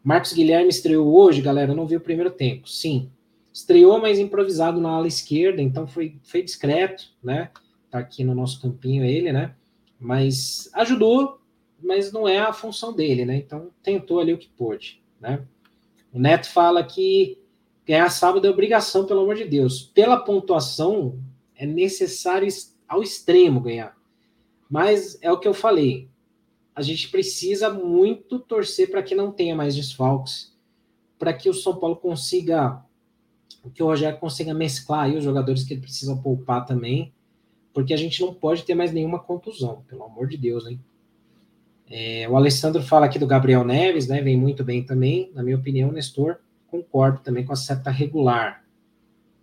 Marcos 0.02 0.32
Guilherme 0.32 0.68
estreou 0.68 1.14
hoje, 1.14 1.40
galera, 1.40 1.74
não 1.74 1.86
vi 1.86 1.96
o 1.96 2.00
primeiro 2.00 2.30
tempo. 2.30 2.68
Sim, 2.68 3.10
estreou, 3.52 4.00
mas 4.00 4.18
improvisado 4.18 4.80
na 4.80 4.90
ala 4.90 5.06
esquerda, 5.08 5.62
então 5.62 5.86
foi, 5.86 6.16
foi 6.22 6.42
discreto, 6.42 7.04
né? 7.22 7.50
Tá 7.90 8.00
aqui 8.00 8.24
no 8.24 8.34
nosso 8.34 8.60
campinho 8.60 9.04
ele, 9.04 9.32
né? 9.32 9.54
Mas 9.98 10.68
ajudou, 10.74 11.40
mas 11.82 12.12
não 12.12 12.28
é 12.28 12.38
a 12.38 12.52
função 12.52 12.92
dele, 12.92 13.24
né? 13.24 13.36
Então 13.36 13.70
tentou 13.82 14.20
ali 14.20 14.32
o 14.32 14.38
que 14.38 14.48
pôde, 14.48 15.00
né? 15.20 15.42
O 16.12 16.18
Neto 16.18 16.50
fala 16.50 16.82
que 16.84 17.38
ganhar 17.86 18.08
sábado 18.10 18.46
é 18.46 18.50
obrigação, 18.50 19.06
pelo 19.06 19.20
amor 19.20 19.36
de 19.36 19.44
Deus. 19.44 19.82
Pela 19.82 20.18
pontuação, 20.18 21.18
é 21.56 21.66
necessário 21.66 22.48
ao 22.88 23.02
extremo 23.02 23.60
ganhar. 23.60 23.96
Mas 24.68 25.18
é 25.22 25.30
o 25.30 25.38
que 25.38 25.48
eu 25.48 25.54
falei 25.54 26.08
a 26.74 26.82
gente 26.82 27.08
precisa 27.08 27.70
muito 27.70 28.38
torcer 28.38 28.90
para 28.90 29.02
que 29.02 29.14
não 29.14 29.30
tenha 29.30 29.54
mais 29.54 29.76
desfalques, 29.76 30.52
para 31.18 31.32
que 31.32 31.48
o 31.48 31.54
São 31.54 31.76
Paulo 31.76 31.96
consiga, 31.96 32.82
que 33.72 33.82
o 33.82 33.86
Rogério 33.86 34.18
consiga 34.18 34.52
mesclar 34.52 35.04
aí 35.04 35.16
os 35.16 35.22
jogadores 35.22 35.62
que 35.62 35.74
ele 35.74 35.80
precisa 35.80 36.16
poupar 36.16 36.66
também, 36.66 37.12
porque 37.72 37.94
a 37.94 37.96
gente 37.96 38.20
não 38.20 38.34
pode 38.34 38.64
ter 38.64 38.74
mais 38.74 38.92
nenhuma 38.92 39.18
contusão, 39.18 39.84
pelo 39.88 40.04
amor 40.04 40.26
de 40.26 40.36
Deus, 40.36 40.66
hein? 40.66 40.80
É, 41.88 42.26
o 42.28 42.36
Alessandro 42.36 42.82
fala 42.82 43.06
aqui 43.06 43.18
do 43.18 43.26
Gabriel 43.26 43.64
Neves, 43.64 44.08
né? 44.08 44.20
Vem 44.20 44.36
muito 44.36 44.64
bem 44.64 44.82
também, 44.82 45.30
na 45.34 45.42
minha 45.42 45.56
opinião, 45.56 45.92
Nestor, 45.92 46.38
concordo 46.68 47.20
também 47.20 47.44
com 47.44 47.52
a 47.52 47.56
seta 47.56 47.90
regular. 47.90 48.64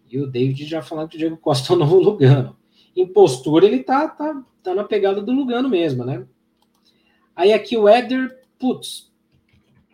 E 0.09 0.19
o 0.19 0.27
David 0.27 0.65
já 0.65 0.81
falando 0.81 1.09
que 1.09 1.15
o 1.15 1.19
Diego 1.19 1.37
Costa 1.37 1.71
é 1.71 1.75
o 1.75 1.79
novo 1.79 1.97
Lugano. 1.97 2.57
Em 2.95 3.07
postura, 3.07 3.65
ele 3.65 3.83
tá, 3.83 4.07
tá, 4.09 4.43
tá 4.61 4.75
na 4.75 4.83
pegada 4.83 5.21
do 5.21 5.31
Lugano 5.31 5.69
mesmo, 5.69 6.03
né? 6.03 6.25
Aí 7.35 7.53
aqui 7.53 7.77
o 7.77 7.87
Éder, 7.87 8.39
putz, 8.59 9.11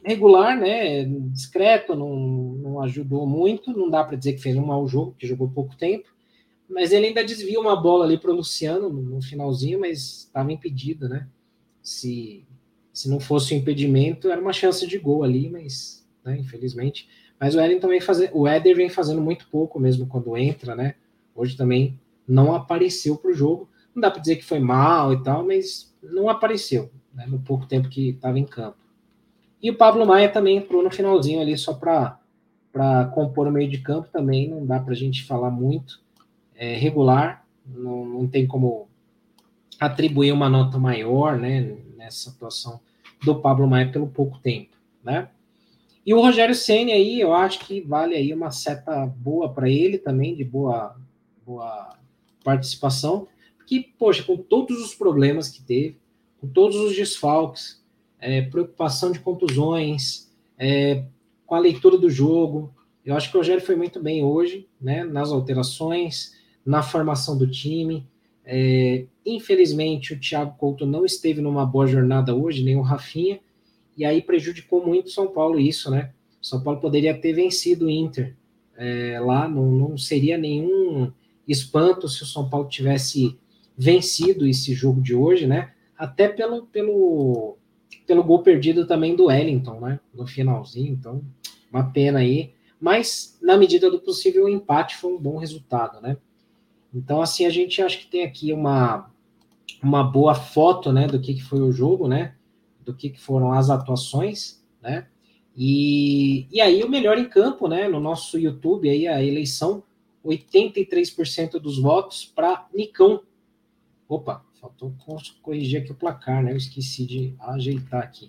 regular, 0.04 0.58
né? 0.58 1.04
Discreto, 1.06 1.96
não, 1.96 2.16
não 2.16 2.82
ajudou 2.82 3.28
muito. 3.28 3.78
Não 3.78 3.90
dá 3.90 4.04
para 4.04 4.18
dizer 4.18 4.34
que 4.34 4.42
fez 4.42 4.56
um 4.56 4.66
mau 4.66 4.88
jogo, 4.88 5.16
que 5.18 5.28
jogou 5.28 5.50
pouco 5.50 5.76
tempo. 5.76 6.08
Mas 6.70 6.92
ele 6.92 7.08
ainda 7.08 7.24
desvia 7.24 7.60
uma 7.60 7.76
bola 7.76 8.06
ali 8.06 8.18
para 8.18 8.32
o 8.32 8.36
Luciano 8.36 8.90
no 8.90 9.22
finalzinho, 9.22 9.80
mas 9.80 10.26
estava 10.26 10.52
impedido, 10.52 11.08
né? 11.08 11.28
Se, 11.82 12.46
se 12.94 13.10
não 13.10 13.20
fosse 13.20 13.54
o 13.54 13.58
impedimento, 13.58 14.30
era 14.30 14.42
uma 14.42 14.52
chance 14.52 14.86
de 14.86 14.98
gol 14.98 15.24
ali, 15.24 15.50
mas 15.50 16.06
né, 16.26 16.38
infelizmente. 16.38 17.08
Mas 17.40 17.56
o 17.56 17.60
Éder 17.60 17.80
também 17.80 18.02
fazendo, 18.02 18.32
o 18.34 18.48
Éder 18.48 18.76
vem 18.76 18.90
fazendo 18.90 19.22
muito 19.22 19.48
pouco 19.50 19.80
mesmo 19.80 20.08
quando 20.08 20.36
entra, 20.36 20.76
né? 20.76 20.96
Hoje 21.36 21.56
também 21.56 22.00
não 22.28 22.54
apareceu 22.54 23.16
para 23.16 23.32
o 23.32 23.34
jogo. 23.34 23.70
Não 23.96 24.02
dá 24.02 24.12
para 24.12 24.22
dizer 24.22 24.36
que 24.36 24.44
foi 24.44 24.60
mal 24.60 25.14
e 25.14 25.24
tal, 25.24 25.46
mas 25.46 25.96
não 26.04 26.30
apareceu 26.30 26.92
né, 27.18 27.26
no 27.26 27.40
pouco 27.40 27.66
tempo 27.66 27.90
que 27.90 28.10
estava 28.10 28.38
em 28.38 28.46
campo. 28.46 28.78
E 29.62 29.72
o 29.72 29.76
Pablo 29.76 30.06
Maia 30.06 30.30
também 30.30 30.58
entrou 30.58 30.84
no 30.84 30.92
finalzinho 30.92 31.42
ali 31.42 31.58
só 31.58 31.74
para 31.74 33.06
compor 33.14 33.48
o 33.48 33.52
meio 33.52 33.68
de 33.70 33.80
campo 33.80 34.08
também, 34.14 34.48
não 34.48 34.64
dá 34.64 34.80
para 34.80 34.94
a 34.94 34.96
gente 34.96 35.26
falar 35.26 35.50
muito. 35.50 36.00
É 36.56 36.76
regular, 36.76 37.44
não, 37.66 38.06
não 38.06 38.28
tem 38.28 38.46
como 38.46 38.88
atribuir 39.80 40.32
uma 40.32 40.48
nota 40.48 40.78
maior 40.78 41.38
né, 41.38 41.76
nessa 41.98 42.30
atuação 42.30 42.80
do 43.24 43.42
Pablo 43.42 43.68
Maia 43.68 43.92
pelo 43.92 44.08
pouco 44.08 44.38
tempo. 44.38 44.78
Né? 45.04 45.28
E 46.06 46.14
o 46.14 46.22
Rogério 46.22 46.54
Senna 46.54 46.92
aí, 46.92 47.20
eu 47.20 47.34
acho 47.34 47.60
que 47.66 47.82
vale 47.82 48.16
aí 48.16 48.32
uma 48.32 48.52
seta 48.52 49.08
boa 49.08 49.52
para 49.52 49.70
ele 49.70 49.98
também, 49.98 50.36
de 50.36 50.44
boa, 50.44 50.96
boa 51.46 51.98
participação, 52.44 53.28
porque, 53.58 53.90
poxa, 53.98 54.24
com 54.24 54.38
todos 54.38 54.82
os 54.82 54.96
problemas 54.96 55.50
que 55.50 55.62
teve, 55.62 55.98
com 56.48 56.54
todos 56.54 56.78
os 56.78 56.96
desfalques, 56.96 57.84
é, 58.20 58.42
preocupação 58.42 59.12
de 59.12 59.20
contusões, 59.20 60.32
é, 60.58 61.04
com 61.46 61.56
a 61.56 61.60
leitura 61.60 61.98
do 61.98 62.10
jogo, 62.10 62.74
eu 63.06 63.16
acho 63.16 63.30
que 63.30 63.38
o 63.38 63.40
Rogério 63.40 63.64
foi 63.64 63.76
muito 63.76 64.02
bem 64.02 64.24
hoje, 64.24 64.68
né, 64.80 65.04
nas 65.04 65.30
alterações, 65.32 66.34
na 66.66 66.82
formação 66.82 67.38
do 67.38 67.50
time. 67.50 68.08
É, 68.46 69.06
infelizmente, 69.26 70.14
o 70.14 70.20
Thiago 70.20 70.58
Couto 70.58 70.86
não 70.86 71.06
esteve 71.06 71.42
numa 71.42 71.66
boa 71.66 71.86
jornada 71.86 72.34
hoje, 72.36 72.64
nem 72.64 72.76
o 72.76 72.82
Rafinha, 72.82 73.40
e 73.96 74.06
aí 74.06 74.22
prejudicou 74.22 74.86
muito 74.86 75.08
o 75.08 75.12
São 75.12 75.28
Paulo 75.28 75.60
isso, 75.60 75.92
né? 75.92 76.12
São 76.42 76.62
Paulo 76.62 76.80
poderia 76.80 77.18
ter 77.18 77.34
vencido 77.34 77.86
o 77.86 77.90
Inter 77.90 78.36
é, 78.78 79.20
lá, 79.20 79.50
não, 79.50 79.72
não 79.72 79.98
seria 79.98 80.38
nenhum 80.38 81.12
espanto 81.48 82.08
se 82.08 82.24
o 82.24 82.26
São 82.26 82.50
Paulo 82.50 82.70
tivesse 82.70 83.38
vencido 83.78 84.48
esse 84.48 84.74
jogo 84.74 85.02
de 85.02 85.14
hoje, 85.14 85.46
né? 85.46 85.74
Até 85.98 86.30
pelo, 86.30 86.68
pelo, 86.68 87.58
pelo 88.06 88.24
gol 88.24 88.44
perdido 88.44 88.86
também 88.86 89.16
do 89.16 89.26
Wellington, 89.26 89.80
né? 89.80 90.00
No 90.14 90.28
finalzinho, 90.28 90.94
então, 90.94 91.22
uma 91.72 91.92
pena 91.92 92.20
aí. 92.20 92.54
Mas, 92.80 93.38
na 93.42 93.58
medida 93.58 93.90
do 93.90 94.00
possível, 94.00 94.46
o 94.46 94.50
empate 94.50 94.98
foi 94.98 95.12
um 95.12 95.20
bom 95.20 95.38
resultado, 95.38 96.00
né? 96.00 96.18
Então, 96.94 97.22
assim, 97.22 97.46
a 97.46 97.50
gente 97.50 97.82
acha 97.82 97.98
que 97.98 98.08
tem 98.08 98.24
aqui 98.24 98.54
uma, 98.54 99.12
uma 99.82 100.04
boa 100.04 100.36
foto, 100.36 100.92
né, 100.92 101.08
do 101.08 101.20
que, 101.20 101.34
que 101.34 101.44
foi 101.44 101.60
o 101.60 101.72
jogo, 101.72 102.08
né? 102.08 102.36
do 102.88 102.94
que, 102.94 103.10
que 103.10 103.20
foram 103.20 103.52
as 103.52 103.70
atuações, 103.70 104.64
né? 104.82 105.08
E, 105.56 106.48
e 106.50 106.62
aí 106.62 106.82
o 106.84 106.90
melhor 106.90 107.18
em 107.18 107.28
campo, 107.28 107.68
né? 107.68 107.90
No 107.90 108.00
nosso 108.00 108.40
YouTube 108.40 108.90
aí 108.90 109.06
a 109.08 109.22
eleição, 109.22 109.84
83% 110.26 111.60
dos 111.60 111.78
votos 111.78 112.26
para 112.26 112.66
Nicão. 112.74 113.22
Opa, 114.08 114.46
faltou 114.60 114.94
corrigir 115.42 115.82
aqui 115.82 115.92
o 115.92 115.96
placar, 115.96 116.44
né? 116.44 116.52
Eu 116.52 116.58
esqueci 116.58 117.06
de 117.06 117.36
ajeitar 117.40 118.04
aqui. 118.04 118.28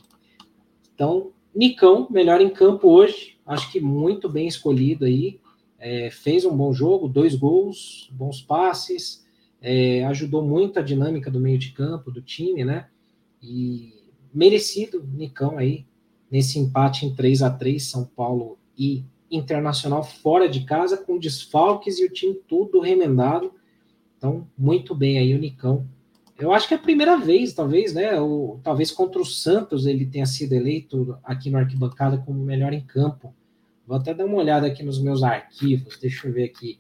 Então, 0.95 1.33
Nicão, 1.55 2.07
melhor 2.11 2.41
em 2.41 2.51
campo 2.51 2.89
hoje, 2.89 3.39
acho 3.47 3.71
que 3.73 3.81
muito 3.81 4.29
bem 4.29 4.47
escolhido 4.47 5.05
aí. 5.05 5.41
É, 5.79 6.11
fez 6.11 6.45
um 6.45 6.57
bom 6.57 6.73
jogo, 6.73 7.09
dois 7.09 7.35
gols, 7.35 8.11
bons 8.13 8.43
passes, 8.43 9.25
é, 9.61 10.05
ajudou 10.07 10.45
muito 10.45 10.79
a 10.79 10.83
dinâmica 10.83 11.31
do 11.31 11.41
meio 11.41 11.59
de 11.59 11.73
campo 11.73 12.11
do 12.11 12.21
time, 12.21 12.65
né? 12.65 12.89
E 13.43 13.93
merecido 14.33 15.03
Nicão 15.15 15.57
aí 15.57 15.87
nesse 16.31 16.59
empate 16.59 17.07
em 17.07 17.15
3 17.15 17.43
a 17.43 17.51
3 17.51 17.83
São 17.83 18.05
Paulo 18.05 18.59
e 18.77 19.05
Internacional 19.31 20.03
fora 20.03 20.49
de 20.49 20.65
casa 20.65 20.97
com 20.97 21.19
desfalques 21.19 21.99
e 21.99 22.05
o 22.05 22.11
time 22.11 22.35
todo 22.35 22.81
remendado. 22.81 23.53
Então, 24.17 24.49
muito 24.57 24.95
bem 24.95 25.19
aí 25.19 25.35
o 25.35 25.39
Nicão. 25.39 25.87
Eu 26.39 26.53
acho 26.53 26.69
que 26.69 26.75
é 26.75 26.77
a 26.77 26.81
primeira 26.81 27.17
vez, 27.17 27.53
talvez, 27.53 27.93
né? 27.93 28.19
Ou 28.21 28.61
talvez 28.63 28.93
contra 28.93 29.21
o 29.21 29.25
Santos 29.25 29.87
ele 29.87 30.07
tenha 30.07 30.27
sido 30.27 30.53
eleito 30.53 31.19
aqui 31.25 31.51
no 31.51 31.59
arquibancada 31.59 32.19
como 32.19 32.39
melhor 32.39 32.73
em 32.73 32.81
campo. 32.81 33.35
Vou 33.87 33.97
até 33.97 34.15
dar 34.15 34.25
uma 34.25 34.37
olhada 34.37 34.67
aqui 34.67 34.83
nos 34.83 35.01
meus 35.01 35.23
arquivos. 35.23 35.99
Deixa 35.99 36.29
eu 36.29 36.33
ver 36.33 36.45
aqui. 36.45 36.79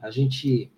A 0.00 0.10
gente 0.10 0.70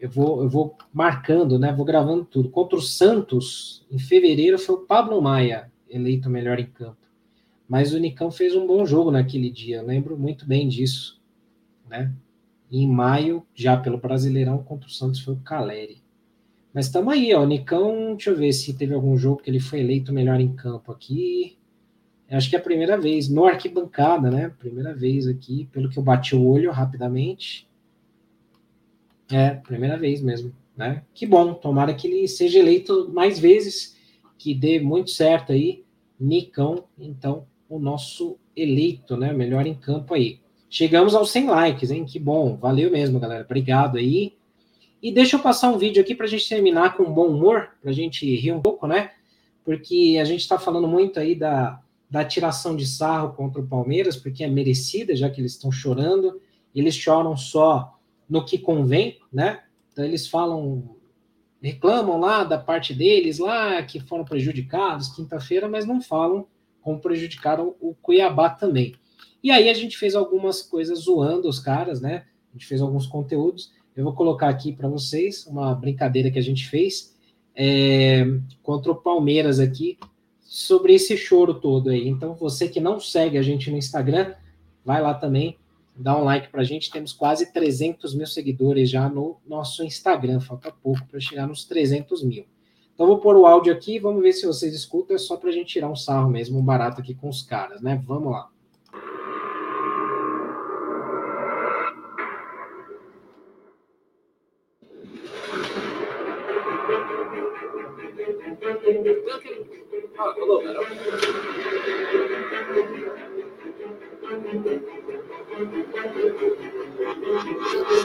eu 0.00 0.10
vou, 0.10 0.42
eu 0.42 0.48
vou 0.50 0.76
marcando, 0.92 1.58
né? 1.58 1.72
Vou 1.72 1.84
gravando 1.84 2.24
tudo. 2.24 2.50
Contra 2.50 2.76
o 2.76 2.82
Santos, 2.82 3.86
em 3.90 3.98
fevereiro, 3.98 4.58
foi 4.58 4.74
o 4.74 4.80
Pablo 4.80 5.20
Maia 5.20 5.70
eleito 5.88 6.28
melhor 6.28 6.58
em 6.58 6.66
campo. 6.66 6.98
Mas 7.66 7.94
o 7.94 7.98
Nicão 7.98 8.30
fez 8.30 8.54
um 8.54 8.66
bom 8.66 8.84
jogo 8.84 9.10
naquele 9.10 9.50
dia, 9.50 9.78
eu 9.78 9.86
lembro 9.86 10.18
muito 10.18 10.44
bem 10.46 10.68
disso, 10.68 11.18
né? 11.88 12.12
E 12.70 12.82
em 12.82 12.88
maio, 12.88 13.46
já 13.54 13.76
pelo 13.76 13.96
Brasileirão, 13.96 14.62
contra 14.62 14.88
o 14.88 14.92
Santos 14.92 15.20
foi 15.20 15.34
o 15.34 15.40
Caleri. 15.40 16.03
Mas 16.74 16.86
estamos 16.86 17.14
aí, 17.14 17.32
ó. 17.32 17.46
Nicão, 17.46 18.16
deixa 18.16 18.30
eu 18.30 18.36
ver 18.36 18.52
se 18.52 18.74
teve 18.74 18.92
algum 18.92 19.16
jogo 19.16 19.40
que 19.40 19.48
ele 19.48 19.60
foi 19.60 19.78
eleito 19.78 20.12
melhor 20.12 20.40
em 20.40 20.52
campo 20.52 20.90
aqui. 20.90 21.56
Acho 22.28 22.50
que 22.50 22.56
é 22.56 22.58
a 22.58 22.62
primeira 22.62 22.98
vez, 22.98 23.28
no 23.28 23.44
arquibancada, 23.44 24.28
né? 24.28 24.52
Primeira 24.58 24.92
vez 24.92 25.28
aqui, 25.28 25.68
pelo 25.70 25.88
que 25.88 25.96
eu 25.96 26.02
bati 26.02 26.34
o 26.34 26.44
olho 26.44 26.72
rapidamente. 26.72 27.68
É, 29.30 29.50
primeira 29.50 29.96
vez 29.96 30.20
mesmo, 30.20 30.52
né? 30.76 31.04
Que 31.14 31.26
bom, 31.26 31.54
tomara 31.54 31.94
que 31.94 32.08
ele 32.08 32.26
seja 32.26 32.58
eleito 32.58 33.08
mais 33.12 33.38
vezes, 33.38 33.96
que 34.36 34.52
dê 34.52 34.80
muito 34.80 35.12
certo 35.12 35.52
aí. 35.52 35.84
Nicão, 36.18 36.84
então, 36.98 37.46
o 37.68 37.78
nosso 37.78 38.36
eleito, 38.56 39.16
né? 39.16 39.32
Melhor 39.32 39.64
em 39.64 39.74
campo 39.74 40.14
aí. 40.14 40.40
Chegamos 40.68 41.14
aos 41.14 41.30
100 41.30 41.46
likes, 41.46 41.90
hein? 41.92 42.04
Que 42.04 42.18
bom, 42.18 42.56
valeu 42.56 42.90
mesmo, 42.90 43.20
galera. 43.20 43.44
Obrigado 43.44 43.96
aí. 43.96 44.33
E 45.04 45.12
deixa 45.12 45.36
eu 45.36 45.40
passar 45.40 45.68
um 45.68 45.76
vídeo 45.76 46.00
aqui 46.00 46.14
para 46.14 46.24
a 46.24 46.28
gente 46.28 46.48
terminar 46.48 46.96
com 46.96 47.04
bom 47.12 47.26
humor, 47.26 47.72
para 47.82 47.90
a 47.90 47.92
gente 47.92 48.24
rir 48.36 48.52
um 48.52 48.62
pouco, 48.62 48.86
né? 48.86 49.10
Porque 49.62 50.16
a 50.18 50.24
gente 50.24 50.40
está 50.40 50.58
falando 50.58 50.88
muito 50.88 51.20
aí 51.20 51.34
da, 51.34 51.78
da 52.08 52.24
tiração 52.24 52.74
de 52.74 52.86
sarro 52.86 53.34
contra 53.34 53.60
o 53.60 53.66
Palmeiras, 53.66 54.16
porque 54.16 54.42
é 54.42 54.48
merecida, 54.48 55.14
já 55.14 55.28
que 55.28 55.42
eles 55.42 55.52
estão 55.52 55.70
chorando. 55.70 56.40
Eles 56.74 56.94
choram 56.94 57.36
só 57.36 57.98
no 58.26 58.46
que 58.46 58.56
convém, 58.56 59.18
né? 59.30 59.60
Então 59.92 60.02
eles 60.06 60.26
falam, 60.26 60.96
reclamam 61.60 62.18
lá 62.18 62.42
da 62.42 62.56
parte 62.56 62.94
deles, 62.94 63.38
lá 63.38 63.82
que 63.82 64.00
foram 64.00 64.24
prejudicados 64.24 65.14
quinta-feira, 65.14 65.68
mas 65.68 65.84
não 65.84 66.00
falam 66.00 66.46
como 66.80 66.98
prejudicaram 66.98 67.76
o 67.78 67.94
Cuiabá 67.94 68.48
também. 68.48 68.94
E 69.42 69.50
aí 69.50 69.68
a 69.68 69.74
gente 69.74 69.98
fez 69.98 70.14
algumas 70.14 70.62
coisas 70.62 71.00
zoando 71.00 71.46
os 71.46 71.58
caras, 71.58 72.00
né? 72.00 72.24
A 72.48 72.56
gente 72.56 72.66
fez 72.66 72.80
alguns 72.80 73.06
conteúdos. 73.06 73.70
Eu 73.96 74.04
vou 74.04 74.14
colocar 74.14 74.48
aqui 74.48 74.72
para 74.72 74.88
vocês 74.88 75.46
uma 75.46 75.74
brincadeira 75.74 76.30
que 76.30 76.38
a 76.38 76.42
gente 76.42 76.68
fez 76.68 77.14
é, 77.54 78.24
contra 78.62 78.90
o 78.90 78.96
Palmeiras 78.96 79.60
aqui 79.60 79.98
sobre 80.42 80.94
esse 80.94 81.16
choro 81.16 81.54
todo 81.54 81.90
aí. 81.90 82.08
Então 82.08 82.34
você 82.34 82.68
que 82.68 82.80
não 82.80 82.98
segue 82.98 83.38
a 83.38 83.42
gente 83.42 83.70
no 83.70 83.76
Instagram, 83.76 84.34
vai 84.84 85.00
lá 85.00 85.14
também 85.14 85.58
dá 85.96 86.16
um 86.18 86.24
like 86.24 86.48
para 86.48 86.62
a 86.62 86.64
gente. 86.64 86.90
Temos 86.90 87.12
quase 87.12 87.52
300 87.52 88.14
mil 88.14 88.26
seguidores 88.26 88.90
já 88.90 89.08
no 89.08 89.36
nosso 89.46 89.84
Instagram. 89.84 90.40
Falta 90.40 90.72
pouco 90.72 91.06
para 91.06 91.20
chegar 91.20 91.46
nos 91.46 91.64
300 91.64 92.22
mil. 92.22 92.46
Então, 92.94 93.06
vou 93.06 93.18
pôr 93.18 93.36
o 93.36 93.46
áudio 93.46 93.72
aqui. 93.72 93.98
Vamos 93.98 94.22
ver 94.22 94.32
se 94.32 94.46
vocês 94.46 94.74
escutam. 94.74 95.16
É 95.16 95.18
só 95.18 95.36
para 95.36 95.50
a 95.50 95.52
gente 95.52 95.68
tirar 95.68 95.90
um 95.90 95.96
sarro 95.96 96.30
mesmo, 96.30 96.58
um 96.58 96.64
barato 96.64 97.00
aqui 97.00 97.14
com 97.14 97.28
os 97.28 97.42
caras, 97.42 97.80
né? 97.80 98.02
Vamos 98.06 98.32
lá. 98.32 98.48
Ah, 110.16 110.32
hello, 110.36 110.60
Isso 110.60 110.68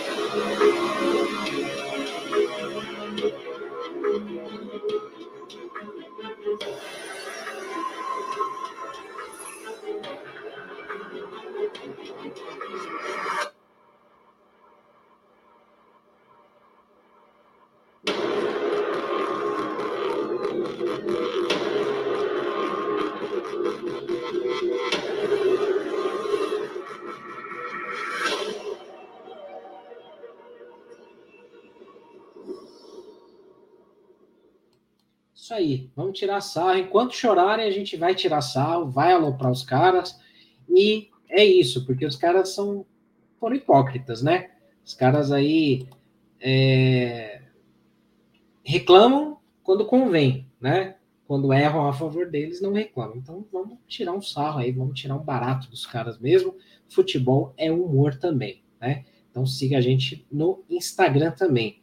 vamos 35.95 36.17
tirar 36.17 36.41
sarro. 36.41 36.79
Enquanto 36.79 37.15
chorarem, 37.15 37.65
a 37.65 37.71
gente 37.71 37.95
vai 37.97 38.15
tirar 38.15 38.41
sarro, 38.41 38.89
vai 38.89 39.11
aloprar 39.13 39.51
os 39.51 39.63
caras. 39.63 40.19
E 40.69 41.09
é 41.29 41.43
isso, 41.43 41.85
porque 41.85 42.05
os 42.05 42.15
caras 42.15 42.53
são 42.53 42.85
foram 43.39 43.55
hipócritas, 43.55 44.21
né? 44.21 44.51
Os 44.85 44.93
caras 44.93 45.31
aí 45.31 45.87
é, 46.39 47.41
reclamam 48.63 49.39
quando 49.63 49.85
convém, 49.85 50.47
né? 50.59 50.95
quando 51.31 51.53
erram 51.53 51.87
a 51.87 51.93
favor 51.93 52.29
deles, 52.29 52.59
não 52.59 52.73
reclamam. 52.73 53.15
Então 53.15 53.47
vamos 53.53 53.77
tirar 53.87 54.11
um 54.11 54.21
sarro 54.21 54.59
aí, 54.59 54.69
vamos 54.69 54.99
tirar 54.99 55.15
um 55.15 55.23
barato 55.23 55.69
dos 55.69 55.85
caras 55.85 56.19
mesmo. 56.19 56.57
Futebol 56.89 57.53
é 57.55 57.71
humor 57.71 58.15
também, 58.15 58.61
né? 58.81 59.05
Então 59.29 59.45
siga 59.45 59.77
a 59.77 59.81
gente 59.81 60.27
no 60.29 60.61
Instagram 60.69 61.31
também. 61.31 61.80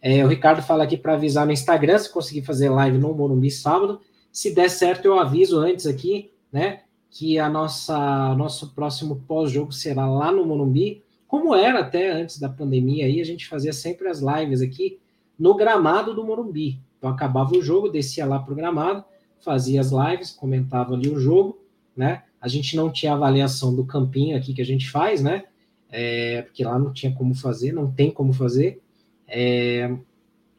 É, 0.00 0.24
o 0.24 0.28
Ricardo 0.28 0.62
fala 0.62 0.84
aqui 0.84 0.96
para 0.96 1.14
avisar 1.14 1.44
no 1.44 1.52
Instagram 1.52 1.98
se 1.98 2.12
conseguir 2.12 2.42
fazer 2.42 2.68
live 2.68 2.98
no 2.98 3.14
Morumbi 3.14 3.50
sábado. 3.50 4.00
Se 4.30 4.54
der 4.54 4.70
certo, 4.70 5.06
eu 5.06 5.18
aviso 5.18 5.58
antes 5.58 5.86
aqui, 5.86 6.30
né? 6.52 6.82
Que 7.10 7.38
a 7.38 7.48
nossa 7.48 8.34
nosso 8.36 8.74
próximo 8.74 9.24
pós-jogo 9.26 9.72
será 9.72 10.06
lá 10.06 10.30
no 10.30 10.44
Morumbi, 10.44 11.02
como 11.28 11.54
era 11.54 11.80
até 11.80 12.10
antes 12.10 12.38
da 12.40 12.48
pandemia 12.48 13.04
aí, 13.04 13.20
a 13.20 13.24
gente 13.24 13.46
fazia 13.46 13.72
sempre 13.72 14.08
as 14.08 14.20
lives 14.20 14.62
aqui 14.62 14.98
no 15.38 15.54
gramado 15.54 16.14
do 16.14 16.24
Morumbi. 16.24 16.80
Então 16.96 17.10
acabava 17.10 17.52
o 17.52 17.62
jogo, 17.62 17.90
descia 17.90 18.24
lá 18.24 18.38
pro 18.38 18.54
gramado, 18.54 19.04
fazia 19.44 19.80
as 19.80 19.90
lives, 19.92 20.30
comentava 20.30 20.94
ali 20.94 21.10
o 21.10 21.20
jogo, 21.20 21.58
né? 21.94 22.22
A 22.40 22.48
gente 22.48 22.74
não 22.74 22.90
tinha 22.90 23.12
avaliação 23.12 23.74
do 23.74 23.84
campinho 23.84 24.36
aqui 24.36 24.54
que 24.54 24.62
a 24.62 24.64
gente 24.64 24.90
faz, 24.90 25.22
né? 25.22 25.44
É, 25.90 26.42
porque 26.42 26.64
lá 26.64 26.78
não 26.78 26.92
tinha 26.92 27.12
como 27.12 27.34
fazer, 27.34 27.72
não 27.72 27.90
tem 27.92 28.10
como 28.10 28.32
fazer. 28.32 28.80
É, 29.28 29.94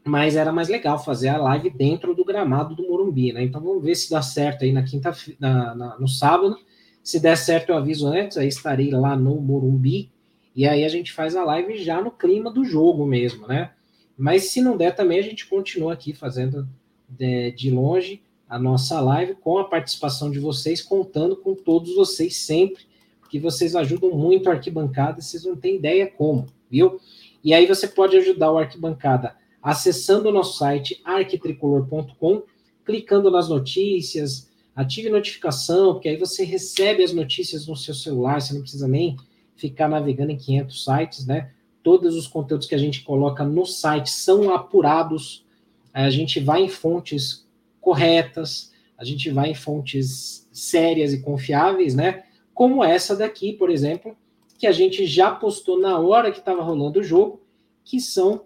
mas 0.04 0.36
era 0.36 0.52
mais 0.52 0.70
legal 0.70 1.04
fazer 1.04 1.30
a 1.30 1.38
live 1.38 1.70
dentro 1.70 2.14
do 2.14 2.24
gramado 2.24 2.76
do 2.76 2.88
Morumbi, 2.88 3.34
né? 3.34 3.44
Então 3.44 3.62
vamos 3.62 3.84
ver 3.84 3.96
se 3.96 4.10
dá 4.10 4.22
certo 4.22 4.64
aí 4.64 4.72
na 4.72 4.84
quinta, 4.84 5.12
na, 5.40 5.76
na, 5.76 6.00
no 6.00 6.08
sábado. 6.08 6.58
Se 7.04 7.20
der 7.20 7.38
certo, 7.38 7.70
eu 7.70 7.78
aviso 7.78 8.08
antes, 8.08 8.38
aí 8.38 8.48
estarei 8.48 8.92
lá 8.92 9.16
no 9.16 9.40
Morumbi. 9.42 10.12
E 10.56 10.68
aí 10.68 10.84
a 10.84 10.90
gente 10.90 11.12
faz 11.12 11.36
a 11.36 11.44
live 11.44 11.78
já 11.84 12.02
no 12.02 12.12
clima 12.12 12.52
do 12.52 12.64
jogo 12.64 13.06
mesmo, 13.06 13.48
né? 13.48 13.72
Mas 14.18 14.46
se 14.46 14.62
não 14.62 14.76
der 14.76 14.96
também, 14.96 15.20
a 15.20 15.24
gente 15.24 15.48
continua 15.48 15.94
aqui 15.94 16.14
fazendo 16.14 16.68
de, 17.08 17.52
de 17.52 17.72
longe 17.72 18.22
a 18.50 18.58
nossa 18.58 19.00
live 19.00 19.36
com 19.36 19.60
a 19.60 19.66
participação 19.66 20.32
de 20.32 20.40
vocês, 20.40 20.82
contando 20.82 21.38
com 21.38 21.54
todos 21.54 21.96
vocês 21.96 22.36
sempre, 22.36 22.84
porque 23.22 23.40
vocês 23.40 23.76
ajudam 23.76 24.12
muito 24.12 24.50
a 24.50 24.54
arquibancada, 24.54 25.22
vocês 25.22 25.46
não 25.46 25.56
têm 25.56 25.76
ideia 25.76 26.08
como, 26.08 26.48
viu? 26.70 27.00
E 27.44 27.54
aí 27.54 27.66
você 27.66 27.88
pode 27.88 28.18
ajudar 28.18 28.52
o 28.52 28.58
arquibancada 28.58 29.36
acessando 29.62 30.30
o 30.30 30.32
nosso 30.32 30.58
site 30.58 31.02
arquitricolor.com, 31.04 32.44
clicando 32.86 33.30
nas 33.30 33.50
notícias, 33.50 34.50
ative 34.76 35.10
notificação, 35.10 35.94
porque 35.94 36.10
aí 36.10 36.18
você 36.18 36.44
recebe 36.44 37.04
as 37.04 37.14
notícias 37.14 37.68
no 37.68 37.76
seu 37.76 37.94
celular, 37.94 38.42
você 38.42 38.54
não 38.54 38.62
precisa 38.62 38.88
nem 38.88 39.18
ficar 39.56 39.90
navegando 39.90 40.32
em 40.32 40.38
500 40.38 40.84
sites, 40.86 41.26
né? 41.26 41.52
Todos 41.84 42.16
os 42.16 42.28
conteúdos 42.28 42.68
que 42.68 42.76
a 42.76 42.80
gente 42.80 43.04
coloca 43.04 43.44
no 43.44 43.66
site 43.66 44.10
são 44.10 44.54
apurados, 44.54 45.46
a 45.94 46.10
gente 46.10 46.40
vai 46.40 46.64
em 46.64 46.70
fontes 46.70 47.46
corretas, 47.82 48.72
a 48.98 49.04
gente 49.04 49.30
vai 49.30 49.52
em 49.52 49.56
fontes 49.56 50.48
sérias 50.52 51.14
e 51.14 51.22
confiáveis, 51.22 51.96
né? 51.96 52.24
Como 52.54 52.84
essa 52.84 53.16
daqui, 53.16 53.54
por 53.54 53.70
exemplo, 53.70 54.16
que 54.60 54.68
a 54.68 54.72
gente 54.74 55.06
já 55.06 55.32
postou 55.32 55.80
na 55.80 55.98
hora 55.98 56.32
que 56.32 56.40
estava 56.40 56.62
rolando 56.62 57.00
o 57.00 57.04
jogo, 57.04 57.42
que 57.86 57.98
são 58.00 58.44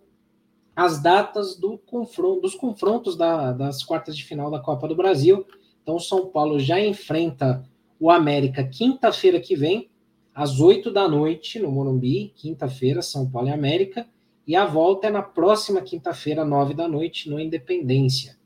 as 0.76 1.02
datas 1.02 1.56
do 1.58 1.76
confronto, 1.76 2.42
dos 2.42 2.54
confrontos 2.54 3.18
da, 3.18 3.52
das 3.52 3.84
quartas 3.84 4.16
de 4.16 4.24
final 4.24 4.52
da 4.52 4.60
Copa 4.60 4.88
do 4.88 4.96
Brasil. 4.96 5.46
Então, 5.82 5.96
o 5.96 6.00
São 6.00 6.28
Paulo 6.28 6.60
já 6.60 6.80
enfrenta 6.80 7.68
o 8.00 8.12
América 8.12 8.64
quinta-feira 8.64 9.40
que 9.40 9.56
vem, 9.56 9.90
às 10.36 10.60
oito 10.60 10.92
da 10.92 11.08
noite, 11.08 11.60
no 11.60 11.72
Morumbi, 11.72 12.32
quinta-feira, 12.36 13.02
São 13.02 13.30
Paulo 13.30 13.48
e 13.48 13.52
América. 13.52 14.08
E 14.46 14.56
a 14.56 14.66
volta 14.66 15.08
é 15.08 15.10
na 15.10 15.24
próxima 15.24 15.82
quinta-feira, 15.82 16.46
nove 16.46 16.76
da 16.76 16.88
noite, 16.88 17.28
no 17.28 17.40
Independência. 17.40 18.38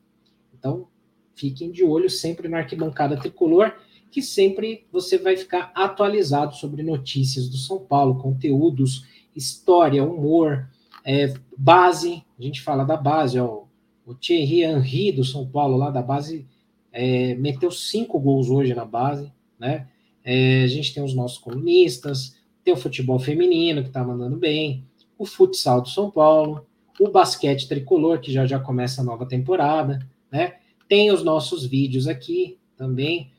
Então, 0.58 0.88
fiquem 1.36 1.70
de 1.70 1.84
olho 1.84 2.10
sempre 2.10 2.48
na 2.48 2.60
arquibancada 2.60 3.18
tricolor, 3.18 3.74
que 4.18 4.22
sempre 4.24 4.88
você 4.92 5.16
vai 5.20 5.38
ficar 5.38 5.72
atualizado 5.76 6.56
sobre 6.56 6.82
notícias 6.82 7.48
do 7.48 7.56
São 7.56 7.78
Paulo, 7.78 8.18
conteúdos, 8.18 9.06
história, 9.36 10.04
humor, 10.04 10.68
é, 11.06 11.32
base, 11.56 12.24
a 12.40 12.42
gente 12.42 12.64
fala 12.64 12.84
da 12.84 12.98
base, 12.98 13.40
ó, 13.40 13.66
o 14.04 14.16
Thierry 14.16 14.64
Henry 14.64 15.12
do 15.12 15.24
São 15.24 15.48
Paulo, 15.48 15.78
lá 15.78 15.92
da 15.92 16.02
base, 16.02 16.48
é, 16.92 17.36
meteu 17.36 17.70
cinco 17.70 18.20
gols 18.20 18.50
hoje 18.50 18.74
na 18.74 18.86
base, 18.86 19.32
né? 19.60 19.88
É, 20.24 20.64
a 20.64 20.68
gente 20.68 20.96
tem 20.96 21.04
os 21.04 21.14
nossos 21.14 21.38
colunistas, 21.38 22.36
tem 22.64 22.74
o 22.74 22.78
futebol 22.78 23.20
feminino, 23.20 23.84
que 23.84 23.90
está 23.90 24.04
mandando 24.04 24.36
bem, 24.36 24.84
o 25.16 25.28
futsal 25.28 25.80
do 25.80 25.90
São 25.90 26.10
Paulo, 26.10 26.66
o 27.00 27.08
basquete 27.12 27.68
tricolor, 27.68 28.20
que 28.20 28.34
já 28.34 28.48
já 28.48 28.60
começa 28.60 29.02
a 29.02 29.06
nova 29.06 29.28
temporada, 29.28 30.00
né? 30.32 30.56
Tem 30.90 31.12
os 31.12 31.24
nossos 31.24 31.68
vídeos 31.68 32.08
aqui 32.08 32.58
também. 32.76 33.37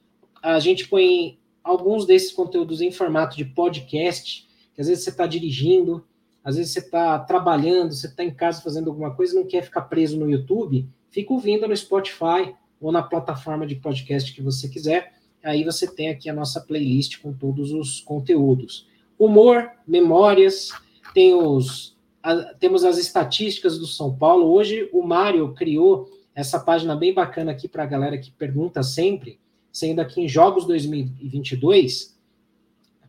A 0.54 0.58
gente 0.60 0.88
põe 0.88 1.38
alguns 1.62 2.06
desses 2.06 2.32
conteúdos 2.32 2.80
em 2.80 2.90
formato 2.90 3.36
de 3.36 3.44
podcast, 3.44 4.48
que 4.74 4.80
às 4.80 4.88
vezes 4.88 5.04
você 5.04 5.10
está 5.10 5.26
dirigindo, 5.26 6.02
às 6.42 6.56
vezes 6.56 6.72
você 6.72 6.78
está 6.78 7.18
trabalhando, 7.18 7.92
você 7.92 8.06
está 8.06 8.24
em 8.24 8.30
casa 8.30 8.62
fazendo 8.62 8.88
alguma 8.88 9.14
coisa 9.14 9.34
não 9.34 9.46
quer 9.46 9.62
ficar 9.62 9.82
preso 9.82 10.18
no 10.18 10.30
YouTube, 10.30 10.88
fica 11.10 11.34
ouvindo 11.34 11.68
no 11.68 11.76
Spotify 11.76 12.54
ou 12.80 12.90
na 12.90 13.02
plataforma 13.02 13.66
de 13.66 13.74
podcast 13.74 14.32
que 14.32 14.40
você 14.40 14.70
quiser. 14.70 15.12
Aí 15.44 15.64
você 15.64 15.86
tem 15.86 16.08
aqui 16.08 16.30
a 16.30 16.34
nossa 16.34 16.62
playlist 16.62 17.20
com 17.20 17.30
todos 17.30 17.70
os 17.70 18.00
conteúdos. 18.00 18.88
Humor, 19.18 19.70
memórias, 19.86 20.70
tem 21.12 21.34
os, 21.34 21.94
a, 22.22 22.54
temos 22.54 22.84
as 22.84 22.96
estatísticas 22.96 23.78
do 23.78 23.86
São 23.86 24.16
Paulo. 24.16 24.46
Hoje 24.46 24.88
o 24.94 25.02
Mário 25.02 25.52
criou 25.52 26.08
essa 26.34 26.58
página 26.58 26.96
bem 26.96 27.12
bacana 27.12 27.52
aqui 27.52 27.68
para 27.68 27.82
a 27.82 27.86
galera 27.86 28.16
que 28.16 28.30
pergunta 28.30 28.82
sempre, 28.82 29.38
sendo 29.78 30.00
aqui 30.00 30.20
em 30.20 30.28
Jogos 30.28 30.64
2022 30.66 32.18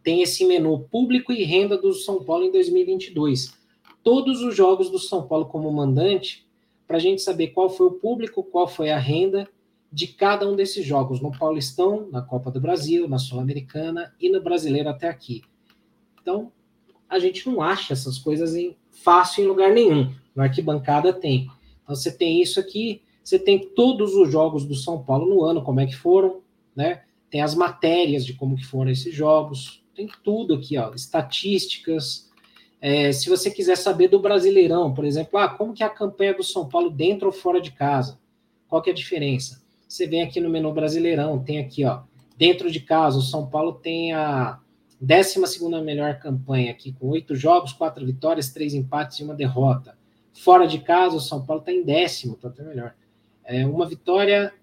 tem 0.03 0.21
esse 0.21 0.45
menu 0.45 0.79
público 0.91 1.33
e 1.33 1.43
renda 1.43 1.75
do 1.75 1.93
São 1.93 2.23
Paulo 2.23 2.45
em 2.45 2.51
2022. 2.51 3.53
Todos 4.03 4.41
os 4.41 4.55
jogos 4.55 4.89
do 4.89 4.99
São 4.99 5.27
Paulo 5.27 5.47
como 5.47 5.71
mandante, 5.71 6.47
para 6.87 6.97
a 6.97 6.99
gente 6.99 7.23
saber 7.23 7.47
qual 7.47 7.69
foi 7.69 7.87
o 7.87 7.91
público, 7.93 8.43
qual 8.43 8.67
foi 8.67 8.91
a 8.91 8.99
renda 8.99 9.49
de 9.91 10.07
cada 10.07 10.47
um 10.47 10.55
desses 10.55 10.85
jogos, 10.85 11.19
no 11.19 11.31
Paulistão, 11.31 12.07
na 12.11 12.21
Copa 12.21 12.51
do 12.51 12.61
Brasil, 12.61 13.09
na 13.09 13.17
Sul-Americana 13.17 14.13
e 14.19 14.29
no 14.29 14.39
Brasileiro 14.39 14.89
até 14.89 15.09
aqui. 15.09 15.41
Então, 16.21 16.51
a 17.09 17.17
gente 17.17 17.47
não 17.49 17.63
acha 17.63 17.93
essas 17.93 18.19
coisas 18.19 18.55
em, 18.55 18.77
fácil 18.91 19.43
em 19.43 19.47
lugar 19.47 19.71
nenhum. 19.71 20.13
Na 20.35 20.43
arquibancada 20.43 21.11
tem. 21.11 21.49
Então, 21.83 21.95
você 21.95 22.11
tem 22.11 22.39
isso 22.39 22.59
aqui, 22.59 23.01
você 23.23 23.39
tem 23.39 23.59
todos 23.59 24.13
os 24.13 24.31
jogos 24.31 24.65
do 24.65 24.75
São 24.75 25.03
Paulo 25.03 25.27
no 25.27 25.43
ano, 25.43 25.63
como 25.63 25.79
é 25.79 25.87
que 25.87 25.95
foram, 25.95 26.41
né? 26.75 27.03
Tem 27.29 27.41
as 27.41 27.53
matérias 27.55 28.25
de 28.25 28.33
como 28.33 28.55
que 28.55 28.65
foram 28.65 28.91
esses 28.91 29.13
jogos, 29.13 29.83
tem 29.95 30.09
tudo 30.23 30.55
aqui, 30.55 30.77
ó, 30.77 30.93
estatísticas. 30.93 32.29
É, 32.81 33.11
se 33.11 33.29
você 33.29 33.51
quiser 33.51 33.75
saber 33.75 34.07
do 34.07 34.19
Brasileirão, 34.19 34.93
por 34.93 35.05
exemplo, 35.05 35.37
ah, 35.37 35.49
como 35.49 35.73
que 35.73 35.83
é 35.83 35.85
a 35.85 35.89
campanha 35.89 36.33
do 36.33 36.43
São 36.43 36.67
Paulo 36.67 36.89
dentro 36.89 37.27
ou 37.27 37.33
fora 37.33 37.59
de 37.59 37.71
casa? 37.71 38.19
Qual 38.67 38.81
que 38.81 38.89
é 38.89 38.93
a 38.93 38.95
diferença? 38.95 39.61
Você 39.87 40.07
vem 40.07 40.21
aqui 40.21 40.39
no 40.39 40.49
menu 40.49 40.71
Brasileirão, 40.71 41.43
tem 41.43 41.59
aqui, 41.59 41.83
ó, 41.83 42.01
dentro 42.37 42.71
de 42.71 42.79
casa, 42.79 43.17
o 43.17 43.21
São 43.21 43.47
Paulo 43.47 43.73
tem 43.73 44.13
a 44.13 44.59
12 45.01 45.47
segunda 45.47 45.81
melhor 45.81 46.19
campanha 46.19 46.71
aqui, 46.71 46.93
com 46.93 47.07
oito 47.07 47.35
jogos, 47.35 47.73
quatro 47.73 48.05
vitórias, 48.05 48.51
três 48.51 48.73
empates 48.73 49.19
e 49.19 49.23
uma 49.23 49.33
derrota. 49.33 49.97
Fora 50.33 50.65
de 50.65 50.79
casa, 50.79 51.15
o 51.15 51.21
São 51.21 51.45
Paulo 51.45 51.61
está 51.61 51.71
em 51.71 51.83
décimo, 51.83 52.35
está 52.35 52.49
até 52.49 52.63
melhor. 52.63 52.93
É, 53.43 53.65
uma 53.65 53.85
vitória, 53.85 54.53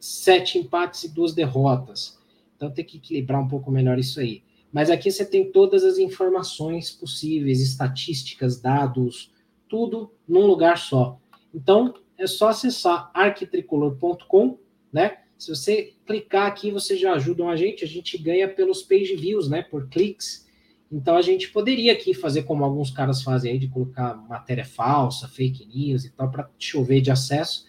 sete 0.00 0.58
empates 0.58 1.04
e 1.04 1.08
duas 1.08 1.34
derrotas. 1.34 2.18
Então 2.56 2.70
tem 2.70 2.84
que 2.84 2.98
equilibrar 2.98 3.40
um 3.40 3.48
pouco 3.48 3.70
melhor 3.70 3.98
isso 3.98 4.20
aí. 4.20 4.42
Mas 4.72 4.90
aqui 4.90 5.10
você 5.10 5.24
tem 5.24 5.50
todas 5.50 5.84
as 5.84 5.98
informações 5.98 6.90
possíveis, 6.90 7.60
estatísticas, 7.60 8.60
dados, 8.60 9.32
tudo 9.68 10.12
num 10.26 10.46
lugar 10.46 10.78
só. 10.78 11.18
Então, 11.54 11.94
é 12.18 12.26
só 12.26 12.48
acessar 12.48 13.10
arquitricolor.com, 13.14 14.58
né? 14.92 15.18
Se 15.38 15.50
você 15.50 15.94
clicar 16.04 16.46
aqui, 16.46 16.70
você 16.70 16.96
já 16.96 17.12
ajuda 17.12 17.46
a 17.46 17.56
gente, 17.56 17.84
a 17.84 17.86
gente 17.86 18.18
ganha 18.18 18.48
pelos 18.48 18.82
page 18.82 19.14
views, 19.14 19.48
né? 19.48 19.62
Por 19.62 19.88
cliques. 19.88 20.46
Então 20.90 21.16
a 21.16 21.22
gente 21.22 21.50
poderia 21.50 21.92
aqui 21.92 22.12
fazer 22.12 22.42
como 22.42 22.64
alguns 22.64 22.90
caras 22.90 23.22
fazem 23.22 23.52
aí, 23.52 23.58
de 23.58 23.68
colocar 23.68 24.16
matéria 24.28 24.64
falsa, 24.64 25.28
fake 25.28 25.66
news 25.66 26.04
e 26.04 26.10
tal, 26.10 26.30
para 26.30 26.50
chover 26.58 27.00
de 27.00 27.10
acesso, 27.10 27.66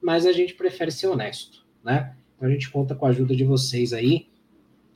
mas 0.00 0.26
a 0.26 0.32
gente 0.32 0.54
prefere 0.54 0.90
ser 0.90 1.06
honesto, 1.06 1.61
né? 1.84 2.14
Então 2.36 2.48
a 2.48 2.52
gente 2.52 2.70
conta 2.70 2.94
com 2.94 3.06
a 3.06 3.10
ajuda 3.10 3.34
de 3.34 3.44
vocês 3.44 3.92
aí 3.92 4.26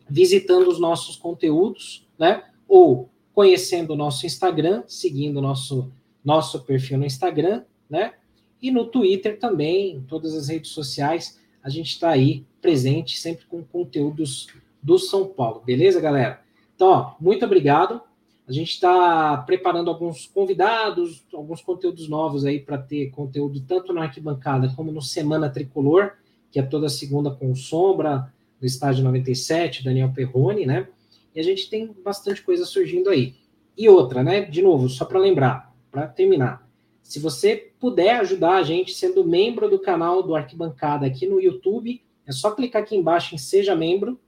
visitando 0.09 0.69
os 0.69 0.79
nossos 0.79 1.17
conteúdos, 1.17 2.07
né? 2.19 2.45
Ou 2.69 3.09
conhecendo 3.35 3.93
o 3.93 3.97
nosso 3.97 4.25
Instagram, 4.25 4.83
seguindo 4.87 5.39
o 5.39 5.43
nosso, 5.43 5.91
nosso 6.25 6.63
perfil 6.63 6.99
no 6.99 7.05
Instagram, 7.05 7.65
né? 7.89 8.15
E 8.63 8.71
no 8.71 8.87
Twitter 8.87 9.39
também, 9.39 9.97
em 9.97 10.01
todas 10.01 10.35
as 10.35 10.49
redes 10.49 10.71
sociais, 10.71 11.39
a 11.63 11.69
gente 11.69 11.91
está 11.91 12.11
aí 12.11 12.45
presente, 12.63 13.19
sempre 13.19 13.45
com 13.47 13.63
conteúdos 13.63 14.49
do 14.83 14.99
São 14.99 15.27
Paulo, 15.27 15.63
beleza, 15.65 16.01
galera? 16.01 16.41
Então, 16.75 16.89
ó, 16.89 17.15
muito 17.21 17.45
obrigado. 17.45 18.01
A 18.49 18.53
gente 18.53 18.71
está 18.71 19.37
preparando 19.39 19.91
alguns 19.91 20.27
convidados, 20.27 21.25
alguns 21.35 21.61
conteúdos 21.61 22.09
novos 22.09 22.45
aí 22.45 22.61
para 22.61 22.79
ter 22.79 23.11
conteúdo 23.11 23.61
tanto 23.61 23.93
na 23.93 24.03
arquibancada 24.03 24.73
como 24.77 24.93
no 24.93 25.03
Semana 25.03 25.51
Tricolor, 25.51 26.13
que 26.51 26.59
é 26.59 26.63
toda 26.63 26.89
segunda 26.89 27.31
com 27.31 27.55
Sombra, 27.55 28.33
do 28.61 28.67
Estádio 28.67 29.05
97, 29.05 29.85
Daniel 29.85 30.13
Perrone, 30.15 30.67
né? 30.67 30.89
E 31.35 31.41
a 31.41 31.43
gente 31.43 31.69
tem 31.69 31.95
bastante 32.05 32.43
coisa 32.43 32.65
surgindo 32.65 33.11
aí. 33.11 33.35
E 33.77 33.89
outra, 33.89 34.23
né? 34.23 34.43
De 34.43 34.63
novo, 34.63 34.89
só 34.89 35.05
para 35.05 35.19
lembrar, 35.19 35.75
para 35.91 36.07
terminar. 36.07 36.67
Se 37.03 37.21
você 37.21 37.73
puder 37.79 38.17
ajudar 38.21 38.57
a 38.57 38.63
gente 38.63 38.93
sendo 38.93 39.25
membro 39.25 39.69
do 39.69 39.79
canal 39.79 40.23
do 40.23 40.35
Arquibancada 40.35 41.07
aqui 41.07 41.27
no 41.27 41.41
YouTube, 41.41 42.03
é 42.27 42.33
só 42.33 42.51
clicar 42.51 42.83
aqui 42.83 42.97
embaixo 42.97 43.35
em 43.35 43.39
Seja 43.39 43.77
Membro, 43.77 44.19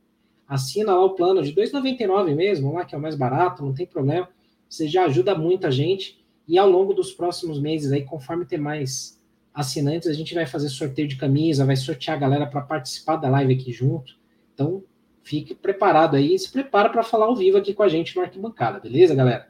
assina 0.46 0.94
lá 0.94 1.04
o 1.04 1.14
plano 1.14 1.42
de 1.42 1.52
2,99 1.52 2.34
mesmo, 2.34 2.72
lá 2.74 2.84
que 2.84 2.94
é 2.94 2.98
o 2.98 3.00
mais 3.00 3.16
barato, 3.16 3.64
não 3.64 3.74
tem 3.74 3.86
problema. 3.86 4.28
Você 4.68 4.86
já 4.86 5.06
ajuda 5.06 5.34
muita 5.34 5.70
gente. 5.70 6.24
E 6.46 6.56
ao 6.56 6.70
longo 6.70 6.94
dos 6.94 7.12
próximos 7.12 7.60
meses, 7.60 7.92
aí, 7.92 8.04
conforme 8.04 8.46
ter 8.46 8.58
mais 8.58 9.17
assinantes, 9.58 10.08
a 10.08 10.12
gente 10.12 10.32
vai 10.34 10.46
fazer 10.46 10.68
sorteio 10.68 11.08
de 11.08 11.16
camisa, 11.16 11.66
vai 11.66 11.74
sortear 11.74 12.16
a 12.16 12.20
galera 12.20 12.46
para 12.46 12.60
participar 12.60 13.16
da 13.16 13.28
live 13.28 13.54
aqui 13.54 13.72
junto. 13.72 14.16
Então, 14.54 14.84
fique 15.24 15.52
preparado 15.52 16.14
aí, 16.14 16.38
se 16.38 16.48
prepara 16.52 16.88
para 16.88 17.02
falar 17.02 17.26
ao 17.26 17.34
vivo 17.34 17.58
aqui 17.58 17.74
com 17.74 17.82
a 17.82 17.88
gente 17.88 18.14
no 18.14 18.22
Arquibancada, 18.22 18.78
beleza, 18.78 19.16
galera? 19.16 19.48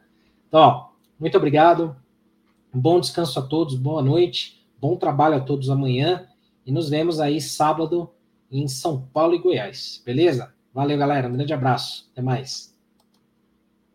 Então, 0.48 0.60
ó, 0.60 0.88
muito 1.20 1.36
obrigado, 1.36 1.94
bom 2.72 2.98
descanso 2.98 3.38
a 3.38 3.42
todos, 3.42 3.74
boa 3.74 4.00
noite, 4.02 4.66
bom 4.80 4.96
trabalho 4.96 5.36
a 5.36 5.40
todos 5.40 5.68
amanhã 5.68 6.26
e 6.64 6.72
nos 6.72 6.88
vemos 6.88 7.20
aí 7.20 7.38
sábado 7.38 8.10
em 8.50 8.66
São 8.66 9.02
Paulo 9.12 9.34
e 9.34 9.38
Goiás, 9.38 10.02
beleza? 10.06 10.54
Valeu, 10.72 10.96
galera, 10.96 11.28
um 11.28 11.34
grande 11.34 11.52
abraço, 11.52 12.08
até 12.12 12.22
mais. 12.22 12.77